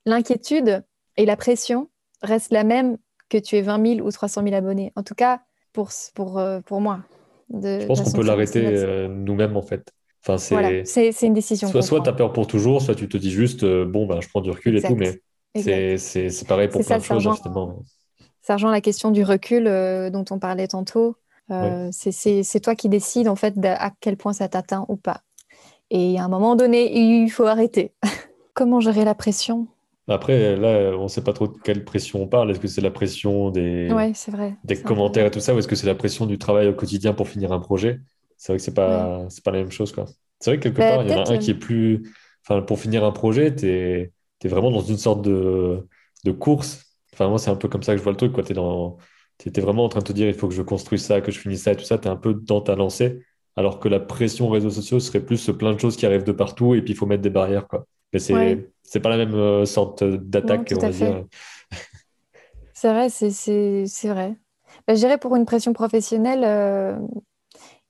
l'inquiétude 0.05 0.85
et 1.17 1.27
la 1.27 1.37
pression, 1.37 1.89
reste 2.23 2.53
la 2.53 2.65
même 2.65 2.99
que 3.29 3.39
tu 3.39 3.57
aies 3.57 3.63
20 3.63 3.97
000 3.97 4.07
ou 4.07 4.11
300 4.11 4.43
000 4.43 4.55
abonnés. 4.55 4.93
En 4.97 5.03
tout 5.03 5.15
cas, 5.15 5.41
pour, 5.73 5.91
pour, 6.15 6.39
euh, 6.39 6.61
pour 6.61 6.81
moi. 6.81 7.01
je 7.53 7.87
pense 7.87 8.03
qu'on 8.03 8.13
peut 8.13 8.25
l'arrêter 8.25 8.65
euh, 8.65 9.09
nous-mêmes, 9.09 9.57
en 9.57 9.63
fait. 9.63 9.93
Enfin, 10.23 10.39
c'est 10.39 10.55
voilà, 10.55 10.71
une 11.23 11.35
décision. 11.35 11.69
Soit, 11.69 11.83
soit 11.83 12.01
tu 12.03 12.09
as 12.09 12.13
peur 12.13 12.33
pour 12.33 12.47
toujours, 12.47 12.83
soit 12.83 12.95
tu 12.95 13.09
te 13.09 13.17
dis 13.17 13.31
juste, 13.31 13.63
euh, 13.63 13.85
bon, 13.85 14.07
ben, 14.07 14.21
je 14.21 14.29
prends 14.29 14.41
du 14.41 14.51
recul 14.51 14.77
et 14.77 14.83
tout, 14.83 14.97
mais 14.97 15.21
C'est 15.55 16.49
pareil 16.49 16.69
pour 16.69 16.85
plein 16.85 16.99
de 16.99 17.03
choses, 17.03 17.23
justement. 17.23 17.83
Ça 18.43 18.55
rejoint 18.55 18.73
la 18.73 18.81
question 18.81 19.11
du 19.11 19.23
recul 19.25 19.67
euh, 19.67 20.11
dont 20.11 20.25
on 20.31 20.39
parlait 20.39 20.69
tantôt. 20.69 21.17
Euh, 21.51 21.89
c'est 21.93 22.61
toi 22.61 22.75
qui 22.75 22.89
décides 22.89 23.29
en 23.29 23.37
fait 23.37 23.55
à 23.65 23.91
quel 24.01 24.17
point 24.17 24.33
ça 24.33 24.49
t'atteint 24.49 24.85
ou 24.89 24.97
pas. 24.97 25.23
Et 25.91 26.19
à 26.19 26.25
un 26.25 26.29
moment 26.29 26.57
donné, 26.57 26.95
il 26.95 27.31
faut 27.31 27.45
arrêter. 27.45 27.93
Comment 28.55 28.81
gérer 28.81 29.05
la 29.05 29.15
pression? 29.15 29.67
Après, 30.09 30.57
là, 30.57 30.97
on 30.97 31.05
ne 31.05 31.09
sait 31.09 31.23
pas 31.23 31.33
trop 31.33 31.49
de 31.49 31.59
quelle 31.63 31.85
pression 31.85 32.23
on 32.23 32.27
parle. 32.27 32.51
Est-ce 32.51 32.61
que 32.61 32.69
c'est 32.69 32.81
la 32.81 32.91
pression 32.91 33.51
des, 33.51 33.89
vrai. 33.89 34.57
des 34.65 34.81
commentaires 34.81 35.27
et 35.27 35.31
tout 35.31 35.41
ça, 35.41 35.55
ou 35.55 35.59
est-ce 35.59 35.69
que 35.69 35.77
c'est 35.77 35.87
la 35.87 35.95
pression 35.95 36.27
du 36.27 36.39
travail 36.39 36.69
au 36.69 36.73
quotidien 36.73 37.13
pour 37.13 37.29
finir 37.29 37.53
un 37.53 37.61
projet? 37.61 38.01
C'est 38.37 38.53
vrai 38.53 38.59
que 38.59 38.65
ce 38.65 38.71
n'est 38.71 38.75
pas, 38.75 39.27
c'est 39.29 39.45
pas 39.45 39.51
la 39.51 39.59
même 39.59 39.71
chose. 39.71 39.95
C'est 40.41 40.51
vrai 40.51 40.59
que 40.59 40.63
quelque 40.63 40.79
bah, 40.79 40.97
part, 40.97 41.03
il 41.03 41.11
y 41.11 41.15
en 41.15 41.25
a 41.25 41.33
un 41.33 41.39
qui 41.39 41.51
est 41.51 41.59
plus. 41.59 42.11
Enfin, 42.43 42.63
pour 42.63 42.79
finir 42.79 43.05
un 43.05 43.13
projet, 43.13 43.55
tu 43.55 43.69
es, 43.69 44.13
vraiment 44.45 44.71
dans 44.71 44.81
une 44.81 44.97
sorte 44.97 45.23
de, 45.23 45.87
de 46.25 46.31
course. 46.33 46.87
Enfin, 47.13 47.29
moi, 47.29 47.39
c'est 47.39 47.51
un 47.51 47.57
peu 47.57 47.69
comme 47.69 47.83
ça 47.83 47.93
que 47.93 47.99
je 47.99 48.03
vois 48.03 48.13
le 48.13 48.17
truc. 48.17 48.33
Tu 48.45 48.53
es 48.53 48.55
dans 48.55 48.97
vraiment 49.57 49.85
en 49.85 49.89
train 49.89 50.01
de 50.01 50.05
te 50.05 50.13
dire 50.13 50.29
il 50.29 50.35
faut 50.35 50.49
que 50.49 50.55
je 50.55 50.63
construise 50.63 51.05
ça, 51.05 51.21
que 51.21 51.31
je 51.31 51.39
finisse 51.39 51.63
ça 51.63 51.73
et 51.73 51.77
tout 51.77 51.85
ça, 51.85 51.99
tu 51.99 52.09
es 52.09 52.11
un 52.11 52.17
peu 52.17 52.35
dans 52.35 52.61
ta 52.61 52.75
lancée, 52.75 53.23
alors 53.57 53.79
que 53.79 53.89
la 53.89 54.01
pression 54.01 54.49
réseaux 54.49 54.71
sociaux 54.71 55.01
serait 55.01 55.21
plus 55.21 55.51
plein 55.51 55.73
de 55.73 55.81
choses 55.81 55.97
qui 55.97 56.07
arrivent 56.07 56.25
de 56.25 56.33
partout 56.33 56.75
et 56.75 56.83
puis 56.83 56.95
il 56.95 56.97
faut 56.97 57.07
mettre 57.07 57.23
des 57.23 57.31
barrières. 57.31 57.69
Quoi. 57.69 57.87
Mais 58.13 58.19
c'est 58.19 58.71
c'est 58.83 59.01
pas 59.01 59.11
la 59.11 59.19
même 59.19 59.35
euh, 59.35 59.65
sorte 59.67 60.03
d'attaque, 60.03 60.73
on 60.77 60.81
va 60.81 60.91
dire. 60.91 61.25
C'est 62.73 62.89
vrai, 62.91 63.09
c'est 63.11 64.09
vrai. 64.09 64.37
Bah, 64.87 64.95
je 64.95 65.01
dirais 65.01 65.19
pour 65.19 65.35
une 65.37 65.45
pression 65.45 65.73
professionnelle, 65.73 66.45
euh, 66.45 66.97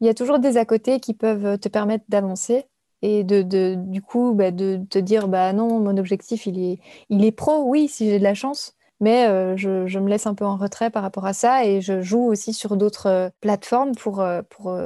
il 0.01 0.07
y 0.07 0.11
a 0.11 0.15
toujours 0.15 0.39
des 0.39 0.57
à 0.57 0.65
côté 0.65 0.99
qui 0.99 1.15
peuvent 1.15 1.59
te 1.59 1.69
permettre 1.69 2.05
d'avancer 2.09 2.65
et 3.03 3.23
de, 3.23 3.43
de, 3.43 3.75
du 3.77 4.03
coup 4.03 4.33
bah, 4.35 4.51
de 4.51 4.81
te 4.91 4.99
dire 4.99 5.29
bah 5.29 5.53
non, 5.53 5.79
mon 5.81 5.97
objectif 5.99 6.47
il 6.47 6.59
est, 6.59 6.81
il 7.11 7.25
est 7.25 7.33
pro, 7.33 7.65
oui, 7.65 7.89
si 7.89 8.09
j'ai 8.09 8.19
de 8.19 8.25
la 8.25 8.35
chance, 8.35 8.77
mais 9.01 9.29
euh, 9.29 9.57
je, 9.57 9.87
je, 9.87 9.99
me 9.99 10.09
laisse 10.09 10.27
un 10.27 10.35
peu 10.35 10.45
en 10.45 10.57
retrait 10.57 10.91
par 10.91 11.03
rapport 11.03 11.27
à 11.27 11.33
ça 11.33 11.65
et 11.65 11.81
je 11.81 12.01
joue 12.03 12.25
aussi 12.25 12.53
sur 12.53 12.77
d'autres 12.77 13.07
euh, 13.07 13.31
plateformes 13.41 13.95
pour, 13.95 14.21
euh, 14.21 14.43
pour 14.51 14.77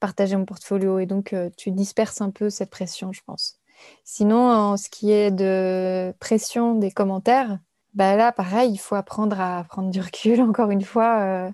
partager 0.00 0.36
mon 0.36 0.44
portfolio. 0.44 0.98
Et 0.98 1.06
donc, 1.06 1.34
tu 1.56 1.70
disperses 1.70 2.20
un 2.20 2.30
peu 2.30 2.50
cette 2.50 2.70
pression, 2.70 3.12
je 3.12 3.22
pense. 3.24 3.60
Sinon, 4.04 4.50
en 4.50 4.76
ce 4.76 4.88
qui 4.88 5.12
est 5.12 5.30
de 5.30 6.12
pression 6.20 6.74
des 6.74 6.90
commentaires, 6.90 7.58
bah 7.94 8.16
là, 8.16 8.32
pareil, 8.32 8.72
il 8.72 8.78
faut 8.78 8.94
apprendre 8.94 9.40
à 9.40 9.64
prendre 9.64 9.90
du 9.90 10.00
recul. 10.00 10.40
Encore 10.42 10.70
une 10.70 10.82
fois, 10.82 11.50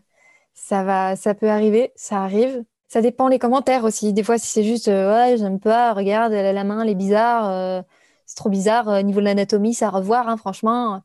ça, 0.54 0.84
va, 0.84 1.16
ça 1.16 1.34
peut 1.34 1.50
arriver, 1.50 1.92
ça 1.96 2.22
arrive. 2.22 2.64
Ça 2.88 3.00
dépend 3.02 3.28
les 3.28 3.38
commentaires 3.38 3.84
aussi. 3.84 4.12
Des 4.12 4.22
fois, 4.22 4.38
si 4.38 4.48
c'est 4.48 4.64
juste 4.64 4.88
ouais, 4.88 5.36
j'aime 5.38 5.60
pas, 5.60 5.92
regarde, 5.94 6.32
elle 6.32 6.46
a 6.46 6.52
la 6.52 6.64
main, 6.64 6.82
elle 6.82 6.88
est 6.90 6.94
bizarre, 6.94 7.84
c'est 8.26 8.36
trop 8.36 8.48
bizarre. 8.48 9.02
niveau 9.04 9.20
de 9.20 9.26
l'anatomie, 9.26 9.74
ça 9.74 9.88
à 9.88 9.90
revoir, 9.90 10.28
hein, 10.28 10.36
franchement. 10.36 11.02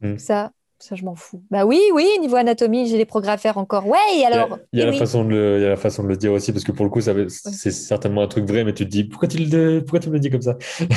Mm. 0.00 0.18
Ça, 0.18 0.52
ça, 0.80 0.96
je 0.96 1.04
m'en 1.04 1.14
fous. 1.14 1.42
Bah 1.50 1.64
oui, 1.64 1.80
oui, 1.94 2.08
niveau 2.20 2.36
anatomie, 2.36 2.86
j'ai 2.88 2.96
des 2.96 3.04
progrès 3.04 3.32
à 3.32 3.36
faire 3.36 3.58
encore. 3.58 3.86
Ouais, 3.86 4.24
alors. 4.26 4.58
Il 4.72 4.80
y 4.80 4.82
a, 4.82 4.86
la, 4.86 4.92
façon 4.92 5.24
de 5.24 5.30
le, 5.30 5.58
il 5.58 5.62
y 5.62 5.66
a 5.66 5.70
la 5.70 5.76
façon 5.76 6.02
de 6.02 6.08
le 6.08 6.16
dire 6.16 6.32
aussi, 6.32 6.52
parce 6.52 6.64
que 6.64 6.72
pour 6.72 6.84
le 6.84 6.90
coup, 6.90 7.00
c'est 7.00 7.70
certainement 7.70 8.22
un 8.22 8.28
truc 8.28 8.46
vrai, 8.46 8.64
mais 8.64 8.74
tu 8.74 8.84
te 8.84 8.90
dis, 8.90 9.04
pourquoi 9.04 9.28
tu, 9.28 9.38
le, 9.38 9.80
pourquoi 9.80 10.00
tu 10.00 10.08
me 10.08 10.14
le 10.14 10.20
dis 10.20 10.30
comme 10.30 10.42
ça? 10.42 10.56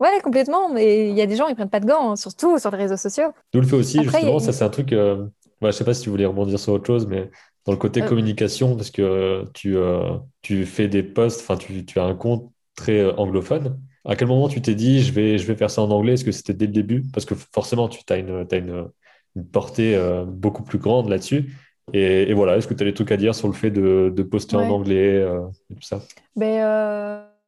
Ouais, 0.00 0.18
complètement. 0.24 0.70
Mais 0.70 1.10
il 1.10 1.16
y 1.16 1.20
a 1.20 1.26
des 1.26 1.36
gens, 1.36 1.46
ils 1.48 1.54
prennent 1.54 1.68
pas 1.68 1.80
de 1.80 1.86
gants, 1.86 2.12
hein, 2.12 2.16
surtout 2.16 2.58
sur 2.58 2.70
les 2.70 2.78
réseaux 2.78 2.96
sociaux. 2.96 3.32
D'où 3.52 3.60
le 3.60 3.66
fait 3.66 3.76
aussi, 3.76 4.02
justement, 4.02 4.38
ça, 4.38 4.52
c'est 4.52 4.64
un 4.64 4.70
truc. 4.70 4.92
Euh... 4.92 5.26
je 5.62 5.70
sais 5.70 5.84
pas 5.84 5.92
si 5.92 6.02
tu 6.02 6.10
voulais 6.10 6.24
rebondir 6.24 6.58
sur 6.58 6.72
autre 6.72 6.86
chose, 6.86 7.06
mais 7.06 7.30
dans 7.66 7.72
le 7.72 7.78
côté 7.78 8.02
euh. 8.02 8.06
communication, 8.06 8.76
parce 8.76 8.90
que 8.90 9.44
tu, 9.52 9.76
euh, 9.76 10.16
tu 10.40 10.64
fais 10.64 10.88
des 10.88 11.02
posts, 11.02 11.42
enfin, 11.42 11.56
tu, 11.56 11.84
tu 11.84 12.00
as 12.00 12.04
un 12.04 12.14
compte 12.14 12.50
très 12.74 13.00
euh, 13.00 13.14
anglophone. 13.16 13.78
À 14.06 14.16
quel 14.16 14.28
moment 14.28 14.48
tu 14.48 14.62
t'es 14.62 14.74
dit, 14.74 15.02
je 15.02 15.12
vais, 15.12 15.36
je 15.36 15.46
vais 15.46 15.54
faire 15.54 15.70
ça 15.70 15.82
en 15.82 15.90
anglais? 15.90 16.14
Est-ce 16.14 16.24
que 16.24 16.32
c'était 16.32 16.54
dès 16.54 16.66
le 16.66 16.72
début? 16.72 17.04
Parce 17.12 17.26
que 17.26 17.34
forcément, 17.34 17.88
tu 17.88 18.00
as 18.08 18.16
une, 18.16 18.46
as 18.50 18.56
une, 18.56 18.88
une 19.36 19.46
portée 19.46 19.94
euh, 19.96 20.24
beaucoup 20.24 20.62
plus 20.62 20.78
grande 20.78 21.08
là-dessus. 21.08 21.54
Et, 21.92 22.32
voilà, 22.34 22.56
est-ce 22.56 22.68
que 22.68 22.74
tu 22.74 22.84
as 22.84 22.86
des 22.86 22.94
trucs 22.94 23.10
à 23.10 23.16
dire 23.16 23.34
sur 23.34 23.48
le 23.48 23.54
fait 23.54 23.72
de, 23.72 24.12
de 24.14 24.22
poster 24.22 24.56
en 24.56 24.70
anglais 24.70 25.16
euh, 25.16 25.40
et 25.70 25.74
tout 25.74 25.82
ça? 25.82 26.00
Ben, 26.36 26.62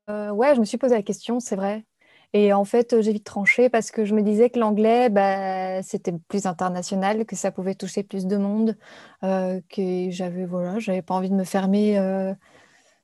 euh, 0.09 0.31
Ouais, 0.31 0.55
je 0.57 0.61
me 0.61 0.65
suis 0.65 0.79
posé 0.79 0.97
la 0.97 1.03
question, 1.03 1.39
c'est 1.39 1.55
vrai. 1.55 1.85
Et 2.33 2.53
en 2.53 2.65
fait, 2.65 3.01
j'ai 3.03 3.13
vite 3.13 3.25
tranché 3.25 3.69
parce 3.69 3.93
que 3.93 4.05
je 4.05 4.15
me 4.15 4.23
disais 4.23 4.51
que 4.51 4.59
l'anglais, 4.59 5.11
bah, 5.11 5.81
c'était 5.83 6.13
plus 6.29 6.47
international, 6.47 7.25
que 7.25 7.37
ça 7.37 7.53
pouvait 7.53 7.77
toucher 7.77 8.03
plus 8.03 8.27
de 8.27 8.37
monde, 8.37 8.77
que 9.23 10.11
j'avais 10.11 10.45
voilà, 10.45 10.81
j'avais 10.81 11.03
pas 11.03 11.15
envie 11.15 11.31
de 11.31 11.37
me 11.37 11.45
fermer 11.45 11.99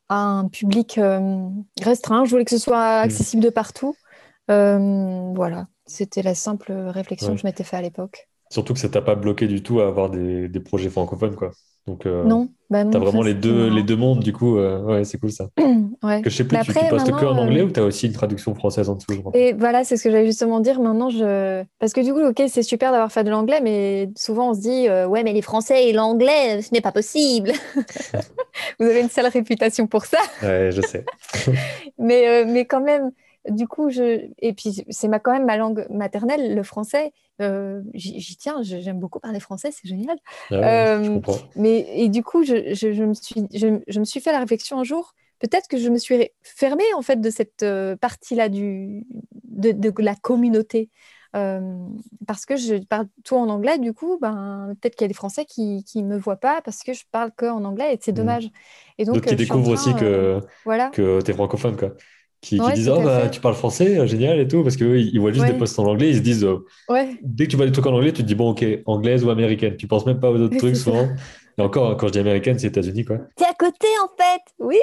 un 0.09 0.49
public 0.49 0.99
euh, 0.99 1.49
restreint. 1.83 2.25
Je 2.25 2.31
voulais 2.31 2.45
que 2.45 2.51
ce 2.51 2.59
soit 2.59 3.01
mm. 3.01 3.05
accessible 3.05 3.43
de 3.43 3.51
partout. 3.51 3.95
Voilà, 4.49 5.67
c'était 5.87 6.23
la 6.23 6.35
simple 6.35 6.73
réflexion 6.73 7.35
que 7.35 7.41
je 7.41 7.47
m'étais 7.47 7.65
fait 7.65 7.77
à 7.77 7.83
l'époque. 7.83 8.28
Surtout 8.51 8.75
que 8.75 8.81
ça 8.81 8.89
t'a 8.89 9.03
pas 9.03 9.15
bloqué 9.15 9.47
du 9.47 9.63
tout 9.63 9.81
à 9.81 9.87
avoir 9.89 10.11
des, 10.11 10.49
des 10.49 10.61
projets 10.61 10.91
francophones, 10.91 11.35
quoi. 11.35 11.53
Donc, 11.89 12.05
euh, 12.05 12.23
non, 12.25 12.51
bah 12.69 12.85
tu 12.85 12.95
as 12.95 13.01
vraiment 13.01 13.23
les 13.23 13.33
deux, 13.33 13.71
les 13.71 13.83
deux 13.83 13.97
mondes, 13.97 14.21
du 14.21 14.35
coup, 14.35 14.59
ouais, 14.59 15.05
c'est 15.05 15.19
cool 15.19 15.33
ça. 15.33 15.49
ouais. 16.03 16.21
Que 16.21 16.29
je 16.29 16.37
sais 16.37 16.45
plus, 16.45 16.59
tu, 16.59 16.73
postes 16.91 17.11
que 17.11 17.25
en 17.25 17.39
anglais 17.39 17.63
ou 17.63 17.71
tu 17.71 17.81
as 17.81 17.85
aussi 17.85 18.07
une 18.07 18.13
traduction 18.13 18.55
française 18.55 18.91
en 18.91 18.97
dessous 18.97 19.23
Et 19.33 19.55
voilà, 19.55 19.85
c'est 19.85 19.97
ce 19.97 20.05
que 20.05 20.11
j'allais 20.11 20.27
justement 20.27 20.61
dire. 20.61 20.79
Maintenant, 20.81 21.09
je. 21.09 21.65
Parce 21.79 21.95
que 21.95 22.03
du 22.03 22.13
coup, 22.13 22.21
ok, 22.21 22.43
c'est 22.49 22.63
super 22.63 22.93
d'avoir 22.93 23.11
fait 23.11 23.25
de 23.25 23.31
l'anglais, 23.31 23.61
mais 23.63 24.11
souvent 24.17 24.51
on 24.51 24.55
se 24.55 24.61
dit, 24.61 24.89
ouais, 25.09 25.23
mais 25.23 25.33
les 25.33 25.41
Français 25.41 25.89
et 25.89 25.95
l'anglais, 25.95 26.61
ce 26.61 26.75
n'est 26.75 26.83
pas 26.83 26.93
possible. 26.93 27.53
Vous 28.79 28.87
avez 28.87 29.01
une 29.01 29.09
sale 29.09 29.29
réputation 29.29 29.87
pour 29.87 30.05
ça. 30.05 30.19
Ouais, 30.43 30.69
je 30.71 30.83
sais. 30.83 31.07
mais, 31.99 32.45
mais 32.45 32.67
quand 32.67 32.83
même, 32.83 33.13
du 33.51 33.67
coup, 33.67 33.91
je... 33.91 34.29
et 34.39 34.53
puis 34.53 34.85
c'est 34.89 35.09
ma, 35.09 35.19
quand 35.19 35.33
même 35.33 35.47
ma 35.47 35.57
langue 35.57 35.87
maternelle, 35.91 36.55
le 36.55 36.63
français. 36.63 37.13
Euh, 37.41 37.83
j'y 37.95 38.37
tiens, 38.37 38.63
j'aime 38.63 38.99
beaucoup 38.99 39.21
parler 39.21 39.41
français, 39.41 39.71
c'est 39.71 39.89
génial. 39.89 40.19
Ah 40.51 41.01
je 41.03 41.11
euh, 41.11 41.21
mais 41.57 41.87
et 41.95 42.09
du 42.09 42.23
coup, 42.23 42.43
je, 42.43 42.75
je, 42.75 43.05
me 43.05 43.15
suis, 43.15 43.47
je, 43.55 43.99
me 44.01 44.05
suis 44.05 44.21
fait 44.21 44.33
la 44.33 44.41
réflexion 44.41 44.79
un 44.79 44.85
jour. 44.85 45.15
Peut-être 45.39 45.69
que 45.69 45.79
je 45.79 45.89
me 45.89 45.99
suis 45.99 46.31
fermée 46.43 46.93
en 46.97 47.03
fait 47.03 47.21
de 47.21 47.31
cette 47.31 47.63
euh, 47.63 47.95
partie-là 47.97 48.49
du 48.49 49.07
de, 49.45 49.71
de, 49.71 49.93
la 50.03 50.17
communauté. 50.17 50.91
parce 51.33 52.45
que 52.45 52.57
je 52.57 52.75
parle 52.85 53.07
tout 53.23 53.37
en 53.37 53.49
anglais, 53.49 53.79
du 53.79 53.93
coup, 53.93 54.19
ben, 54.21 54.75
peut-être 54.81 54.97
qu'il 54.97 55.05
y 55.05 55.07
a 55.07 55.09
des 55.09 55.15
Français 55.15 55.45
qui 55.45 55.85
ne 55.95 56.03
me 56.03 56.19
voient 56.19 56.37
pas 56.37 56.61
parce 56.63 56.83
que 56.83 56.93
je 56.93 57.05
parle 57.13 57.31
que 57.37 57.47
en 57.47 57.65
anglais 57.65 57.95
et 57.95 57.99
c'est 58.01 58.11
mmh. 58.11 58.17
dommage. 58.17 58.51
Et 58.99 59.05
donc, 59.05 59.25
qui 59.25 59.37
découvrent 59.37 59.71
aussi 59.71 59.95
que, 59.95 60.41
voilà. 60.65 60.91
que 60.91 61.23
tu 61.23 61.31
es 61.31 61.35
francophone. 61.35 61.77
Quoi 61.77 61.91
qui, 62.41 62.59
disent 62.75 62.89
Oh, 62.89 63.01
bah, 63.03 63.29
tu 63.29 63.41
parles 63.41 63.55
français, 63.55 63.99
euh, 63.99 64.07
génial 64.07 64.39
et 64.39 64.49
tout, 64.49 64.63
parce 64.63 64.77
qu'eux, 64.77 64.99
ils 64.99 65.19
voient 65.19 65.33
juste 65.33 65.47
des 65.47 65.55
posts 65.55 65.79
en 65.79 65.87
anglais, 65.87 66.11
ils 66.11 66.17
se 66.17 66.21
disent 66.21 66.45
euh, 66.45 66.65
Dès 67.23 67.47
que 67.47 67.51
tu 67.51 67.57
vois 67.57 67.67
des 67.67 67.73
trucs 67.73 67.87
en 67.87 67.95
anglais, 67.95 68.13
tu 68.13 68.23
te 68.23 68.27
dis 68.27 68.35
Bon, 68.35 68.51
ok, 68.51 68.65
anglaise 68.87 69.25
ou 69.25 69.31
américaine. 69.31 69.77
Tu 69.77 69.87
penses 69.87 70.07
même 70.07 70.21
pas 70.21 70.31
aux 70.31 70.39
autres 70.39 70.57
trucs 70.57 70.77
souvent. 70.77 71.09
Et 71.59 71.63
encore, 71.63 71.97
quand 71.97 72.07
je 72.07 72.13
dis 72.13 72.19
américaine, 72.21 72.57
c'est 72.57 72.69
États-Unis, 72.69 73.05
quoi. 73.05 73.19
T'es 73.35 73.45
à 73.45 73.55
côté, 73.55 73.89
en 74.05 74.09
fait, 74.17 74.43
oui. 74.61 74.79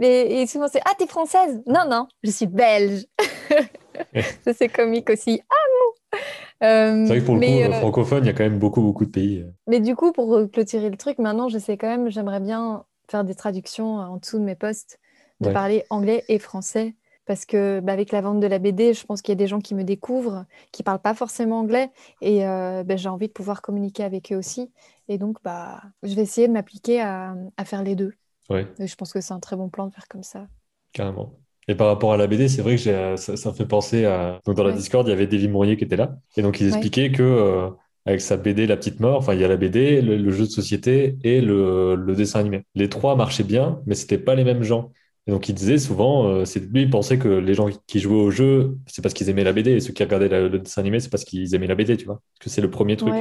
Mais 0.00 0.42
et 0.42 0.46
souvent, 0.48 0.66
c'est 0.66 0.80
Ah, 0.84 0.94
t'es 0.98 1.06
française 1.06 1.62
Non, 1.66 1.82
non, 1.88 2.08
je 2.24 2.30
suis 2.30 2.46
belge. 2.46 3.04
Ça, 4.44 4.52
c'est 4.52 4.68
comique 4.68 5.08
aussi. 5.10 5.40
Ah, 5.48 5.54
non 5.54 6.18
euh, 6.62 7.04
c'est 7.04 7.12
vrai 7.12 7.20
que 7.20 7.26
pour 7.26 7.36
le 7.36 7.68
coup, 7.68 7.72
francophone, 7.74 8.24
il 8.24 8.26
y 8.28 8.30
a 8.30 8.32
quand 8.32 8.44
même 8.44 8.58
beaucoup, 8.58 8.80
beaucoup 8.80 9.04
de 9.04 9.10
pays. 9.10 9.44
Mais 9.66 9.78
du 9.78 9.94
coup, 9.94 10.12
pour 10.12 10.40
clôturer 10.50 10.88
le 10.88 10.96
truc, 10.96 11.18
maintenant, 11.18 11.48
je 11.48 11.58
sais 11.58 11.76
quand 11.76 11.88
même, 11.88 12.10
j'aimerais 12.10 12.40
bien 12.40 12.84
faire 13.10 13.24
des 13.24 13.34
traductions 13.34 13.96
en 13.96 14.16
dessous 14.16 14.38
de 14.38 14.44
mes 14.44 14.54
posts 14.54 14.98
de 15.40 15.50
parler 15.50 15.84
anglais 15.90 16.24
et 16.28 16.38
français. 16.38 16.94
Parce 17.26 17.44
que 17.44 17.80
bah, 17.80 17.92
avec 17.92 18.12
la 18.12 18.20
vente 18.20 18.40
de 18.40 18.46
la 18.46 18.60
BD, 18.60 18.94
je 18.94 19.04
pense 19.04 19.20
qu'il 19.20 19.32
y 19.32 19.36
a 19.36 19.36
des 19.36 19.48
gens 19.48 19.60
qui 19.60 19.74
me 19.74 19.82
découvrent, 19.82 20.44
qui 20.70 20.82
ne 20.82 20.84
parlent 20.84 21.00
pas 21.00 21.14
forcément 21.14 21.58
anglais, 21.58 21.90
et 22.22 22.46
euh, 22.46 22.84
bah, 22.84 22.96
j'ai 22.96 23.08
envie 23.08 23.26
de 23.26 23.32
pouvoir 23.32 23.62
communiquer 23.62 24.04
avec 24.04 24.32
eux 24.32 24.36
aussi. 24.36 24.70
Et 25.08 25.18
donc, 25.18 25.38
bah, 25.44 25.82
je 26.04 26.14
vais 26.14 26.22
essayer 26.22 26.46
de 26.46 26.52
m'appliquer 26.52 27.00
à, 27.00 27.34
faire 27.64 27.82
les 27.82 27.96
deux. 27.96 28.12
Ouais. 28.48 28.66
Et 28.78 28.86
je 28.86 28.94
pense 28.94 29.12
que 29.12 29.20
c'est 29.20 29.34
un 29.34 29.40
très 29.40 29.56
bon 29.56 29.68
plan 29.68 29.88
de 29.88 29.92
faire 29.92 30.06
comme 30.08 30.22
ça. 30.22 30.46
Carrément. 30.92 31.34
Et 31.66 31.74
par 31.74 31.88
rapport 31.88 32.12
à 32.12 32.16
la 32.16 32.28
BD, 32.28 32.46
c'est 32.48 32.62
vrai 32.62 32.76
que 32.76 33.16
ça, 33.16 33.16
ça, 33.16 33.50
me 33.50 33.54
fait 33.54 33.66
penser 33.66 34.04
à. 34.04 34.40
Donc, 34.46 34.54
dans 34.54 34.62
la 34.62 34.72
Discord, 34.72 35.04
il 35.06 35.10
y 35.10 35.12
avait 35.12 35.26
David 35.26 35.50
Mourier 35.50 35.76
qui 35.76 35.82
était 35.82 35.96
là. 35.96 36.16
Et 36.36 36.42
donc, 36.42 36.60
ils 36.60 36.68
expliquaient 36.68 37.10
que. 37.10 37.22
Euh, 37.22 37.70
avec 38.08 38.20
sa 38.20 38.36
BD 38.36 38.68
La 38.68 38.76
Petite 38.76 39.00
Mort. 39.00 39.18
Enfin, 39.18 39.34
il 39.34 39.40
y 39.40 39.44
a 39.44 39.48
la 39.48 39.56
BD, 39.56 40.00
le, 40.00 40.30
jeu 40.30 40.44
de 40.44 40.50
société 40.50 41.18
et 41.24 41.40
le, 41.40 41.96
le, 41.96 42.14
dessin 42.14 42.38
animé. 42.38 42.64
Les 42.76 42.88
trois 42.88 43.16
marchaient 43.16 43.42
bien, 43.42 43.80
mais 43.84 43.96
c'était 43.96 44.16
pas 44.16 44.36
les 44.36 44.44
mêmes 44.44 44.62
gens. 44.62 44.92
Et 45.26 45.32
donc, 45.32 45.48
il 45.48 45.54
disait 45.54 45.78
souvent, 45.78 46.28
euh, 46.28 46.44
lui, 46.72 46.82
il 46.82 46.90
pensait 46.90 47.18
que 47.18 47.28
les 47.28 47.54
gens 47.54 47.68
qui 47.86 47.98
jouaient 47.98 48.14
au 48.14 48.30
jeu, 48.30 48.76
c'est 48.86 49.02
parce 49.02 49.12
qu'ils 49.12 49.28
aimaient 49.28 49.42
la 49.42 49.52
BD, 49.52 49.72
et 49.72 49.80
ceux 49.80 49.92
qui 49.92 50.02
regardaient 50.04 50.28
le 50.28 50.58
dessin 50.58 50.82
animé, 50.82 51.00
c'est 51.00 51.10
parce 51.10 51.24
qu'ils 51.24 51.52
aimaient 51.54 51.66
la 51.66 51.74
BD, 51.74 51.96
tu 51.96 52.04
vois. 52.04 52.20
Parce 52.34 52.44
que 52.44 52.50
c'est 52.50 52.60
le 52.60 52.70
premier 52.70 52.96
truc. 52.96 53.12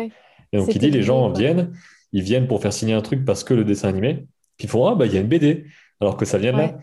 et 0.52 0.58
donc, 0.58 0.74
il 0.74 0.80
dit, 0.80 0.92
les 0.92 1.02
gens 1.02 1.32
viennent, 1.32 1.72
ils 2.12 2.22
viennent 2.22 2.48
pour 2.48 2.62
faire 2.62 2.74
signer 2.74 2.94
un 2.94 3.02
truc 3.02 3.26
parce 3.26 3.44
que 3.44 3.56
le 3.56 3.64
dessin 3.64 3.90
animé, 3.90 4.28
puis 4.58 4.66
ils 4.66 4.70
font, 4.70 4.86
ah, 4.86 4.94
bah, 4.94 5.08
il 5.08 5.14
y 5.14 5.18
a 5.18 5.22
une 5.22 5.28
BD, 5.28 5.66
alors 6.00 6.16
que 6.16 6.26
ça 6.26 6.38
vient 6.38 6.54
de 6.54 6.58
là. 6.58 6.78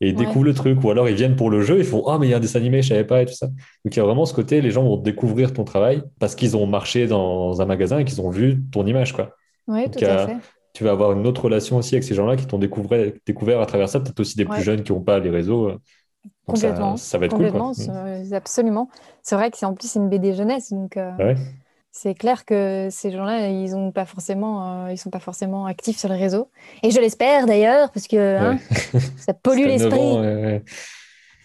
Et 0.00 0.10
ils 0.10 0.14
découvrent 0.14 0.44
le 0.44 0.54
truc, 0.54 0.84
ou 0.84 0.90
alors 0.92 1.08
ils 1.08 1.16
viennent 1.16 1.34
pour 1.34 1.50
le 1.50 1.60
jeu, 1.60 1.78
ils 1.78 1.84
font, 1.84 2.06
ah, 2.06 2.18
mais 2.20 2.28
il 2.28 2.30
y 2.30 2.34
a 2.34 2.36
un 2.36 2.40
dessin 2.40 2.60
animé, 2.60 2.82
je 2.82 2.90
savais 2.90 3.02
pas, 3.02 3.22
et 3.22 3.26
tout 3.26 3.34
ça. 3.34 3.48
Donc, 3.48 3.96
il 3.96 3.96
y 3.96 4.00
a 4.00 4.04
vraiment 4.04 4.26
ce 4.26 4.32
côté, 4.32 4.60
les 4.60 4.70
gens 4.70 4.84
vont 4.84 4.96
découvrir 4.96 5.52
ton 5.52 5.64
travail 5.64 6.04
parce 6.20 6.36
qu'ils 6.36 6.56
ont 6.56 6.68
marché 6.68 7.08
dans 7.08 7.60
un 7.60 7.64
magasin 7.64 7.98
et 7.98 8.04
qu'ils 8.04 8.20
ont 8.20 8.30
vu 8.30 8.62
ton 8.70 8.86
image, 8.86 9.12
quoi. 9.12 9.34
Oui, 9.66 9.90
tout 9.90 10.04
à 10.04 10.28
fait 10.28 10.36
tu 10.78 10.84
vas 10.84 10.92
avoir 10.92 11.10
une 11.10 11.26
autre 11.26 11.42
relation 11.42 11.76
aussi 11.76 11.96
avec 11.96 12.04
ces 12.04 12.14
gens-là 12.14 12.36
qui 12.36 12.46
t'ont 12.46 12.56
découvert, 12.56 13.10
découvert 13.26 13.60
à 13.60 13.66
travers 13.66 13.88
ça, 13.88 13.98
peut-être 13.98 14.20
aussi 14.20 14.36
des 14.36 14.44
plus 14.44 14.62
jeunes 14.62 14.84
qui 14.84 14.92
n'ont 14.92 15.00
pas 15.00 15.18
les 15.18 15.28
réseaux. 15.28 15.72
Complètement. 16.46 16.96
Ça, 16.96 17.18
va 17.18 17.26
être 17.26 17.32
complètement, 17.32 17.72
cool. 17.72 17.86
Quoi. 17.86 18.36
Absolument. 18.36 18.88
C'est 19.24 19.34
vrai 19.34 19.50
que 19.50 19.58
c'est 19.58 19.66
en 19.66 19.74
plus 19.74 19.96
une 19.96 20.08
BD 20.08 20.34
jeunesse, 20.34 20.70
donc 20.70 20.96
euh, 20.96 21.34
c'est 21.90 22.14
clair 22.14 22.44
que 22.44 22.86
ces 22.92 23.10
gens-là, 23.10 23.48
ils 23.48 23.74
ont 23.74 23.90
pas 23.90 24.04
forcément, 24.04 24.84
euh, 24.84 24.92
ils 24.92 24.98
sont 24.98 25.10
pas 25.10 25.18
forcément 25.18 25.66
actifs 25.66 25.98
sur 25.98 26.10
les 26.10 26.16
réseaux. 26.16 26.48
Et 26.84 26.92
je 26.92 27.00
l'espère 27.00 27.46
d'ailleurs, 27.46 27.90
parce 27.90 28.06
que 28.06 28.36
hein, 28.36 28.58
ça 29.16 29.34
pollue 29.34 29.66
l'esprit. 29.66 30.62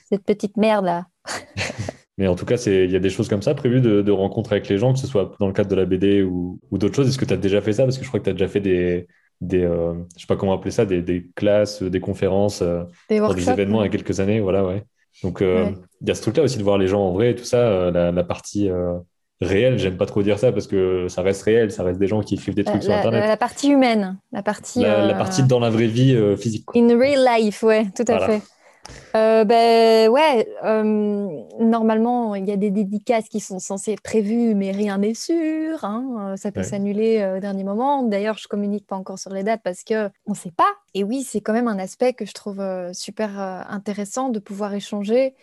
Cette 0.09 0.25
petite 0.25 0.57
merde 0.57 0.85
là. 0.85 1.07
Mais 2.19 2.27
en 2.27 2.35
tout 2.35 2.45
cas, 2.45 2.57
il 2.67 2.91
y 2.91 2.95
a 2.95 2.99
des 2.99 3.09
choses 3.09 3.27
comme 3.27 3.41
ça 3.41 3.55
prévues 3.55 3.81
de, 3.81 4.03
de, 4.03 4.11
rencontres 4.11 4.51
avec 4.51 4.69
les 4.69 4.77
gens, 4.77 4.93
que 4.93 4.99
ce 4.99 5.07
soit 5.07 5.35
dans 5.39 5.47
le 5.47 5.53
cadre 5.53 5.69
de 5.69 5.75
la 5.75 5.85
BD 5.85 6.21
ou, 6.21 6.59
ou 6.69 6.77
d'autres 6.77 6.95
choses. 6.95 7.07
Est-ce 7.07 7.17
que 7.17 7.25
tu 7.25 7.33
as 7.33 7.37
déjà 7.37 7.59
fait 7.59 7.73
ça? 7.73 7.85
Parce 7.85 7.97
que 7.97 8.03
je 8.03 8.07
crois 8.07 8.19
que 8.19 8.25
tu 8.25 8.29
as 8.29 8.33
déjà 8.33 8.47
fait 8.47 8.59
des, 8.59 9.07
des 9.41 9.63
euh, 9.63 9.93
je 10.15 10.21
sais 10.21 10.27
pas 10.27 10.35
comment 10.35 10.53
appeler 10.53 10.71
ça, 10.71 10.85
des, 10.85 11.01
des 11.01 11.29
classes, 11.35 11.83
des 11.83 11.99
conférences, 11.99 12.61
euh, 12.61 12.83
des, 13.09 13.19
des 13.19 13.49
événements 13.49 13.81
il 13.81 13.85
y 13.85 13.87
a 13.87 13.91
quelques 13.91 14.19
années. 14.19 14.39
Voilà, 14.39 14.65
ouais. 14.65 14.83
Donc, 15.23 15.41
euh, 15.41 15.69
il 16.01 16.07
y 16.07 16.11
a 16.11 16.15
ce 16.15 16.21
truc-là 16.21 16.43
aussi 16.43 16.57
de 16.57 16.63
voir 16.63 16.77
les 16.77 16.87
gens 16.87 17.01
en 17.01 17.13
vrai 17.13 17.31
et 17.31 17.35
tout 17.35 17.43
ça, 17.43 17.91
la, 17.91 18.11
la, 18.11 18.23
partie 18.23 18.69
réelle, 19.41 19.77
j'aime 19.77 19.95
pas 19.95 20.05
trop 20.05 20.23
dire 20.23 20.39
ça 20.39 20.51
parce 20.51 20.67
que 20.67 21.07
ça 21.07 21.21
reste 21.21 21.43
réel, 21.43 21.71
ça 21.71 21.83
reste 21.83 21.99
des 21.99 22.07
gens 22.07 22.21
qui 22.21 22.33
écrivent 22.33 22.55
des 22.55 22.63
trucs 22.63 22.83
sur 22.83 22.93
Internet. 22.93 23.27
La 23.27 23.37
partie 23.37 23.69
humaine, 23.69 24.17
la 24.31 24.41
partie. 24.41 24.81
La, 24.81 25.13
partie 25.13 25.43
dans 25.43 25.59
la 25.59 25.69
vraie 25.69 25.87
vie 25.87 26.17
physique. 26.37 26.65
In 26.75 26.97
real 26.97 27.25
life, 27.25 27.63
ouais, 27.63 27.85
tout 27.95 28.05
à 28.07 28.25
fait. 28.25 28.41
Euh, 29.15 29.43
ben 29.43 30.09
ouais, 30.09 30.47
euh, 30.63 31.43
normalement 31.59 32.35
il 32.35 32.47
y 32.47 32.51
a 32.51 32.57
des 32.57 32.71
dédicaces 32.71 33.29
qui 33.29 33.39
sont 33.39 33.59
censées 33.59 33.93
être 33.93 34.01
prévues, 34.01 34.55
mais 34.55 34.71
rien 34.71 34.97
n'est 34.97 35.13
sûr. 35.13 35.83
Hein. 35.83 36.31
Euh, 36.33 36.35
ça 36.35 36.51
peut 36.51 36.63
s'annuler 36.63 37.33
au 37.37 37.39
dernier 37.39 37.63
moment. 37.63 38.03
D'ailleurs, 38.03 38.37
je 38.37 38.47
communique 38.47 38.87
pas 38.87 38.95
encore 38.95 39.19
sur 39.19 39.31
les 39.31 39.43
dates 39.43 39.61
parce 39.63 39.83
que 39.83 40.09
on 40.25 40.33
sait 40.33 40.51
pas. 40.51 40.71
Et 40.93 41.03
oui, 41.03 41.23
c'est 41.23 41.41
quand 41.41 41.53
même 41.53 41.67
un 41.67 41.79
aspect 41.79 42.13
que 42.13 42.25
je 42.25 42.33
trouve 42.33 42.61
super 42.93 43.39
intéressant 43.69 44.29
de 44.29 44.39
pouvoir 44.39 44.73
échanger. 44.73 45.35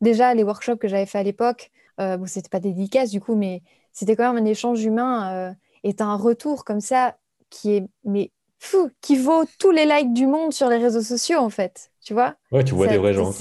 Déjà, 0.00 0.34
les 0.34 0.44
workshops 0.44 0.78
que 0.78 0.88
j'avais 0.88 1.06
fait 1.06 1.18
à 1.18 1.22
l'époque, 1.22 1.70
bon, 1.98 2.26
c'était 2.26 2.48
pas 2.48 2.60
dédicace 2.60 3.10
du 3.10 3.20
coup, 3.20 3.34
mais 3.34 3.62
c'était 3.92 4.16
quand 4.16 4.32
même 4.32 4.42
un 4.42 4.48
échange 4.48 4.82
humain 4.84 5.54
et 5.84 5.94
un 5.98 6.16
retour 6.16 6.64
comme 6.64 6.80
ça 6.80 7.16
qui 7.50 7.74
est 7.74 7.86
mais 8.04 8.30
fou, 8.58 8.90
qui 9.00 9.16
vaut 9.16 9.44
tous 9.58 9.70
les 9.70 9.84
likes 9.84 10.12
du 10.12 10.26
monde 10.26 10.52
sur 10.52 10.68
les 10.68 10.78
réseaux 10.78 11.02
sociaux 11.02 11.38
en 11.38 11.50
fait 11.50 11.90
tu 12.08 12.14
vois? 12.14 12.36
Ouais, 12.52 12.64
tu 12.64 12.72
vois 12.72 12.86
des 12.86 12.96
vrais 12.96 13.12
gens. 13.12 13.34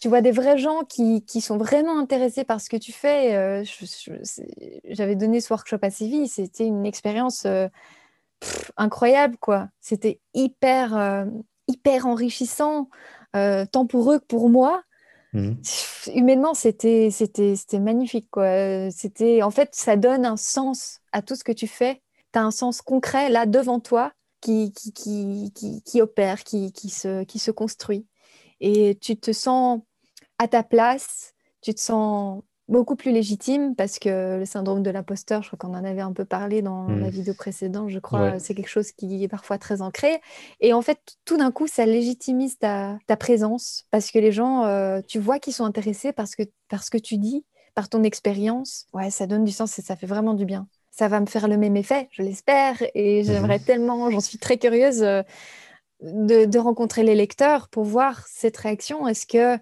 Tu 0.00 0.08
vois 0.08 0.20
des 0.20 0.32
vrais 0.32 0.58
gens 0.58 0.82
qui, 0.82 1.24
qui, 1.24 1.40
sont 1.40 1.56
vraiment 1.56 1.96
intéressés 1.96 2.42
par 2.42 2.60
ce 2.60 2.68
que 2.68 2.76
tu 2.76 2.90
fais. 2.90 3.36
Euh, 3.36 3.62
j'avais 4.88 5.14
donné 5.14 5.40
ce 5.40 5.52
workshop 5.52 5.78
à 5.80 5.90
Séville, 5.90 6.26
c'était 6.26 6.66
une 6.66 6.86
expérience 6.86 7.44
euh, 7.46 7.68
incroyable, 8.76 9.36
quoi. 9.36 9.68
C'était 9.80 10.18
hyper, 10.34 10.96
euh, 10.96 11.24
hyper 11.68 12.08
enrichissant, 12.08 12.88
tant 13.32 13.86
pour 13.86 14.12
eux 14.12 14.18
que 14.18 14.26
pour 14.26 14.50
moi. 14.50 14.82
Mmh. 15.34 15.52
Humainement, 16.16 16.54
c'était 16.54 17.10
magnifique, 17.74 18.26
quoi. 18.28 18.90
C'était 18.90 19.44
en 19.44 19.52
fait, 19.52 19.68
ça 19.72 19.94
donne 19.94 20.26
un 20.26 20.36
sens 20.36 20.98
à 21.12 21.22
tout 21.22 21.36
ce 21.36 21.44
que 21.44 21.52
tu 21.52 21.68
fais. 21.68 22.02
Tu 22.32 22.40
as 22.40 22.42
un 22.42 22.50
sens 22.50 22.82
concret 22.82 23.30
là 23.30 23.46
devant 23.46 23.78
toi 23.78 24.12
qui, 24.44 24.72
qui, 24.72 25.52
qui, 25.54 25.82
qui, 25.82 26.02
opère, 26.02 26.44
qui, 26.44 26.72
qui, 26.72 26.90
se, 26.90 27.24
qui 27.24 27.38
se 27.38 27.50
construit. 27.50 28.06
Et 28.60 28.96
tu 29.00 29.16
te 29.16 29.32
sens 29.32 29.80
à 30.38 30.48
ta 30.48 30.62
place, 30.62 31.32
tu 31.62 31.74
te 31.74 31.80
sens 31.80 32.42
beaucoup 32.68 32.96
plus 32.96 33.12
légitime 33.12 33.74
parce 33.74 33.98
que 33.98 34.38
le 34.38 34.44
syndrome 34.44 34.82
de 34.82 34.90
l'imposteur, 34.90 35.42
je 35.42 35.48
crois 35.48 35.58
qu'on 35.58 35.74
en 35.74 35.84
avait 35.84 36.00
un 36.00 36.12
peu 36.12 36.24
parlé 36.24 36.62
dans 36.62 36.88
la 36.88 37.06
mmh. 37.06 37.10
vidéo 37.10 37.34
précédente, 37.34 37.90
je 37.90 37.98
crois, 37.98 38.38
c'est 38.38 38.54
quelque 38.54 38.68
chose 38.68 38.92
qui 38.92 39.24
est 39.24 39.28
parfois 39.28 39.58
très 39.58 39.82
ancré. 39.82 40.20
Et 40.60 40.72
en 40.72 40.82
fait, 40.82 40.98
tout 41.24 41.36
d'un 41.36 41.50
coup, 41.50 41.66
ça 41.66 41.86
légitimise 41.86 42.58
ta, 42.58 42.98
ta, 43.06 43.16
présence 43.16 43.86
parce 43.90 44.10
que 44.10 44.18
les 44.18 44.32
gens, 44.32 44.64
euh, 44.64 45.00
tu 45.06 45.18
vois 45.18 45.38
qu'ils 45.38 45.52
sont 45.52 45.64
intéressés 45.64 46.12
parce 46.12 46.34
que, 46.36 46.42
parce 46.68 46.90
que 46.90 46.98
tu 46.98 47.18
dis, 47.18 47.44
par 47.74 47.88
ton 47.88 48.02
expérience. 48.02 48.86
Ouais, 48.92 49.10
ça 49.10 49.26
donne 49.26 49.44
du 49.44 49.52
sens 49.52 49.78
et 49.78 49.82
ça 49.82 49.96
fait 49.96 50.06
vraiment 50.06 50.34
du 50.34 50.44
bien 50.44 50.66
ça 50.94 51.08
va 51.08 51.18
me 51.18 51.26
faire 51.26 51.48
le 51.48 51.56
même 51.56 51.76
effet, 51.76 52.08
je 52.12 52.22
l'espère. 52.22 52.76
Et 52.94 53.22
mhm. 53.22 53.26
j'aimerais 53.26 53.58
tellement, 53.58 54.10
j'en 54.10 54.20
suis 54.20 54.38
très 54.38 54.58
curieuse 54.58 55.02
euh, 55.02 55.22
de, 56.00 56.58
rencontrer 56.58 57.02
les 57.02 57.16
lecteurs 57.16 57.68
pour 57.68 57.84
voir 57.84 58.24
cette 58.28 58.56
réaction. 58.56 59.08
Est-ce 59.08 59.26
que, 59.26 59.58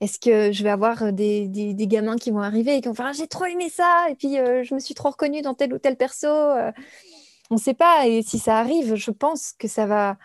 est 0.00 0.22
que 0.22 0.52
je 0.52 0.62
vais 0.62 0.70
avoir 0.70 1.12
des, 1.12 1.48
des, 1.48 1.86
gamins 1.88 2.16
qui 2.16 2.30
vont 2.30 2.40
arriver 2.40 2.76
et 2.76 2.80
qui 2.80 2.88
vont 2.88 2.94
faire 2.94 3.06
ah, 3.06 3.12
J'ai 3.12 3.26
trop 3.26 3.46
aimé 3.46 3.68
ça, 3.68 4.06
et 4.10 4.14
puis 4.14 4.38
euh, 4.38 4.62
je 4.62 4.74
me 4.74 4.78
suis 4.78 4.94
trop 4.94 5.10
reconnue 5.10 5.42
dans 5.42 5.54
tel 5.54 5.74
ou 5.74 5.78
tel 5.78 5.96
perso 5.96 6.28
euh. 6.28 6.70
On 7.50 7.56
ne 7.56 7.60
sait 7.60 7.74
pas. 7.74 8.06
Et 8.06 8.22
si 8.22 8.38
ça 8.38 8.58
arrive, 8.58 8.94
je 8.96 9.10
pense 9.10 9.52
que 9.52 9.68
ça 9.68 9.86
va. 9.86 10.16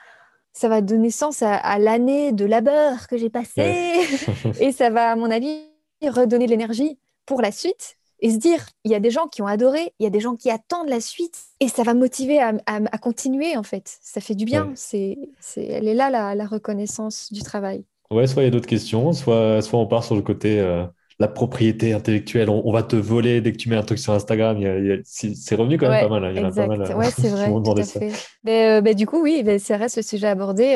Ça 0.54 0.68
va 0.68 0.82
donner 0.82 1.12
sens 1.12 1.44
à, 1.44 1.80
l'année 1.80 2.34
de 2.34 2.44
labeur 2.44 3.08
que 3.08 3.16
j'ai 3.16 3.30
passée. 3.30 4.02
et 4.60 4.74
ça 4.74 4.90
va, 4.90 5.12
à 5.12 5.16
mon 5.16 5.32
avis, 5.32 5.62
redonner 6.04 6.46
de 6.46 6.52
l'énergie 6.52 7.00
pour 7.26 7.42
la 7.42 7.54
suite 7.54 7.96
et 8.22 8.30
se 8.30 8.38
dire, 8.38 8.64
il 8.84 8.92
y 8.92 8.96
a 8.96 9.00
des 9.00 9.10
gens 9.10 9.28
qui 9.28 9.42
ont 9.42 9.48
adoré, 9.48 9.94
il 10.00 10.04
y 10.04 10.08
a 10.08 10.12
des 10.12 10.20
gens 10.20 10.36
qui 10.36 10.52
attendent 10.52 10.90
la 10.90 11.02
suite, 11.02 11.40
et 11.60 11.68
ça 11.68 11.84
va 11.84 11.96
motiver 11.96 12.40
à, 12.40 12.54
continuer, 13.00 13.58
en 13.58 13.64
fait. 13.64 13.98
Ça 14.02 14.22
fait 14.22 14.36
du 14.36 14.46
bien. 14.46 14.72
C'est, 14.76 15.18
elle 15.58 15.88
est 15.88 15.96
là, 15.96 16.10
la, 16.10 16.46
reconnaissance 16.46 17.34
du 17.34 17.42
travail. 17.42 17.84
Ouais, 18.12 18.28
soit 18.28 18.44
il 18.44 18.46
y 18.46 18.48
a 18.48 18.52
d'autres 18.52 18.68
questions, 18.68 19.12
soit, 19.14 19.62
soit 19.62 19.80
on 19.80 19.88
part 19.88 20.04
sur 20.04 20.16
le 20.16 20.22
côté 20.22 20.60
euh, 20.60 20.84
la 21.18 21.30
propriété 21.30 21.94
intellectuelle. 21.94 22.50
On, 22.50 22.72
va 22.72 22.84
te 22.84 22.96
voler 22.96 23.42
dès 23.42 23.54
que 23.54 23.58
tu 23.58 23.70
mets 23.70 23.78
un 23.78 23.84
truc 23.84 24.00
sur 24.00 24.14
Instagram. 24.14 24.60
c'est 25.04 25.56
revenu 25.56 25.78
quand 25.78 25.90
même 25.90 26.08
pas 26.08 26.20
mal. 26.20 26.26
Hein. 26.26 26.32
Il 26.36 26.42
y 26.42 26.44
en 26.44 26.50
a 26.50 26.52
pas 26.52 26.68
mal. 26.68 26.82
Euh, 26.82 26.96
ouais, 26.96 27.10
c'est 27.10 27.30
vrai. 27.30 27.48
tout 27.48 27.74
à 27.76 27.84
fait. 27.84 28.12
Mais, 28.44 28.82
euh, 28.82 28.94
du 28.94 29.08
coup, 29.08 29.24
oui, 29.24 29.44
ça 29.60 29.78
reste 29.78 29.96
le 29.96 30.04
sujet 30.04 30.28
abordé. 30.28 30.76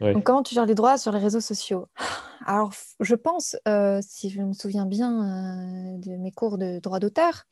Donc, 0.00 0.22
comment 0.22 0.44
tu 0.44 0.54
gères 0.54 0.66
les 0.66 0.76
droits 0.76 0.96
sur 0.96 1.10
les 1.10 1.18
réseaux 1.18 1.40
sociaux? 1.40 1.86
Alors, 2.46 2.72
je 3.00 3.14
pense, 3.14 3.56
euh, 3.68 4.00
si 4.02 4.28
je 4.28 4.42
me 4.42 4.52
souviens 4.52 4.86
bien 4.86 5.94
euh, 5.94 5.98
de 5.98 6.16
mes 6.16 6.30
cours 6.30 6.58
de 6.58 6.78
droit 6.78 6.98
d'auteur, 6.98 7.44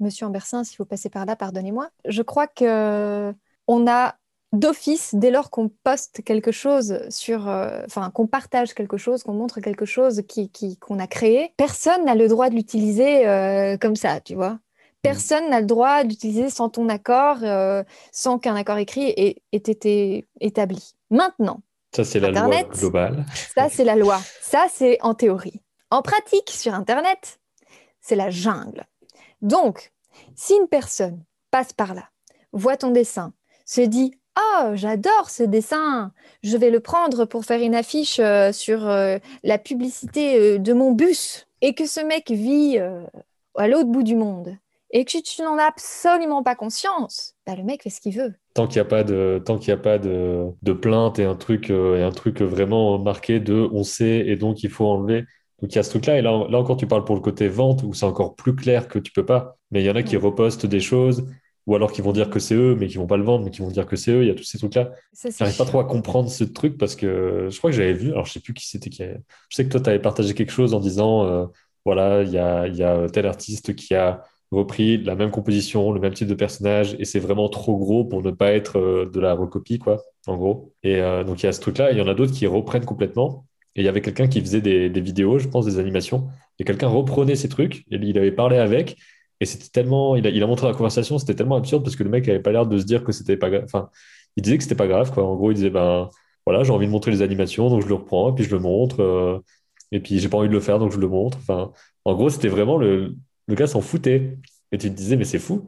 Monsieur 0.00 0.26
Ambersin, 0.26 0.64
s'il 0.64 0.76
faut 0.76 0.84
passer 0.84 1.10
par 1.10 1.26
là, 1.26 1.36
pardonnez-moi. 1.36 1.90
Je 2.06 2.22
crois 2.22 2.46
que 2.46 3.32
on 3.66 3.86
a 3.86 4.16
d'office, 4.52 5.14
dès 5.14 5.30
lors 5.30 5.50
qu'on 5.50 5.68
poste 5.68 6.24
quelque 6.24 6.50
chose 6.50 7.08
sur, 7.08 7.48
euh, 7.48 7.82
enfin 7.86 8.10
qu'on 8.10 8.26
partage 8.26 8.74
quelque 8.74 8.96
chose, 8.96 9.22
qu'on 9.22 9.34
montre 9.34 9.60
quelque 9.60 9.84
chose 9.84 10.22
qui, 10.26 10.50
qu'on 10.78 10.98
a 10.98 11.06
créé, 11.06 11.54
personne 11.56 12.04
n'a 12.04 12.16
le 12.16 12.26
droit 12.26 12.50
de 12.50 12.56
l'utiliser 12.56 13.24
comme 13.80 13.96
ça, 13.96 14.20
tu 14.20 14.34
vois. 14.34 14.58
Personne 15.02 15.48
n'a 15.50 15.60
le 15.60 15.66
droit 15.66 16.04
d'utiliser 16.04 16.50
sans 16.50 16.68
ton 16.68 16.88
accord, 16.88 17.38
sans 18.12 18.38
qu'un 18.38 18.56
accord 18.56 18.78
écrit 18.78 19.08
ait 19.16 19.42
été 19.52 20.26
établi. 20.40 20.94
Maintenant, 21.10 21.62
ça, 21.92 22.04
c'est 22.04 22.20
la 22.20 22.30
loi 22.30 22.62
globale. 22.64 23.24
Ça, 23.54 23.68
c'est 23.68 23.84
la 23.84 23.96
loi. 23.96 24.20
Ça, 24.40 24.66
c'est 24.72 24.98
en 25.02 25.14
théorie. 25.14 25.60
En 25.90 26.02
pratique, 26.02 26.50
sur 26.50 26.72
Internet, 26.74 27.40
c'est 28.00 28.16
la 28.16 28.30
jungle. 28.30 28.86
Donc, 29.42 29.92
si 30.36 30.54
une 30.54 30.68
personne 30.68 31.24
passe 31.50 31.72
par 31.72 31.94
là, 31.94 32.08
voit 32.52 32.76
ton 32.76 32.90
dessin, 32.90 33.32
se 33.64 33.80
dit 33.80 34.14
Oh, 34.38 34.70
j'adore 34.74 35.30
ce 35.30 35.42
dessin, 35.42 36.12
je 36.42 36.56
vais 36.56 36.70
le 36.70 36.80
prendre 36.80 37.24
pour 37.24 37.44
faire 37.44 37.60
une 37.60 37.74
affiche 37.74 38.20
euh, 38.20 38.52
sur 38.52 38.88
euh, 38.88 39.18
la 39.42 39.58
publicité 39.58 40.38
euh, 40.38 40.58
de 40.58 40.72
mon 40.72 40.92
bus, 40.92 41.48
et 41.60 41.74
que 41.74 41.86
ce 41.86 42.00
mec 42.00 42.30
vit 42.30 42.78
à 42.78 43.68
l'autre 43.68 43.88
bout 43.88 44.02
du 44.02 44.16
monde, 44.16 44.56
et 44.92 45.04
que 45.04 45.18
tu 45.22 45.42
n'en 45.42 45.56
as 45.58 45.64
absolument 45.64 46.42
pas 46.42 46.54
conscience, 46.54 47.34
bah, 47.46 47.54
le 47.54 47.62
mec 47.62 47.82
fait 47.82 47.90
ce 47.90 48.00
qu'il 48.00 48.16
veut. 48.16 48.34
Tant 48.54 48.66
qu'il 48.66 48.76
n'y 48.76 48.86
a 48.86 48.88
pas 48.88 49.04
de, 49.04 49.40
tant 49.44 49.58
qu'il 49.58 49.72
a 49.72 49.76
pas 49.76 49.98
de, 49.98 50.46
de, 50.62 50.72
plainte 50.72 51.18
et 51.18 51.24
un 51.24 51.36
truc 51.36 51.70
euh, 51.70 51.98
et 51.98 52.02
un 52.02 52.10
truc 52.10 52.42
vraiment 52.42 52.98
marqué 52.98 53.38
de 53.38 53.68
on 53.72 53.84
sait 53.84 54.24
et 54.26 54.36
donc 54.36 54.62
il 54.62 54.70
faut 54.70 54.86
enlever. 54.86 55.24
Donc 55.62 55.72
il 55.72 55.76
y 55.76 55.78
a 55.78 55.82
ce 55.82 55.90
truc-là 55.90 56.18
et 56.18 56.22
là, 56.22 56.46
là 56.48 56.58
encore 56.58 56.76
tu 56.76 56.86
parles 56.86 57.04
pour 57.04 57.14
le 57.14 57.20
côté 57.20 57.48
vente 57.48 57.82
où 57.82 57.94
c'est 57.94 58.06
encore 58.06 58.34
plus 58.34 58.56
clair 58.56 58.88
que 58.88 58.98
tu 58.98 59.12
peux 59.12 59.24
pas. 59.24 59.56
Mais 59.70 59.82
il 59.82 59.86
y 59.86 59.90
en 59.90 59.96
a 59.96 60.02
qui 60.02 60.16
repostent 60.16 60.66
des 60.66 60.80
choses 60.80 61.26
ou 61.66 61.76
alors 61.76 61.92
qui 61.92 62.00
vont 62.00 62.12
dire 62.12 62.30
que 62.30 62.40
c'est 62.40 62.54
eux 62.54 62.74
mais 62.74 62.88
qui 62.88 62.96
vont 62.96 63.06
pas 63.06 63.18
le 63.18 63.22
vendre 63.22 63.44
mais 63.44 63.50
qui 63.50 63.60
vont 63.60 63.70
dire 63.70 63.86
que 63.86 63.94
c'est 63.94 64.10
eux. 64.10 64.22
Il 64.22 64.28
y 64.28 64.30
a 64.30 64.34
tous 64.34 64.42
ces 64.42 64.58
trucs-là. 64.58 64.90
J'arrive 65.38 65.56
pas 65.56 65.66
trop 65.66 65.78
à 65.78 65.84
comprendre 65.84 66.30
ce 66.30 66.42
truc 66.42 66.78
parce 66.78 66.96
que 66.96 67.46
je 67.48 67.58
crois 67.58 67.70
que 67.70 67.76
j'avais 67.76 67.92
vu. 67.92 68.10
Alors 68.10 68.26
je 68.26 68.32
sais 68.32 68.40
plus 68.40 68.54
qui 68.54 68.66
c'était 68.66 68.90
qui. 68.90 69.04
Je 69.04 69.54
sais 69.56 69.64
que 69.64 69.70
toi 69.70 69.80
tu 69.80 69.90
avais 69.90 70.00
partagé 70.00 70.34
quelque 70.34 70.52
chose 70.52 70.74
en 70.74 70.80
disant 70.80 71.24
euh, 71.26 71.46
voilà 71.84 72.22
il 72.22 72.30
y 72.30 72.38
a, 72.38 72.66
y 72.66 72.82
a 72.82 73.08
tel 73.08 73.26
artiste 73.26 73.76
qui 73.76 73.94
a 73.94 74.24
repris 74.50 74.98
la 74.98 75.14
même 75.14 75.30
composition, 75.30 75.92
le 75.92 76.00
même 76.00 76.12
type 76.12 76.28
de 76.28 76.34
personnage, 76.34 76.96
et 76.98 77.04
c'est 77.04 77.20
vraiment 77.20 77.48
trop 77.48 77.76
gros 77.78 78.04
pour 78.04 78.22
ne 78.22 78.30
pas 78.30 78.52
être 78.52 78.78
euh, 78.78 79.10
de 79.10 79.20
la 79.20 79.34
recopie, 79.34 79.78
quoi, 79.78 80.02
en 80.26 80.36
gros. 80.36 80.72
Et 80.82 80.96
euh, 80.96 81.24
donc 81.24 81.42
il 81.42 81.46
y 81.46 81.48
a 81.48 81.52
ce 81.52 81.60
truc-là, 81.60 81.92
il 81.92 81.98
y 81.98 82.00
en 82.00 82.08
a 82.08 82.14
d'autres 82.14 82.32
qui 82.32 82.46
reprennent 82.46 82.84
complètement. 82.84 83.46
Et 83.76 83.82
il 83.82 83.84
y 83.84 83.88
avait 83.88 84.00
quelqu'un 84.00 84.26
qui 84.26 84.40
faisait 84.40 84.60
des, 84.60 84.88
vidéos, 85.00 85.38
je 85.38 85.48
pense, 85.48 85.64
des 85.66 85.78
animations, 85.78 86.28
et 86.58 86.64
quelqu'un 86.64 86.88
reprenait 86.88 87.36
ces 87.36 87.48
trucs, 87.48 87.84
et 87.90 87.96
il 87.96 88.18
avait 88.18 88.32
parlé 88.32 88.58
avec, 88.58 88.96
et 89.40 89.46
c'était 89.46 89.68
tellement, 89.68 90.16
il 90.16 90.26
a, 90.26 90.30
il 90.30 90.42
a, 90.42 90.46
montré 90.46 90.66
la 90.66 90.74
conversation, 90.74 91.18
c'était 91.18 91.34
tellement 91.34 91.56
absurde 91.56 91.82
parce 91.82 91.96
que 91.96 92.02
le 92.02 92.10
mec 92.10 92.28
avait 92.28 92.40
pas 92.40 92.52
l'air 92.52 92.66
de 92.66 92.78
se 92.78 92.84
dire 92.84 93.04
que 93.04 93.12
c'était 93.12 93.36
pas 93.36 93.48
grave. 93.50 93.64
Enfin, 93.64 93.88
il 94.36 94.42
disait 94.42 94.58
que 94.58 94.62
c'était 94.64 94.74
pas 94.74 94.86
grave, 94.88 95.12
quoi. 95.12 95.24
En 95.24 95.36
gros, 95.36 95.50
il 95.50 95.54
disait, 95.54 95.70
ben 95.70 96.10
voilà, 96.46 96.64
j'ai 96.64 96.72
envie 96.72 96.86
de 96.86 96.92
montrer 96.92 97.10
les 97.10 97.22
animations, 97.22 97.70
donc 97.70 97.82
je 97.82 97.88
le 97.88 97.94
reprends, 97.94 98.30
et 98.30 98.34
puis 98.34 98.44
je 98.44 98.50
le 98.50 98.58
montre, 98.60 99.00
euh, 99.00 99.38
et 99.92 100.00
puis 100.00 100.18
j'ai 100.18 100.28
pas 100.28 100.38
envie 100.38 100.48
de 100.48 100.52
le 100.52 100.60
faire, 100.60 100.78
donc 100.78 100.92
je 100.92 100.98
le 100.98 101.08
montre. 101.08 101.38
Enfin, 101.38 101.72
en 102.04 102.14
gros, 102.14 102.30
c'était 102.30 102.48
vraiment 102.48 102.76
le, 102.78 103.16
le 103.50 103.56
gars 103.56 103.66
s'en 103.66 103.80
foutait. 103.80 104.38
Et 104.72 104.78
tu 104.78 104.88
te 104.88 104.94
disais, 104.94 105.16
mais 105.16 105.24
c'est 105.24 105.38
fou. 105.38 105.66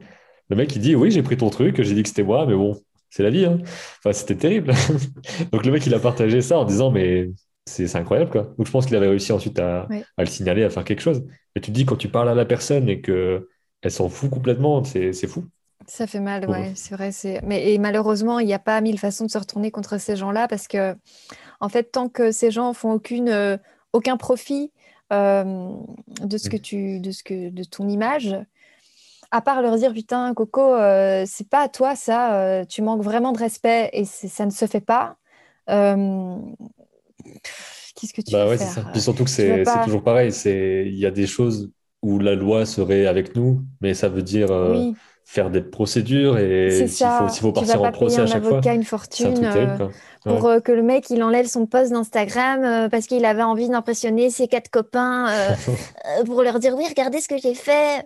Le 0.49 0.55
mec, 0.55 0.75
il 0.75 0.81
dit, 0.81 0.95
oui, 0.95 1.11
j'ai 1.11 1.21
pris 1.21 1.37
ton 1.37 1.49
truc, 1.49 1.81
j'ai 1.81 1.93
dit 1.93 2.03
que 2.03 2.09
c'était 2.09 2.23
moi, 2.23 2.45
mais 2.45 2.55
bon, 2.55 2.81
c'est 3.09 3.23
la 3.23 3.29
vie. 3.29 3.45
Hein. 3.45 3.59
Enfin, 3.99 4.13
c'était 4.13 4.35
terrible. 4.35 4.73
Donc 5.51 5.65
le 5.65 5.71
mec, 5.71 5.85
il 5.85 5.93
a 5.93 5.99
partagé 5.99 6.41
ça 6.41 6.57
en 6.57 6.65
disant, 6.65 6.91
mais 6.91 7.29
c'est 7.65 7.95
incroyable, 7.95 8.31
quoi. 8.31 8.43
Donc, 8.57 8.65
je 8.65 8.71
pense 8.71 8.85
qu'il 8.85 8.95
avait 8.95 9.07
réussi 9.07 9.31
ensuite 9.31 9.59
à, 9.59 9.87
le 10.17 10.25
signaler, 10.25 10.63
à 10.63 10.69
faire 10.69 10.83
quelque 10.83 11.01
chose. 11.01 11.23
Mais 11.55 11.61
tu 11.61 11.71
te 11.71 11.75
dis, 11.75 11.85
quand 11.85 11.95
tu 11.95 12.09
parles 12.09 12.29
à 12.29 12.35
la 12.35 12.45
personne 12.45 12.89
et 12.89 13.01
qu'elle 13.01 13.45
s'en 13.89 14.09
fout 14.09 14.29
complètement, 14.29 14.83
c'est 14.83 15.27
fou. 15.27 15.45
Ça 15.85 16.07
fait 16.07 16.21
mal, 16.21 16.49
ouais, 16.49 16.71
c'est 16.75 16.95
vrai. 16.95 17.11
Mais 17.43 17.73
et 17.73 17.77
malheureusement, 17.77 18.39
il 18.39 18.47
n'y 18.47 18.53
a 18.53 18.59
pas 18.59 18.79
mille 18.79 18.99
façons 18.99 19.25
de 19.25 19.31
se 19.31 19.37
retourner 19.37 19.69
contre 19.69 19.99
ces 19.99 20.15
gens-là 20.15 20.47
parce 20.47 20.67
que, 20.67 20.95
en 21.59 21.67
fait, 21.67 21.91
tant 21.91 22.07
que 22.07 22.31
ces 22.31 22.51
gens 22.51 22.73
font 22.73 22.93
aucune, 22.93 23.29
euh, 23.29 23.57
aucun 23.91 24.15
profit 24.15 24.71
de 25.11 26.37
ce 26.37 26.49
que 26.49 26.57
tu, 26.57 26.99
de 26.99 27.11
ce 27.11 27.23
que, 27.23 27.49
de 27.49 27.63
ton 27.63 27.87
image, 27.87 28.35
à 29.31 29.41
part 29.41 29.61
leur 29.61 29.77
dire 29.77 29.93
putain, 29.93 30.33
Coco, 30.33 30.75
euh, 30.75 31.23
c'est 31.27 31.49
pas 31.49 31.61
à 31.61 31.69
toi 31.69 31.95
ça, 31.95 32.65
tu 32.67 32.81
manques 32.81 33.03
vraiment 33.03 33.31
de 33.31 33.39
respect 33.39 33.89
et 33.93 34.05
ça 34.05 34.45
ne 34.45 34.51
se 34.51 34.65
fait 34.65 34.81
pas. 34.81 35.17
Qu'est-ce 37.95 38.13
que 38.13 38.21
tu 38.21 38.31
bah 38.31 38.47
ouais, 38.47 38.57
c'est 38.57 38.65
ça. 38.65 38.85
Puis 38.91 39.01
surtout 39.01 39.23
que 39.23 39.29
c'est 39.29 39.63
toujours 39.83 40.03
pareil. 40.03 40.31
Il 40.45 40.97
y 40.97 41.05
a 41.05 41.11
des 41.11 41.27
choses 41.27 41.71
où 42.01 42.19
la 42.19 42.35
loi 42.35 42.65
serait 42.65 43.05
avec 43.05 43.35
nous, 43.35 43.63
mais 43.81 43.93
ça 43.93 44.09
veut 44.09 44.23
dire 44.23 44.51
faire 45.25 45.49
des 45.49 45.61
procédures 45.61 46.37
et 46.37 46.87
s'il 46.87 47.07
faut, 47.07 47.27
faut, 47.27 47.51
partir 47.51 47.81
en 47.81 47.91
procès 47.91 48.21
à 48.21 48.27
chaque 48.27 48.45
avocat, 48.45 48.73
une 48.73 48.83
fortune 48.83 49.43
euh, 49.43 49.89
pour 50.23 50.45
euh, 50.45 50.59
que 50.59 50.71
le 50.71 50.83
mec 50.83 51.09
il 51.09 51.23
enlève 51.23 51.47
son 51.47 51.65
post 51.65 51.91
d'Instagram 51.91 52.63
euh, 52.63 52.89
parce 52.89 53.07
qu'il 53.07 53.25
avait 53.25 53.43
envie 53.43 53.69
d'impressionner 53.69 54.29
ses 54.29 54.47
quatre 54.47 54.69
copains 54.69 55.27
pour 56.25 56.43
leur 56.43 56.59
dire 56.59 56.75
oui 56.75 56.85
regardez 56.87 57.21
ce 57.21 57.27
que 57.27 57.37
j'ai 57.37 57.55
fait 57.55 58.05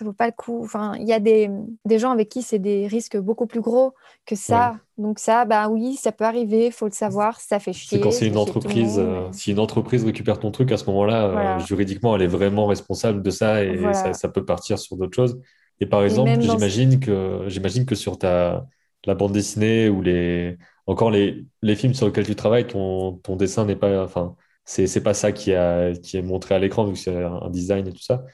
ça 0.00 0.06
vaut 0.06 0.14
pas 0.14 0.26
le 0.26 0.32
coup. 0.32 0.62
Enfin, 0.64 0.94
il 0.98 1.06
y 1.06 1.12
a 1.12 1.20
des, 1.20 1.50
des, 1.84 1.98
gens 1.98 2.10
avec 2.10 2.30
qui 2.30 2.40
c'est 2.40 2.58
des 2.58 2.86
risques 2.86 3.18
beaucoup 3.18 3.46
plus 3.46 3.60
gros 3.60 3.92
que 4.24 4.34
ça. 4.34 4.78
Donc 4.96 5.18
ça, 5.18 5.44
bah 5.44 5.68
oui, 5.68 5.96
ça 5.96 6.10
peut 6.10 6.24
arriver, 6.24 6.66
il 6.66 6.72
faut 6.72 6.86
le 6.86 6.92
savoir, 6.92 7.38
ça 7.38 7.58
fait 7.58 7.74
chier. 7.74 7.98
C'est 7.98 8.00
quand 8.00 8.10
c'est 8.10 8.26
une 8.26 8.38
entreprise, 8.38 8.98
euh, 8.98 9.28
si 9.32 9.52
une 9.52 9.58
entreprise 9.58 10.02
récupère 10.04 10.38
ton 10.38 10.50
truc 10.50 10.72
à 10.72 10.78
ce 10.78 10.86
moment-là, 10.86 11.24
euh, 11.26 11.58
juridiquement, 11.58 12.16
elle 12.16 12.22
est 12.22 12.26
vraiment 12.26 12.66
responsable 12.66 13.22
de 13.22 13.30
ça 13.30 13.62
et 13.62 13.78
ça, 13.92 14.28
peut 14.28 14.44
partir 14.44 14.78
sur 14.78 14.96
d'autres 14.96 15.14
choses. 15.14 15.38
Et 15.80 15.86
par 15.86 16.02
exemple, 16.02 16.40
j'imagine 16.40 16.98
que 16.98 17.44
j'imagine 17.48 17.84
que 17.84 17.94
sur 17.94 18.18
ta 18.18 18.66
la 19.06 19.14
bande 19.14 19.32
dessinée 19.32 19.90
ou 19.90 20.00
les 20.00 20.56
encore 20.86 21.10
les, 21.10 21.44
les 21.62 21.76
films 21.76 21.94
sur 21.94 22.06
lesquels 22.06 22.26
tu 22.26 22.36
travailles, 22.36 22.66
ton, 22.66 23.12
ton 23.18 23.36
dessin 23.36 23.64
n'est 23.66 23.76
pas, 23.76 24.02
enfin, 24.02 24.34
c'est 24.64 25.02
pas 25.02 25.14
ça 25.14 25.32
qui 25.32 25.52
a 25.52 25.92
qui 25.92 26.16
est 26.16 26.22
montré 26.22 26.54
à 26.54 26.58
l'écran 26.58 26.84
vu 26.84 26.94
que 26.94 26.98
c'est 26.98 27.14
un 27.14 27.50
design 27.50 27.86
et 27.86 27.92
tout 27.92 28.02
ça. 28.02 28.24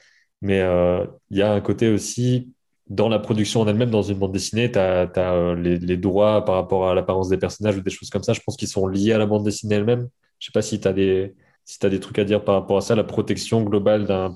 Mais 0.41 0.61
euh, 0.61 1.05
il 1.29 1.37
y 1.37 1.41
a 1.41 1.51
un 1.51 1.61
côté 1.61 1.89
aussi, 1.89 2.53
dans 2.89 3.09
la 3.09 3.19
production 3.19 3.61
en 3.61 3.67
elle-même, 3.67 3.89
dans 3.89 4.03
une 4.03 4.17
bande 4.17 4.31
dessinée, 4.33 4.71
tu 4.71 4.79
as, 4.79 5.09
euh, 5.17 5.55
les, 5.55 5.97
droits 5.97 6.45
par 6.45 6.55
rapport 6.55 6.89
à 6.89 6.95
l'apparence 6.95 7.29
des 7.29 7.37
personnages 7.37 7.77
ou 7.77 7.81
des 7.81 7.89
choses 7.89 8.09
comme 8.09 8.23
ça. 8.23 8.33
Je 8.33 8.41
pense 8.45 8.57
qu'ils 8.57 8.67
sont 8.67 8.87
liés 8.87 9.13
à 9.13 9.17
la 9.17 9.25
bande 9.25 9.43
dessinée 9.43 9.75
elle-même. 9.75 10.07
Je 10.39 10.47
sais 10.47 10.51
pas 10.51 10.61
si 10.61 10.79
tu 10.79 10.87
as, 10.87 10.93
des, 10.93 11.35
si 11.65 11.79
as 11.85 11.89
des 11.89 11.99
trucs 11.99 12.19
à 12.19 12.23
dire 12.23 12.43
par 12.43 12.55
rapport 12.55 12.77
à 12.77 12.81
ça, 12.81 12.95
la 12.95 13.03
protection 13.03 13.63
globale 13.63 14.05
d'un. 14.05 14.35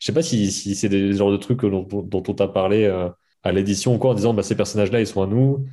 Je 0.00 0.06
sais 0.06 0.12
pas 0.12 0.22
si, 0.22 0.50
si 0.52 0.74
c'est 0.74 0.88
des 0.88 1.12
genres 1.12 1.32
de 1.32 1.36
trucs 1.36 1.60
dont, 1.62 1.82
dont 1.82 2.22
on 2.28 2.34
t'a 2.34 2.48
parlé 2.48 2.84
euh, 2.84 3.08
à 3.42 3.52
l'édition 3.52 3.94
ou 3.94 3.98
quoi, 3.98 4.10
en 4.12 4.14
disant 4.14 4.34
bah, 4.34 4.42
ces 4.42 4.56
personnages-là, 4.56 5.00
ils 5.00 5.06
sont 5.06 5.22
à 5.22 5.26
nous, 5.26 5.66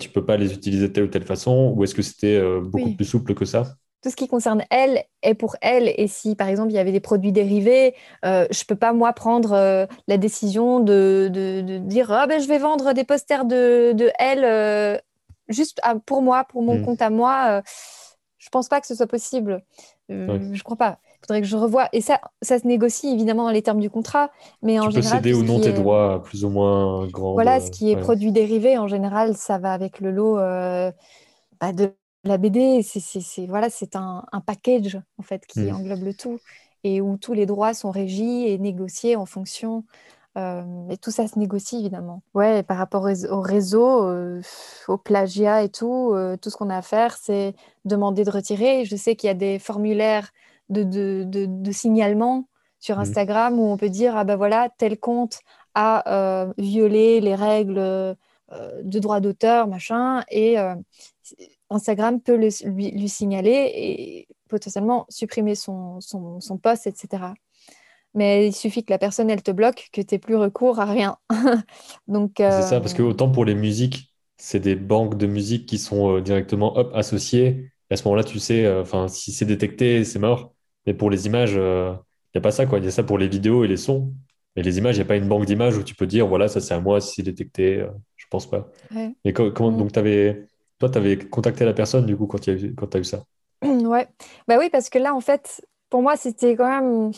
tu 0.00 0.08
peux 0.08 0.24
pas 0.24 0.36
les 0.36 0.52
utiliser 0.52 0.88
de 0.88 0.92
telle 0.92 1.04
ou 1.04 1.08
telle 1.08 1.24
façon, 1.24 1.72
ou 1.76 1.84
est-ce 1.84 1.94
que 1.94 2.02
c'était 2.02 2.42
beaucoup 2.60 2.96
plus 2.96 3.04
souple 3.04 3.34
que 3.34 3.44
ça? 3.44 3.76
Tout 4.06 4.10
ce 4.10 4.14
qui 4.14 4.28
concerne 4.28 4.62
elle 4.70 5.02
est 5.22 5.34
pour 5.34 5.56
elle. 5.60 5.92
Et 5.96 6.06
si, 6.06 6.36
par 6.36 6.46
exemple, 6.46 6.70
il 6.70 6.76
y 6.76 6.78
avait 6.78 6.92
des 6.92 7.00
produits 7.00 7.32
dérivés, 7.32 7.96
euh, 8.24 8.46
je 8.52 8.60
ne 8.60 8.64
peux 8.68 8.76
pas, 8.76 8.92
moi, 8.92 9.12
prendre 9.12 9.52
euh, 9.52 9.84
la 10.06 10.16
décision 10.16 10.78
de, 10.78 11.28
de, 11.28 11.78
dire 11.78 12.12
ah, 12.12 12.28
ben, 12.28 12.40
je 12.40 12.46
vais 12.46 12.58
vendre 12.58 12.92
des 12.92 13.02
posters 13.02 13.44
de, 13.46 13.94
de 13.94 14.08
elle 14.20 14.44
euh, 14.44 14.96
juste 15.48 15.80
pour 16.06 16.22
moi, 16.22 16.44
pour 16.44 16.62
mon 16.62 16.78
mm. 16.78 16.84
compte 16.84 17.02
à 17.02 17.10
moi. 17.10 17.62
je 18.38 18.46
ne 18.46 18.50
pense 18.52 18.68
pas 18.68 18.80
que 18.80 18.86
ce 18.86 18.94
soit 18.94 19.08
possible. 19.08 19.64
Je 20.08 20.14
ne 20.14 20.62
crois 20.62 20.76
pas. 20.76 20.98
Il 21.14 21.26
faudrait 21.26 21.40
que 21.40 21.48
je 21.48 21.56
revoie. 21.56 21.88
Et 21.92 22.00
ça, 22.00 22.20
ça 22.42 22.60
se 22.60 22.66
négocie 22.68 23.08
évidemment 23.08 23.42
dans 23.42 23.50
les 23.50 23.62
termes 23.62 23.80
du 23.80 23.90
contrat. 23.90 24.30
Mais 24.62 24.78
en 24.78 24.88
tu 24.88 24.94
peux 24.94 25.02
céder 25.02 25.34
ou 25.34 25.42
non 25.42 25.58
tes 25.58 25.72
droits 25.72 26.22
plus 26.22 26.44
ou 26.44 26.48
moins 26.50 27.08
grands. 27.08 27.32
Voilà, 27.32 27.58
ce 27.58 27.72
qui 27.72 27.90
est 27.90 27.96
produit 27.96 28.30
dérivé, 28.30 28.78
en 28.78 28.86
général, 28.86 29.34
ça 29.34 29.58
va 29.58 29.72
avec 29.72 29.98
le 29.98 30.12
lot 30.12 30.36
bah, 30.36 31.72
de 31.72 31.90
la 32.26 32.38
BD, 32.38 32.82
c'est 32.82 33.46
voilà, 33.46 33.70
c'est 33.70 33.96
un, 33.96 34.24
package 34.44 35.00
en 35.18 35.22
fait 35.22 35.46
qui 35.46 35.60
mmh. 35.60 35.74
englobe 35.74 36.02
le 36.04 36.14
tout 36.14 36.38
et 36.84 37.00
où 37.00 37.16
tous 37.16 37.32
les 37.32 37.46
droits 37.46 37.74
sont 37.74 37.90
régis 37.90 38.48
et 38.48 38.58
négociés 38.58 39.16
en 39.16 39.26
fonction. 39.26 39.84
Euh, 40.36 40.62
et 40.90 40.98
tout 40.98 41.10
ça 41.10 41.26
se 41.26 41.38
négocie 41.38 41.78
évidemment. 41.78 42.22
Ouais, 42.34 42.62
par 42.62 42.76
rapport 42.76 43.08
au 43.30 43.40
réseau, 43.40 44.06
euh, 44.06 44.42
au 44.86 44.98
plagiat 44.98 45.62
et 45.62 45.70
tout, 45.70 46.12
euh, 46.12 46.36
tout 46.36 46.50
ce 46.50 46.56
qu'on 46.56 46.68
a 46.68 46.76
à 46.76 46.82
faire, 46.82 47.16
c'est 47.16 47.54
demander 47.86 48.22
de 48.22 48.30
retirer. 48.30 48.84
Je 48.84 48.96
sais 48.96 49.16
qu'il 49.16 49.28
y 49.28 49.30
a 49.30 49.34
des 49.34 49.58
formulaires 49.58 50.30
de, 50.68 50.82
de, 51.24 51.72
signalement 51.72 52.48
sur 52.80 52.98
mmh. 52.98 53.00
Instagram 53.00 53.58
où 53.58 53.64
on 53.70 53.76
peut 53.76 53.88
dire 53.88 54.16
ah 54.16 54.24
ben 54.24 54.36
voilà 54.36 54.68
tel 54.78 54.98
compte 54.98 55.38
a 55.74 56.46
violé 56.58 57.20
les 57.20 57.34
règles 57.34 57.74
de 57.74 58.98
droit 58.98 59.20
d'auteur 59.20 59.68
machin 59.68 60.24
et 60.30 60.56
Instagram 61.70 62.20
peut 62.20 62.36
lui, 62.36 63.08
signaler 63.08 63.70
et 63.74 64.28
potentiellement 64.48 65.06
supprimer 65.08 65.54
son, 65.54 66.00
son, 66.00 66.58
post, 66.58 66.86
etc. 66.86 67.24
Mais 68.14 68.48
il 68.48 68.54
suffit 68.54 68.84
que 68.84 68.92
la 68.92 68.98
personne, 68.98 69.28
elle 69.30 69.42
te 69.42 69.50
bloque, 69.50 69.88
que 69.92 70.00
tu 70.00 70.14
n'aies 70.14 70.18
plus 70.18 70.36
recours 70.36 70.80
à 70.80 70.86
rien. 70.86 71.16
Donc, 72.08 72.34
C'est 72.38 72.62
ça, 72.62 72.80
parce 72.80 72.94
que 72.94 73.02
euh, 73.02 73.06
autant 73.06 73.30
pour 73.30 73.44
les 73.44 73.54
musiques, 73.54 74.14
c'est 74.36 74.60
des 74.60 74.76
banques 74.76 75.16
de 75.16 75.26
musique 75.26 75.66
qui 75.66 75.78
sont 75.78 76.16
euh, 76.16 76.20
directement 76.20 76.76
hop, 76.76 76.90
associées. 76.94 77.70
Et 77.90 77.94
à 77.94 77.96
ce 77.96 78.04
moment-là, 78.04 78.24
tu 78.24 78.38
sais, 78.38 78.64
euh, 78.64 78.82
enfin 78.82 79.08
si 79.08 79.32
c'est 79.32 79.44
détecté, 79.44 80.04
c'est 80.04 80.18
mort. 80.18 80.54
Mais 80.86 80.94
pour 80.94 81.10
les 81.10 81.26
images, 81.26 81.52
il 81.52 81.98
n'y 82.34 82.38
a 82.38 82.40
pas 82.40 82.52
ça. 82.52 82.64
Il 82.64 82.84
y 82.84 82.86
a 82.86 82.90
ça 82.90 83.02
pour 83.02 83.18
les 83.18 83.28
vidéos 83.28 83.64
et 83.64 83.68
les 83.68 83.76
sons. 83.76 84.12
Mais 84.54 84.62
les 84.62 84.78
images, 84.78 84.96
il 84.96 85.00
n'y 85.00 85.02
a 85.02 85.06
pas 85.06 85.16
une 85.16 85.28
banque 85.28 85.44
d'images 85.44 85.76
où 85.76 85.82
tu 85.82 85.94
peux 85.94 86.06
dire, 86.06 86.26
voilà, 86.26 86.48
ça 86.48 86.60
c'est 86.60 86.74
à 86.74 86.80
moi 86.80 87.00
si 87.00 87.16
c'est 87.16 87.22
détecté. 87.22 87.84
je 88.16 88.26
pense 88.30 88.48
pas. 88.48 88.70
Mais 88.92 89.32
comment, 89.32 89.72
mm. 89.72 89.78
donc, 89.78 89.92
tu 89.92 89.98
avais 89.98 90.46
toi, 90.78 90.90
tu 90.90 90.98
avais 90.98 91.18
contacté 91.18 91.64
la 91.64 91.72
personne, 91.72 92.06
du 92.06 92.16
coup, 92.16 92.26
quand 92.26 92.38
tu 92.38 92.50
as, 92.50 92.98
eu 92.98 93.04
ça 93.04 93.22
Ouais. 93.62 94.08
Bah 94.46 94.56
oui, 94.58 94.68
parce 94.70 94.90
que 94.90 94.98
là, 94.98 95.14
en 95.14 95.20
fait, 95.20 95.64
pour 95.90 96.02
moi, 96.02 96.16
c'était 96.16 96.56
quand 96.56 96.68
même. 96.68 97.12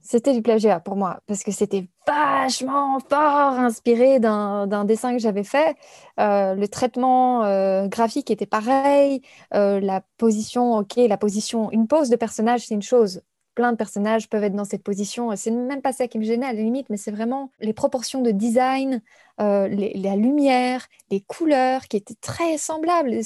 C'était 0.00 0.34
du 0.34 0.42
plagiat 0.42 0.80
pour 0.80 0.96
moi, 0.96 1.20
parce 1.26 1.42
que 1.42 1.50
c'était 1.50 1.88
vachement 2.06 2.98
fort 3.00 3.58
inspiré 3.58 4.20
d'un 4.20 4.84
dessin 4.84 5.12
que 5.14 5.18
j'avais 5.18 5.44
fait. 5.44 5.76
Euh, 6.20 6.54
le 6.54 6.68
traitement 6.68 7.44
euh, 7.44 7.86
graphique 7.88 8.30
était 8.30 8.44
pareil. 8.44 9.22
Euh, 9.54 9.80
la 9.80 10.02
position, 10.18 10.74
ok, 10.76 10.96
la 10.96 11.16
position, 11.16 11.70
une 11.70 11.86
pose 11.86 12.10
de 12.10 12.16
personnage, 12.16 12.66
c'est 12.66 12.74
une 12.74 12.82
chose 12.82 13.22
plein 13.54 13.72
de 13.72 13.76
personnages 13.76 14.28
peuvent 14.28 14.44
être 14.44 14.54
dans 14.54 14.64
cette 14.64 14.82
position. 14.82 15.34
C'est 15.36 15.50
même 15.50 15.82
pas 15.82 15.92
ça 15.92 16.08
qui 16.08 16.18
me 16.18 16.24
gênait 16.24 16.46
à 16.46 16.52
la 16.52 16.60
limite, 16.60 16.88
mais 16.90 16.96
c'est 16.96 17.10
vraiment 17.10 17.50
les 17.60 17.72
proportions 17.72 18.20
de 18.20 18.30
design, 18.30 19.00
euh, 19.40 19.68
la 19.68 20.16
lumière, 20.16 20.86
les 21.10 21.20
couleurs 21.20 21.82
qui 21.88 21.96
étaient 21.96 22.16
très 22.20 22.58
semblables. 22.58 23.12
Et, 23.12 23.22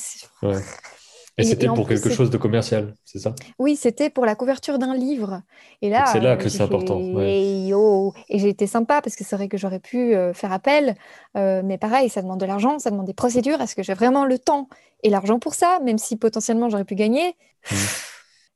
c'était 1.45 1.69
pour 1.69 1.87
quelque 1.87 2.11
chose 2.11 2.31
de 2.31 2.37
commercial, 2.37 2.95
c'est 3.05 3.21
ça? 3.21 3.33
Oui, 3.61 3.77
c'était 3.77 4.11
pour 4.11 4.27
la 4.27 4.35
couverture 4.35 4.79
d'un 4.79 4.97
livre. 4.97 5.43
Et 5.83 5.89
là, 5.89 6.07
c'est 6.07 6.19
là 6.19 6.37
que 6.37 6.49
c'est 6.49 6.63
important. 6.63 7.01
Et, 7.21 7.71
j'ai 8.31 8.49
été 8.49 8.67
sympa 8.67 9.01
parce 9.01 9.15
que 9.15 9.23
c'est 9.23 9.37
vrai 9.37 9.49
que 9.49 9.57
j'aurais 9.57 9.79
pu 9.79 10.17
euh, 10.17 10.35
faire 10.35 10.53
appel, 10.53 10.97
euh, 11.37 11.63
mais 11.65 11.79
pareil, 11.79 12.09
ça 12.09 12.23
demande 12.23 12.41
de 12.41 12.47
l'argent, 12.47 12.81
ça 12.81 12.91
demande 12.91 13.07
des 13.07 13.15
procédures. 13.15 13.61
Est-ce 13.61 13.77
que 13.77 13.85
j'ai 13.85 13.95
vraiment 13.95 14.25
le 14.25 14.39
temps 14.39 14.69
et 15.05 15.11
l'argent 15.11 15.39
pour 15.39 15.55
ça, 15.55 15.79
même 15.85 15.99
si 15.99 16.17
potentiellement 16.17 16.71
j'aurais 16.71 16.85
pu 16.85 16.97
gagner? 16.97 17.37
Mmh. 17.71 17.77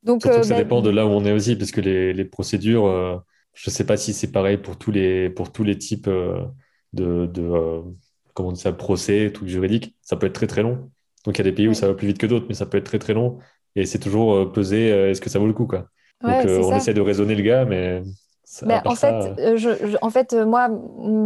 Donc, 0.02 0.22
Surtout 0.22 0.38
que 0.38 0.46
ça 0.46 0.54
bah, 0.54 0.62
dépend 0.62 0.82
de 0.82 0.90
là 0.90 1.06
où 1.06 1.10
on 1.10 1.24
est 1.24 1.32
aussi, 1.32 1.56
parce 1.56 1.70
que 1.70 1.80
les, 1.80 2.12
les 2.12 2.24
procédures, 2.24 2.86
euh, 2.86 3.16
je 3.54 3.70
ne 3.70 3.72
sais 3.72 3.86
pas 3.86 3.96
si 3.96 4.12
c'est 4.12 4.32
pareil 4.32 4.56
pour 4.56 4.76
tous 4.76 4.90
les, 4.90 5.30
pour 5.30 5.52
tous 5.52 5.64
les 5.64 5.78
types 5.78 6.08
euh, 6.08 6.42
de, 6.92 7.26
de 7.26 7.42
euh, 7.42 7.82
comment 8.34 8.48
on 8.48 8.52
dit 8.52 8.60
ça, 8.60 8.72
procès, 8.72 9.30
trucs 9.32 9.48
juridiques. 9.48 9.94
Ça 10.02 10.16
peut 10.16 10.26
être 10.26 10.34
très 10.34 10.46
très 10.46 10.62
long. 10.62 10.90
Donc 11.24 11.36
il 11.36 11.38
y 11.38 11.40
a 11.42 11.44
des 11.44 11.52
pays 11.52 11.68
où 11.68 11.74
ça 11.74 11.86
va 11.86 11.94
plus 11.94 12.08
vite 12.08 12.18
que 12.18 12.26
d'autres, 12.26 12.46
mais 12.48 12.54
ça 12.54 12.66
peut 12.66 12.78
être 12.78 12.86
très 12.86 12.98
très 12.98 13.14
long. 13.14 13.38
Et 13.76 13.86
c'est 13.86 14.00
toujours 14.00 14.52
peser, 14.52 14.88
est-ce 14.88 15.20
que 15.20 15.30
ça 15.30 15.38
vaut 15.38 15.46
le 15.46 15.52
coup 15.52 15.66
quoi. 15.66 15.86
Donc 16.20 16.44
on 16.44 16.76
essaie 16.76 16.94
de 16.94 17.00
raisonner 17.00 17.34
le 17.34 17.42
gars, 17.42 17.64
mais 17.64 18.02
bah, 18.62 18.82
en, 18.84 18.94
fait, 18.96 19.56
je, 19.56 19.96
en 20.02 20.10
fait, 20.10 20.34
moi, 20.34 20.68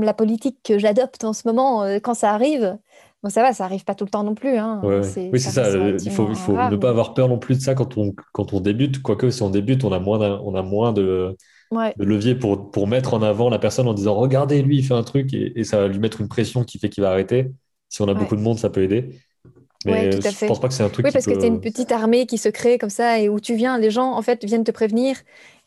la 0.03 0.15
politique 0.15 0.59
que 0.63 0.79
j'adopte 0.79 1.25
en 1.25 1.33
ce 1.33 1.49
moment, 1.49 1.85
quand 2.03 2.15
ça 2.15 2.33
arrive, 2.33 2.79
Bon, 3.27 3.31
ça 3.31 3.43
va, 3.43 3.53
ça 3.53 3.65
arrive 3.65 3.83
pas 3.83 3.97
tout 3.97 4.05
le 4.05 4.11
temps 4.11 4.23
non 4.23 4.37
plus. 4.37 4.57
Hein. 4.57 4.81
Oui, 4.85 5.03
c'est 5.41 5.51
ça. 5.51 5.69
Il 5.69 6.11
faut, 6.13 6.29
il 6.31 6.37
faut 6.37 6.53
ne 6.53 6.77
pas 6.77 6.91
avoir 6.91 7.13
peur 7.13 7.29
non 7.29 7.39
plus 7.39 7.57
de 7.57 7.61
ça 7.61 7.75
quand 7.75 7.99
on, 7.99 8.15
quand 8.31 8.53
on 8.53 8.61
débute. 8.61 9.03
Quoique, 9.03 9.31
si 9.31 9.43
on 9.43 9.51
débute, 9.51 9.83
on 9.83 9.91
a 9.91 9.99
moins, 9.99 10.41
on 10.45 10.55
a 10.55 10.63
moins 10.63 10.93
de, 10.93 11.37
de 11.73 12.05
levier 12.05 12.37
pour, 12.37 12.71
pour 12.71 12.87
mettre 12.87 13.15
en 13.15 13.23
avant 13.23 13.51
la 13.51 13.59
personne 13.59 13.89
en 13.89 13.95
disant 13.95 14.15
Regardez, 14.15 14.63
lui, 14.63 14.79
il 14.79 14.85
fait 14.85 14.95
un 14.95 15.03
truc 15.03 15.35
et, 15.35 15.65
ça 15.65 15.81
va 15.81 15.89
lui 15.89 15.99
mettre 15.99 16.21
une 16.21 16.29
pression 16.29 16.63
qui 16.63 16.79
fait 16.79 16.89
qu'il 16.89 17.03
va 17.03 17.11
arrêter. 17.11 17.51
Si 17.89 18.01
on 18.01 18.07
a 18.07 18.15
beaucoup 18.15 18.37
de 18.37 18.43
monde, 18.43 18.61
ça 18.61 18.71
peut 18.71 18.85
aider. 18.85 19.19
Mais 19.85 20.11
tout 20.11 20.25
à 20.25 20.31
je 20.31 20.47
pense 20.47 20.61
pas 20.61 20.69
que 20.69 20.75
c'est 20.75 20.85
un 20.85 20.89
truc. 20.89 21.05
Oui, 21.05 21.13
parce 21.13 21.27
que 21.27 21.33
tu 21.33 21.45
es 21.45 21.49
une 21.49 21.61
petite 21.61 21.91
armée 21.91 22.27
qui 22.27 22.39
se 22.39 22.49
crée 22.49 22.79
comme 22.79 22.91
ça 22.91 23.19
et 23.19 23.29
où 23.29 23.41
tu 23.41 23.57
viens, 23.57 23.77
les 23.77 23.91
gens 23.91 24.13
en 24.13 24.23
fait 24.23 24.45
viennent 24.45 24.65
te 24.65 24.71
prévenir 24.71 25.17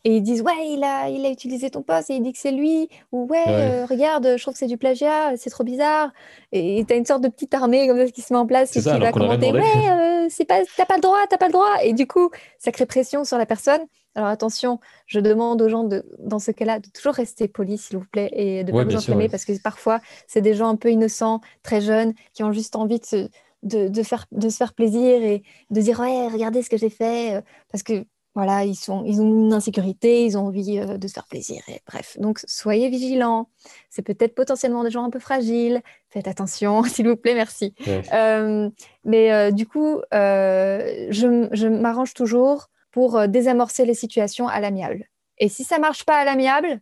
et 0.04 0.16
ils 0.16 0.22
disent 0.22 0.42
ouais 0.42 0.68
il 0.68 0.82
a 0.84 1.08
il 1.08 1.24
a 1.26 1.30
utilisé 1.30 1.70
ton 1.70 1.82
poste 1.82 2.10
et 2.10 2.14
il 2.14 2.22
dit 2.22 2.32
que 2.32 2.38
c'est 2.38 2.52
lui. 2.52 2.88
Ou 3.12 3.26
ouais, 3.26 3.44
euh, 3.48 3.86
regarde 3.86 4.34
je 4.36 4.42
trouve 4.42 4.54
que 4.54 4.58
c'est 4.58 4.66
du 4.66 4.78
plagiat 4.78 5.36
c'est 5.36 5.50
trop 5.50 5.64
bizarre. 5.64 6.10
Et 6.52 6.84
tu 6.86 6.92
as 6.92 6.96
une 6.96 7.06
sorte 7.06 7.22
de 7.22 7.28
petite 7.28 7.54
armée 7.54 7.86
comme 7.86 7.98
ça 7.98 8.10
qui 8.10 8.22
se 8.22 8.32
met 8.32 8.38
en 8.38 8.46
place 8.46 8.76
et 8.76 8.80
qui 8.80 8.88
va 8.88 9.12
commenter 9.12 9.52
ouais 9.52 9.60
euh, 9.60 10.26
c'est 10.28 10.44
pas 10.44 10.60
t'as 10.76 10.86
pas 10.86 10.96
le 10.96 11.02
droit 11.02 11.18
t'as 11.28 11.38
pas 11.38 11.46
le 11.46 11.52
droit. 11.52 11.82
Et 11.82 11.92
du 11.92 12.06
coup 12.06 12.30
ça 12.58 12.72
crée 12.72 12.86
pression 12.86 13.24
sur 13.24 13.38
la 13.38 13.46
personne. 13.46 13.80
Alors 14.16 14.28
attention, 14.28 14.80
je 15.06 15.20
demande 15.20 15.62
aux 15.62 15.68
gens 15.68 15.84
de, 15.84 16.04
dans 16.18 16.40
ce 16.40 16.50
cas-là 16.50 16.80
de 16.80 16.88
toujours 16.88 17.14
rester 17.14 17.46
polis, 17.46 17.80
s'il 17.80 17.96
vous 17.96 18.04
plaît, 18.10 18.28
et 18.32 18.64
de 18.64 18.72
ne 18.72 18.76
pas 18.76 18.84
vous 18.84 18.96
enflammer, 18.96 19.28
parce 19.28 19.44
que 19.44 19.52
parfois, 19.62 20.00
c'est 20.26 20.40
des 20.40 20.52
gens 20.52 20.68
un 20.68 20.74
peu 20.74 20.90
innocents, 20.90 21.40
très 21.62 21.80
jeunes, 21.80 22.12
qui 22.34 22.42
ont 22.42 22.50
juste 22.50 22.74
envie 22.74 22.98
de 22.98 23.04
se, 23.04 23.28
de, 23.62 24.02
faire, 24.02 24.26
de 24.32 24.48
se 24.48 24.56
faire 24.56 24.72
plaisir 24.72 25.22
et 25.22 25.42
de 25.70 25.80
dire 25.80 26.00
ouais 26.00 26.28
regardez 26.28 26.62
ce 26.62 26.70
que 26.70 26.76
j'ai 26.76 26.90
fait 26.90 27.36
euh, 27.36 27.40
parce 27.70 27.82
que 27.82 28.04
voilà 28.34 28.64
ils 28.64 28.76
sont 28.76 29.04
ils 29.04 29.20
ont 29.20 29.24
une 29.24 29.52
insécurité 29.52 30.24
ils 30.24 30.38
ont 30.38 30.46
envie 30.46 30.78
euh, 30.78 30.98
de 30.98 31.08
se 31.08 31.12
faire 31.12 31.26
plaisir 31.26 31.62
et 31.68 31.80
bref. 31.86 32.16
Donc 32.18 32.40
soyez 32.46 32.88
vigilants. 32.88 33.48
C'est 33.88 34.02
peut-être 34.02 34.34
potentiellement 34.34 34.84
des 34.84 34.90
gens 34.90 35.04
un 35.04 35.10
peu 35.10 35.18
fragiles. 35.18 35.82
Faites 36.08 36.28
attention 36.28 36.82
s'il 36.84 37.08
vous 37.08 37.16
plaît 37.16 37.34
merci. 37.34 37.74
Euh, 38.12 38.70
mais 39.04 39.52
du 39.52 39.66
coup 39.66 40.00
je, 40.12 41.48
je 41.52 41.68
m'arrange 41.68 42.14
toujours 42.14 42.68
pour 42.90 43.28
désamorcer 43.28 43.84
les 43.84 43.94
situations 43.94 44.48
à 44.48 44.60
l'amiable. 44.60 45.06
Et 45.38 45.48
si 45.48 45.64
ça 45.64 45.78
marche 45.78 46.04
pas 46.04 46.18
à 46.18 46.24
l'amiable 46.24 46.80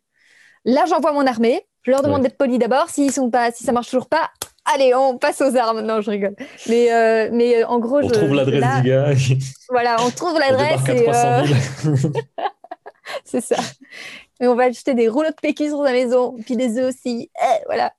là 0.64 0.84
j'envoie 0.86 1.12
mon 1.12 1.26
armée. 1.26 1.64
Je 1.82 1.92
leur 1.92 2.02
demande 2.02 2.22
d'être 2.22 2.36
polis 2.36 2.58
d'abord. 2.58 2.90
S'ils 2.90 3.12
sont 3.12 3.30
pas 3.30 3.50
si 3.50 3.64
ça 3.64 3.72
marche 3.72 3.86
toujours 3.86 4.08
pas 4.08 4.30
allez, 4.72 4.94
on 4.94 5.18
passe 5.18 5.40
aux 5.40 5.56
armes. 5.56 5.80
Non, 5.80 6.00
je 6.00 6.10
rigole. 6.10 6.36
Mais, 6.68 6.92
euh, 6.92 7.30
mais 7.32 7.62
euh, 7.62 7.66
en 7.66 7.78
gros, 7.78 8.00
on 8.02 8.08
trouve 8.08 8.34
l'adresse 8.34 8.82
du 8.82 8.88
gars. 8.88 9.12
voilà, 9.70 9.96
on 10.00 10.10
trouve 10.10 10.38
l'adresse. 10.38 10.80
Euh, 10.88 12.02
c'est 13.24 13.40
ça. 13.40 13.56
Et 14.40 14.46
on 14.46 14.54
va 14.54 14.64
acheter 14.64 14.94
des 14.94 15.08
rouleaux 15.08 15.30
de 15.30 15.34
PQ 15.34 15.68
sur 15.68 15.82
la 15.82 15.92
maison, 15.92 16.36
puis 16.44 16.56
des 16.56 16.78
œufs 16.78 16.94
aussi. 16.94 17.30
Eh, 17.42 17.64
voilà. 17.66 17.92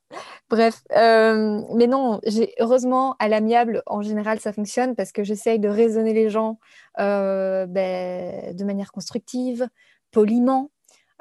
Bref. 0.50 0.82
mais 0.90 1.88
non, 1.88 2.22
heureusement, 2.60 3.16
à 3.20 3.28
l'amiable, 3.28 3.84
en 3.86 4.02
général, 4.02 4.40
ça 4.40 4.54
fonctionne 4.54 4.96
parce 4.96 5.12
que 5.12 5.24
j'essaye 5.24 5.60
de 5.60 5.68
raisonner 5.68 6.14
les 6.14 6.30
gens 6.30 6.60
ben, 6.98 7.68
de 8.56 8.64
manière 8.64 8.92
constructive, 8.92 9.68
poliment. 10.12 10.72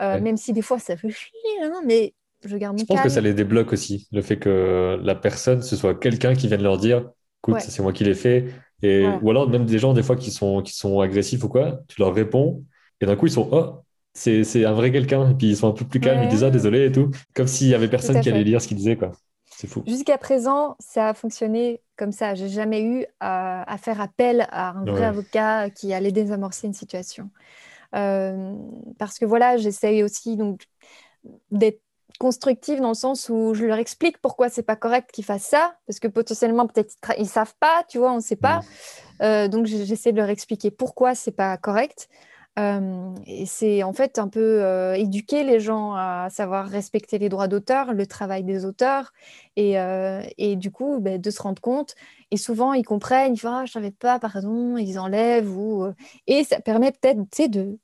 Même 0.01 0.37
si 0.37 0.53
des 0.53 0.63
fois 0.63 0.79
ça 0.79 0.97
fait 0.97 1.11
chier, 1.11 1.63
hein, 1.63 1.83
mais 1.85 2.15
je 2.45 2.57
garde 2.57 2.79
Je 2.79 2.85
pense 2.85 3.01
que 3.01 3.09
ça 3.09 3.21
les 3.21 3.35
débloque 3.35 3.73
aussi, 3.73 4.09
le 4.13 4.23
fait 4.23 4.37
que 4.37 4.99
la 5.03 5.15
personne, 5.15 5.63
ce 5.63 5.77
soit 5.77 5.95
quelqu'un 5.95 6.35
qui 6.35 6.49
vienne 6.49 6.63
leur 6.63 6.79
dire 6.79 7.11
écoute, 7.43 7.61
c'est 7.61 7.83
moi 7.83 7.93
qui 7.93 8.05
l'ai 8.05 8.15
fait. 8.15 8.47
Et, 8.83 9.07
Ou 9.23 9.31
alors 9.31 9.49
même 9.49 9.65
des 9.65 9.79
gens, 9.79 9.93
des 9.93 10.03
fois, 10.03 10.17
qui 10.17 10.31
sont, 10.31 10.63
qui 10.63 10.73
sont 10.73 11.01
agressifs 11.01 11.43
ou 11.43 11.49
quoi, 11.49 11.81
tu 11.89 12.01
leur 12.01 12.15
réponds, 12.15 12.65
et 13.01 13.07
d'un 13.07 13.17
coup, 13.17 13.27
ils 13.27 13.33
sont 13.33 13.49
oh, 13.51 13.83
c'est 14.13 14.65
un 14.65 14.73
vrai 14.73 14.91
quelqu'un. 14.91 15.31
Et 15.31 15.35
puis 15.35 15.49
ils 15.49 15.57
sont 15.57 15.69
un 15.69 15.73
peu 15.73 15.85
plus 15.85 16.01
calmes, 16.01 16.23
ils 16.23 16.29
disent 16.29 16.45
ah, 16.45 16.51
désolé 16.51 16.87
et 16.87 16.93
tout. 16.93 17.11
Comme 17.35 17.47
s'il 17.47 17.69
y 17.69 17.75
avait 17.75 17.89
personne 17.89 18.21
qui 18.21 18.29
allait 18.29 18.45
lire 18.45 18.61
ce 18.61 18.69
qu'il 18.69 18.77
disait, 18.77 18.97
quoi. 18.97 19.13
C'est 19.47 19.67
fou. 19.67 19.83
Jusqu'à 19.87 20.19
présent, 20.19 20.77
ça 20.79 21.09
a 21.09 21.15
fonctionné 21.15 21.81
comme 21.97 22.13
ça. 22.13 22.35
J'ai 22.35 22.49
jamais 22.49 22.83
eu 22.83 23.07
à, 23.19 23.77
faire 23.81 24.01
appel 24.01 24.47
à 24.51 24.71
un 24.71 24.85
vrai 24.85 25.05
avocat 25.05 25.71
qui 25.71 25.93
allait 25.93 26.13
désamorcer 26.13 26.67
une 26.67 26.75
situation. 26.75 27.31
Euh, 27.95 28.55
parce 28.99 29.19
que 29.19 29.25
voilà, 29.25 29.57
j'essaye 29.57 30.03
aussi 30.03 30.37
donc 30.37 30.65
d'être 31.51 31.81
constructive 32.19 32.81
dans 32.81 32.89
le 32.89 32.95
sens 32.95 33.29
où 33.29 33.55
je 33.55 33.65
leur 33.65 33.79
explique 33.79 34.19
pourquoi 34.19 34.49
c'est 34.49 34.63
pas 34.63 34.77
correct 34.77 35.11
qu'ils 35.13 35.25
fassent 35.25 35.47
ça, 35.47 35.77
parce 35.87 36.01
que 36.01 36.09
potentiellement 36.09 36.67
peut-être 36.67 36.95
ils, 37.17 37.23
ne 37.23 37.29
savent 37.29 37.55
pas, 37.61 37.85
tu 37.89 37.99
vois, 37.99 38.13
on 38.13 38.17
ne 38.17 38.21
sait 38.21 38.37
pas. 38.37 38.61
Euh, 39.23 39.49
donc 39.49 39.67
j'essaie 39.67 40.13
de 40.13 40.19
leur 40.19 40.29
expliquer 40.29 40.71
pourquoi 40.71 41.15
c'est 41.15 41.33
pas 41.33 41.57
correct. 41.57 42.09
Euh, 42.59 43.15
et 43.25 43.47
c'est 43.47 43.85
en 43.85 43.93
fait 43.93 44.19
un 44.19 44.27
peu 44.27 44.41
euh, 44.65 44.95
éduquer 44.95 45.45
les 45.45 45.61
gens 45.61 45.95
à 45.95 46.27
savoir 46.29 46.67
respecter 46.67 47.19
les 47.19 47.29
droits 47.29 47.47
d'auteur, 47.47 47.93
le 47.95 48.05
travail 48.05 48.43
des 48.43 48.65
auteurs, 48.65 49.13
et, 49.55 49.77
et 50.39 50.57
du 50.57 50.73
coup 50.73 50.99
ben, 51.01 51.21
de 51.21 51.31
se 51.31 51.41
rendre 51.41 51.63
compte. 51.63 51.95
Et 52.33 52.37
souvent 52.37 52.73
ils 52.73 52.85
comprennent, 52.85 53.35
ils 53.35 53.39
font 53.39 53.53
ah, 53.53 53.65
je 53.65 53.73
savais 53.73 53.93
pas, 53.93 54.19
pardon, 54.19 54.77
ils 54.77 54.99
enlèvent 54.99 55.57
ou 55.57 55.87
et 56.27 56.43
ça 56.43 56.61
permet 56.61 56.91
peut-être 56.91 57.51
de 57.51 57.79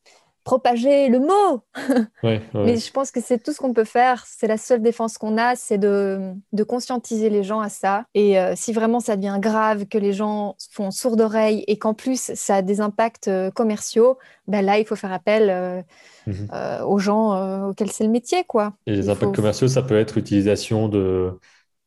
propager 0.45 1.09
le 1.09 1.19
mot. 1.21 1.62
Mais 2.23 2.77
je 2.77 2.91
pense 2.93 3.11
que 3.11 3.21
c'est 3.21 3.43
tout 3.43 3.53
ce 3.53 3.59
qu'on 3.59 3.73
peut 3.73 3.85
faire. 3.85 4.25
C'est 4.27 4.47
la 4.47 4.59
seule 4.59 4.83
défense 4.83 5.19
qu'on 5.19 5.39
a, 5.39 5.57
c'est 5.57 5.79
de, 5.79 6.35
conscientiser 6.69 7.31
les 7.31 7.43
gens 7.43 7.61
à 7.61 7.69
ça. 7.69 8.05
Et 8.15 8.39
euh, 8.39 8.53
si 8.55 8.73
vraiment 8.73 9.01
ça 9.01 9.16
devient 9.16 9.39
grave, 9.41 9.87
que 9.87 9.99
les 9.99 10.12
gens 10.12 10.57
font 10.71 10.91
sourd 10.91 11.16
d'oreille 11.16 11.65
et 11.66 11.79
qu'en 11.79 11.95
plus 11.95 12.33
ça 12.35 12.57
a 12.57 12.62
des 12.62 12.81
impacts 12.81 13.29
euh, 13.29 13.51
commerciaux, 13.51 14.19
ben 14.47 14.65
là, 14.65 14.79
il 14.79 14.87
faut 14.87 14.97
faire 14.97 15.12
appel 15.12 15.49
euh, 15.51 15.83
mhm. 16.27 16.49
aux 16.87 16.99
gens 16.99 17.69
auxquels 17.69 17.91
c'est 17.91 18.05
le 18.05 18.11
métier. 18.11 18.45
quoi. 18.45 18.75
Et 18.87 18.93
les 18.93 19.09
impacts 19.09 19.35
commerciaux, 19.35 19.69
ça 19.69 19.83
peut 19.83 19.99
être 19.99 20.19
utilisation 20.19 20.89
de... 20.89 21.39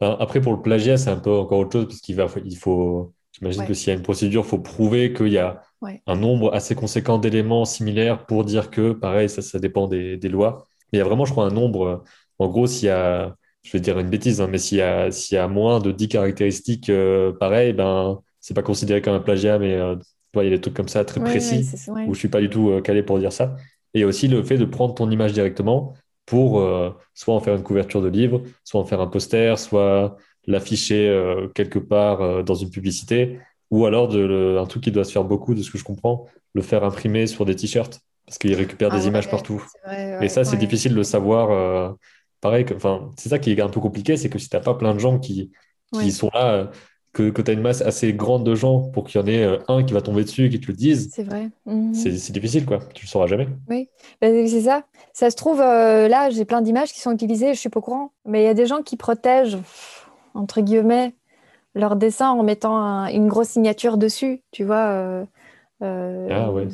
après, 0.02 0.42
pour 0.42 0.54
le 0.54 0.62
plagiat, 0.62 0.98
c'est 0.98 1.12
un 1.12 1.18
peu 1.18 1.32
encore 1.32 1.60
autre 1.60 1.72
chose, 1.72 1.88
parce 1.88 2.02
qu'il 2.02 2.16
va, 2.16 2.28
il 2.44 2.58
faut... 2.58 3.14
J'imagine 3.34 3.68
que 3.68 3.76
s'il 3.76 3.90
y 3.90 3.92
a 3.92 3.94
une 3.94 4.02
procédure, 4.02 4.42
il 4.44 4.50
faut 4.50 4.58
prouver 4.58 5.14
qu'il 5.14 5.28
y 5.28 5.38
a 5.38 5.62
un 5.82 6.16
nombre 6.16 6.54
assez 6.54 6.76
conséquent 6.76 7.18
d'éléments 7.18 7.66
similaires 7.66 8.26
pour 8.26 8.44
dire 8.44 8.70
que, 8.70 8.94
pareil, 8.94 9.30
ça, 9.30 9.42
ça 9.42 9.60
dépend 9.60 9.88
des, 9.88 10.18
lois. 10.30 10.66
Mais 10.92 10.98
il 10.98 11.00
y 11.00 11.02
a 11.02 11.06
vraiment, 11.06 11.26
je 11.26 11.32
crois, 11.32 11.46
un 11.46 11.52
nombre. 11.52 11.86
Euh, 11.86 11.98
en 12.40 12.48
gros, 12.48 12.68
s'il 12.68 12.88
y 12.88 12.92
a, 12.92 13.36
je 13.64 13.72
vais 13.72 13.80
dire 13.80 14.00
une 14.00 14.10
bêtise, 14.10 14.42
hein, 14.42 14.48
mais 14.50 14.58
s'il 14.58 14.80
y, 14.80 14.82
a, 14.82 15.12
s'il 15.12 15.36
y 15.36 15.40
a 15.40 15.48
moins 15.48 15.80
de 15.80 15.92
10 15.92 16.08
caractéristiques 16.08 16.90
euh, 16.90 17.32
pareilles, 17.34 17.74
ben, 17.74 18.20
c'est 18.40 18.54
pas 18.54 18.64
considéré 18.64 19.02
comme 19.02 19.14
un 19.14 19.20
plagiat, 19.20 19.60
mais 19.60 19.74
euh, 19.74 19.96
il 20.36 20.44
y 20.44 20.48
a 20.48 20.50
des 20.52 20.62
trucs 20.62 20.76
comme 20.76 20.88
ça 20.88 21.04
très 21.04 21.20
précis 21.20 21.68
où 22.08 22.14
je 22.14 22.20
suis 22.20 22.28
pas 22.28 22.42
du 22.42 22.50
tout 22.50 22.80
calé 22.84 23.02
pour 23.02 23.18
dire 23.18 23.34
ça. 23.34 23.56
Et 23.96 24.06
aussi 24.06 24.28
le 24.28 24.44
fait 24.44 24.58
de 24.58 24.66
prendre 24.66 24.94
ton 24.94 25.10
image 25.10 25.34
directement 25.34 25.96
pour 26.28 26.64
soit 27.16 27.34
en 27.34 27.40
faire 27.40 27.56
une 27.56 27.64
couverture 27.64 28.04
de 28.04 28.08
livre, 28.08 28.44
soit 28.64 28.80
en 28.80 28.86
faire 28.86 29.02
un 29.02 29.08
poster, 29.08 29.58
soit 29.58 30.16
l'afficher 30.46 31.48
quelque 31.56 31.80
part 31.80 32.44
dans 32.44 32.54
une 32.54 32.70
publicité 32.70 33.40
ou 33.72 33.86
alors 33.86 34.08
de 34.08 34.58
un 34.60 34.66
truc 34.66 34.84
qui 34.84 34.92
doit 34.92 35.04
se 35.04 35.12
faire 35.12 35.24
beaucoup, 35.24 35.54
de 35.54 35.62
ce 35.62 35.72
que 35.72 35.78
je 35.78 35.84
comprends, 35.84 36.26
le 36.54 36.62
faire 36.62 36.84
imprimer 36.84 37.28
sur 37.28 37.46
des 37.46 37.56
t-shirts, 37.56 38.02
parce 38.26 38.38
qu'il 38.38 38.54
récupère 38.54 38.92
des 38.92 39.06
ah 39.06 39.08
images 39.08 39.30
partout. 39.30 39.64
et 40.22 40.30
ça, 40.30 40.44
c'est 40.44 40.58
difficile 40.58 40.94
de 40.94 41.04
savoir. 41.04 41.52
Euh, 41.52 41.94
pareil, 42.42 42.66
c'est 43.18 43.30
ça 43.30 43.40
qui 43.40 43.52
est 43.52 43.62
un 43.62 43.70
peu 43.70 43.80
compliqué, 43.80 44.18
c'est 44.18 44.30
que 44.30 44.40
si 44.40 44.50
tu 44.50 44.56
n'as 44.56 44.62
pas 44.62 44.76
plein 44.76 44.94
de 44.94 45.00
gens 45.00 45.20
qui, 45.20 45.52
qui 45.94 46.12
sont 46.12 46.30
là, 46.34 46.52
euh, 46.52 46.66
que, 47.14 47.30
que 47.30 47.42
tu 47.42 47.52
as 47.52 47.54
une 47.54 47.62
masse 47.62 47.82
assez 47.82 48.14
grande 48.14 48.46
de 48.46 48.54
gens 48.54 48.90
pour 48.90 49.06
qu'il 49.06 49.20
y 49.20 49.24
en 49.24 49.28
ait 49.28 49.44
euh, 49.44 49.58
un 49.70 49.84
qui 49.84 49.94
va 49.94 50.02
tomber 50.02 50.24
dessus 50.24 50.46
et 50.46 50.50
qui 50.50 50.60
te 50.60 50.68
le 50.68 50.74
dise. 50.74 51.10
C'est 51.14 51.24
vrai. 51.24 51.50
Mhm. 51.66 51.94
C'est 51.94 52.32
difficile, 52.32 52.66
quoi. 52.66 52.80
Tu 52.94 53.06
le 53.06 53.10
sauras 53.10 53.28
jamais. 53.28 53.48
Oui, 53.70 53.90
ben, 54.22 54.48
c'est 54.48 54.62
ça. 54.62 54.84
Ça 55.14 55.30
se 55.30 55.36
trouve, 55.36 55.60
là, 55.60 56.30
j'ai 56.30 56.46
plein 56.46 56.62
d'images 56.62 56.94
qui 56.94 57.00
sont 57.00 57.12
utilisées, 57.12 57.54
je 57.54 57.60
suis 57.60 57.70
pas 57.70 57.80
au 57.80 57.84
courant. 57.84 58.12
Mais 58.26 58.44
il 58.44 58.46
y 58.46 58.50
a 58.50 58.54
des 58.54 58.68
gens 58.68 58.82
qui 58.82 58.98
protègent, 58.98 59.58
entre 60.36 60.62
guillemets, 60.62 61.16
leur 61.78 61.96
dessin 61.96 62.32
en 62.32 62.44
mettant 62.44 63.06
une 63.08 63.28
grosse 63.28 63.50
signature 63.50 63.98
dessus, 63.98 64.44
tu 64.52 64.64
vois. 64.64 64.88
Euh, 64.88 65.26
euh, 65.84 66.28
ah 66.32 66.52
ouais. 66.52 66.68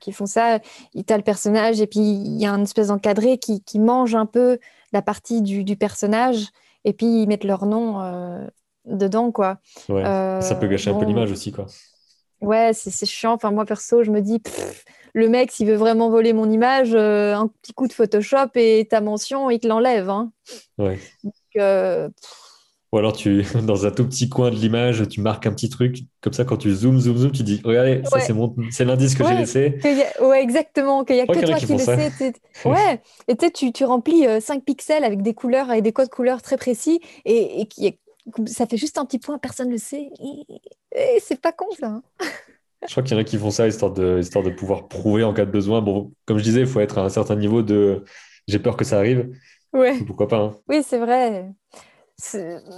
qui 0.00 0.12
font 0.12 0.26
ça. 0.26 0.58
Tu 0.94 1.12
as 1.12 1.16
le 1.16 1.22
personnage 1.22 1.80
et 1.80 1.86
puis 1.86 2.00
il 2.00 2.40
y 2.40 2.46
a 2.46 2.52
un 2.52 2.62
espèce 2.62 2.88
d'encadré 2.88 3.38
qui, 3.38 3.62
qui, 3.62 3.78
mange 3.78 4.14
un 4.16 4.26
peu 4.26 4.58
la 4.92 5.00
partie 5.00 5.42
du, 5.42 5.62
du, 5.62 5.76
personnage 5.76 6.48
et 6.84 6.92
puis 6.92 7.22
ils 7.22 7.28
mettent 7.28 7.44
leur 7.44 7.66
nom 7.66 8.00
euh, 8.00 8.44
dedans, 8.84 9.30
quoi. 9.30 9.58
Ouais. 9.88 10.02
ça 10.02 10.56
peut 10.58 10.66
gâcher 10.66 10.90
un 10.90 10.98
peu 10.98 11.04
l'image 11.04 11.30
aussi, 11.30 11.52
quoi. 11.52 11.66
Ouais, 12.40 12.72
c'est 12.74 13.06
chiant. 13.06 13.34
Enfin, 13.34 13.52
moi, 13.52 13.64
perso, 13.64 14.02
je 14.02 14.10
me 14.10 14.20
dis, 14.20 14.42
le 15.14 15.28
mec, 15.28 15.52
s'il 15.52 15.68
veut 15.68 15.76
vraiment 15.76 16.10
voler 16.10 16.32
mon 16.32 16.50
image, 16.50 16.92
un 16.96 17.46
petit 17.46 17.72
coup 17.72 17.86
de 17.86 17.92
Photoshop 17.92 18.50
et 18.56 18.88
ta 18.90 19.00
mention, 19.00 19.48
il 19.50 19.60
te 19.60 19.68
l'enlève. 19.68 20.10
Hein. 20.10 20.32
Ouais. 20.78 20.98
Donc, 21.22 22.12
ou 22.92 22.98
alors, 22.98 23.14
tu, 23.14 23.42
dans 23.62 23.86
un 23.86 23.90
tout 23.90 24.06
petit 24.06 24.28
coin 24.28 24.50
de 24.50 24.56
l'image, 24.56 25.08
tu 25.08 25.20
marques 25.22 25.46
un 25.46 25.52
petit 25.52 25.70
truc. 25.70 26.00
Comme 26.20 26.34
ça, 26.34 26.44
quand 26.44 26.58
tu 26.58 26.70
zoomes, 26.72 27.00
zoom, 27.00 27.16
zoom, 27.16 27.32
tu 27.32 27.42
dis 27.42 27.60
Regardez, 27.64 28.02
ça, 28.04 28.20
c'est, 28.20 28.34
mon... 28.34 28.54
c'est 28.70 28.84
l'indice 28.84 29.14
que 29.14 29.26
j'ai 29.26 29.34
laissé. 29.34 29.78
ouais, 30.20 30.42
exactement. 30.42 31.02
Qu'il 31.04 31.16
n'y 31.16 31.22
a 31.22 31.26
que 31.26 31.44
toi 31.44 31.56
qui, 31.56 31.66
le 31.72 31.78
sais. 31.78 32.12
Ouais. 32.66 33.00
Et 33.28 33.36
tu, 33.50 33.72
tu 33.72 33.84
remplis 33.84 34.24
5 34.40 34.56
euh, 34.58 34.60
pixels 34.60 35.04
avec 35.04 35.22
des 35.22 35.32
couleurs 35.32 35.72
et 35.72 35.80
des 35.80 35.92
codes 35.92 36.10
couleurs 36.10 36.42
très 36.42 36.56
précis. 36.58 37.00
Et, 37.24 37.66
qui 37.66 37.98
ça 38.46 38.66
fait 38.66 38.76
juste 38.76 38.98
un 38.98 39.04
petit 39.04 39.18
point, 39.18 39.38
personne 39.38 39.68
ne 39.68 39.72
le 39.72 39.78
sait. 39.78 40.10
Et, 40.94 41.18
c'est 41.20 41.40
pas 41.40 41.52
con, 41.52 41.66
ça. 41.80 41.86
Hein. 41.86 42.02
je 42.86 42.90
crois 42.90 43.02
qu'il 43.02 43.16
y 43.16 43.18
en 43.18 43.20
a 43.20 43.24
qui 43.24 43.38
font 43.38 43.50
ça 43.50 43.66
histoire 43.66 43.92
de, 43.92 44.18
histoire 44.20 44.44
de 44.44 44.50
pouvoir 44.50 44.86
prouver 44.86 45.24
en 45.24 45.32
cas 45.32 45.46
de 45.46 45.50
besoin. 45.50 45.80
Bon, 45.80 46.12
comme 46.26 46.38
je 46.38 46.44
disais, 46.44 46.60
il 46.60 46.66
faut 46.66 46.80
être 46.80 46.98
à 46.98 47.04
un 47.04 47.08
certain 47.08 47.36
niveau 47.36 47.62
de 47.62 48.04
j'ai 48.48 48.58
peur 48.58 48.76
que 48.76 48.84
ça 48.84 48.98
arrive. 48.98 49.30
Ouais. 49.72 49.98
Pourquoi 50.06 50.28
pas 50.28 50.38
hein. 50.38 50.56
Oui, 50.68 50.82
c'est 50.86 50.98
vrai. 50.98 51.50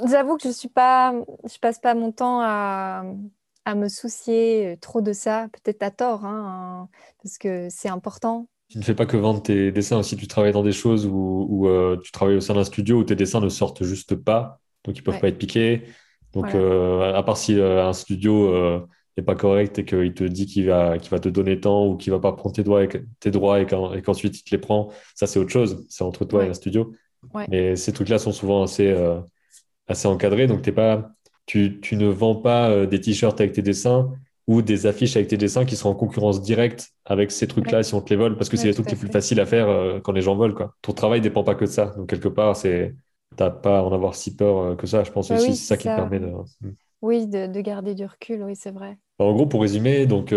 J'avoue 0.09 0.37
que 0.37 0.43
je 0.45 0.53
suis 0.53 0.69
pas, 0.69 1.15
je 1.45 1.59
passe 1.59 1.79
pas 1.79 1.95
mon 1.95 2.13
temps 2.13 2.41
à, 2.41 3.05
à 3.65 3.75
me 3.75 3.89
soucier 3.89 4.79
trop 4.81 5.01
de 5.01 5.13
ça, 5.13 5.49
peut-être 5.53 5.83
à 5.83 5.91
tort, 5.91 6.25
hein, 6.25 6.89
parce 7.23 7.39
que 7.39 7.69
c'est 7.71 7.89
important. 7.89 8.49
Tu 8.69 8.79
ne 8.79 8.83
fais 8.83 8.95
pas 8.95 9.07
que 9.07 9.17
vendre 9.17 9.43
tes 9.43 9.71
dessins 9.73 9.99
aussi, 9.99 10.17
tu 10.17 10.27
travailles 10.27 10.53
dans 10.53 10.63
des 10.63 10.73
choses 10.73 11.07
où, 11.07 11.69
euh, 11.69 11.99
tu 12.03 12.13
travailles 12.13 12.37
au 12.37 12.41
sein 12.41 12.55
d'un 12.55 12.65
studio 12.65 12.99
où 12.99 13.05
tes 13.05 13.15
dessins 13.15 13.41
ne 13.41 13.49
sortent 13.49 13.85
juste 13.85 14.15
pas, 14.15 14.61
donc 14.85 14.97
ils 14.97 15.03
peuvent 15.03 15.21
pas 15.21 15.29
être 15.29 15.39
piqués. 15.39 15.83
Donc, 16.33 16.55
euh, 16.55 17.15
à 17.15 17.23
part 17.23 17.37
si 17.37 17.59
euh, 17.59 17.87
un 17.87 17.93
studio 17.93 18.81
n'est 19.17 19.23
pas 19.23 19.37
correct 19.37 19.79
et 19.79 19.85
qu'il 19.85 20.15
te 20.15 20.25
dit 20.25 20.47
qu'il 20.47 20.67
va, 20.67 20.97
va 20.97 21.21
te 21.21 21.29
donner 21.29 21.61
tant 21.61 21.87
ou 21.87 21.97
qu'il 21.97 22.13
va 22.13 22.19
pas 22.19 22.33
prendre 22.33 22.55
tes 22.55 22.65
droits 22.65 22.83
et, 22.83 22.89
tes 23.21 23.31
droits 23.31 23.61
et 23.61 23.67
qu'ensuite 24.03 24.41
il 24.41 24.43
te 24.43 24.51
les 24.51 24.59
prend, 24.59 24.91
ça 25.15 25.27
c'est 25.27 25.39
autre 25.39 25.51
chose. 25.53 25.87
C'est 25.89 26.03
entre 26.03 26.25
toi 26.25 26.45
et 26.45 26.49
un 26.49 26.55
studio. 26.55 26.93
Mais 27.49 27.77
ces 27.77 27.93
trucs-là 27.93 28.19
sont 28.19 28.33
souvent 28.33 28.63
assez, 28.63 28.89
euh, 28.89 29.21
assez 29.89 30.09
encadrés. 30.09 30.47
Donc, 30.47 30.69
pas, 30.71 31.11
tu, 31.47 31.81
tu, 31.81 31.97
ne 31.97 32.07
vends 32.07 32.37
pas 32.37 32.71
euh, 32.71 32.87
des 32.87 33.01
t-shirts 33.01 33.41
avec 33.41 33.53
tes 33.53 33.63
dessins 33.63 34.13
ou 34.47 34.63
des 34.63 34.87
affiches 34.87 35.17
avec 35.17 35.29
tes 35.29 35.37
dessins 35.37 35.65
qui 35.65 35.77
seront 35.77 35.91
en 35.91 35.95
concurrence 35.95 36.43
directe 36.43 36.91
avec 37.07 37.31
ces 37.31 37.47
trucs-là 37.47 37.83
si 37.83 37.95
on 37.95 38.03
te 38.03 38.11
les 38.11 38.17
vole, 38.17 38.37
parce 38.37 38.51
que 38.51 38.57
c'est 38.57 38.67
les 38.67 38.75
trucs 38.75 38.91
les 38.91 38.97
plus 38.97 39.09
faciles 39.09 39.41
à 39.41 39.47
faire 39.47 39.69
euh, 39.69 40.01
quand 40.01 40.13
les 40.13 40.21
gens 40.21 40.37
volent. 40.37 40.55
Quoi. 40.55 40.75
Ton 40.83 40.93
travail 40.93 41.21
ne 41.21 41.25
dépend 41.25 41.45
pas 41.45 41.55
que 41.55 41.65
de 41.65 41.71
ça. 41.71 41.87
Donc, 41.97 42.09
quelque 42.09 42.29
part, 42.29 42.57
c'est 42.57 42.95
n'as 43.39 43.51
pas 43.51 43.79
à 43.79 43.83
en 43.83 43.93
avoir 43.93 44.15
si 44.15 44.37
peur 44.37 44.77
que 44.77 44.87
ça. 44.87 45.03
Je 45.03 45.11
pense 45.11 45.29
bah 45.29 45.37
aussi 45.37 45.57
c'est 45.57 45.67
ça, 45.67 45.77
qui 45.77 45.85
permet 45.89 46.21
de. 46.21 46.27
Hmm. 46.27 46.73
Oui, 47.03 47.27
de, 47.27 47.47
de, 47.47 47.61
garder 47.61 47.95
du 47.95 48.07
recul, 48.07 48.43
oui, 48.45 48.57
c'est 48.57 48.71
vrai. 48.71 48.97
En 49.19 49.33
gros, 49.35 49.47
pour 49.47 49.61
résumer, 49.61 50.07
donc, 50.07 50.35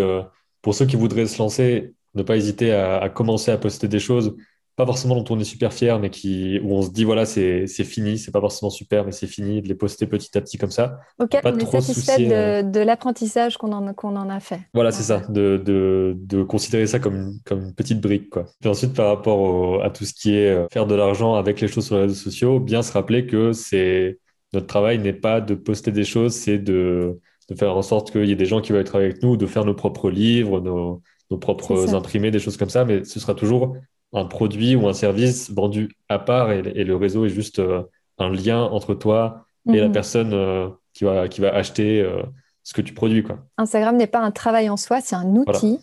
pour 0.61 0.73
ceux 0.73 0.85
qui 0.85 0.97
voudraient 0.97 1.25
se 1.25 1.37
lancer, 1.37 1.93
ne 2.15 2.23
pas 2.23 2.35
hésiter 2.35 2.73
à, 2.73 2.97
à 2.97 3.07
commencer 3.07 3.51
à 3.51 3.57
poster 3.57 3.87
des 3.87 3.99
choses 3.99 4.35
pas 4.77 4.85
forcément 4.85 5.15
dont 5.15 5.35
on 5.35 5.39
est 5.39 5.43
super 5.43 5.73
fier, 5.73 5.99
mais 5.99 6.11
qui, 6.11 6.59
où 6.63 6.75
on 6.75 6.83
se 6.83 6.91
dit, 6.91 7.03
voilà, 7.03 7.25
c'est 7.25 7.65
fini, 7.67 8.19
c'est 8.19 8.31
pas 8.31 8.39
forcément 8.39 8.69
super, 8.69 9.05
mais 9.05 9.11
c'est 9.11 9.25
fini, 9.25 9.63
de 9.63 9.67
les 9.67 9.73
poster 9.73 10.05
petit 10.05 10.37
à 10.37 10.41
petit 10.41 10.59
comme 10.59 10.69
ça. 10.69 10.99
Ok, 11.19 11.35
on 11.43 11.57
est 11.57 11.65
satisfait 11.65 12.31
euh, 12.31 12.61
de, 12.61 12.79
l'apprentissage 12.81 13.57
qu'on 13.57 13.71
en, 13.71 13.91
qu'on 13.95 14.15
en 14.15 14.29
a 14.29 14.39
fait. 14.39 14.59
Voilà, 14.75 14.91
c'est 14.91 15.01
ça, 15.01 15.23
de, 15.29 15.59
de, 15.65 16.15
de, 16.15 16.43
considérer 16.43 16.85
ça 16.85 16.99
comme, 16.99 17.39
comme 17.43 17.63
une 17.63 17.73
petite 17.73 17.99
brique. 17.99 18.29
Quoi. 18.29 18.45
Puis 18.61 18.69
ensuite, 18.69 18.93
par 18.93 19.07
rapport 19.07 19.83
à 19.83 19.89
tout 19.89 20.05
ce 20.05 20.13
qui 20.13 20.35
est 20.35 20.51
euh, 20.51 20.67
faire 20.71 20.85
de 20.85 20.93
l'argent 20.93 21.33
avec 21.33 21.59
les 21.59 21.67
choses 21.67 21.87
sur 21.87 21.95
les 21.95 22.03
réseaux 22.03 22.13
sociaux, 22.13 22.59
bien 22.59 22.83
se 22.83 22.91
rappeler 22.91 23.25
que 23.25 23.53
c'est 23.53 24.19
notre 24.53 24.67
travail 24.67 24.99
n'est 24.99 25.11
pas 25.11 25.41
de 25.41 25.55
poster 25.55 25.91
des 25.91 26.03
choses, 26.05 26.35
c'est 26.35 26.59
de, 26.59 27.19
de 27.49 27.55
faire 27.55 27.75
en 27.75 27.81
sorte 27.81 28.11
qu'il 28.11 28.25
y 28.25 28.31
ait 28.31 28.35
des 28.35 28.45
gens 28.45 28.61
qui 28.61 28.73
veulent 28.73 28.81
être 28.81 28.95
avec 28.95 29.23
nous, 29.23 29.37
de 29.37 29.47
faire 29.47 29.65
nos 29.65 29.73
propres 29.73 30.11
livres, 30.11 30.61
nos, 30.61 31.01
nos 31.31 31.37
propres 31.39 31.95
imprimés, 31.95 32.29
des 32.29 32.39
choses 32.39 32.57
comme 32.57 32.69
ça, 32.69 32.85
mais 32.85 33.03
ce 33.03 33.19
sera 33.19 33.33
toujours 33.33 33.75
un 34.13 34.25
produit 34.25 34.75
ou 34.75 34.87
un 34.87 34.93
service 34.93 35.51
vendu 35.51 35.95
à 36.09 36.19
part 36.19 36.51
et, 36.51 36.61
le 36.61 36.95
réseau 36.95 37.25
est 37.25 37.29
juste 37.29 37.59
euh, 37.59 37.83
un 38.17 38.29
lien 38.29 38.61
entre 38.61 38.93
toi 38.93 39.45
et 39.69 39.79
la 39.79 39.87
mhm. 39.87 39.93
personne 39.93 40.33
euh, 40.33 40.69
qui, 40.93 41.03
va, 41.03 41.27
qui 41.27 41.41
va 41.41 41.53
acheter 41.53 42.01
euh, 42.01 42.23
ce 42.63 42.73
que 42.73 42.81
tu 42.81 42.93
produis. 42.93 43.23
Quoi. 43.23 43.39
Instagram 43.57 43.97
n'est 43.97 44.07
pas 44.07 44.19
un 44.19 44.31
travail 44.31 44.69
en 44.69 44.77
soi, 44.77 45.01
c'est 45.01 45.15
un 45.15 45.35
outil 45.35 45.79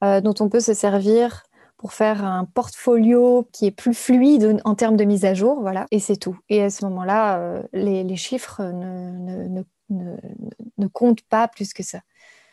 dont 0.00 0.34
on 0.38 0.48
peut 0.48 0.60
se 0.60 0.74
servir 0.74 1.42
pour 1.76 1.92
faire 1.92 2.24
un 2.24 2.44
portfolio 2.44 3.48
qui 3.52 3.66
est 3.66 3.72
plus 3.72 3.94
fluide 3.94 4.60
en 4.64 4.76
termes 4.76 4.96
de 4.96 5.02
mise 5.02 5.24
à 5.24 5.34
jour, 5.34 5.60
voilà, 5.60 5.86
et 5.90 5.98
c'est 5.98 6.16
tout. 6.16 6.38
Et 6.48 6.62
à 6.62 6.70
ce 6.70 6.84
moment-là, 6.84 7.62
les, 7.72 8.16
chiffres 8.16 8.62
ne, 8.62 9.48
ne, 9.48 9.62
ne, 9.90 10.16
ne, 10.78 10.86
comptent 10.86 11.22
pas 11.22 11.48
plus 11.48 11.72
que 11.72 11.82
ça 11.82 11.98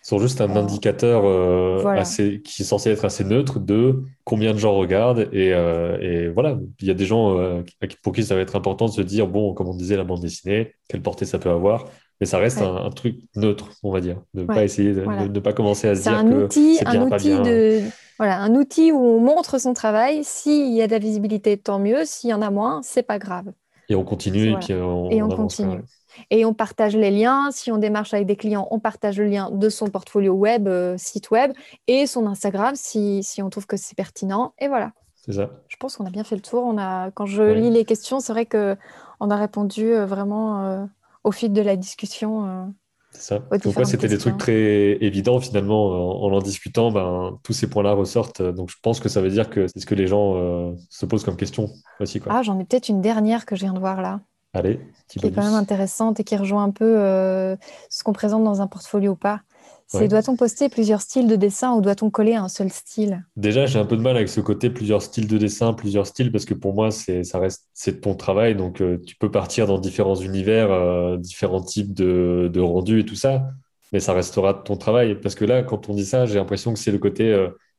sont 0.05 0.19
juste 0.19 0.39
un 0.39 0.55
indicateur 0.55 1.23
euh, 1.25 1.83
assez, 1.87 2.39
qui 2.43 2.61
est 2.61 2.65
censé 2.65 2.91
être 2.91 3.05
assez 3.05 3.23
neutre 3.23 3.59
de 3.59 4.03
combien 4.23 4.53
de 4.53 4.59
gens 4.59 4.75
regardent. 4.75 5.27
Et, 5.31 5.51
euh, 5.51 5.97
et 5.99 6.29
voilà, 6.29 6.59
il 6.79 6.87
y 6.87 6.91
a 6.91 6.93
des 6.93 7.05
gens 7.05 7.39
euh, 7.39 7.63
pour 8.03 8.13
qui 8.13 8.23
ça 8.23 8.35
va 8.35 8.41
être 8.41 8.55
important 8.55 8.85
de 8.85 8.91
se 8.91 9.01
dire, 9.01 9.25
bon, 9.25 9.55
comme 9.55 9.67
on 9.67 9.75
disait, 9.75 9.97
la 9.97 10.03
bande 10.03 10.21
dessinée, 10.21 10.75
quelle 10.89 11.01
portée 11.01 11.25
ça 11.25 11.39
peut 11.39 11.49
avoir. 11.49 11.85
Mais 12.21 12.27
ça 12.27 12.37
reste 12.37 12.61
un, 12.61 12.91
truc 12.91 13.17
neutre, 13.35 13.71
on 13.81 13.91
va 13.91 13.99
dire. 13.99 14.21
Ne 14.35 14.43
pas 14.43 14.63
essayer 14.63 14.93
de 14.93 15.01
ne 15.01 15.39
pas 15.39 15.53
commencer 15.53 15.87
à 15.87 15.95
se 15.95 16.03
dire 16.03 16.13
un 16.13 16.23
que 16.23 16.43
outil, 16.45 16.77
un 16.85 17.01
outil 17.01 17.39
De... 17.39 17.81
Voilà, 18.19 18.39
un 18.41 18.53
outil 18.53 18.91
où 18.91 18.99
on 18.99 19.19
montre 19.19 19.59
son 19.59 19.73
travail. 19.73 20.23
S'il 20.23 20.71
y 20.71 20.83
a 20.83 20.87
de 20.87 20.91
la 20.91 20.99
visibilité, 20.99 21.57
tant 21.57 21.79
mieux. 21.79 22.05
S'il 22.05 22.29
y 22.29 22.33
en 22.33 22.43
a 22.43 22.51
moins, 22.51 22.81
c'est 22.83 23.03
pas 23.03 23.17
grave. 23.17 23.51
Et 23.89 23.95
on 23.95 24.03
continue 24.03 24.51
et 24.51 24.55
puis 24.55 24.73
on, 24.75 25.09
et 25.09 25.21
on, 25.21 25.29
continue. 25.29 25.81
Et 26.29 26.45
on 26.45 26.53
partage 26.53 26.95
les 26.95 27.11
liens. 27.11 27.49
Si 27.51 27.71
on 27.71 27.77
démarche 27.77 28.13
avec 28.13 28.25
des 28.25 28.35
clients, 28.35 28.67
on 28.71 28.79
partage 28.79 29.19
le 29.19 29.25
lien 29.25 29.49
de 29.51 29.69
son 29.69 29.87
portfolio 29.87 30.33
web, 30.33 30.67
euh, 30.67 30.95
site 30.97 31.31
web, 31.31 31.51
et 31.87 32.07
son 32.07 32.27
Instagram 32.27 32.75
si, 32.75 33.23
si 33.23 33.41
on 33.41 33.49
trouve 33.49 33.67
que 33.67 33.77
c'est 33.77 33.95
pertinent. 33.95 34.53
Et 34.59 34.67
voilà. 34.67 34.91
C'est 35.25 35.33
ça. 35.33 35.49
Je 35.67 35.77
pense 35.77 35.97
qu'on 35.97 36.05
a 36.05 36.09
bien 36.09 36.23
fait 36.23 36.35
le 36.35 36.41
tour. 36.41 36.63
On 36.63 36.77
a, 36.77 37.11
quand 37.11 37.25
je 37.25 37.41
lis 37.41 37.71
les 37.71 37.85
questions, 37.85 38.19
c'est 38.19 38.33
vrai 38.33 38.45
qu'on 38.45 39.29
a 39.29 39.35
répondu 39.35 39.93
euh, 39.93 40.05
vraiment 40.05 40.63
euh, 40.63 40.85
au 41.23 41.31
fil 41.31 41.51
de 41.51 41.61
la 41.61 41.75
discussion. 41.75 42.73
c'est 43.11 43.21
ça. 43.21 43.39
Donc, 43.63 43.85
c'était 43.85 44.07
des 44.07 44.19
trucs 44.19 44.37
très 44.37 44.53
évidents 45.01 45.39
finalement. 45.39 46.23
En, 46.23 46.31
en, 46.31 46.39
discutant, 46.39 46.91
ben, 46.91 47.39
tous 47.43 47.53
ces 47.53 47.67
points-là 47.67 47.93
ressortent. 47.93 48.43
Donc, 48.43 48.69
je 48.69 48.75
pense 48.83 48.99
que 48.99 49.09
ça 49.09 49.21
veut 49.21 49.31
dire 49.31 49.49
que 49.49 49.67
c'est 49.67 49.79
ce 49.79 49.87
que 49.87 49.95
les 49.95 50.05
gens 50.05 50.75
se 50.89 51.05
posent 51.07 51.23
comme 51.23 51.37
question 51.37 51.69
aussi. 51.99 52.19
Quoi. 52.19 52.31
Ah, 52.35 52.43
j'en 52.43 52.59
ai 52.59 52.65
peut-être 52.65 52.89
une 52.89 53.01
dernière 53.01 53.47
que 53.47 53.55
je 53.55 53.61
viens 53.61 53.73
de 53.73 53.79
voir 53.79 54.01
là. 54.01 54.21
Allez, 54.55 54.79
qui 55.07 55.19
est 55.19 55.31
quand 55.31 55.43
même 55.43 55.53
intéressante 55.53 56.19
et 56.19 56.23
qui 56.23 56.35
rejoint 56.35 56.63
un 56.63 56.71
peu 56.71 56.97
euh, 56.97 57.55
ce 57.89 58.03
qu'on 58.03 58.13
présente 58.13 58.43
dans 58.43 58.61
un 58.61 58.67
portfolio 58.67 59.11
ou 59.11 59.15
pas. 59.15 59.41
C'est 59.87 60.07
doit-on 60.07 60.35
poster 60.35 60.67
plusieurs 60.67 61.01
styles 61.01 61.27
de 61.27 61.35
dessin 61.35 61.73
ou 61.73 61.81
doit-on 61.81 62.09
coller 62.09 62.33
un 62.33 62.47
seul 62.47 62.71
style? 62.71 63.23
Déjà, 63.35 63.67
j'ai 63.67 63.77
un 63.77 63.85
peu 63.85 63.95
de 63.95 64.01
mal 64.01 64.15
avec 64.15 64.29
ce 64.29 64.41
côté 64.41 64.71
plusieurs 64.71 65.03
styles 65.03 65.27
de 65.27 65.37
dessin, 65.37 65.73
plusieurs 65.73 66.07
styles, 66.07 66.31
parce 66.31 66.45
que 66.45 66.55
pour 66.55 66.73
moi, 66.73 66.89
c'est 66.89 67.23
ça 67.23 67.37
reste 67.37 67.67
c'est 67.73 68.01
ton 68.01 68.15
travail, 68.15 68.55
donc 68.55 68.81
euh, 68.81 68.97
tu 69.05 69.15
peux 69.15 69.29
partir 69.29 69.67
dans 69.67 69.77
différents 69.77 70.15
univers, 70.15 70.71
euh, 70.71 71.17
différents 71.17 71.61
types 71.61 71.93
de, 71.93 72.49
de 72.51 72.59
rendus 72.61 73.01
et 73.01 73.05
tout 73.05 73.15
ça, 73.15 73.51
mais 73.93 73.99
ça 73.99 74.13
restera 74.13 74.55
ton 74.55 74.75
travail. 74.75 75.19
Parce 75.21 75.35
que 75.35 75.45
là, 75.45 75.61
quand 75.61 75.87
on 75.87 75.93
dit 75.93 76.05
ça, 76.05 76.25
j'ai 76.25 76.35
l'impression 76.35 76.73
que 76.73 76.79
c'est 76.79 76.91
le 76.91 76.97
côté 76.97 77.29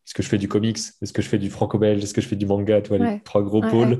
est-ce 0.07 0.15
que 0.15 0.23
je 0.23 0.29
fais 0.29 0.39
du 0.39 0.47
comics, 0.47 0.79
est-ce 1.03 1.13
que 1.13 1.21
je 1.21 1.29
fais 1.29 1.39
du 1.39 1.51
franco-belge, 1.51 2.05
est-ce 2.05 2.15
que 2.15 2.21
je 2.21 2.29
fais 2.29 2.37
du 2.37 2.47
manga, 2.47 2.81
tu 2.81 2.91
vois, 2.91 2.99
les 2.99 3.21
trois 3.25 3.43
gros 3.43 3.61
pôles. 3.61 3.99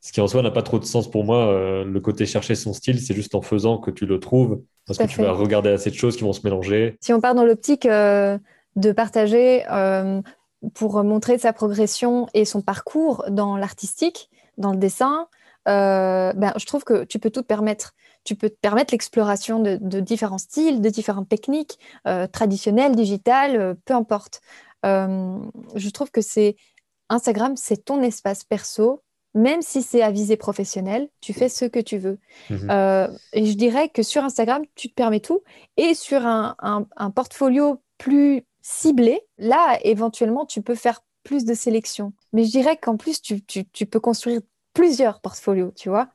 Ce 0.00 0.12
qui 0.12 0.20
en 0.22 0.28
soi 0.28 0.42
n'a 0.42 0.50
pas 0.50 0.62
trop 0.62 0.78
de 0.78 0.84
sens 0.84 1.10
pour 1.10 1.24
moi. 1.24 1.48
Euh, 1.48 1.84
le 1.84 2.00
côté 2.00 2.24
chercher 2.24 2.54
son 2.54 2.72
style, 2.72 3.00
c'est 3.00 3.14
juste 3.14 3.34
en 3.34 3.42
faisant 3.42 3.78
que 3.78 3.90
tu 3.90 4.06
le 4.06 4.18
trouves, 4.18 4.62
parce 4.86 4.98
que 4.98 5.04
tu 5.04 5.20
vas 5.20 5.32
regarder 5.32 5.68
assez 5.70 5.90
de 5.90 5.94
choses 5.94 6.16
qui 6.16 6.24
vont 6.24 6.32
se 6.32 6.40
mélanger. 6.42 6.96
Si 7.00 7.12
on 7.12 7.20
part 7.20 7.34
dans 7.34 7.44
l'optique 7.44 7.84
euh, 7.84 8.38
de 8.76 8.92
partager 8.92 9.64
euh, 9.70 10.22
pour 10.72 11.04
montrer 11.04 11.36
sa 11.36 11.52
progression 11.52 12.28
et 12.32 12.46
son 12.46 12.62
parcours 12.62 13.24
dans 13.28 13.58
l'artistique, 13.58 14.30
dans 14.56 14.72
le 14.72 14.78
dessin, 14.78 15.28
ben, 15.66 16.52
je 16.56 16.66
trouve 16.66 16.82
que 16.82 17.04
tu 17.04 17.18
peux 17.18 17.30
tout 17.30 17.42
te 17.42 17.46
permettre. 17.46 17.92
Tu 18.24 18.34
peux 18.34 18.48
te 18.48 18.58
permettre 18.60 18.92
l'exploration 18.92 19.62
de, 19.62 20.00
différents 20.00 20.38
styles, 20.38 20.80
de 20.80 20.88
différentes 20.88 21.28
techniques, 21.28 21.78
traditionnelles, 22.32 22.96
digitales, 22.96 23.76
peu 23.84 23.94
importe. 23.94 24.40
je 24.82 25.90
trouve 25.90 26.10
que 26.10 26.20
c'est 26.20 26.56
Instagram, 27.08 27.54
c'est 27.56 27.84
ton 27.84 28.02
espace 28.02 28.44
perso 28.44 29.02
même 29.34 29.62
si 29.62 29.82
c'est 29.82 30.02
à 30.02 30.10
visée 30.10 30.36
professionnelle, 30.36 31.08
tu 31.20 31.32
fais 31.32 31.48
ce 31.48 31.64
que 31.64 31.78
tu 31.78 31.98
veux. 31.98 32.18
Mhm. 32.50 32.68
Euh, 32.70 33.08
et 33.32 33.46
je 33.46 33.54
dirais 33.54 33.88
que 33.88 34.02
sur 34.02 34.24
Instagram, 34.24 34.62
tu 34.74 34.88
te 34.88 34.94
permets 34.94 35.20
tout. 35.20 35.42
Et 35.76 35.94
sur 35.94 36.26
un, 36.26 36.86
portfolio 37.14 37.80
plus 37.98 38.42
ciblé, 38.62 39.20
là, 39.38 39.78
éventuellement, 39.82 40.46
tu 40.46 40.62
peux 40.62 40.74
faire 40.74 41.02
plus 41.22 41.44
de 41.44 41.54
sélection. 41.54 42.12
Mais 42.32 42.44
je 42.44 42.50
dirais 42.50 42.76
qu'en 42.76 42.96
plus, 42.96 43.20
tu, 43.22 43.40
peux 43.86 44.00
construire 44.00 44.40
plusieurs 44.74 45.20
portfolios, 45.20 45.72
tu 45.76 45.88
vois. 45.88 46.08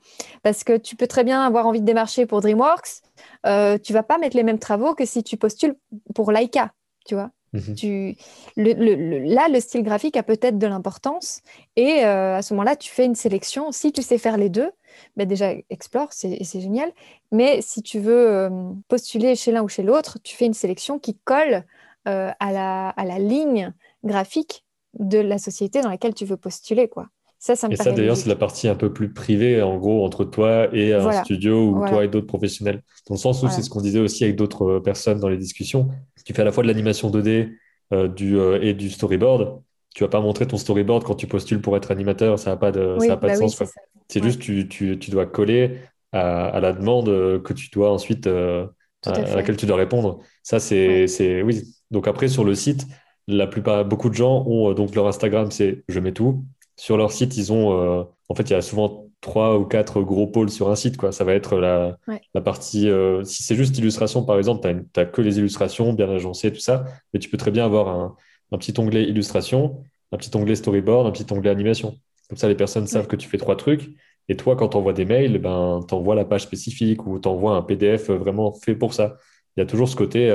Parce 0.43 0.63
que 0.63 0.77
tu 0.77 0.95
peux 0.95 1.07
très 1.07 1.23
bien 1.23 1.41
avoir 1.41 1.67
envie 1.67 1.81
de 1.81 1.85
démarcher 1.85 2.25
pour 2.25 2.41
DreamWorks. 2.41 3.01
Euh, 3.45 3.77
tu 3.77 3.93
vas 3.93 4.03
pas 4.03 4.17
mettre 4.17 4.35
les 4.35 4.43
mêmes 4.43 4.59
travaux 4.59 4.93
que 4.93 5.05
si 5.05 5.23
tu 5.23 5.37
postules 5.37 5.75
pour 6.13 6.31
Laika, 6.31 6.73
tu 7.05 7.15
vois. 7.15 7.31
Tu, 7.75 8.15
là, 8.57 9.47
le 9.49 9.59
style 9.59 9.83
graphique 9.83 10.17
a 10.17 10.23
peut-être 10.23 10.57
de 10.57 10.67
l'importance 10.67 11.41
et 11.75 12.05
euh, 12.05 12.37
à 12.37 12.41
ce 12.41 12.53
moment-là, 12.53 12.75
tu 12.75 12.89
fais 12.89 13.05
une 13.05 13.15
sélection. 13.15 13.71
Si 13.71 13.91
tu 13.91 14.01
sais 14.01 14.17
faire 14.17 14.37
les 14.37 14.49
deux, 14.49 14.71
ben 15.17 15.27
déjà, 15.27 15.53
explore, 15.69 16.13
c'est 16.13 16.43
génial. 16.43 16.91
Mais 17.31 17.61
si 17.61 17.81
tu 17.81 17.99
veux 17.99 18.29
euh, 18.29 18.49
postuler 18.87 19.35
chez 19.35 19.51
l'un 19.51 19.63
ou 19.63 19.67
chez 19.67 19.83
l'autre, 19.83 20.19
tu 20.23 20.35
fais 20.35 20.45
une 20.45 20.53
sélection 20.53 20.99
qui 20.99 21.17
colle 21.23 21.63
euh, 22.07 22.31
à, 22.39 22.51
la, 22.51 22.89
à 22.89 23.03
la 23.03 23.19
ligne 23.19 23.73
graphique 24.03 24.63
de 24.99 25.17
la 25.19 25.37
société 25.37 25.81
dans 25.81 25.89
laquelle 25.89 26.13
tu 26.13 26.25
veux 26.25 26.37
postuler. 26.37 26.87
quoi. 26.87 27.07
Ça, 27.39 27.55
ça 27.55 27.67
me 27.67 27.73
et 27.73 27.75
ça, 27.75 27.91
d'ailleurs, 27.91 28.17
c'est 28.17 28.29
la 28.29 28.35
partie 28.35 28.67
un 28.67 28.75
peu 28.75 28.91
plus 28.91 29.13
privée, 29.13 29.61
en 29.61 29.77
gros, 29.77 30.03
entre 30.03 30.25
toi 30.25 30.67
et 30.73 30.93
un 30.93 31.23
studio 31.23 31.69
ou 31.69 31.87
toi 31.87 32.03
et 32.03 32.07
d'autres 32.07 32.27
professionnels. 32.27 32.81
Dans 33.07 33.15
le 33.15 33.19
sens 33.19 33.43
où 33.43 33.49
c'est 33.49 33.61
ce 33.61 33.69
qu'on 33.69 33.81
disait 33.81 33.99
aussi 33.99 34.23
avec 34.23 34.35
d'autres 34.35 34.79
personnes 34.79 35.19
dans 35.19 35.29
les 35.29 35.37
discussions. 35.37 35.89
Tu 36.25 36.33
fais 36.33 36.41
à 36.41 36.45
la 36.45 36.51
fois 36.51 36.63
de 36.63 36.67
l'animation 36.67 37.11
2D 37.11 37.51
euh, 37.93 38.07
du, 38.07 38.39
euh, 38.39 38.59
et 38.63 38.73
du 38.73 38.89
storyboard, 38.89 39.61
tu 39.93 40.03
vas 40.03 40.09
pas 40.09 40.19
montrer 40.19 40.47
ton 40.47 40.57
storyboard 40.57 41.03
quand 41.03 41.13
tu 41.13 41.27
postules 41.27 41.61
pour 41.61 41.77
être 41.77 41.91
animateur, 41.91 42.39
ça 42.39 42.49
n'a 42.49 42.57
pas 42.57 42.71
de, 42.71 42.97
ça 42.99 43.15
pas 43.15 43.27
de 43.27 43.39
bah 43.39 43.47
sens. 43.47 43.63
c'est 44.07 44.23
juste 44.23 44.41
tu, 44.41 44.67
tu, 44.67 44.97
tu, 44.97 45.11
dois 45.11 45.27
coller 45.27 45.77
à, 46.11 46.47
à, 46.47 46.59
la 46.59 46.73
demande 46.73 47.05
que 47.43 47.53
tu 47.53 47.69
dois 47.69 47.91
ensuite 47.91 48.25
euh, 48.25 48.65
à, 49.05 49.35
laquelle 49.35 49.55
tu 49.55 49.67
dois 49.67 49.77
répondre. 49.77 50.19
Ça 50.41 50.59
c'est 50.59 51.05
c'est 51.05 51.43
oui. 51.43 51.61
Donc 51.91 52.07
après 52.07 52.27
sur 52.27 52.43
le 52.43 52.55
site, 52.55 52.87
la 53.27 53.45
plupart 53.45 53.85
beaucoup 53.85 54.09
de 54.09 54.15
gens 54.15 54.43
ont 54.47 54.73
donc 54.73 54.95
leur 54.95 55.07
Instagram 55.07 55.51
c'est 55.51 55.83
je 55.87 55.99
mets 55.99 56.11
tout. 56.11 56.43
Sur 56.77 56.97
leur 56.97 57.11
site 57.11 57.37
ils 57.37 57.53
ont 57.53 58.05
en 58.27 58.35
fait 58.35 58.43
il 58.43 58.53
y 58.53 58.55
a 58.55 58.61
souvent 58.61 59.05
trois 59.25 59.57
ou 59.57 59.65
quatre 59.65 60.01
gros 60.01 60.27
pôles 60.27 60.51
sur 60.51 60.69
un 60.69 60.75
site. 60.75 60.97
Quoi. 60.97 61.11
Ça 61.11 61.23
va 61.23 61.33
être 61.33 61.57
la, 61.57 61.97
la 62.33 62.41
partie. 62.41 62.89
Euh, 62.89 63.23
si 63.23 63.41
c'est 63.41 63.55
juste 63.55 63.77
illustration, 63.77 64.23
par 64.23 64.37
exemple, 64.37 64.61
tu 64.61 64.99
n'as 64.99 65.05
que 65.05 65.21
les 65.21 65.39
illustrations 65.39 65.93
bien 65.93 66.09
agencées, 66.09 66.53
tout 66.53 66.59
ça, 66.59 66.85
mais 67.11 67.19
tu 67.19 67.27
peux 67.29 67.37
très 67.37 67.49
bien 67.49 67.65
avoir 67.65 67.87
un, 67.89 68.15
un, 68.51 68.57
petit 68.59 68.73
onglet 68.79 69.03
illustration, 69.03 69.83
un 70.11 70.17
petit 70.17 70.29
onglet 70.37 70.55
storyboard, 70.55 71.07
un 71.07 71.11
petit 71.11 71.25
onglet 71.33 71.49
animation. 71.49 71.97
Comme 72.29 72.37
ça, 72.37 72.47
les 72.47 72.55
personnes 72.55 72.85
savent 72.85 73.07
que 73.07 73.15
tu 73.15 73.27
fais 73.27 73.39
trois 73.39 73.57
trucs. 73.57 73.89
Et 74.29 74.35
toi, 74.35 74.55
quand 74.55 74.69
tu 74.69 74.77
envoies 74.77 74.93
des 74.93 75.05
mails, 75.05 75.39
ben, 75.39 75.79
tu 75.87 75.95
envoies 75.95 76.15
la 76.15 76.25
page 76.25 76.41
spécifique 76.41 77.05
ou 77.07 77.19
tu 77.19 77.27
envoies 77.27 77.55
un 77.55 77.63
PDF 77.63 78.11
vraiment 78.11 78.53
fait 78.53 78.75
pour 78.75 78.93
ça. 78.93 79.17
il 79.57 79.61
y 79.61 79.63
a 79.63 79.65
toujours 79.65 79.89
ce 79.89 79.95
côté 79.95 80.31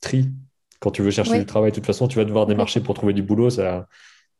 tri. 0.00 0.28
Quand 0.80 0.92
tu 0.92 1.02
veux 1.02 1.10
chercher 1.10 1.38
du 1.38 1.46
travail, 1.46 1.70
de 1.70 1.74
toute 1.74 1.86
façon, 1.86 2.06
tu 2.06 2.18
vas 2.18 2.24
devoir 2.24 2.46
démarcher 2.46 2.80
pour 2.80 2.94
trouver 2.94 3.12
du 3.12 3.22
boulot. 3.22 3.50
Ça... 3.50 3.86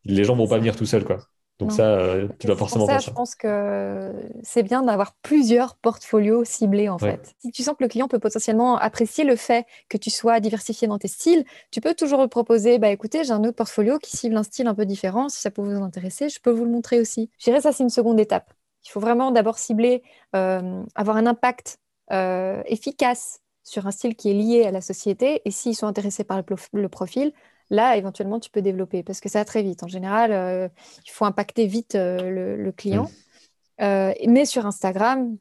Les 0.05 0.25
gens 0.25 0.37
vont 0.37 0.49
pas 0.49 0.59
venir 0.59 0.77
tout 0.77 0.87
seuls, 0.87 1.05
quoi. 1.05 1.19
Donc 1.59 1.73
ça, 1.73 1.83
euh, 1.83 2.29
tu 2.39 2.47
dois 2.47 2.57
forcément 2.57 2.87
pour 2.87 2.95
ça, 2.95 2.99
Je 2.99 3.11
pense 3.11 3.35
que 3.35 4.13
c'est 4.43 4.63
bien 4.63 4.83
d'avoir 4.83 5.15
plusieurs 5.23 5.75
portfolios 5.75 6.45
ciblés 6.45 6.89
en 6.89 6.99
fait. 6.99 7.35
Si 7.41 7.51
tu 7.51 7.65
sens 7.65 7.75
que 7.77 7.83
le 7.83 7.89
client 7.89 8.07
peut 8.07 8.21
potentiellement 8.21 8.77
apprécier 8.77 9.25
le 9.25 9.35
fait 9.35 9.67
que 9.89 9.97
tu 9.97 10.11
sois 10.11 10.39
diversifié 10.39 10.87
dans 10.87 10.99
tes 10.99 11.09
styles, 11.09 11.45
tu 11.73 11.81
peux 11.81 11.95
toujours 11.95 12.21
lui 12.21 12.29
proposer, 12.29 12.79
bah 12.79 12.91
écoutez, 12.91 13.25
j'ai 13.25 13.33
un 13.33 13.43
autre 13.43 13.57
portfolio 13.57 13.99
qui 13.99 14.17
cible 14.17 14.37
un 14.37 14.45
style 14.45 14.69
un 14.69 14.75
peu 14.75 14.87
différent. 14.87 15.29
Si 15.29 15.41
ça 15.41 15.51
peut 15.51 15.63
vous 15.63 15.83
intéresser, 15.83 16.29
je 16.29 16.41
peux 16.41 16.53
vous 16.53 16.65
le 16.65 16.71
montrer 16.71 17.01
aussi. 17.01 17.29
Je 17.39 17.45
dirais 17.47 17.61
ça, 17.61 17.73
c'est 17.73 17.83
une 17.83 17.91
seconde 17.91 18.21
étape. 18.21 18.53
Il 18.87 18.91
faut 18.91 19.01
vraiment 19.01 19.33
d'abord 19.33 19.59
cibler, 19.59 20.03
euh, 20.37 20.83
avoir 20.95 21.17
un 21.17 21.27
impact 21.27 21.79
euh, 22.13 22.63
efficace 22.67 23.41
sur 23.65 23.87
un 23.87 23.91
style 23.91 24.15
qui 24.15 24.31
est 24.31 24.35
lié 24.35 24.65
à 24.65 24.71
la 24.71 24.81
société. 24.81 25.43
Et 25.45 25.51
s'ils 25.51 25.75
sont 25.75 25.89
intéressés 25.89 26.25
par 26.25 26.41
le 26.73 26.89
profil, 26.89 27.33
là, 27.71 27.97
éventuellement, 27.97 28.41
tu 28.41 28.51
peux 28.51 28.63
développer 28.63 29.03
parce 29.03 29.21
que 29.21 29.29
ça 29.29 29.41
va 29.41 29.45
très 29.45 29.63
vite. 29.63 29.83
En 29.83 29.89
général, 29.89 30.33
euh, 30.33 30.69
il 31.05 31.11
faut 31.11 31.25
impacter 31.25 31.67
vite 31.67 31.95
euh, 31.95 32.57
le, 32.57 32.73
client. 32.73 33.11
Euh, 33.81 34.13
mais 34.27 34.45
sur 34.45 34.67
Instagram, 34.67 35.37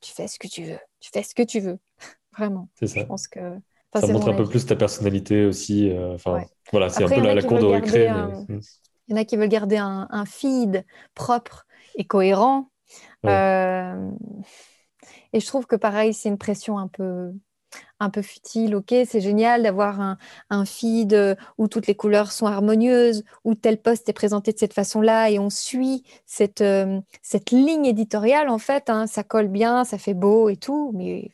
tu 0.00 0.12
fais 0.12 0.28
ce 0.28 0.38
que 0.38 0.48
tu 0.48 0.64
veux. 0.64 0.78
Tu 1.00 1.10
fais 1.12 1.22
ce 1.22 1.34
que 1.34 1.42
tu 1.42 1.60
veux. 1.60 1.78
Vraiment. 2.36 2.68
C'est 2.74 2.86
ça. 2.86 3.00
Je 3.00 3.06
pense 3.06 3.28
que. 3.28 3.40
ça 3.94 4.06
montre 4.06 4.28
un 4.28 4.34
peu 4.34 4.46
plus 4.46 4.66
ta 4.66 4.76
personnalité 4.76 5.44
aussi. 5.44 5.92
Enfin, 6.14 6.44
voilà, 6.70 6.88
c'est 6.88 7.04
un 7.04 7.08
peu 7.08 7.20
la, 7.20 7.42
cour 7.42 7.58
de 7.58 7.66
récré. 7.66 8.10
Il 9.06 9.14
y 9.14 9.18
en 9.18 9.20
a 9.20 9.24
qui 9.24 9.36
veulent 9.36 9.48
garder 9.48 9.76
un, 9.76 10.24
feed 10.26 10.84
propre 11.14 11.66
et 11.96 12.04
cohérent. 12.04 12.70
et 13.24 13.28
je 15.34 15.46
trouve 15.46 15.66
que 15.66 15.76
pareil, 15.76 16.14
c'est 16.14 16.28
une 16.28 16.38
pression 16.38 16.78
un 16.78 16.88
peu 16.88 17.32
un 18.04 18.10
peu 18.10 18.22
futile. 18.22 18.76
Ok, 18.76 18.94
c'est 19.06 19.20
génial 19.20 19.62
d'avoir 19.62 20.16
un, 20.50 20.64
feed 20.64 21.14
euh, 21.14 21.34
où 21.58 21.68
toutes 21.68 21.86
les 21.86 21.94
couleurs 21.94 22.32
sont 22.32 22.46
harmonieuses, 22.46 23.24
où 23.44 23.54
tel 23.54 23.78
poste 23.78 24.08
est 24.08 24.12
présenté 24.12 24.52
de 24.52 24.58
cette 24.58 24.72
façon-là 24.72 25.30
et 25.30 25.38
on 25.38 25.50
suit 25.50 26.04
cette, 26.26 26.60
euh, 26.60 27.00
cette 27.22 27.50
ligne 27.50 27.86
éditoriale. 27.86 28.48
En 28.48 28.58
fait, 28.58 28.88
hein. 28.88 29.06
ça 29.06 29.24
colle 29.24 29.48
bien, 29.48 29.84
ça 29.84 29.98
fait 29.98 30.14
beau 30.14 30.48
et 30.48 30.56
tout. 30.56 30.92
Mais 30.94 31.30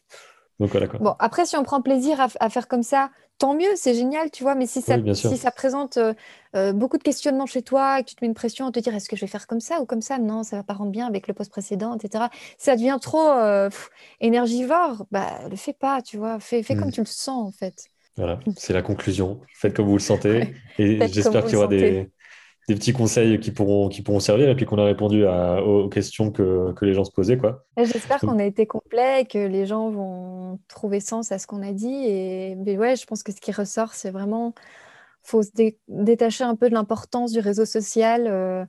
bon, 0.58 1.14
après, 1.18 1.46
si 1.46 1.56
on 1.56 1.62
prend 1.62 1.82
plaisir 1.82 2.18
à 2.38 2.50
faire 2.50 2.68
comme 2.68 2.82
ça 2.82 3.10
tant 3.40 3.54
mieux, 3.54 3.74
c'est 3.74 3.94
génial, 3.94 4.30
tu 4.30 4.44
vois. 4.44 4.54
Mais 4.54 4.66
si 4.66 4.82
ça, 4.82 4.96
si 5.14 5.36
ça 5.36 5.50
présente 5.50 5.96
euh, 5.96 6.12
euh, 6.54 6.72
beaucoup 6.72 6.98
de 6.98 7.02
questionnements 7.02 7.46
chez 7.46 7.62
toi 7.62 7.98
et 7.98 8.04
que 8.04 8.10
tu 8.10 8.14
te 8.14 8.22
mets 8.22 8.28
une 8.28 8.34
pression 8.34 8.66
à 8.66 8.70
te 8.70 8.78
dire 8.78 8.94
est-ce 8.94 9.08
que 9.08 9.16
je 9.16 9.22
vais 9.22 9.26
faire 9.26 9.46
comme 9.48 9.60
ça 9.60 9.80
ou 9.80 9.86
comme 9.86 10.02
ça? 10.02 10.18
Non, 10.18 10.44
ça 10.44 10.56
va 10.56 10.62
pas 10.62 10.74
rendre 10.74 10.92
bien 10.92 11.06
avec 11.06 11.26
le 11.26 11.34
poste 11.34 11.50
précédent, 11.50 11.96
etc. 11.96 12.26
Ça 12.58 12.76
devient 12.76 12.98
trop 13.00 13.30
euh, 13.30 13.70
énergivore. 14.20 15.06
Bah, 15.10 15.48
le 15.48 15.56
fais 15.56 15.72
pas, 15.72 16.02
tu 16.02 16.18
vois. 16.18 16.38
Fais, 16.38 16.62
fais 16.62 16.76
comme 16.76 16.88
mmh. 16.88 16.92
tu 16.92 17.00
le 17.00 17.06
sens, 17.06 17.48
en 17.48 17.50
fait. 17.50 17.86
Voilà, 18.16 18.38
c'est 18.56 18.74
la 18.74 18.82
conclusion. 18.82 19.40
Faites 19.54 19.74
comme 19.74 19.86
vous 19.86 19.96
le 19.96 20.00
sentez. 20.00 20.54
Et 20.78 21.08
j'espère 21.08 21.44
qu'il 21.44 21.54
y 21.54 21.56
aura 21.56 21.68
des, 21.68 22.10
des 22.70 22.76
petits 22.76 22.92
conseils 22.92 23.40
qui 23.40 23.50
pourront, 23.50 23.88
qui 23.88 24.00
pourront 24.00 24.20
servir 24.20 24.48
et 24.48 24.54
puis 24.54 24.64
qu'on 24.64 24.78
a 24.78 24.84
répondu 24.84 25.26
aux 25.26 25.88
questions 25.88 26.30
que, 26.30 26.72
que, 26.74 26.84
les 26.84 26.94
gens 26.94 27.02
se 27.02 27.10
posaient. 27.10 27.36
Quoi. 27.36 27.64
J'espère 27.76 28.20
qu'on 28.20 28.38
a 28.38 28.44
été 28.44 28.64
complet, 28.64 29.26
que 29.28 29.38
les 29.38 29.66
gens 29.66 29.90
vont 29.90 30.60
trouver 30.68 31.00
sens 31.00 31.32
à 31.32 31.40
ce 31.40 31.48
qu'on 31.48 31.62
a 31.62 31.72
dit. 31.72 32.04
Et 32.06 32.54
mais 32.54 32.78
ouais, 32.78 32.94
je 32.94 33.06
pense 33.06 33.24
que 33.24 33.32
ce 33.32 33.40
qui 33.40 33.50
ressort, 33.50 33.94
c'est 33.94 34.12
vraiment 34.12 34.54
faut 35.24 35.42
se 35.42 35.50
détacher 35.88 36.44
un 36.44 36.54
peu 36.54 36.68
de 36.68 36.74
l'importance 36.74 37.32
du 37.32 37.40
réseau 37.40 37.64
social. 37.64 38.28
Euh, 38.28 38.64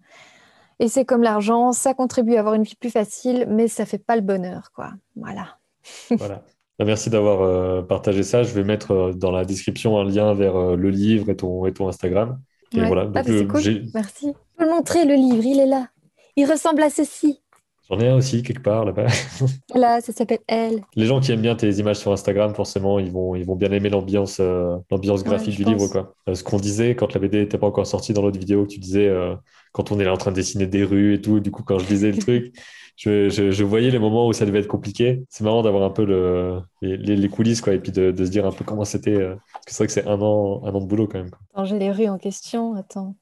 et 0.80 0.88
c'est 0.88 1.06
comme 1.06 1.22
l'argent, 1.22 1.72
ça 1.72 1.94
contribue 1.94 2.36
à 2.38 2.40
avoir 2.40 2.56
une 2.56 2.64
vie 2.64 2.76
plus 2.76 2.90
facile, 2.90 3.46
mais 3.50 3.68
ça 3.68 3.86
fait 3.86 4.04
pas 4.04 4.16
le 4.16 4.24
bonheur. 4.24 4.72
Quoi. 4.74 4.94
Voilà. 5.16 5.60
voilà. 6.18 6.44
Bah, 6.80 6.86
merci 6.86 7.12
d'avoir 7.12 7.42
euh, 7.44 7.84
partagé 7.84 8.24
ça. 8.24 8.42
Je 8.42 8.54
vais 8.56 8.64
mettre 8.64 8.92
euh, 8.92 9.14
dans 9.14 9.30
la 9.30 9.46
description 9.46 10.00
un 10.00 10.06
lien 10.06 10.34
vers 10.34 10.76
le 10.76 10.90
livre 10.90 11.30
et 11.30 11.36
ton, 11.36 11.68
et 11.68 11.74
ton 11.74 11.88
Instagram. 11.88 12.42
Voilà. 12.74 13.10
Ah, 13.16 13.24
c'est 13.24 13.48
cool. 13.48 13.62
Merci. 13.94 14.28
Je 14.28 14.58
peux 14.58 14.66
le 14.66 14.70
montrer, 14.70 15.06
le 15.06 15.16
livre, 15.16 15.44
il 15.46 15.60
est 15.60 15.66
là. 15.66 15.88
Il 16.36 16.50
ressemble 16.50 16.82
à 16.84 16.90
ceci. 16.90 17.42
J'en 17.92 18.00
ai 18.00 18.08
un 18.08 18.16
aussi 18.16 18.42
quelque 18.42 18.62
part 18.62 18.86
là-bas. 18.86 19.08
Là, 19.76 20.00
ça 20.00 20.14
s'appelle 20.14 20.40
Elle. 20.48 20.82
Les 20.96 21.06
gens 21.06 21.20
qui 21.20 21.34
aiment 21.34 21.42
bien 21.42 21.56
tes 21.56 21.70
images 21.72 21.98
sur 21.98 22.14
Instagram, 22.14 22.56
forcément, 22.56 23.00
ils 23.00 23.12
vont, 23.12 23.36
ils 23.36 23.44
vont 23.44 23.58
bien 23.58 23.70
aimer 23.74 23.90
l'ambiance, 23.90 24.38
euh, 24.40 24.78
l'ambiance 24.90 25.26
graphique 25.26 25.58
du 25.58 25.66
livre. 25.66 25.88
Quoi. 25.90 26.16
Euh, 26.30 26.34
ce 26.34 26.42
qu'on 26.42 26.58
disait 26.58 26.96
quand 26.96 27.14
la 27.14 27.20
BD 27.20 27.42
n'était 27.42 27.58
pas 27.58 27.68
encore 27.68 27.86
sortie 27.86 28.14
dans 28.14 28.22
l'autre 28.22 28.40
vidéo, 28.40 28.66
tu 28.66 28.80
disais 28.80 29.08
euh, 29.08 29.36
quand 29.74 29.92
on 29.92 30.00
est 30.00 30.06
là 30.06 30.14
en 30.14 30.18
train 30.18 30.32
de 30.32 30.38
dessiner 30.38 30.68
des 30.68 30.86
rues 30.86 31.16
et 31.16 31.22
tout. 31.22 31.42
Du 31.42 31.52
coup, 31.52 31.64
quand 31.64 31.80
je 31.80 31.86
disais 31.86 32.12
le 32.12 32.18
truc, 32.20 32.56
je, 32.98 33.64
voyais 33.64 33.92
les 33.92 34.00
moments 34.00 34.28
où 34.28 34.34
ça 34.34 34.46
devait 34.46 34.60
être 34.60 34.68
compliqué. 34.68 35.24
C'est 35.30 35.44
marrant 35.44 35.62
d'avoir 35.62 35.84
un 35.84 35.90
peu 35.90 36.06
le, 36.06 36.62
les, 36.82 37.30
coulisses, 37.30 37.62
quoi, 37.62 37.74
et 37.74 37.80
puis 37.80 37.92
de, 37.92 38.14
se 38.16 38.30
dire 38.30 38.46
un 38.46 38.52
peu 38.52 38.64
comment 38.64 38.86
c'était. 38.86 39.16
Euh, 39.16 39.36
parce 39.54 39.66
que 39.66 39.72
c'est 39.72 39.78
vrai 39.78 39.88
que 39.88 39.94
c'est 39.94 40.08
un 40.08 40.22
an, 40.22 40.62
un 40.66 40.74
an 40.74 40.82
de 40.82 40.86
boulot 40.86 41.08
quand 41.08 41.20
même. 41.20 41.32
J'ai 41.66 41.80
les 41.80 41.92
rues 41.92 42.08
en 42.08 42.18
question. 42.18 42.76
Attends. 42.76 43.16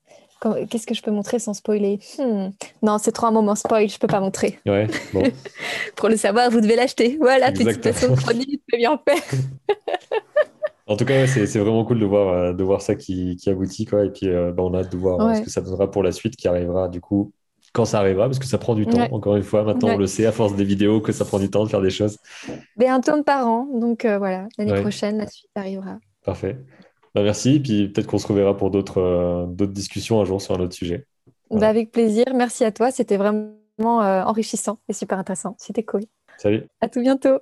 Qu'est-ce 0.70 0.88
que 0.88 0.94
je 0.94 1.02
peux 1.02 1.12
montrer 1.12 1.38
sans 1.38 1.54
spoiler? 1.54 2.00
Hmm. 2.18 2.50
Non, 2.82 2.98
c'est 2.98 3.12
trop 3.12 3.28
un 3.28 3.32
moment 3.32 3.56
spoil, 3.56 3.90
je 3.90 4.00
peux 4.00 4.08
pas 4.08 4.22
montrer. 4.22 4.58
Ouais, 4.66 4.88
bon. 5.14 5.24
Pour 5.98 6.08
le 6.08 6.16
savoir, 6.16 6.50
vous 6.50 6.62
devez 6.62 6.78
l'acheter. 6.78 7.18
Voilà, 7.20 7.52
petite 7.52 7.84
façon 7.84 8.16
chronique, 8.16 8.62
c'est 8.70 8.78
bien 8.78 9.00
fait. 9.08 9.38
En 10.88 10.98
tout 10.98 11.06
cas, 11.06 11.28
c'est 11.28 11.60
vraiment 11.60 11.86
cool 11.86 12.00
de 12.00 12.06
voir, 12.08 12.30
euh, 12.30 12.52
de 12.52 12.64
voir 12.64 12.82
ça 12.82 12.96
qui, 12.96 13.36
qui 13.36 13.52
aboutit. 13.52 13.86
Quoi. 13.86 14.06
Et 14.06 14.10
puis, 14.10 14.28
euh, 14.28 14.52
bah, 14.52 14.64
on 14.64 14.74
a 14.74 14.80
hâte 14.80 14.92
de 14.92 14.98
voir 14.98 15.36
ce 15.36 15.42
que 15.44 15.50
ça 15.52 15.62
donnera 15.62 15.92
pour 15.92 16.02
la 16.02 16.12
suite 16.12 16.36
qui 16.36 16.48
arrivera 16.48 16.90
du 16.90 17.00
coup 17.00 17.32
quand 17.74 17.86
ça 17.86 18.00
arrivera, 18.00 18.26
parce 18.26 18.40
que 18.40 18.46
ça 18.46 18.58
prend 18.58 18.76
du 18.76 18.86
temps. 18.86 19.08
Encore 19.12 19.36
une 19.36 19.44
fois, 19.44 19.64
maintenant 19.64 19.90
on 19.90 19.98
le 19.98 20.08
sait 20.08 20.26
à 20.26 20.32
force 20.32 20.56
des 20.56 20.64
vidéos 20.64 21.02
que 21.02 21.12
ça 21.12 21.26
prend 21.26 21.40
du 21.40 21.50
temps 21.50 21.64
de 21.64 21.70
faire 21.70 21.82
des 21.82 21.90
choses. 21.90 22.18
Mais 22.78 22.88
un 22.88 23.02
tourne 23.02 23.24
par 23.24 23.48
an, 23.48 23.68
donc 23.74 24.06
euh, 24.06 24.18
voilà, 24.18 24.48
l'année 24.58 24.82
prochaine, 24.82 25.18
la 25.18 25.28
suite 25.28 25.50
arrivera. 25.56 25.98
Parfait. 26.24 26.58
Bah, 27.16 27.24
merci, 27.24 27.60
puis 27.60 27.90
peut-être 27.90 28.08
qu'on 28.08 28.18
se 28.18 28.28
reverra 28.28 28.56
pour 28.56 28.72
d'autres 28.72 29.02
euh, 29.02 29.46
d'autres 29.48 29.74
discussions 29.74 30.22
un 30.22 30.26
jour 30.26 30.42
sur 30.42 30.56
un 30.56 30.60
autre 30.60 30.76
sujet. 30.76 31.06
Bah, 31.52 31.68
avec 31.68 31.92
plaisir, 31.92 32.26
merci 32.36 32.64
à 32.64 32.72
toi, 32.72 32.92
c'était 32.92 33.18
vraiment 33.18 33.52
euh, 33.82 34.24
enrichissant 34.24 34.78
et 34.88 34.94
super 34.94 35.18
intéressant. 35.18 35.56
C'était 35.58 35.84
cool. 35.84 36.02
Salut. 36.38 36.68
À 36.82 36.88
tout 36.88 37.02
bientôt. 37.02 37.40